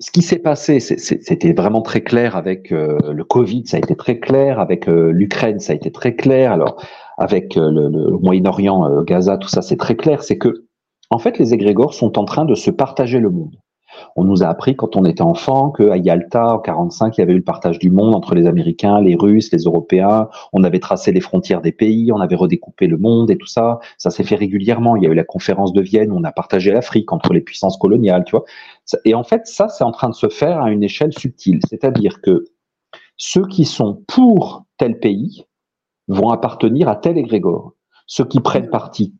ce 0.00 0.12
qui 0.12 0.22
s'est 0.22 0.38
passé, 0.38 0.78
c'était 0.78 1.52
vraiment 1.52 1.82
très 1.82 2.02
clair 2.02 2.36
avec 2.36 2.70
euh, 2.70 2.98
le 3.12 3.24
Covid, 3.24 3.66
ça 3.66 3.78
a 3.78 3.80
été 3.80 3.96
très 3.96 4.20
clair, 4.20 4.60
avec 4.60 4.88
euh, 4.88 5.10
l'Ukraine, 5.10 5.58
ça 5.58 5.72
a 5.72 5.76
été 5.76 5.90
très 5.90 6.14
clair. 6.14 6.52
Alors, 6.52 6.80
avec 7.18 7.56
euh, 7.56 7.68
le, 7.72 7.88
le 7.88 8.16
Moyen-Orient, 8.18 9.02
Gaza, 9.02 9.38
tout 9.38 9.48
ça, 9.48 9.60
c'est 9.60 9.76
très 9.76 9.96
clair. 9.96 10.22
C'est 10.22 10.38
que 10.38 10.67
en 11.10 11.18
fait, 11.18 11.38
les 11.38 11.54
égrégores 11.54 11.94
sont 11.94 12.18
en 12.18 12.24
train 12.24 12.44
de 12.44 12.54
se 12.54 12.70
partager 12.70 13.18
le 13.18 13.30
monde. 13.30 13.56
On 14.16 14.24
nous 14.24 14.42
a 14.42 14.46
appris 14.46 14.76
quand 14.76 14.96
on 14.96 15.04
était 15.04 15.22
enfant 15.22 15.70
qu'à 15.70 15.96
Yalta, 15.96 16.54
en 16.54 16.58
45, 16.58 17.16
il 17.16 17.20
y 17.20 17.22
avait 17.22 17.32
eu 17.32 17.38
le 17.38 17.42
partage 17.42 17.78
du 17.78 17.90
monde 17.90 18.14
entre 18.14 18.34
les 18.34 18.46
Américains, 18.46 19.00
les 19.00 19.16
Russes, 19.16 19.50
les 19.52 19.62
Européens. 19.62 20.28
On 20.52 20.64
avait 20.64 20.78
tracé 20.78 21.12
les 21.12 21.20
frontières 21.20 21.62
des 21.62 21.72
pays, 21.72 22.12
on 22.12 22.20
avait 22.20 22.36
redécoupé 22.36 22.86
le 22.86 22.98
monde 22.98 23.30
et 23.30 23.38
tout 23.38 23.46
ça. 23.46 23.80
Ça 23.96 24.10
s'est 24.10 24.24
fait 24.24 24.36
régulièrement. 24.36 24.96
Il 24.96 25.04
y 25.04 25.06
a 25.06 25.10
eu 25.10 25.14
la 25.14 25.24
conférence 25.24 25.72
de 25.72 25.80
Vienne, 25.80 26.12
où 26.12 26.16
on 26.16 26.24
a 26.24 26.32
partagé 26.32 26.70
l'Afrique 26.70 27.12
entre 27.12 27.32
les 27.32 27.40
puissances 27.40 27.76
coloniales, 27.76 28.24
tu 28.24 28.32
vois. 28.32 28.44
Et 29.04 29.14
en 29.14 29.24
fait, 29.24 29.46
ça, 29.46 29.68
c'est 29.68 29.84
en 29.84 29.92
train 29.92 30.08
de 30.08 30.14
se 30.14 30.28
faire 30.28 30.60
à 30.60 30.70
une 30.70 30.82
échelle 30.82 31.12
subtile. 31.12 31.60
C'est-à-dire 31.68 32.20
que 32.20 32.44
ceux 33.16 33.46
qui 33.46 33.64
sont 33.64 34.02
pour 34.06 34.64
tel 34.76 35.00
pays 35.00 35.44
vont 36.06 36.30
appartenir 36.30 36.88
à 36.88 36.96
tel 36.96 37.18
égrégore. 37.18 37.72
Ceux 38.06 38.24
qui 38.24 38.40
prennent 38.40 38.70
parti 38.70 39.14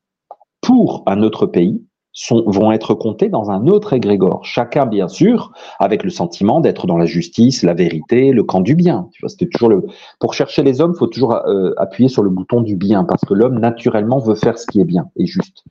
pour 0.68 1.02
un 1.06 1.22
autre 1.22 1.46
pays 1.46 1.82
vont 2.30 2.72
être 2.72 2.92
comptés 2.92 3.30
dans 3.30 3.50
un 3.50 3.68
autre 3.68 3.94
égrégore. 3.94 4.44
Chacun, 4.44 4.84
bien 4.84 5.08
sûr, 5.08 5.52
avec 5.78 6.04
le 6.04 6.10
sentiment 6.10 6.60
d'être 6.60 6.86
dans 6.86 6.98
la 6.98 7.06
justice, 7.06 7.62
la 7.62 7.72
vérité, 7.72 8.32
le 8.32 8.42
camp 8.44 8.60
du 8.60 8.74
bien. 8.74 9.08
Tu 9.12 9.22
vois, 9.22 9.30
c'était 9.30 9.48
toujours 9.48 9.70
le. 9.70 9.86
Pour 10.20 10.34
chercher 10.34 10.62
les 10.62 10.82
hommes, 10.82 10.92
il 10.94 10.98
faut 10.98 11.06
toujours 11.06 11.36
euh, 11.36 11.72
appuyer 11.78 12.10
sur 12.10 12.22
le 12.22 12.28
bouton 12.28 12.60
du 12.60 12.76
bien 12.76 13.04
parce 13.04 13.24
que 13.24 13.32
l'homme 13.32 13.58
naturellement 13.58 14.18
veut 14.18 14.34
faire 14.34 14.58
ce 14.58 14.66
qui 14.66 14.78
est 14.78 14.84
bien 14.84 15.08
et 15.16 15.24
juste. 15.24 15.64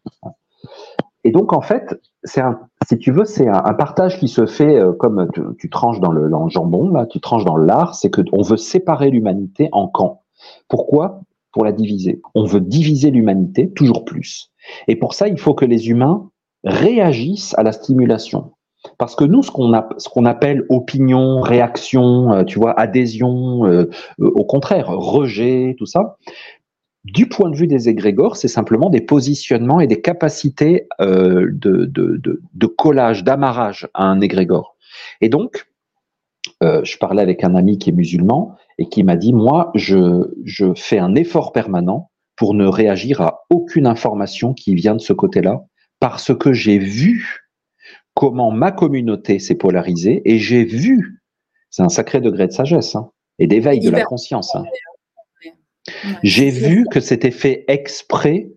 Et 1.24 1.30
donc 1.30 1.54
en 1.54 1.62
fait, 1.62 2.02
c'est 2.24 2.42
un, 2.42 2.60
si 2.88 2.98
tu 2.98 3.12
veux, 3.12 3.26
c'est 3.26 3.48
un, 3.48 3.74
partage 3.76 4.18
qui 4.20 4.30
se 4.30 4.48
fait 4.48 4.80
euh, 4.80 4.94
comme 4.94 5.30
tu, 5.60 5.70
tranches 5.70 6.00
dans 6.00 6.12
le, 6.12 6.28
jambon, 6.50 6.90
là, 6.90 7.06
tu 7.06 7.20
tranches 7.20 7.46
dans 7.46 7.58
l'art, 7.58 7.94
c'est 7.94 8.10
que 8.10 8.22
on 8.32 8.42
veut 8.42 8.58
séparer 8.58 9.12
l'humanité 9.12 9.70
en 9.74 9.88
camps. 9.88 10.24
Pourquoi? 10.70 11.22
Pour 11.52 11.66
la 11.66 11.72
diviser. 11.72 12.22
On 12.36 12.46
veut 12.46 12.62
diviser 12.62 13.10
l'humanité 13.10 13.72
toujours 13.72 14.06
plus. 14.06 14.52
Et 14.88 14.96
pour 14.96 15.14
ça, 15.14 15.28
il 15.28 15.40
faut 15.40 15.54
que 15.54 15.66
les 15.66 15.90
humains 15.90 16.30
réagissent 16.64 17.56
à 17.58 17.64
la 17.64 17.72
stimulation. 17.72 18.52
Parce 18.98 19.16
que 19.16 19.24
nous, 19.24 19.44
ce 19.44 19.52
qu'on 19.52 20.26
appelle 20.26 20.66
opinion, 20.70 21.42
réaction, 21.42 22.32
euh, 22.32 22.44
tu 22.44 22.60
vois, 22.60 22.80
adhésion, 22.80 23.66
euh, 23.66 23.90
euh, 24.20 24.32
au 24.36 24.46
contraire, 24.46 24.88
rejet, 24.88 25.76
tout 25.78 25.86
ça, 25.86 26.18
du 27.04 27.28
point 27.28 27.50
de 27.50 27.56
vue 27.56 27.68
des 27.68 27.90
égrégores, 27.90 28.38
c'est 28.38 28.48
simplement 28.48 28.90
des 28.90 29.02
positionnements 29.02 29.80
et 29.80 29.88
des 29.88 30.02
capacités 30.02 30.88
de, 31.00 31.50
de, 31.54 32.12
de, 32.54 32.66
collage, 32.68 33.24
d'amarrage 33.24 33.88
à 33.94 34.04
un 34.06 34.20
égrégore. 34.20 34.76
Et 35.22 35.30
donc, 35.30 35.68
je 36.62 36.98
parlais 36.98 37.22
avec 37.22 37.44
un 37.44 37.56
ami 37.56 37.78
qui 37.78 37.90
est 37.90 37.94
musulman 37.94 38.56
et 38.78 38.90
qui 38.90 39.04
m'a 39.04 39.16
dit, 39.16 39.34
moi, 39.34 39.72
je, 39.76 40.32
je 40.44 40.74
fais 40.76 41.00
un 41.00 41.16
effort 41.16 41.52
permanent 41.52 42.10
pour 42.36 42.54
ne 42.54 42.68
réagir 42.68 43.22
à 43.22 43.46
aucune 43.50 43.88
information 43.88 44.54
qui 44.54 44.76
vient 44.76 44.96
de 44.96 45.02
ce 45.02 45.14
côté-là, 45.14 45.66
parce 46.00 46.36
que 46.38 46.54
j'ai 46.54 46.78
vu 46.78 47.48
comment 48.14 48.52
ma 48.52 48.72
communauté 48.72 49.40
s'est 49.40 49.56
polarisée 49.56 50.22
et 50.26 50.40
j'ai 50.40 50.64
vu, 50.64 51.22
c'est 51.70 51.84
un 51.84 51.90
sacré 51.90 52.22
degré 52.22 52.48
de 52.48 52.52
sagesse 52.52 52.96
hein, 52.96 53.12
et 53.40 53.48
d'éveil 53.48 53.80
de 53.80 53.90
la 53.90 54.04
conscience. 54.04 54.56
Hein. 54.56 54.64
J'ai 56.24 56.50
vu 56.50 56.86
que 56.92 57.00
c'était 57.00 57.32
fait 57.32 57.66
exprès 57.68 58.50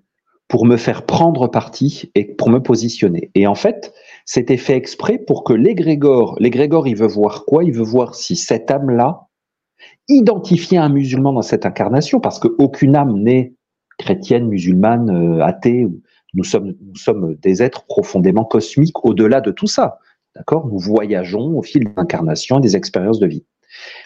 pour 0.49 0.67
me 0.67 0.77
faire 0.77 1.07
prendre 1.07 1.47
parti 1.47 2.11
et 2.15 2.25
pour 2.25 2.51
me 2.51 2.61
positionner. 2.61 3.31
Et 3.35 3.47
en 3.47 3.55
fait, 3.55 3.93
c'était 4.25 4.57
fait 4.57 4.77
exprès 4.77 5.19
pour 5.19 5.45
que 5.45 5.53
l'égrégore, 5.53 6.37
l'égrégore, 6.39 6.87
il 6.87 6.97
veut 6.97 7.07
voir 7.07 7.45
quoi? 7.45 7.65
Il 7.65 7.73
veut 7.73 7.85
voir 7.85 8.15
si 8.15 8.37
cette 8.37 8.71
âme-là 8.71 9.27
identifiait 10.09 10.79
un 10.79 10.89
musulman 10.89 11.33
dans 11.33 11.43
cette 11.43 11.67
incarnation, 11.67 12.21
parce 12.21 12.39
qu'aucune 12.39 12.97
âme 12.97 13.19
n'est 13.19 13.55
chrétienne, 13.99 14.49
musulmane, 14.49 15.11
euh, 15.11 15.45
athée. 15.45 15.87
Nous 16.35 16.45
sommes, 16.45 16.75
nous 16.81 16.97
sommes 16.97 17.35
des 17.37 17.63
êtres 17.63 17.85
profondément 17.87 18.45
cosmiques 18.45 19.05
au-delà 19.05 19.41
de 19.41 19.51
tout 19.51 19.67
ça. 19.67 19.99
D'accord? 20.35 20.67
Nous 20.69 20.79
voyageons 20.79 21.59
au 21.59 21.63
fil 21.63 21.93
d'incarnation 21.93 22.59
et 22.59 22.63
des 22.63 22.77
expériences 22.77 23.19
de 23.19 23.27
vie. 23.27 23.45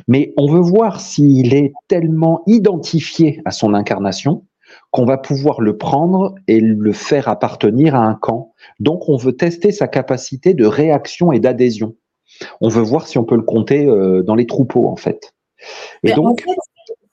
Mais 0.09 0.33
on 0.37 0.51
veut 0.51 0.61
voir 0.61 1.01
s'il 1.01 1.55
est 1.55 1.73
tellement 1.89 2.43
identifié 2.47 3.41
à 3.45 3.51
son 3.51 3.75
incarnation 3.75 4.45
qu'on 4.95 5.05
va 5.05 5.19
pouvoir 5.19 5.61
le 5.61 5.77
prendre 5.77 6.37
et 6.47 6.61
le 6.61 6.93
faire 6.93 7.27
appartenir 7.27 7.97
à 7.97 8.07
un 8.07 8.15
camp. 8.15 8.55
Donc 8.79 9.09
on 9.09 9.17
veut 9.17 9.37
tester 9.37 9.73
sa 9.73 9.89
capacité 9.89 10.55
de 10.55 10.65
réaction 10.67 11.33
et 11.33 11.41
d'adhésion. 11.41 11.97
On 12.61 12.69
veut 12.69 12.81
voir 12.81 13.09
si 13.09 13.19
on 13.19 13.25
peut 13.25 13.35
le 13.35 13.43
compter 13.43 13.87
euh, 13.87 14.23
dans 14.23 14.37
les 14.37 14.47
troupeaux 14.47 14.87
en 14.87 14.95
fait. 14.95 15.35
Et 16.05 16.13
donc, 16.13 16.45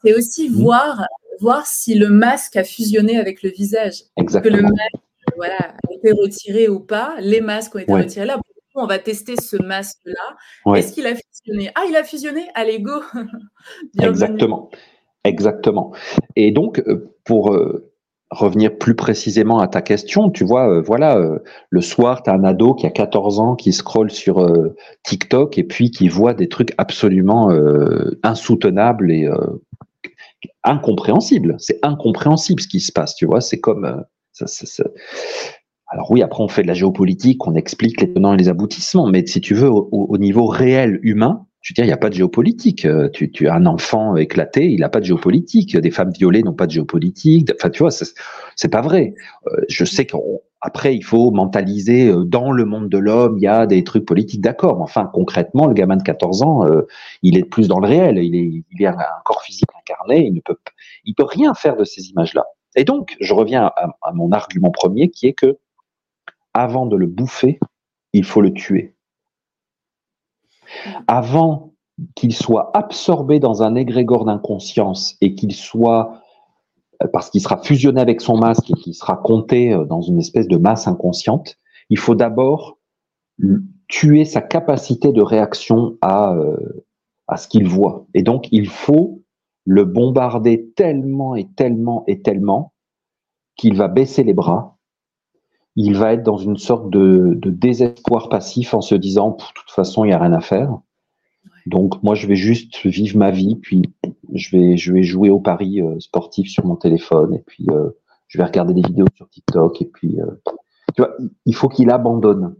c'est 0.05 0.13
aussi 0.13 0.51
hmm. 0.51 0.61
voir 0.61 1.07
voir 1.39 1.65
si 1.65 1.95
le 1.95 2.09
masque 2.09 2.55
a 2.55 2.63
fusionné 2.63 3.17
avec 3.17 3.41
le 3.41 3.49
visage. 3.49 4.03
Exactement. 4.15 4.57
Que 4.57 4.61
le 4.61 4.67
masque 4.67 5.35
voilà, 5.35 5.57
a 5.57 5.93
été 5.95 6.11
retiré 6.11 6.69
ou 6.69 6.81
pas? 6.81 7.15
Les 7.19 7.41
masques 7.41 7.73
ont 7.73 7.79
été 7.79 7.91
retirés 7.91 8.27
là. 8.27 8.39
On 8.75 8.85
va 8.85 8.99
tester 8.99 9.33
ce 9.41 9.57
masque-là. 9.57 10.75
Est-ce 10.75 10.93
qu'il 10.93 11.07
a 11.07 11.15
fusionné? 11.15 11.71
Ah, 11.73 11.85
il 11.89 11.95
a 11.95 12.03
fusionné? 12.03 12.47
Allez, 12.53 12.79
go 12.79 13.01
Exactement. 13.99 14.69
Exactement. 15.23 15.91
Et 16.35 16.51
donc, 16.51 16.79
euh, 16.87 17.13
pour, 17.31 17.53
euh, 17.53 17.93
revenir 18.29 18.77
plus 18.77 18.93
précisément 18.93 19.59
à 19.59 19.69
ta 19.69 19.81
question, 19.81 20.29
tu 20.29 20.43
vois, 20.43 20.69
euh, 20.69 20.81
voilà, 20.81 21.17
euh, 21.17 21.39
le 21.69 21.79
soir, 21.79 22.23
tu 22.23 22.29
as 22.29 22.33
un 22.33 22.43
ado 22.43 22.73
qui 22.73 22.85
a 22.85 22.89
14 22.89 23.39
ans 23.39 23.55
qui 23.55 23.71
scrolle 23.71 24.11
sur 24.11 24.45
TikTok 25.03 25.57
et 25.57 25.63
puis 25.63 25.91
qui 25.91 26.09
voit 26.09 26.33
des 26.33 26.49
trucs 26.49 26.73
absolument 26.77 27.49
insoutenables 28.23 29.11
et 29.11 29.29
incompréhensibles. 30.63 31.55
C'est 31.57 31.79
incompréhensible 31.83 32.61
ce 32.61 32.67
qui 32.67 32.81
se 32.81 32.91
passe, 32.91 33.15
tu 33.15 33.25
vois, 33.25 33.39
c'est 33.39 33.59
comme... 33.59 34.03
Ça. 34.33 34.45
Alors 35.87 36.09
oui, 36.09 36.21
après 36.21 36.41
on 36.41 36.47
fait 36.47 36.63
de 36.63 36.67
la 36.67 36.73
géopolitique, 36.73 37.45
on 37.45 37.55
explique 37.55 37.99
les 38.01 38.13
tenants 38.13 38.33
et 38.33 38.37
les 38.37 38.49
aboutissements, 38.49 39.07
mais 39.07 39.25
si 39.25 39.41
tu 39.41 39.53
veux, 39.53 39.69
au 39.69 40.17
niveau 40.17 40.45
réel 40.47 40.99
humain, 41.03 41.45
je 41.61 41.71
veux 41.71 41.75
dire, 41.75 41.85
il 41.85 41.89
n'y 41.89 41.93
a 41.93 41.97
pas 41.97 42.09
de 42.09 42.15
géopolitique. 42.15 42.85
Euh, 42.85 43.07
tu, 43.09 43.47
as 43.47 43.53
un 43.53 43.67
enfant 43.67 44.15
éclaté, 44.15 44.71
il 44.71 44.79
n'a 44.79 44.89
pas 44.89 44.99
de 44.99 45.05
géopolitique. 45.05 45.77
Des 45.77 45.91
femmes 45.91 46.11
violées 46.11 46.41
n'ont 46.41 46.53
pas 46.53 46.65
de 46.65 46.71
géopolitique. 46.71 47.51
Enfin, 47.55 47.69
tu 47.69 47.83
vois, 47.83 47.91
c'est 47.91 48.69
pas 48.69 48.81
vrai. 48.81 49.13
Euh, 49.47 49.61
je 49.69 49.85
sais 49.85 50.07
qu'après, 50.07 50.95
il 50.95 51.03
faut 51.03 51.29
mentaliser 51.29 52.09
euh, 52.09 52.25
dans 52.25 52.51
le 52.51 52.65
monde 52.65 52.89
de 52.89 52.97
l'homme, 52.97 53.37
il 53.37 53.43
y 53.43 53.47
a 53.47 53.67
des 53.67 53.83
trucs 53.83 54.05
politiques, 54.05 54.41
d'accord. 54.41 54.77
Mais 54.77 54.83
enfin, 54.83 55.07
concrètement, 55.13 55.67
le 55.67 55.75
gamin 55.75 55.97
de 55.97 56.03
14 56.03 56.41
ans, 56.41 56.65
il 57.21 57.37
est 57.37 57.43
plus 57.43 57.67
dans 57.67 57.79
le 57.79 57.87
réel. 57.87 58.17
Il 58.17 58.35
est, 58.35 58.63
il 58.71 58.85
a 58.87 58.91
un 58.93 59.21
corps 59.23 59.43
physique 59.43 59.69
incarné. 59.79 60.25
Il 60.25 60.33
ne 60.33 60.41
peut, 60.41 60.57
il 61.05 61.13
peut 61.13 61.25
rien 61.25 61.53
faire 61.53 61.77
de 61.77 61.83
ces 61.83 62.09
images-là. 62.09 62.45
Et 62.75 62.85
donc, 62.85 63.15
je 63.19 63.33
reviens 63.35 63.71
à 64.01 64.13
mon 64.13 64.31
argument 64.31 64.71
premier, 64.71 65.09
qui 65.09 65.27
est 65.27 65.33
que 65.33 65.59
avant 66.55 66.87
de 66.87 66.97
le 66.97 67.05
bouffer, 67.05 67.59
il 68.13 68.25
faut 68.25 68.41
le 68.41 68.51
tuer 68.51 68.95
avant 71.07 71.73
qu'il 72.15 72.33
soit 72.33 72.75
absorbé 72.75 73.39
dans 73.39 73.63
un 73.63 73.75
égrégore 73.75 74.25
d'inconscience 74.25 75.15
et 75.21 75.35
qu'il 75.35 75.53
soit, 75.53 76.21
euh, 77.03 77.07
parce 77.11 77.29
qu'il 77.29 77.41
sera 77.41 77.57
fusionné 77.57 78.01
avec 78.01 78.21
son 78.21 78.37
masque 78.37 78.69
et 78.71 78.73
qu'il 78.73 78.95
sera 78.95 79.17
compté 79.17 79.73
euh, 79.73 79.85
dans 79.85 80.01
une 80.01 80.19
espèce 80.19 80.47
de 80.47 80.57
masse 80.57 80.87
inconsciente, 80.87 81.57
il 81.89 81.97
faut 81.97 82.15
d'abord 82.15 82.77
tuer 83.87 84.25
sa 84.25 84.41
capacité 84.41 85.11
de 85.11 85.21
réaction 85.21 85.97
à, 86.01 86.33
euh, 86.33 86.85
à 87.27 87.37
ce 87.37 87.47
qu'il 87.47 87.67
voit. 87.67 88.05
Et 88.13 88.23
donc, 88.23 88.47
il 88.51 88.67
faut 88.67 89.21
le 89.65 89.85
bombarder 89.85 90.71
tellement 90.75 91.35
et 91.35 91.47
tellement 91.55 92.03
et 92.07 92.21
tellement 92.21 92.73
qu'il 93.55 93.75
va 93.75 93.87
baisser 93.87 94.23
les 94.23 94.33
bras. 94.33 94.77
Il 95.75 95.95
va 95.97 96.13
être 96.13 96.23
dans 96.23 96.37
une 96.37 96.57
sorte 96.57 96.89
de, 96.89 97.33
de 97.35 97.49
désespoir 97.49 98.29
passif 98.29 98.73
en 98.73 98.81
se 98.81 98.95
disant, 98.95 99.31
de 99.31 99.43
toute 99.55 99.71
façon, 99.71 100.03
il 100.03 100.09
n'y 100.09 100.13
a 100.13 100.19
rien 100.19 100.33
à 100.33 100.41
faire. 100.41 100.79
Donc 101.65 102.01
moi, 102.03 102.15
je 102.15 102.27
vais 102.27 102.35
juste 102.35 102.85
vivre 102.85 103.17
ma 103.17 103.31
vie, 103.31 103.55
puis 103.55 103.83
je 104.33 104.55
vais, 104.55 104.77
je 104.77 104.91
vais 104.93 105.03
jouer 105.03 105.29
au 105.29 105.39
paris 105.39 105.81
euh, 105.81 105.99
sportif 105.99 106.49
sur 106.49 106.65
mon 106.65 106.75
téléphone, 106.75 107.33
et 107.35 107.39
puis 107.39 107.65
euh, 107.69 107.89
je 108.27 108.37
vais 108.37 108.43
regarder 108.43 108.73
des 108.73 108.81
vidéos 108.81 109.07
sur 109.15 109.29
TikTok, 109.29 109.81
et 109.81 109.85
puis 109.85 110.19
euh, 110.19 110.25
tu 110.95 111.03
vois, 111.03 111.15
il 111.45 111.55
faut 111.55 111.69
qu'il 111.69 111.89
abandonne. 111.89 112.55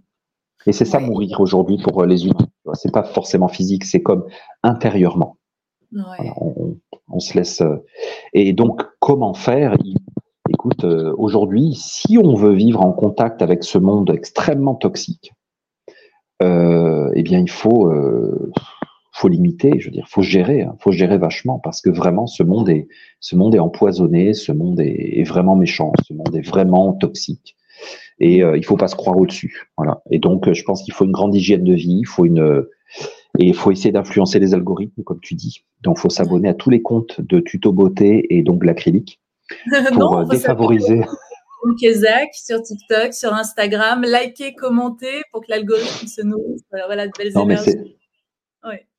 Et 0.68 0.74
c'est 0.74 0.86
ça 0.86 1.00
mourir 1.00 1.42
aujourd'hui 1.42 1.80
pour 1.82 2.06
les 2.06 2.26
humains. 2.28 2.48
C'est 2.74 2.94
pas 2.94 3.04
forcément 3.04 3.48
physique, 3.48 3.84
c'est 3.84 4.04
comme 4.04 4.26
intérieurement. 4.62 5.38
Ouais. 5.92 6.32
on, 6.38 6.78
on, 7.10 7.20
se 7.20 7.36
laisse. 7.36 7.64
Et 8.34 8.54
donc, 8.54 8.84
comment 9.00 9.34
faire? 9.34 9.76
Écoute, 10.62 10.86
aujourd'hui, 11.18 11.74
si 11.74 12.20
on 12.20 12.36
veut 12.36 12.54
vivre 12.54 12.82
en 12.82 12.92
contact 12.92 13.42
avec 13.42 13.64
ce 13.64 13.80
monde 13.80 14.12
extrêmement 14.12 14.76
toxique, 14.76 15.34
euh, 16.44 17.10
eh 17.16 17.24
bien, 17.24 17.40
il 17.40 17.50
faut, 17.50 17.88
euh, 17.88 18.52
faut 19.12 19.28
limiter, 19.28 19.80
je 19.80 19.86
veux 19.86 19.92
dire, 19.92 20.08
faut 20.08 20.22
gérer, 20.22 20.62
hein, 20.62 20.76
faut 20.78 20.92
gérer 20.92 21.18
vachement 21.18 21.58
parce 21.58 21.82
que 21.82 21.90
vraiment 21.90 22.28
ce 22.28 22.44
monde 22.44 22.70
est, 22.70 22.88
ce 23.20 23.36
monde 23.36 23.56
est 23.56 23.60
empoisonné, 23.60 24.36
ce 24.36 24.52
monde 24.52 24.80
est, 24.80 25.24
vraiment 25.24 25.56
méchant, 25.56 25.94
ce 26.08 26.14
monde 26.14 26.36
est 26.36 26.48
vraiment 26.48 26.94
toxique 26.94 27.56
et 28.20 28.44
euh, 28.44 28.56
il 28.56 28.64
faut 28.64 28.78
pas 28.78 28.88
se 28.88 28.96
croire 28.96 29.18
au-dessus. 29.18 29.68
Voilà. 29.78 30.04
Et 30.12 30.20
donc, 30.20 30.48
euh, 30.48 30.54
je 30.54 30.64
pense 30.64 30.84
qu'il 30.84 30.94
faut 30.94 31.06
une 31.06 31.12
grande 31.12 31.34
hygiène 31.34 31.64
de 31.64 31.74
vie, 31.74 32.02
il 32.02 32.08
faut 32.08 32.26
une 32.26 32.68
et 33.40 33.48
il 33.48 33.56
faut 33.56 33.72
essayer 33.72 33.92
d'influencer 33.92 34.38
les 34.38 34.54
algorithmes, 34.54 35.02
comme 35.02 35.22
tu 35.22 35.34
dis. 35.34 35.64
Donc, 35.82 35.98
il 35.98 36.02
faut 36.02 36.10
s'abonner 36.10 36.50
à 36.50 36.54
tous 36.54 36.70
les 36.70 36.84
comptes 36.84 37.20
de 37.20 37.40
tuto 37.40 37.72
beauté 37.72 38.28
et 38.30 38.44
donc 38.44 38.64
l'acrylique 38.64 39.21
pour 39.90 39.98
non, 39.98 40.20
euh, 40.20 40.26
défavoriser. 40.26 41.02
Kezak 41.80 42.30
sur 42.34 42.62
TikTok, 42.62 43.14
sur 43.14 43.34
Instagram, 43.34 44.02
liker, 44.02 44.54
commenter 44.54 45.22
pour 45.32 45.42
que 45.42 45.48
l'algorithme 45.50 46.08
se 46.08 46.22
nourrisse. 46.22 46.64
Voilà, 46.72 47.08
de 47.08 47.12
belles 47.18 47.34
non, 47.36 47.46
énergies. 47.46 47.96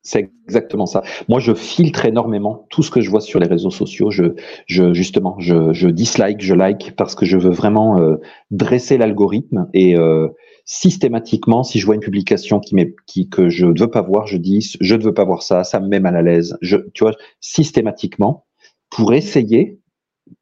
C'est 0.05 0.29
exactement 0.45 0.85
ça. 0.85 1.01
Moi, 1.29 1.39
je 1.39 1.53
filtre 1.53 2.05
énormément 2.05 2.67
tout 2.69 2.83
ce 2.83 2.91
que 2.91 2.99
je 2.99 3.09
vois 3.09 3.21
sur 3.21 3.39
les 3.39 3.47
réseaux 3.47 3.69
sociaux. 3.69 4.11
Je, 4.11 4.35
je 4.65 4.93
justement, 4.93 5.39
je, 5.39 5.71
je 5.71 5.87
dislike, 5.87 6.41
je 6.41 6.53
like 6.53 6.93
parce 6.97 7.15
que 7.15 7.25
je 7.25 7.37
veux 7.37 7.51
vraiment 7.51 7.97
euh, 7.97 8.17
dresser 8.51 8.97
l'algorithme 8.97 9.69
et 9.73 9.95
euh, 9.95 10.27
systématiquement, 10.65 11.63
si 11.63 11.79
je 11.79 11.85
vois 11.85 11.95
une 11.95 12.01
publication 12.01 12.59
qui, 12.59 12.75
qui 13.07 13.29
que 13.29 13.47
je 13.47 13.65
ne 13.65 13.79
veux 13.79 13.89
pas 13.89 14.01
voir, 14.01 14.27
je 14.27 14.35
dis 14.35 14.75
je 14.81 14.95
ne 14.95 15.01
veux 15.01 15.13
pas 15.13 15.23
voir 15.23 15.41
ça, 15.41 15.63
ça 15.63 15.79
me 15.79 15.87
met 15.87 16.01
mal 16.01 16.17
à 16.17 16.21
l'aise. 16.21 16.57
Je, 16.61 16.75
tu 16.93 17.05
vois, 17.05 17.15
systématiquement 17.39 18.45
pour 18.89 19.13
essayer 19.13 19.79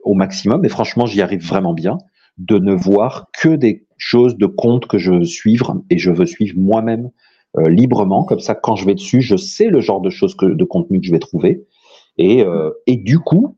au 0.03 0.13
maximum. 0.13 0.65
Et 0.65 0.69
franchement, 0.69 1.05
j'y 1.05 1.21
arrive 1.21 1.45
vraiment 1.45 1.73
bien 1.73 1.97
de 2.37 2.57
ne 2.57 2.73
voir 2.73 3.27
que 3.37 3.49
des 3.49 3.85
choses 3.97 4.35
de 4.35 4.45
compte 4.45 4.87
que 4.87 4.97
je 4.97 5.11
veux 5.11 5.25
suivre 5.25 5.81
et 5.89 5.97
je 5.97 6.11
veux 6.11 6.25
suivre 6.25 6.57
moi-même 6.57 7.11
euh, 7.57 7.69
librement, 7.69 8.23
comme 8.23 8.39
ça, 8.39 8.55
quand 8.55 8.75
je 8.75 8.85
vais 8.85 8.95
dessus, 8.95 9.21
je 9.21 9.35
sais 9.35 9.67
le 9.67 9.81
genre 9.81 10.01
de 10.01 10.09
choses 10.09 10.35
que, 10.35 10.45
de 10.45 10.63
contenu 10.63 11.01
que 11.01 11.05
je 11.05 11.11
vais 11.11 11.19
trouver. 11.19 11.65
Et, 12.17 12.43
euh, 12.43 12.71
et 12.87 12.95
du 12.95 13.19
coup, 13.19 13.55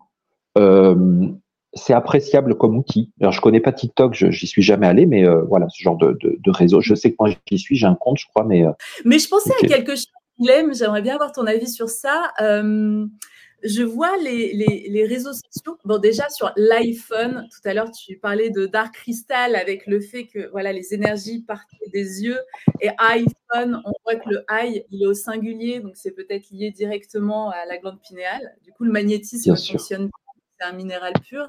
euh, 0.58 1.28
c'est 1.74 1.94
appréciable 1.94 2.56
comme 2.56 2.76
outil. 2.76 3.12
Alors, 3.22 3.34
je 3.34 3.42
connais 3.42 3.60
pas 3.60 3.72
TikTok, 3.72 4.14
j'y 4.14 4.48
suis 4.48 4.64
jamais 4.64 4.88
allé, 4.88 5.06
mais 5.06 5.26
voilà, 5.48 5.68
ce 5.70 5.82
genre 5.82 5.98
de, 5.98 6.18
de, 6.22 6.38
de, 6.40 6.52
réseau. 6.52 6.82
Je 6.82 6.96
sais 6.96 7.12
que 7.12 7.16
moi, 7.20 7.30
j'y 7.52 7.58
suis, 7.58 7.76
j'ai 7.76 7.88
un 7.88 7.96
compte, 7.96 8.18
je 8.20 8.28
crois, 8.28 8.44
mais. 8.44 8.64
Mais 9.06 9.18
je 9.18 9.28
pensais 9.28 9.52
okay. 9.60 9.74
à 9.74 9.78
quelque 9.78 9.96
chose, 9.96 10.12
Guilhem, 10.40 10.74
j'aimerais 10.74 11.02
bien 11.02 11.16
avoir 11.16 11.32
ton 11.32 11.46
avis 11.48 11.68
sur 11.68 11.90
ça. 11.90 12.32
Je 13.64 13.84
vois 13.84 14.18
les, 14.18 14.54
les, 14.54 14.88
les, 14.90 15.06
réseaux 15.06 15.34
sociaux. 15.34 15.78
Bon, 15.86 15.98
déjà 15.98 16.30
sur 16.30 16.52
l'iPhone, 16.58 17.48
tout 17.50 17.68
à 17.68 17.74
l'heure, 17.74 17.92
tu 17.92 18.18
parlais 18.18 18.50
de 18.50 18.66
Dark 18.66 18.94
Crystal 18.94 19.56
avec 19.56 19.88
le 19.88 20.02
fait 20.02 20.28
que 20.28 20.50
voilà, 20.52 20.74
les 20.74 20.94
énergies 20.94 21.42
partent 21.44 21.70
des 21.94 22.24
yeux. 22.24 22.40
Et 22.82 22.90
iPhone, 22.98 23.82
on 23.86 23.94
voit 24.04 24.16
que 24.16 24.30
le 24.30 24.44
i, 24.50 24.84
il 24.92 25.04
est 25.04 25.08
au 25.08 25.14
singulier, 25.14 25.80
donc 25.80 25.94
c'est 25.96 26.12
peut-être 26.12 26.50
lié 26.52 26.72
directement 26.72 27.52
à 27.52 27.66
la 27.66 27.78
glande 27.78 28.02
pinéale. 28.02 28.56
Du 28.64 28.72
coup, 28.72 28.84
le 28.84 28.92
magnétisme 28.92 29.56
fonctionne, 29.56 30.10
c'est 30.60 30.66
un 30.66 30.74
minéral 30.74 31.14
pur. 31.28 31.46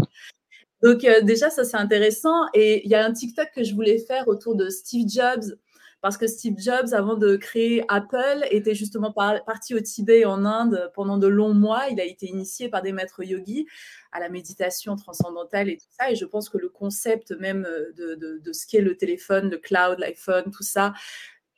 Donc, 0.83 1.05
euh, 1.05 1.23
déjà, 1.23 1.49
ça, 1.51 1.65
c'est 1.65 1.79
intéressant. 1.79 2.47
Et 2.53 2.85
il 2.85 2.91
y 2.91 2.95
a 2.95 3.05
un 3.05 3.13
TikTok 3.13 3.49
que 3.55 3.65
je 3.65 3.75
voulais 3.75 3.99
faire 3.99 4.29
autour 4.29 4.55
de 4.55 4.69
Steve 4.69 5.09
Jobs 5.09 5.57
parce 6.05 6.19
que 6.19 6.27
Steve 6.27 6.57
Jobs, 6.59 6.93
avant 6.93 7.15
de 7.15 7.35
créer 7.37 7.83
Apple, 7.89 8.45
était 8.51 8.75
justement 8.75 9.11
par, 9.11 9.43
parti 9.47 9.75
au 9.75 9.81
Tibet 9.81 10.27
en 10.27 10.45
Inde 10.45 10.91
pendant 10.95 11.17
de 11.17 11.27
longs 11.27 11.55
mois. 11.55 11.87
Il 11.91 11.99
a 11.99 12.05
été 12.05 12.27
initié 12.27 12.69
par 12.69 12.83
des 12.83 12.93
maîtres 12.93 13.25
yogis 13.25 13.67
à 14.13 14.21
la 14.21 14.29
méditation 14.29 14.97
transcendantale 14.97 15.71
et 15.71 15.79
tout 15.79 15.87
ça. 15.99 16.11
Et 16.11 16.15
je 16.15 16.27
pense 16.27 16.51
que 16.51 16.59
le 16.59 16.69
concept 16.69 17.31
même 17.31 17.67
de, 17.97 18.17
de, 18.17 18.39
de 18.39 18.53
ce 18.53 18.67
qu'est 18.67 18.83
le 18.83 18.99
téléphone, 18.99 19.49
le 19.49 19.57
cloud, 19.57 19.99
l'iPhone, 19.99 20.51
tout 20.51 20.63
ça, 20.63 20.93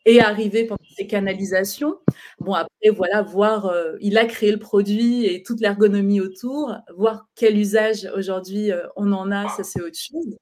est 0.04 0.20
arrivé 0.20 0.64
pendant 0.64 0.78
ces 0.96 1.08
canalisations. 1.08 1.98
Bon, 2.38 2.52
après, 2.54 2.90
voilà, 2.90 3.22
voir, 3.22 3.66
euh, 3.66 3.96
il 4.00 4.16
a 4.16 4.26
créé 4.26 4.52
le 4.52 4.60
produit 4.60 5.26
et 5.26 5.42
toute 5.42 5.58
l'ergonomie 5.58 6.20
autour, 6.20 6.72
voir 6.96 7.26
quel 7.34 7.58
usage 7.58 8.08
aujourd'hui 8.14 8.70
euh, 8.70 8.86
on 8.94 9.10
en 9.10 9.32
a, 9.32 9.48
ça 9.48 9.64
c'est 9.64 9.82
autre 9.82 9.98
chose. 9.98 10.36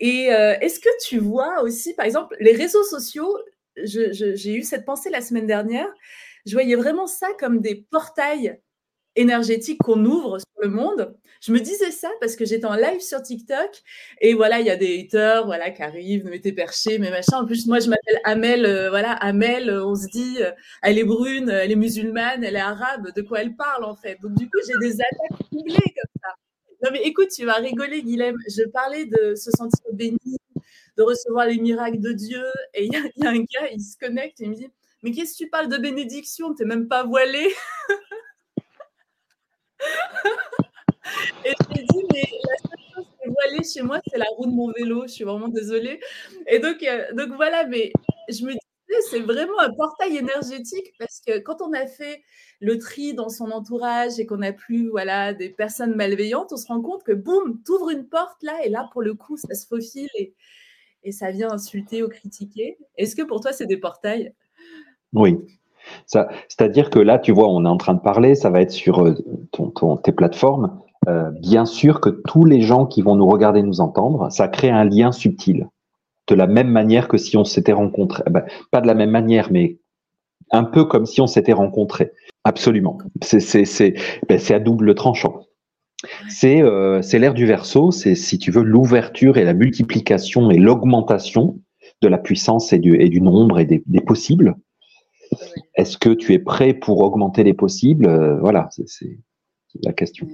Et 0.00 0.32
euh, 0.32 0.58
est-ce 0.60 0.80
que 0.80 0.88
tu 1.06 1.18
vois 1.18 1.62
aussi, 1.62 1.94
par 1.94 2.06
exemple, 2.06 2.36
les 2.40 2.52
réseaux 2.52 2.84
sociaux, 2.84 3.38
j'ai 3.76 4.54
eu 4.54 4.62
cette 4.62 4.84
pensée 4.84 5.10
la 5.10 5.20
semaine 5.20 5.46
dernière, 5.46 5.88
je 6.46 6.52
voyais 6.52 6.76
vraiment 6.76 7.06
ça 7.06 7.28
comme 7.38 7.60
des 7.60 7.86
portails 7.90 8.58
énergétiques 9.16 9.78
qu'on 9.78 10.04
ouvre 10.04 10.38
sur 10.38 10.62
le 10.62 10.68
monde. 10.68 11.14
Je 11.40 11.52
me 11.52 11.60
disais 11.60 11.90
ça 11.90 12.10
parce 12.20 12.36
que 12.36 12.44
j'étais 12.44 12.66
en 12.66 12.74
live 12.74 13.00
sur 13.00 13.22
TikTok 13.22 13.82
et 14.20 14.34
voilà, 14.34 14.60
il 14.60 14.66
y 14.66 14.70
a 14.70 14.76
des 14.76 15.00
haters 15.00 15.44
voilà, 15.46 15.70
qui 15.70 15.82
arrivent, 15.82 16.26
mais 16.26 16.40
t'es 16.40 16.52
perché, 16.52 16.98
mais 16.98 17.10
machin. 17.10 17.38
En 17.38 17.46
plus, 17.46 17.66
moi, 17.66 17.78
je 17.80 17.88
m'appelle 17.88 18.20
Amel, 18.24 18.66
euh, 18.66 18.90
voilà, 18.90 19.12
Amel, 19.12 19.70
euh, 19.70 19.86
on 19.86 19.94
se 19.94 20.08
dit, 20.08 20.38
elle 20.82 20.98
est 20.98 21.04
brune, 21.04 21.50
elle 21.50 21.70
est 21.70 21.76
musulmane, 21.76 22.42
elle 22.44 22.56
est 22.56 22.60
arabe, 22.60 23.12
de 23.14 23.22
quoi 23.22 23.42
elle 23.42 23.54
parle 23.54 23.84
en 23.84 23.94
fait. 23.94 24.18
Donc, 24.22 24.34
du 24.34 24.46
coup, 24.46 24.58
j'ai 24.66 24.78
des 24.80 24.94
attaques 24.94 25.46
ciblées 25.50 25.94
comme 25.94 26.20
ça. 26.22 26.43
Non, 26.84 26.90
mais 26.92 27.02
écoute, 27.04 27.28
tu 27.34 27.46
vas 27.46 27.54
rigoler, 27.54 28.02
Guilhem. 28.02 28.36
Je 28.46 28.64
parlais 28.64 29.06
de 29.06 29.34
se 29.36 29.50
sentir 29.50 29.86
béni, 29.94 30.36
de 30.98 31.02
recevoir 31.02 31.46
les 31.46 31.56
miracles 31.56 32.00
de 32.00 32.12
Dieu. 32.12 32.44
Et 32.74 32.84
il 32.84 32.92
y, 32.92 32.96
a 33.26 33.30
un 33.30 33.38
gars, 33.38 33.70
il 33.72 33.80
se 33.80 33.96
connecte 33.96 34.38
et 34.42 34.44
il 34.44 34.50
me 34.50 34.54
dit 34.54 34.68
Mais 35.02 35.10
qu'est-ce 35.10 35.32
que 35.32 35.38
tu 35.44 35.48
parles 35.48 35.70
de 35.70 35.78
bénédiction? 35.78 36.52
T'es 36.52 36.66
même 36.66 36.86
pas 36.86 37.04
voilé. 37.04 37.38
et 41.46 41.54
je 41.58 41.68
lui 41.70 41.80
ai 41.80 41.84
dit 41.84 42.04
Mais 42.12 42.28
la 42.42 42.56
seule 42.58 42.78
chose 42.94 43.06
qui 43.16 43.28
est 43.28 43.30
voilée 43.30 43.64
chez 43.64 43.80
moi, 43.80 43.98
c'est 44.06 44.18
la 44.18 44.26
roue 44.36 44.44
de 44.44 44.52
mon 44.52 44.70
vélo. 44.72 45.04
Je 45.06 45.12
suis 45.12 45.24
vraiment 45.24 45.48
désolée. 45.48 46.00
Et 46.46 46.58
donc, 46.58 46.82
euh, 46.82 47.10
donc 47.14 47.30
voilà, 47.36 47.64
mais 47.64 47.94
je 48.28 48.44
me 48.44 48.50
disais 48.50 48.60
c'est 49.10 49.20
vraiment 49.20 49.58
un 49.60 49.72
portail 49.76 50.16
énergétique 50.16 50.92
parce 50.98 51.20
que 51.26 51.38
quand 51.38 51.60
on 51.60 51.72
a 51.72 51.86
fait 51.86 52.22
le 52.60 52.78
tri 52.78 53.14
dans 53.14 53.28
son 53.28 53.50
entourage 53.50 54.18
et 54.18 54.26
qu'on 54.26 54.38
n'a 54.38 54.52
plus 54.52 54.88
voilà, 54.88 55.32
des 55.32 55.48
personnes 55.48 55.94
malveillantes, 55.94 56.52
on 56.52 56.56
se 56.56 56.66
rend 56.66 56.80
compte 56.80 57.02
que 57.02 57.12
boum, 57.12 57.60
t'ouvres 57.64 57.90
une 57.90 58.06
porte 58.06 58.42
là 58.42 58.54
et 58.64 58.68
là, 58.68 58.88
pour 58.92 59.02
le 59.02 59.14
coup, 59.14 59.36
ça 59.36 59.54
se 59.54 59.66
faufile 59.66 60.08
et, 60.16 60.34
ça 61.12 61.30
vient 61.30 61.50
insulter 61.50 62.02
ou 62.02 62.08
critiquer. 62.08 62.78
Est-ce 62.96 63.14
que 63.14 63.22
pour 63.22 63.40
toi, 63.40 63.52
c'est 63.52 63.66
des 63.66 63.76
portails? 63.76 64.32
Oui. 65.12 65.36
C'est-à-dire 66.06 66.88
que 66.88 66.98
là, 66.98 67.18
tu 67.18 67.30
vois, 67.30 67.48
on 67.48 67.66
est 67.66 67.68
en 67.68 67.76
train 67.76 67.92
de 67.92 68.00
parler, 68.00 68.34
ça 68.34 68.48
va 68.48 68.62
être 68.62 68.70
sur 68.70 69.04
euh, 69.04 69.14
ton, 69.52 69.98
tes 69.98 70.12
plateformes. 70.12 70.80
Euh, 71.08 71.30
bien 71.30 71.66
sûr 71.66 72.00
que 72.00 72.08
tous 72.08 72.46
les 72.46 72.62
gens 72.62 72.86
qui 72.86 73.02
vont 73.02 73.16
nous 73.16 73.28
regarder, 73.28 73.62
nous 73.62 73.82
entendre, 73.82 74.32
ça 74.32 74.48
crée 74.48 74.70
un 74.70 74.84
lien 74.84 75.12
subtil. 75.12 75.68
De 76.26 76.34
la 76.34 76.46
même 76.46 76.70
manière 76.70 77.08
que 77.08 77.18
si 77.18 77.36
on 77.36 77.44
s'était 77.44 77.72
rencontré, 77.72 78.22
eh 78.26 78.30
ben, 78.30 78.44
pas 78.70 78.80
de 78.80 78.86
la 78.86 78.94
même 78.94 79.10
manière, 79.10 79.52
mais 79.52 79.78
un 80.50 80.64
peu 80.64 80.84
comme 80.84 81.06
si 81.06 81.20
on 81.20 81.26
s'était 81.26 81.52
rencontré. 81.52 82.12
Absolument. 82.44 82.98
C'est 83.22 83.94
ben, 84.28 84.40
à 84.50 84.58
double 84.58 84.94
tranchant. 84.94 85.46
C'est 86.28 86.62
euh, 86.62 87.00
l'ère 87.14 87.34
du 87.34 87.46
verso, 87.46 87.90
c'est 87.90 88.14
si 88.14 88.38
tu 88.38 88.50
veux 88.50 88.62
l'ouverture 88.62 89.38
et 89.38 89.44
la 89.44 89.54
multiplication 89.54 90.50
et 90.50 90.58
l'augmentation 90.58 91.58
de 92.02 92.08
la 92.08 92.18
puissance 92.18 92.72
et 92.72 92.78
du, 92.78 93.20
nombre 93.20 93.58
et 93.58 93.64
des, 93.64 93.82
des 93.86 94.00
possibles. 94.00 94.54
Est-ce 95.74 95.96
que 95.96 96.10
tu 96.10 96.34
es 96.34 96.38
prêt 96.38 96.74
pour 96.74 97.00
augmenter 97.00 97.44
les 97.44 97.54
possibles? 97.54 98.06
Euh, 98.06 98.38
Voilà, 98.40 98.68
c'est 98.70 99.18
la 99.82 99.92
question. 99.92 100.28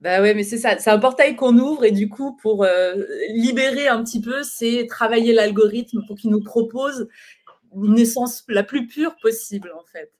Bah 0.00 0.22
ouais, 0.22 0.34
mais 0.34 0.44
c'est 0.44 0.56
ça. 0.58 0.78
C'est 0.78 0.90
un 0.90 0.98
portail 0.98 1.36
qu'on 1.36 1.58
ouvre 1.58 1.84
et 1.84 1.90
du 1.90 2.08
coup, 2.08 2.34
pour 2.36 2.64
euh, 2.64 2.94
libérer 3.34 3.86
un 3.88 4.02
petit 4.02 4.20
peu, 4.20 4.42
c'est 4.42 4.86
travailler 4.88 5.32
l'algorithme 5.34 6.00
pour 6.06 6.16
qu'il 6.16 6.30
nous 6.30 6.42
propose 6.42 7.08
une 7.76 7.98
essence 7.98 8.44
la 8.48 8.62
plus 8.64 8.86
pure 8.86 9.16
possible, 9.22 9.72
en 9.78 9.84
fait. 9.92 10.10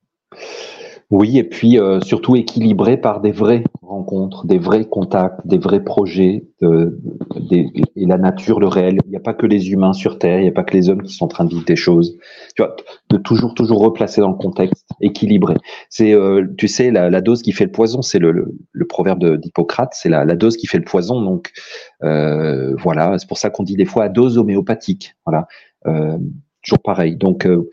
Oui, 1.11 1.39
et 1.39 1.45
puis 1.45 1.77
euh, 1.77 2.01
surtout 2.01 2.37
équilibré 2.37 2.97
par 2.97 3.21
des 3.21 3.33
vraies 3.33 3.65
rencontres, 3.83 4.47
des 4.47 4.59
vrais 4.59 4.85
contacts, 4.85 5.45
des 5.45 5.59
vrais 5.59 5.83
projets, 5.83 6.45
et 6.63 7.67
la 7.97 8.17
nature, 8.17 8.61
le 8.61 8.69
réel. 8.69 8.99
Il 9.07 9.11
n'y 9.11 9.17
a 9.17 9.21
pas 9.21 9.35
que 9.35 9.47
les 9.47 9.73
humains 9.73 9.93
sur 9.93 10.21
Terre, 10.21 10.39
il 10.39 10.43
n'y 10.43 10.49
a 10.49 10.53
pas 10.53 10.63
que 10.63 10.73
les 10.73 10.89
hommes 10.89 11.03
qui 11.03 11.13
sont 11.13 11.25
en 11.25 11.29
train 11.29 11.45
de 11.45 11.51
vivre 11.51 11.65
des 11.65 11.75
choses. 11.75 12.17
Tu 12.55 12.63
vois, 12.63 12.77
de 13.09 13.17
toujours, 13.17 13.55
toujours 13.55 13.81
replacer 13.81 14.21
dans 14.21 14.31
le 14.31 14.37
contexte, 14.37 14.87
équilibré. 15.01 15.57
C'est, 15.89 16.15
euh, 16.15 16.47
tu 16.57 16.69
sais, 16.69 16.93
la, 16.93 17.21
dose 17.21 17.43
qui 17.43 17.51
fait 17.51 17.65
le 17.65 17.73
poison, 17.73 18.03
c'est 18.03 18.21
le, 18.21 18.55
le, 18.71 18.87
proverbe 18.87 19.37
d'Hippocrate, 19.37 19.91
c'est 19.95 20.09
la, 20.09 20.25
dose 20.37 20.57
qui 20.57 20.69
fait 20.69 20.79
le 20.79 20.85
poison. 20.85 21.21
Donc 21.21 21.51
euh, 22.05 22.77
voilà, 22.79 23.19
c'est 23.19 23.29
pour 23.29 23.39
ça 23.39 23.51
qu'on 23.51 23.65
dit 23.65 23.75
des 23.75 23.85
fois 23.85 24.05
à 24.05 24.09
dose 24.09 24.39
homéopathique. 24.39 25.17
Voilà 25.27 25.49
toujours 26.63 26.81
pareil. 26.81 27.17
Donc 27.17 27.47
euh, 27.47 27.71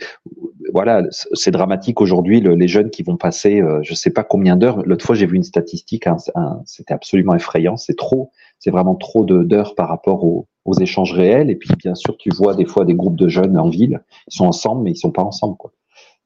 voilà, 0.74 1.04
c'est 1.12 1.52
dramatique 1.52 2.02
aujourd'hui 2.02 2.42
les 2.42 2.68
jeunes 2.68 2.90
qui 2.90 3.04
vont 3.04 3.18
passer, 3.18 3.62
euh, 3.62 3.80
je 3.84 3.94
sais 3.94 4.10
pas 4.10 4.24
combien 4.24 4.56
d'heures. 4.56 4.84
L'autre 4.86 5.06
fois, 5.06 5.16
j'ai 5.16 5.26
vu 5.26 5.36
une 5.36 5.44
statistique, 5.44 6.08
hein, 6.08 6.18
c'était 6.66 6.94
absolument 6.94 7.36
effrayant. 7.36 7.78
C'est 7.78 7.96
trop, 7.96 8.32
c'est 8.60 8.72
vraiment 8.72 8.96
trop 8.96 9.26
d'heures 9.26 9.76
par 9.76 9.90
rapport 9.90 10.24
aux, 10.24 10.48
échanges 10.82 11.14
réels. 11.14 11.50
Et 11.50 11.56
puis 11.56 11.70
bien 11.78 11.96
sûr, 11.96 12.18
tu 12.18 12.30
vois 12.30 12.54
des 12.54 12.66
fois 12.66 12.84
des 12.84 12.94
groupes 12.94 13.16
de 13.16 13.30
jeunes 13.30 13.58
en 13.58 13.70
ville, 13.70 14.02
ils 14.30 14.36
sont 14.36 14.46
ensemble, 14.46 14.84
mais 14.84 14.92
ils 14.92 14.98
sont 14.98 15.12
pas 15.12 15.24
ensemble. 15.24 15.56
Quoi. 15.56 15.72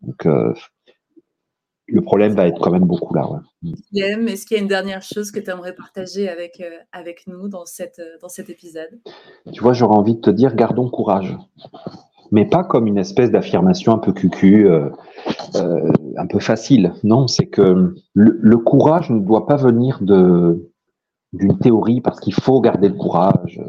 Donc 0.01 0.25
euh, 0.25 0.51
le 1.85 2.01
problème 2.01 2.33
va 2.33 2.47
être 2.47 2.59
quand 2.59 2.71
même 2.71 2.85
beaucoup 2.85 3.13
là. 3.13 3.29
Est-ce 3.63 4.45
qu'il 4.47 4.57
y 4.57 4.59
a 4.59 4.63
une 4.63 4.67
dernière 4.67 5.03
chose 5.03 5.29
que 5.29 5.39
tu 5.39 5.51
aimerais 5.51 5.75
partager 5.75 6.27
avec, 6.27 6.63
avec 6.91 7.27
nous 7.27 7.49
dans, 7.49 7.65
cette, 7.65 8.01
dans 8.19 8.29
cet 8.29 8.49
épisode? 8.49 8.99
Tu 9.53 9.61
vois, 9.61 9.73
j'aurais 9.73 9.95
envie 9.95 10.15
de 10.15 10.21
te 10.21 10.31
dire, 10.31 10.55
gardons 10.55 10.89
courage 10.89 11.37
mais 12.31 12.45
pas 12.45 12.63
comme 12.63 12.87
une 12.87 12.97
espèce 12.97 13.29
d'affirmation 13.29 13.93
un 13.93 13.97
peu 13.97 14.13
cucu, 14.13 14.67
euh, 14.67 14.89
euh, 15.55 15.91
un 16.17 16.27
peu 16.27 16.39
facile. 16.39 16.93
Non, 17.03 17.27
c'est 17.27 17.45
que 17.45 17.93
le, 18.13 18.57
courage 18.57 19.09
ne 19.09 19.19
doit 19.19 19.45
pas 19.45 19.57
venir 19.57 19.99
de 20.01 20.67
d'une 21.33 21.57
théorie 21.57 22.01
parce 22.01 22.19
qu'il 22.19 22.33
faut 22.33 22.59
garder 22.59 22.89
le 22.89 22.95
courage, 22.95 23.61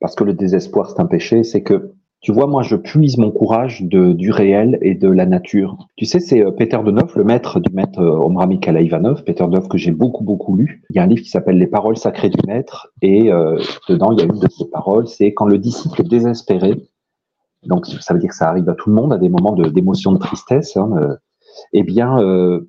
parce 0.00 0.14
que 0.14 0.24
le 0.24 0.32
désespoir 0.32 0.88
c'est 0.88 1.00
un 1.00 1.06
péché. 1.06 1.44
C'est 1.44 1.62
que 1.62 1.92
tu 2.20 2.32
vois, 2.32 2.46
moi, 2.46 2.62
je 2.62 2.74
puise 2.74 3.18
mon 3.18 3.30
courage 3.30 3.82
de, 3.82 4.14
du 4.14 4.30
réel 4.30 4.78
et 4.80 4.94
de 4.94 5.08
la 5.08 5.26
nature. 5.26 5.76
Tu 5.96 6.06
sais, 6.06 6.20
c'est 6.20 6.42
euh, 6.42 6.50
Peter 6.50 6.78
Denov, 6.82 7.12
le 7.16 7.24
maître 7.24 7.60
du 7.60 7.70
maître 7.74 8.02
Omra 8.02 8.46
Mikhaila 8.46 8.80
Ivanov, 8.80 9.24
Peter 9.24 9.44
Denov 9.44 9.68
que 9.68 9.76
j'ai 9.76 9.90
beaucoup, 9.90 10.24
beaucoup 10.24 10.56
lu. 10.56 10.82
Il 10.88 10.96
y 10.96 10.98
a 10.98 11.02
un 11.02 11.06
livre 11.06 11.20
qui 11.20 11.28
s'appelle 11.28 11.58
Les 11.58 11.66
paroles 11.66 11.98
sacrées 11.98 12.30
du 12.30 12.40
maître, 12.46 12.88
et 13.02 13.24
dedans, 13.90 14.12
il 14.12 14.20
y 14.20 14.22
a 14.22 14.24
une 14.24 14.40
de 14.40 14.48
ces 14.48 14.64
paroles, 14.70 15.06
c'est 15.06 15.34
quand 15.34 15.44
le 15.44 15.58
disciple 15.58 16.00
est 16.00 16.08
désespéré, 16.08 16.82
donc 17.66 17.86
ça 17.86 18.14
veut 18.14 18.20
dire 18.20 18.30
que 18.30 18.36
ça 18.36 18.48
arrive 18.48 18.68
à 18.68 18.74
tout 18.74 18.90
le 18.90 18.94
monde 18.94 19.12
à 19.12 19.18
des 19.18 19.28
moments 19.28 19.52
d'émotion 19.52 20.12
de, 20.12 20.18
tristesse, 20.18 20.76
hein, 20.76 20.90
euh, 20.96 21.16
eh 21.72 21.82
bien, 21.82 22.20
euh, 22.20 22.68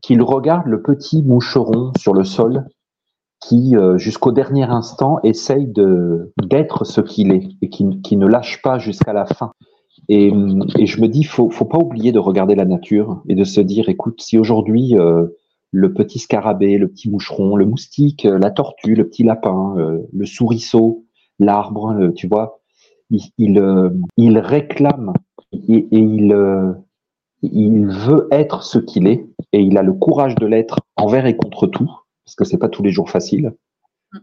qu'il 0.00 0.22
regarde 0.22 0.66
le 0.66 0.82
petit 0.82 1.22
moucheron 1.22 1.92
sur 1.98 2.14
le 2.14 2.24
sol 2.24 2.66
qui, 3.40 3.76
euh, 3.76 3.98
jusqu'au 3.98 4.32
dernier 4.32 4.64
instant, 4.64 5.18
essaye 5.24 5.66
d'être 5.66 6.84
ce 6.84 7.00
qu'il 7.00 7.32
est 7.32 7.48
et 7.60 7.68
qui, 7.68 8.16
ne 8.16 8.26
lâche 8.26 8.62
pas 8.62 8.78
jusqu'à 8.78 9.12
la 9.12 9.26
fin. 9.26 9.52
Et, 10.08 10.30
je 10.30 11.00
me 11.00 11.08
dis, 11.08 11.24
faut, 11.24 11.50
faut 11.50 11.64
pas 11.64 11.78
oublier 11.78 12.12
de 12.12 12.18
regarder 12.18 12.54
la 12.54 12.64
nature 12.64 13.22
et 13.28 13.34
de 13.34 13.44
se 13.44 13.60
dire, 13.60 13.88
écoute, 13.88 14.20
si 14.20 14.38
aujourd'hui 14.38 14.94
le 15.72 15.92
petit 15.92 16.18
scarabée, 16.18 16.78
le 16.78 16.88
petit 16.88 17.10
moucheron, 17.10 17.56
le 17.56 17.66
moustique, 17.66 18.24
la 18.24 18.50
tortue, 18.50 18.94
le 18.94 19.08
petit 19.08 19.24
lapin, 19.24 19.74
le 20.12 20.26
souriceau, 20.26 21.04
l'arbre, 21.40 22.12
tu 22.14 22.28
vois, 22.28 22.61
il, 23.38 23.58
euh, 23.58 23.90
il, 24.16 24.38
réclame 24.38 25.12
et, 25.52 25.86
il, 25.90 26.32
euh, 26.32 26.72
il 27.42 27.86
veut 27.86 28.28
être 28.30 28.62
ce 28.62 28.78
qu'il 28.78 29.06
est 29.06 29.26
et 29.52 29.60
il 29.60 29.76
a 29.78 29.82
le 29.82 29.92
courage 29.92 30.34
de 30.36 30.46
l'être 30.46 30.78
envers 30.96 31.26
et 31.26 31.36
contre 31.36 31.66
tout, 31.66 31.90
parce 32.24 32.34
que 32.34 32.44
c'est 32.44 32.58
pas 32.58 32.68
tous 32.68 32.82
les 32.82 32.90
jours 32.90 33.10
facile. 33.10 33.54
Mm. 34.12 34.18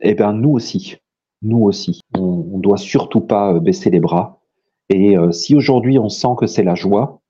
Eh 0.00 0.14
bien, 0.14 0.32
nous 0.32 0.50
aussi, 0.50 0.96
nous 1.42 1.62
aussi, 1.62 2.00
on, 2.16 2.48
on 2.52 2.58
doit 2.58 2.76
surtout 2.76 3.20
pas 3.20 3.54
euh, 3.54 3.60
baisser 3.60 3.90
les 3.90 4.00
bras. 4.00 4.40
Et 4.90 5.16
si 5.30 5.56
aujourd'hui 5.56 5.98
on 5.98 6.10
sent 6.10 6.36
que 6.36 6.46
c'est 6.46 6.62
la 6.62 6.74
joie 6.74 7.22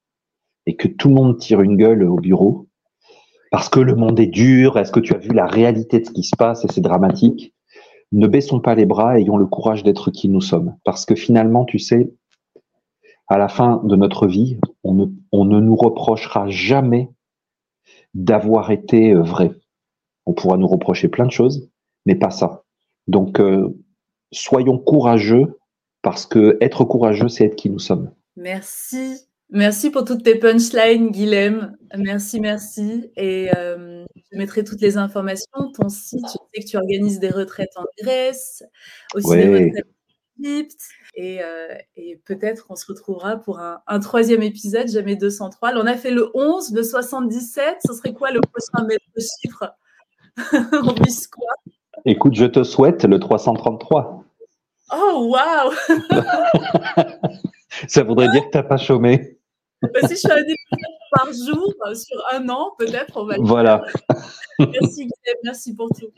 et 0.66 0.74
que 0.74 0.88
tout 0.88 1.06
le 1.06 1.14
monde 1.14 1.38
tire 1.38 1.60
une 1.60 1.76
gueule 1.76 2.02
au 2.02 2.16
bureau, 2.16 2.66
parce 3.52 3.68
que 3.68 3.78
le 3.78 3.94
monde 3.94 4.18
est 4.18 4.26
dur, 4.26 4.76
est-ce 4.76 4.90
que 4.90 4.98
tu 4.98 5.14
as 5.14 5.18
vu 5.18 5.32
la 5.32 5.46
réalité 5.46 6.00
de 6.00 6.04
ce 6.04 6.10
qui 6.10 6.24
se 6.24 6.34
passe 6.36 6.64
et 6.64 6.68
c'est 6.72 6.80
dramatique 6.80 7.53
ne 8.14 8.26
baissons 8.28 8.60
pas 8.60 8.74
les 8.74 8.86
bras, 8.86 9.18
ayons 9.18 9.36
le 9.36 9.46
courage 9.46 9.82
d'être 9.82 10.10
qui 10.10 10.28
nous 10.28 10.40
sommes. 10.40 10.76
Parce 10.84 11.04
que 11.04 11.16
finalement, 11.16 11.64
tu 11.64 11.78
sais, 11.78 12.14
à 13.26 13.38
la 13.38 13.48
fin 13.48 13.82
de 13.84 13.96
notre 13.96 14.26
vie, 14.26 14.58
on 14.84 14.94
ne, 14.94 15.60
nous 15.60 15.76
reprochera 15.76 16.48
jamais 16.48 17.10
d'avoir 18.14 18.70
été 18.70 19.12
euh, 19.12 19.22
vrai. 19.22 19.50
On 20.26 20.32
pourra 20.32 20.56
nous 20.56 20.68
reprocher 20.68 21.08
plein 21.08 21.26
de 21.26 21.32
choses, 21.32 21.68
mais 22.06 22.14
pas 22.14 22.30
ça. 22.30 22.62
Donc, 23.08 23.40
euh, 23.40 23.76
soyons 24.32 24.78
courageux, 24.78 25.58
parce 26.02 26.24
que 26.24 26.56
être 26.60 26.84
courageux, 26.84 27.28
c'est 27.28 27.46
être 27.46 27.56
qui 27.56 27.68
nous 27.68 27.80
sommes. 27.80 28.12
Merci. 28.36 29.26
Merci 29.50 29.90
pour 29.90 30.04
toutes 30.04 30.22
tes 30.22 30.38
punchlines, 30.38 31.10
Guilhem. 31.10 31.76
Merci, 31.96 32.40
merci. 32.40 33.10
Et 33.16 33.50
euh, 33.56 33.93
je 34.32 34.38
mettrai 34.38 34.64
toutes 34.64 34.80
les 34.80 34.96
informations. 34.96 35.72
Ton 35.78 35.88
site, 35.88 36.26
je 36.26 36.32
sais 36.32 36.62
que 36.62 36.68
tu 36.68 36.76
organises 36.76 37.20
des 37.20 37.30
retraites 37.30 37.76
en 37.76 37.84
Grèce, 38.02 38.64
aussi 39.14 39.28
des 39.28 39.48
retraites 39.48 39.86
en 39.86 40.44
Égypte. 40.44 40.80
Et, 41.16 41.42
euh, 41.42 41.74
et 41.96 42.20
peut-être 42.24 42.66
qu'on 42.66 42.74
se 42.74 42.86
retrouvera 42.86 43.36
pour 43.36 43.60
un, 43.60 44.00
troisième 44.00 44.42
épisode, 44.42 44.88
jamais 44.88 45.14
203. 45.16 45.72
Là, 45.72 45.80
on 45.82 45.86
a 45.86 45.96
fait 45.96 46.10
le 46.10 46.30
11, 46.34 46.72
le 46.72 46.82
77. 46.82 47.78
Ce 47.86 47.94
serait 47.94 48.12
quoi 48.12 48.32
le 48.32 48.40
prochain 48.40 48.84
maître 48.86 49.04
chiffre 49.16 49.72
On 50.72 50.92
vise 51.04 51.28
quoi? 51.28 51.52
Écoute, 52.04 52.34
je 52.34 52.46
te 52.46 52.64
souhaite 52.64 53.04
le 53.04 53.20
333. 53.20 54.24
Oh, 54.92 55.30
waouh 55.30 55.72
Ça 57.88 58.02
voudrait 58.02 58.28
dire 58.30 58.44
que 58.44 58.50
tu 58.50 58.58
n'as 58.58 58.62
pas 58.62 58.76
chômé. 58.76 59.33
Bah, 59.92 60.08
si 60.08 60.16
je 60.16 60.20
fais 60.20 60.32
un 60.32 60.42
épisode 60.42 60.94
par 61.12 61.26
jour 61.32 61.74
euh, 61.86 61.94
sur 61.94 62.22
un 62.32 62.48
an, 62.48 62.72
peut-être 62.78 63.16
on 63.16 63.26
va. 63.26 63.36
Voilà. 63.38 63.84
Merci 64.58 65.06
Guilhem, 65.06 65.36
merci 65.44 65.74
pour 65.74 65.88
tout. 65.88 66.10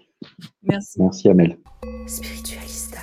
Merci. 0.63 1.01
Merci 1.01 1.29
Amel. 1.29 1.59
Spiritualista. 2.07 2.99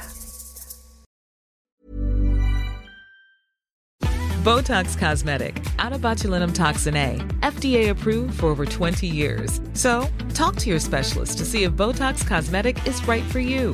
Botox 4.44 4.98
Cosmetic, 4.98 5.66
out 5.80 5.94
of 5.94 6.02
botulinum 6.02 6.54
toxin 6.54 6.98
A, 6.98 7.16
FDA 7.40 7.90
approved 7.90 8.40
for 8.40 8.48
over 8.48 8.66
20 8.66 9.08
years. 9.08 9.62
So, 9.74 10.06
talk 10.34 10.58
to 10.58 10.70
your 10.70 10.80
specialist 10.80 11.38
to 11.38 11.46
see 11.46 11.64
if 11.64 11.72
Botox 11.72 12.28
Cosmetic 12.28 12.86
is 12.86 13.02
right 13.08 13.24
for 13.24 13.40
you. 13.40 13.74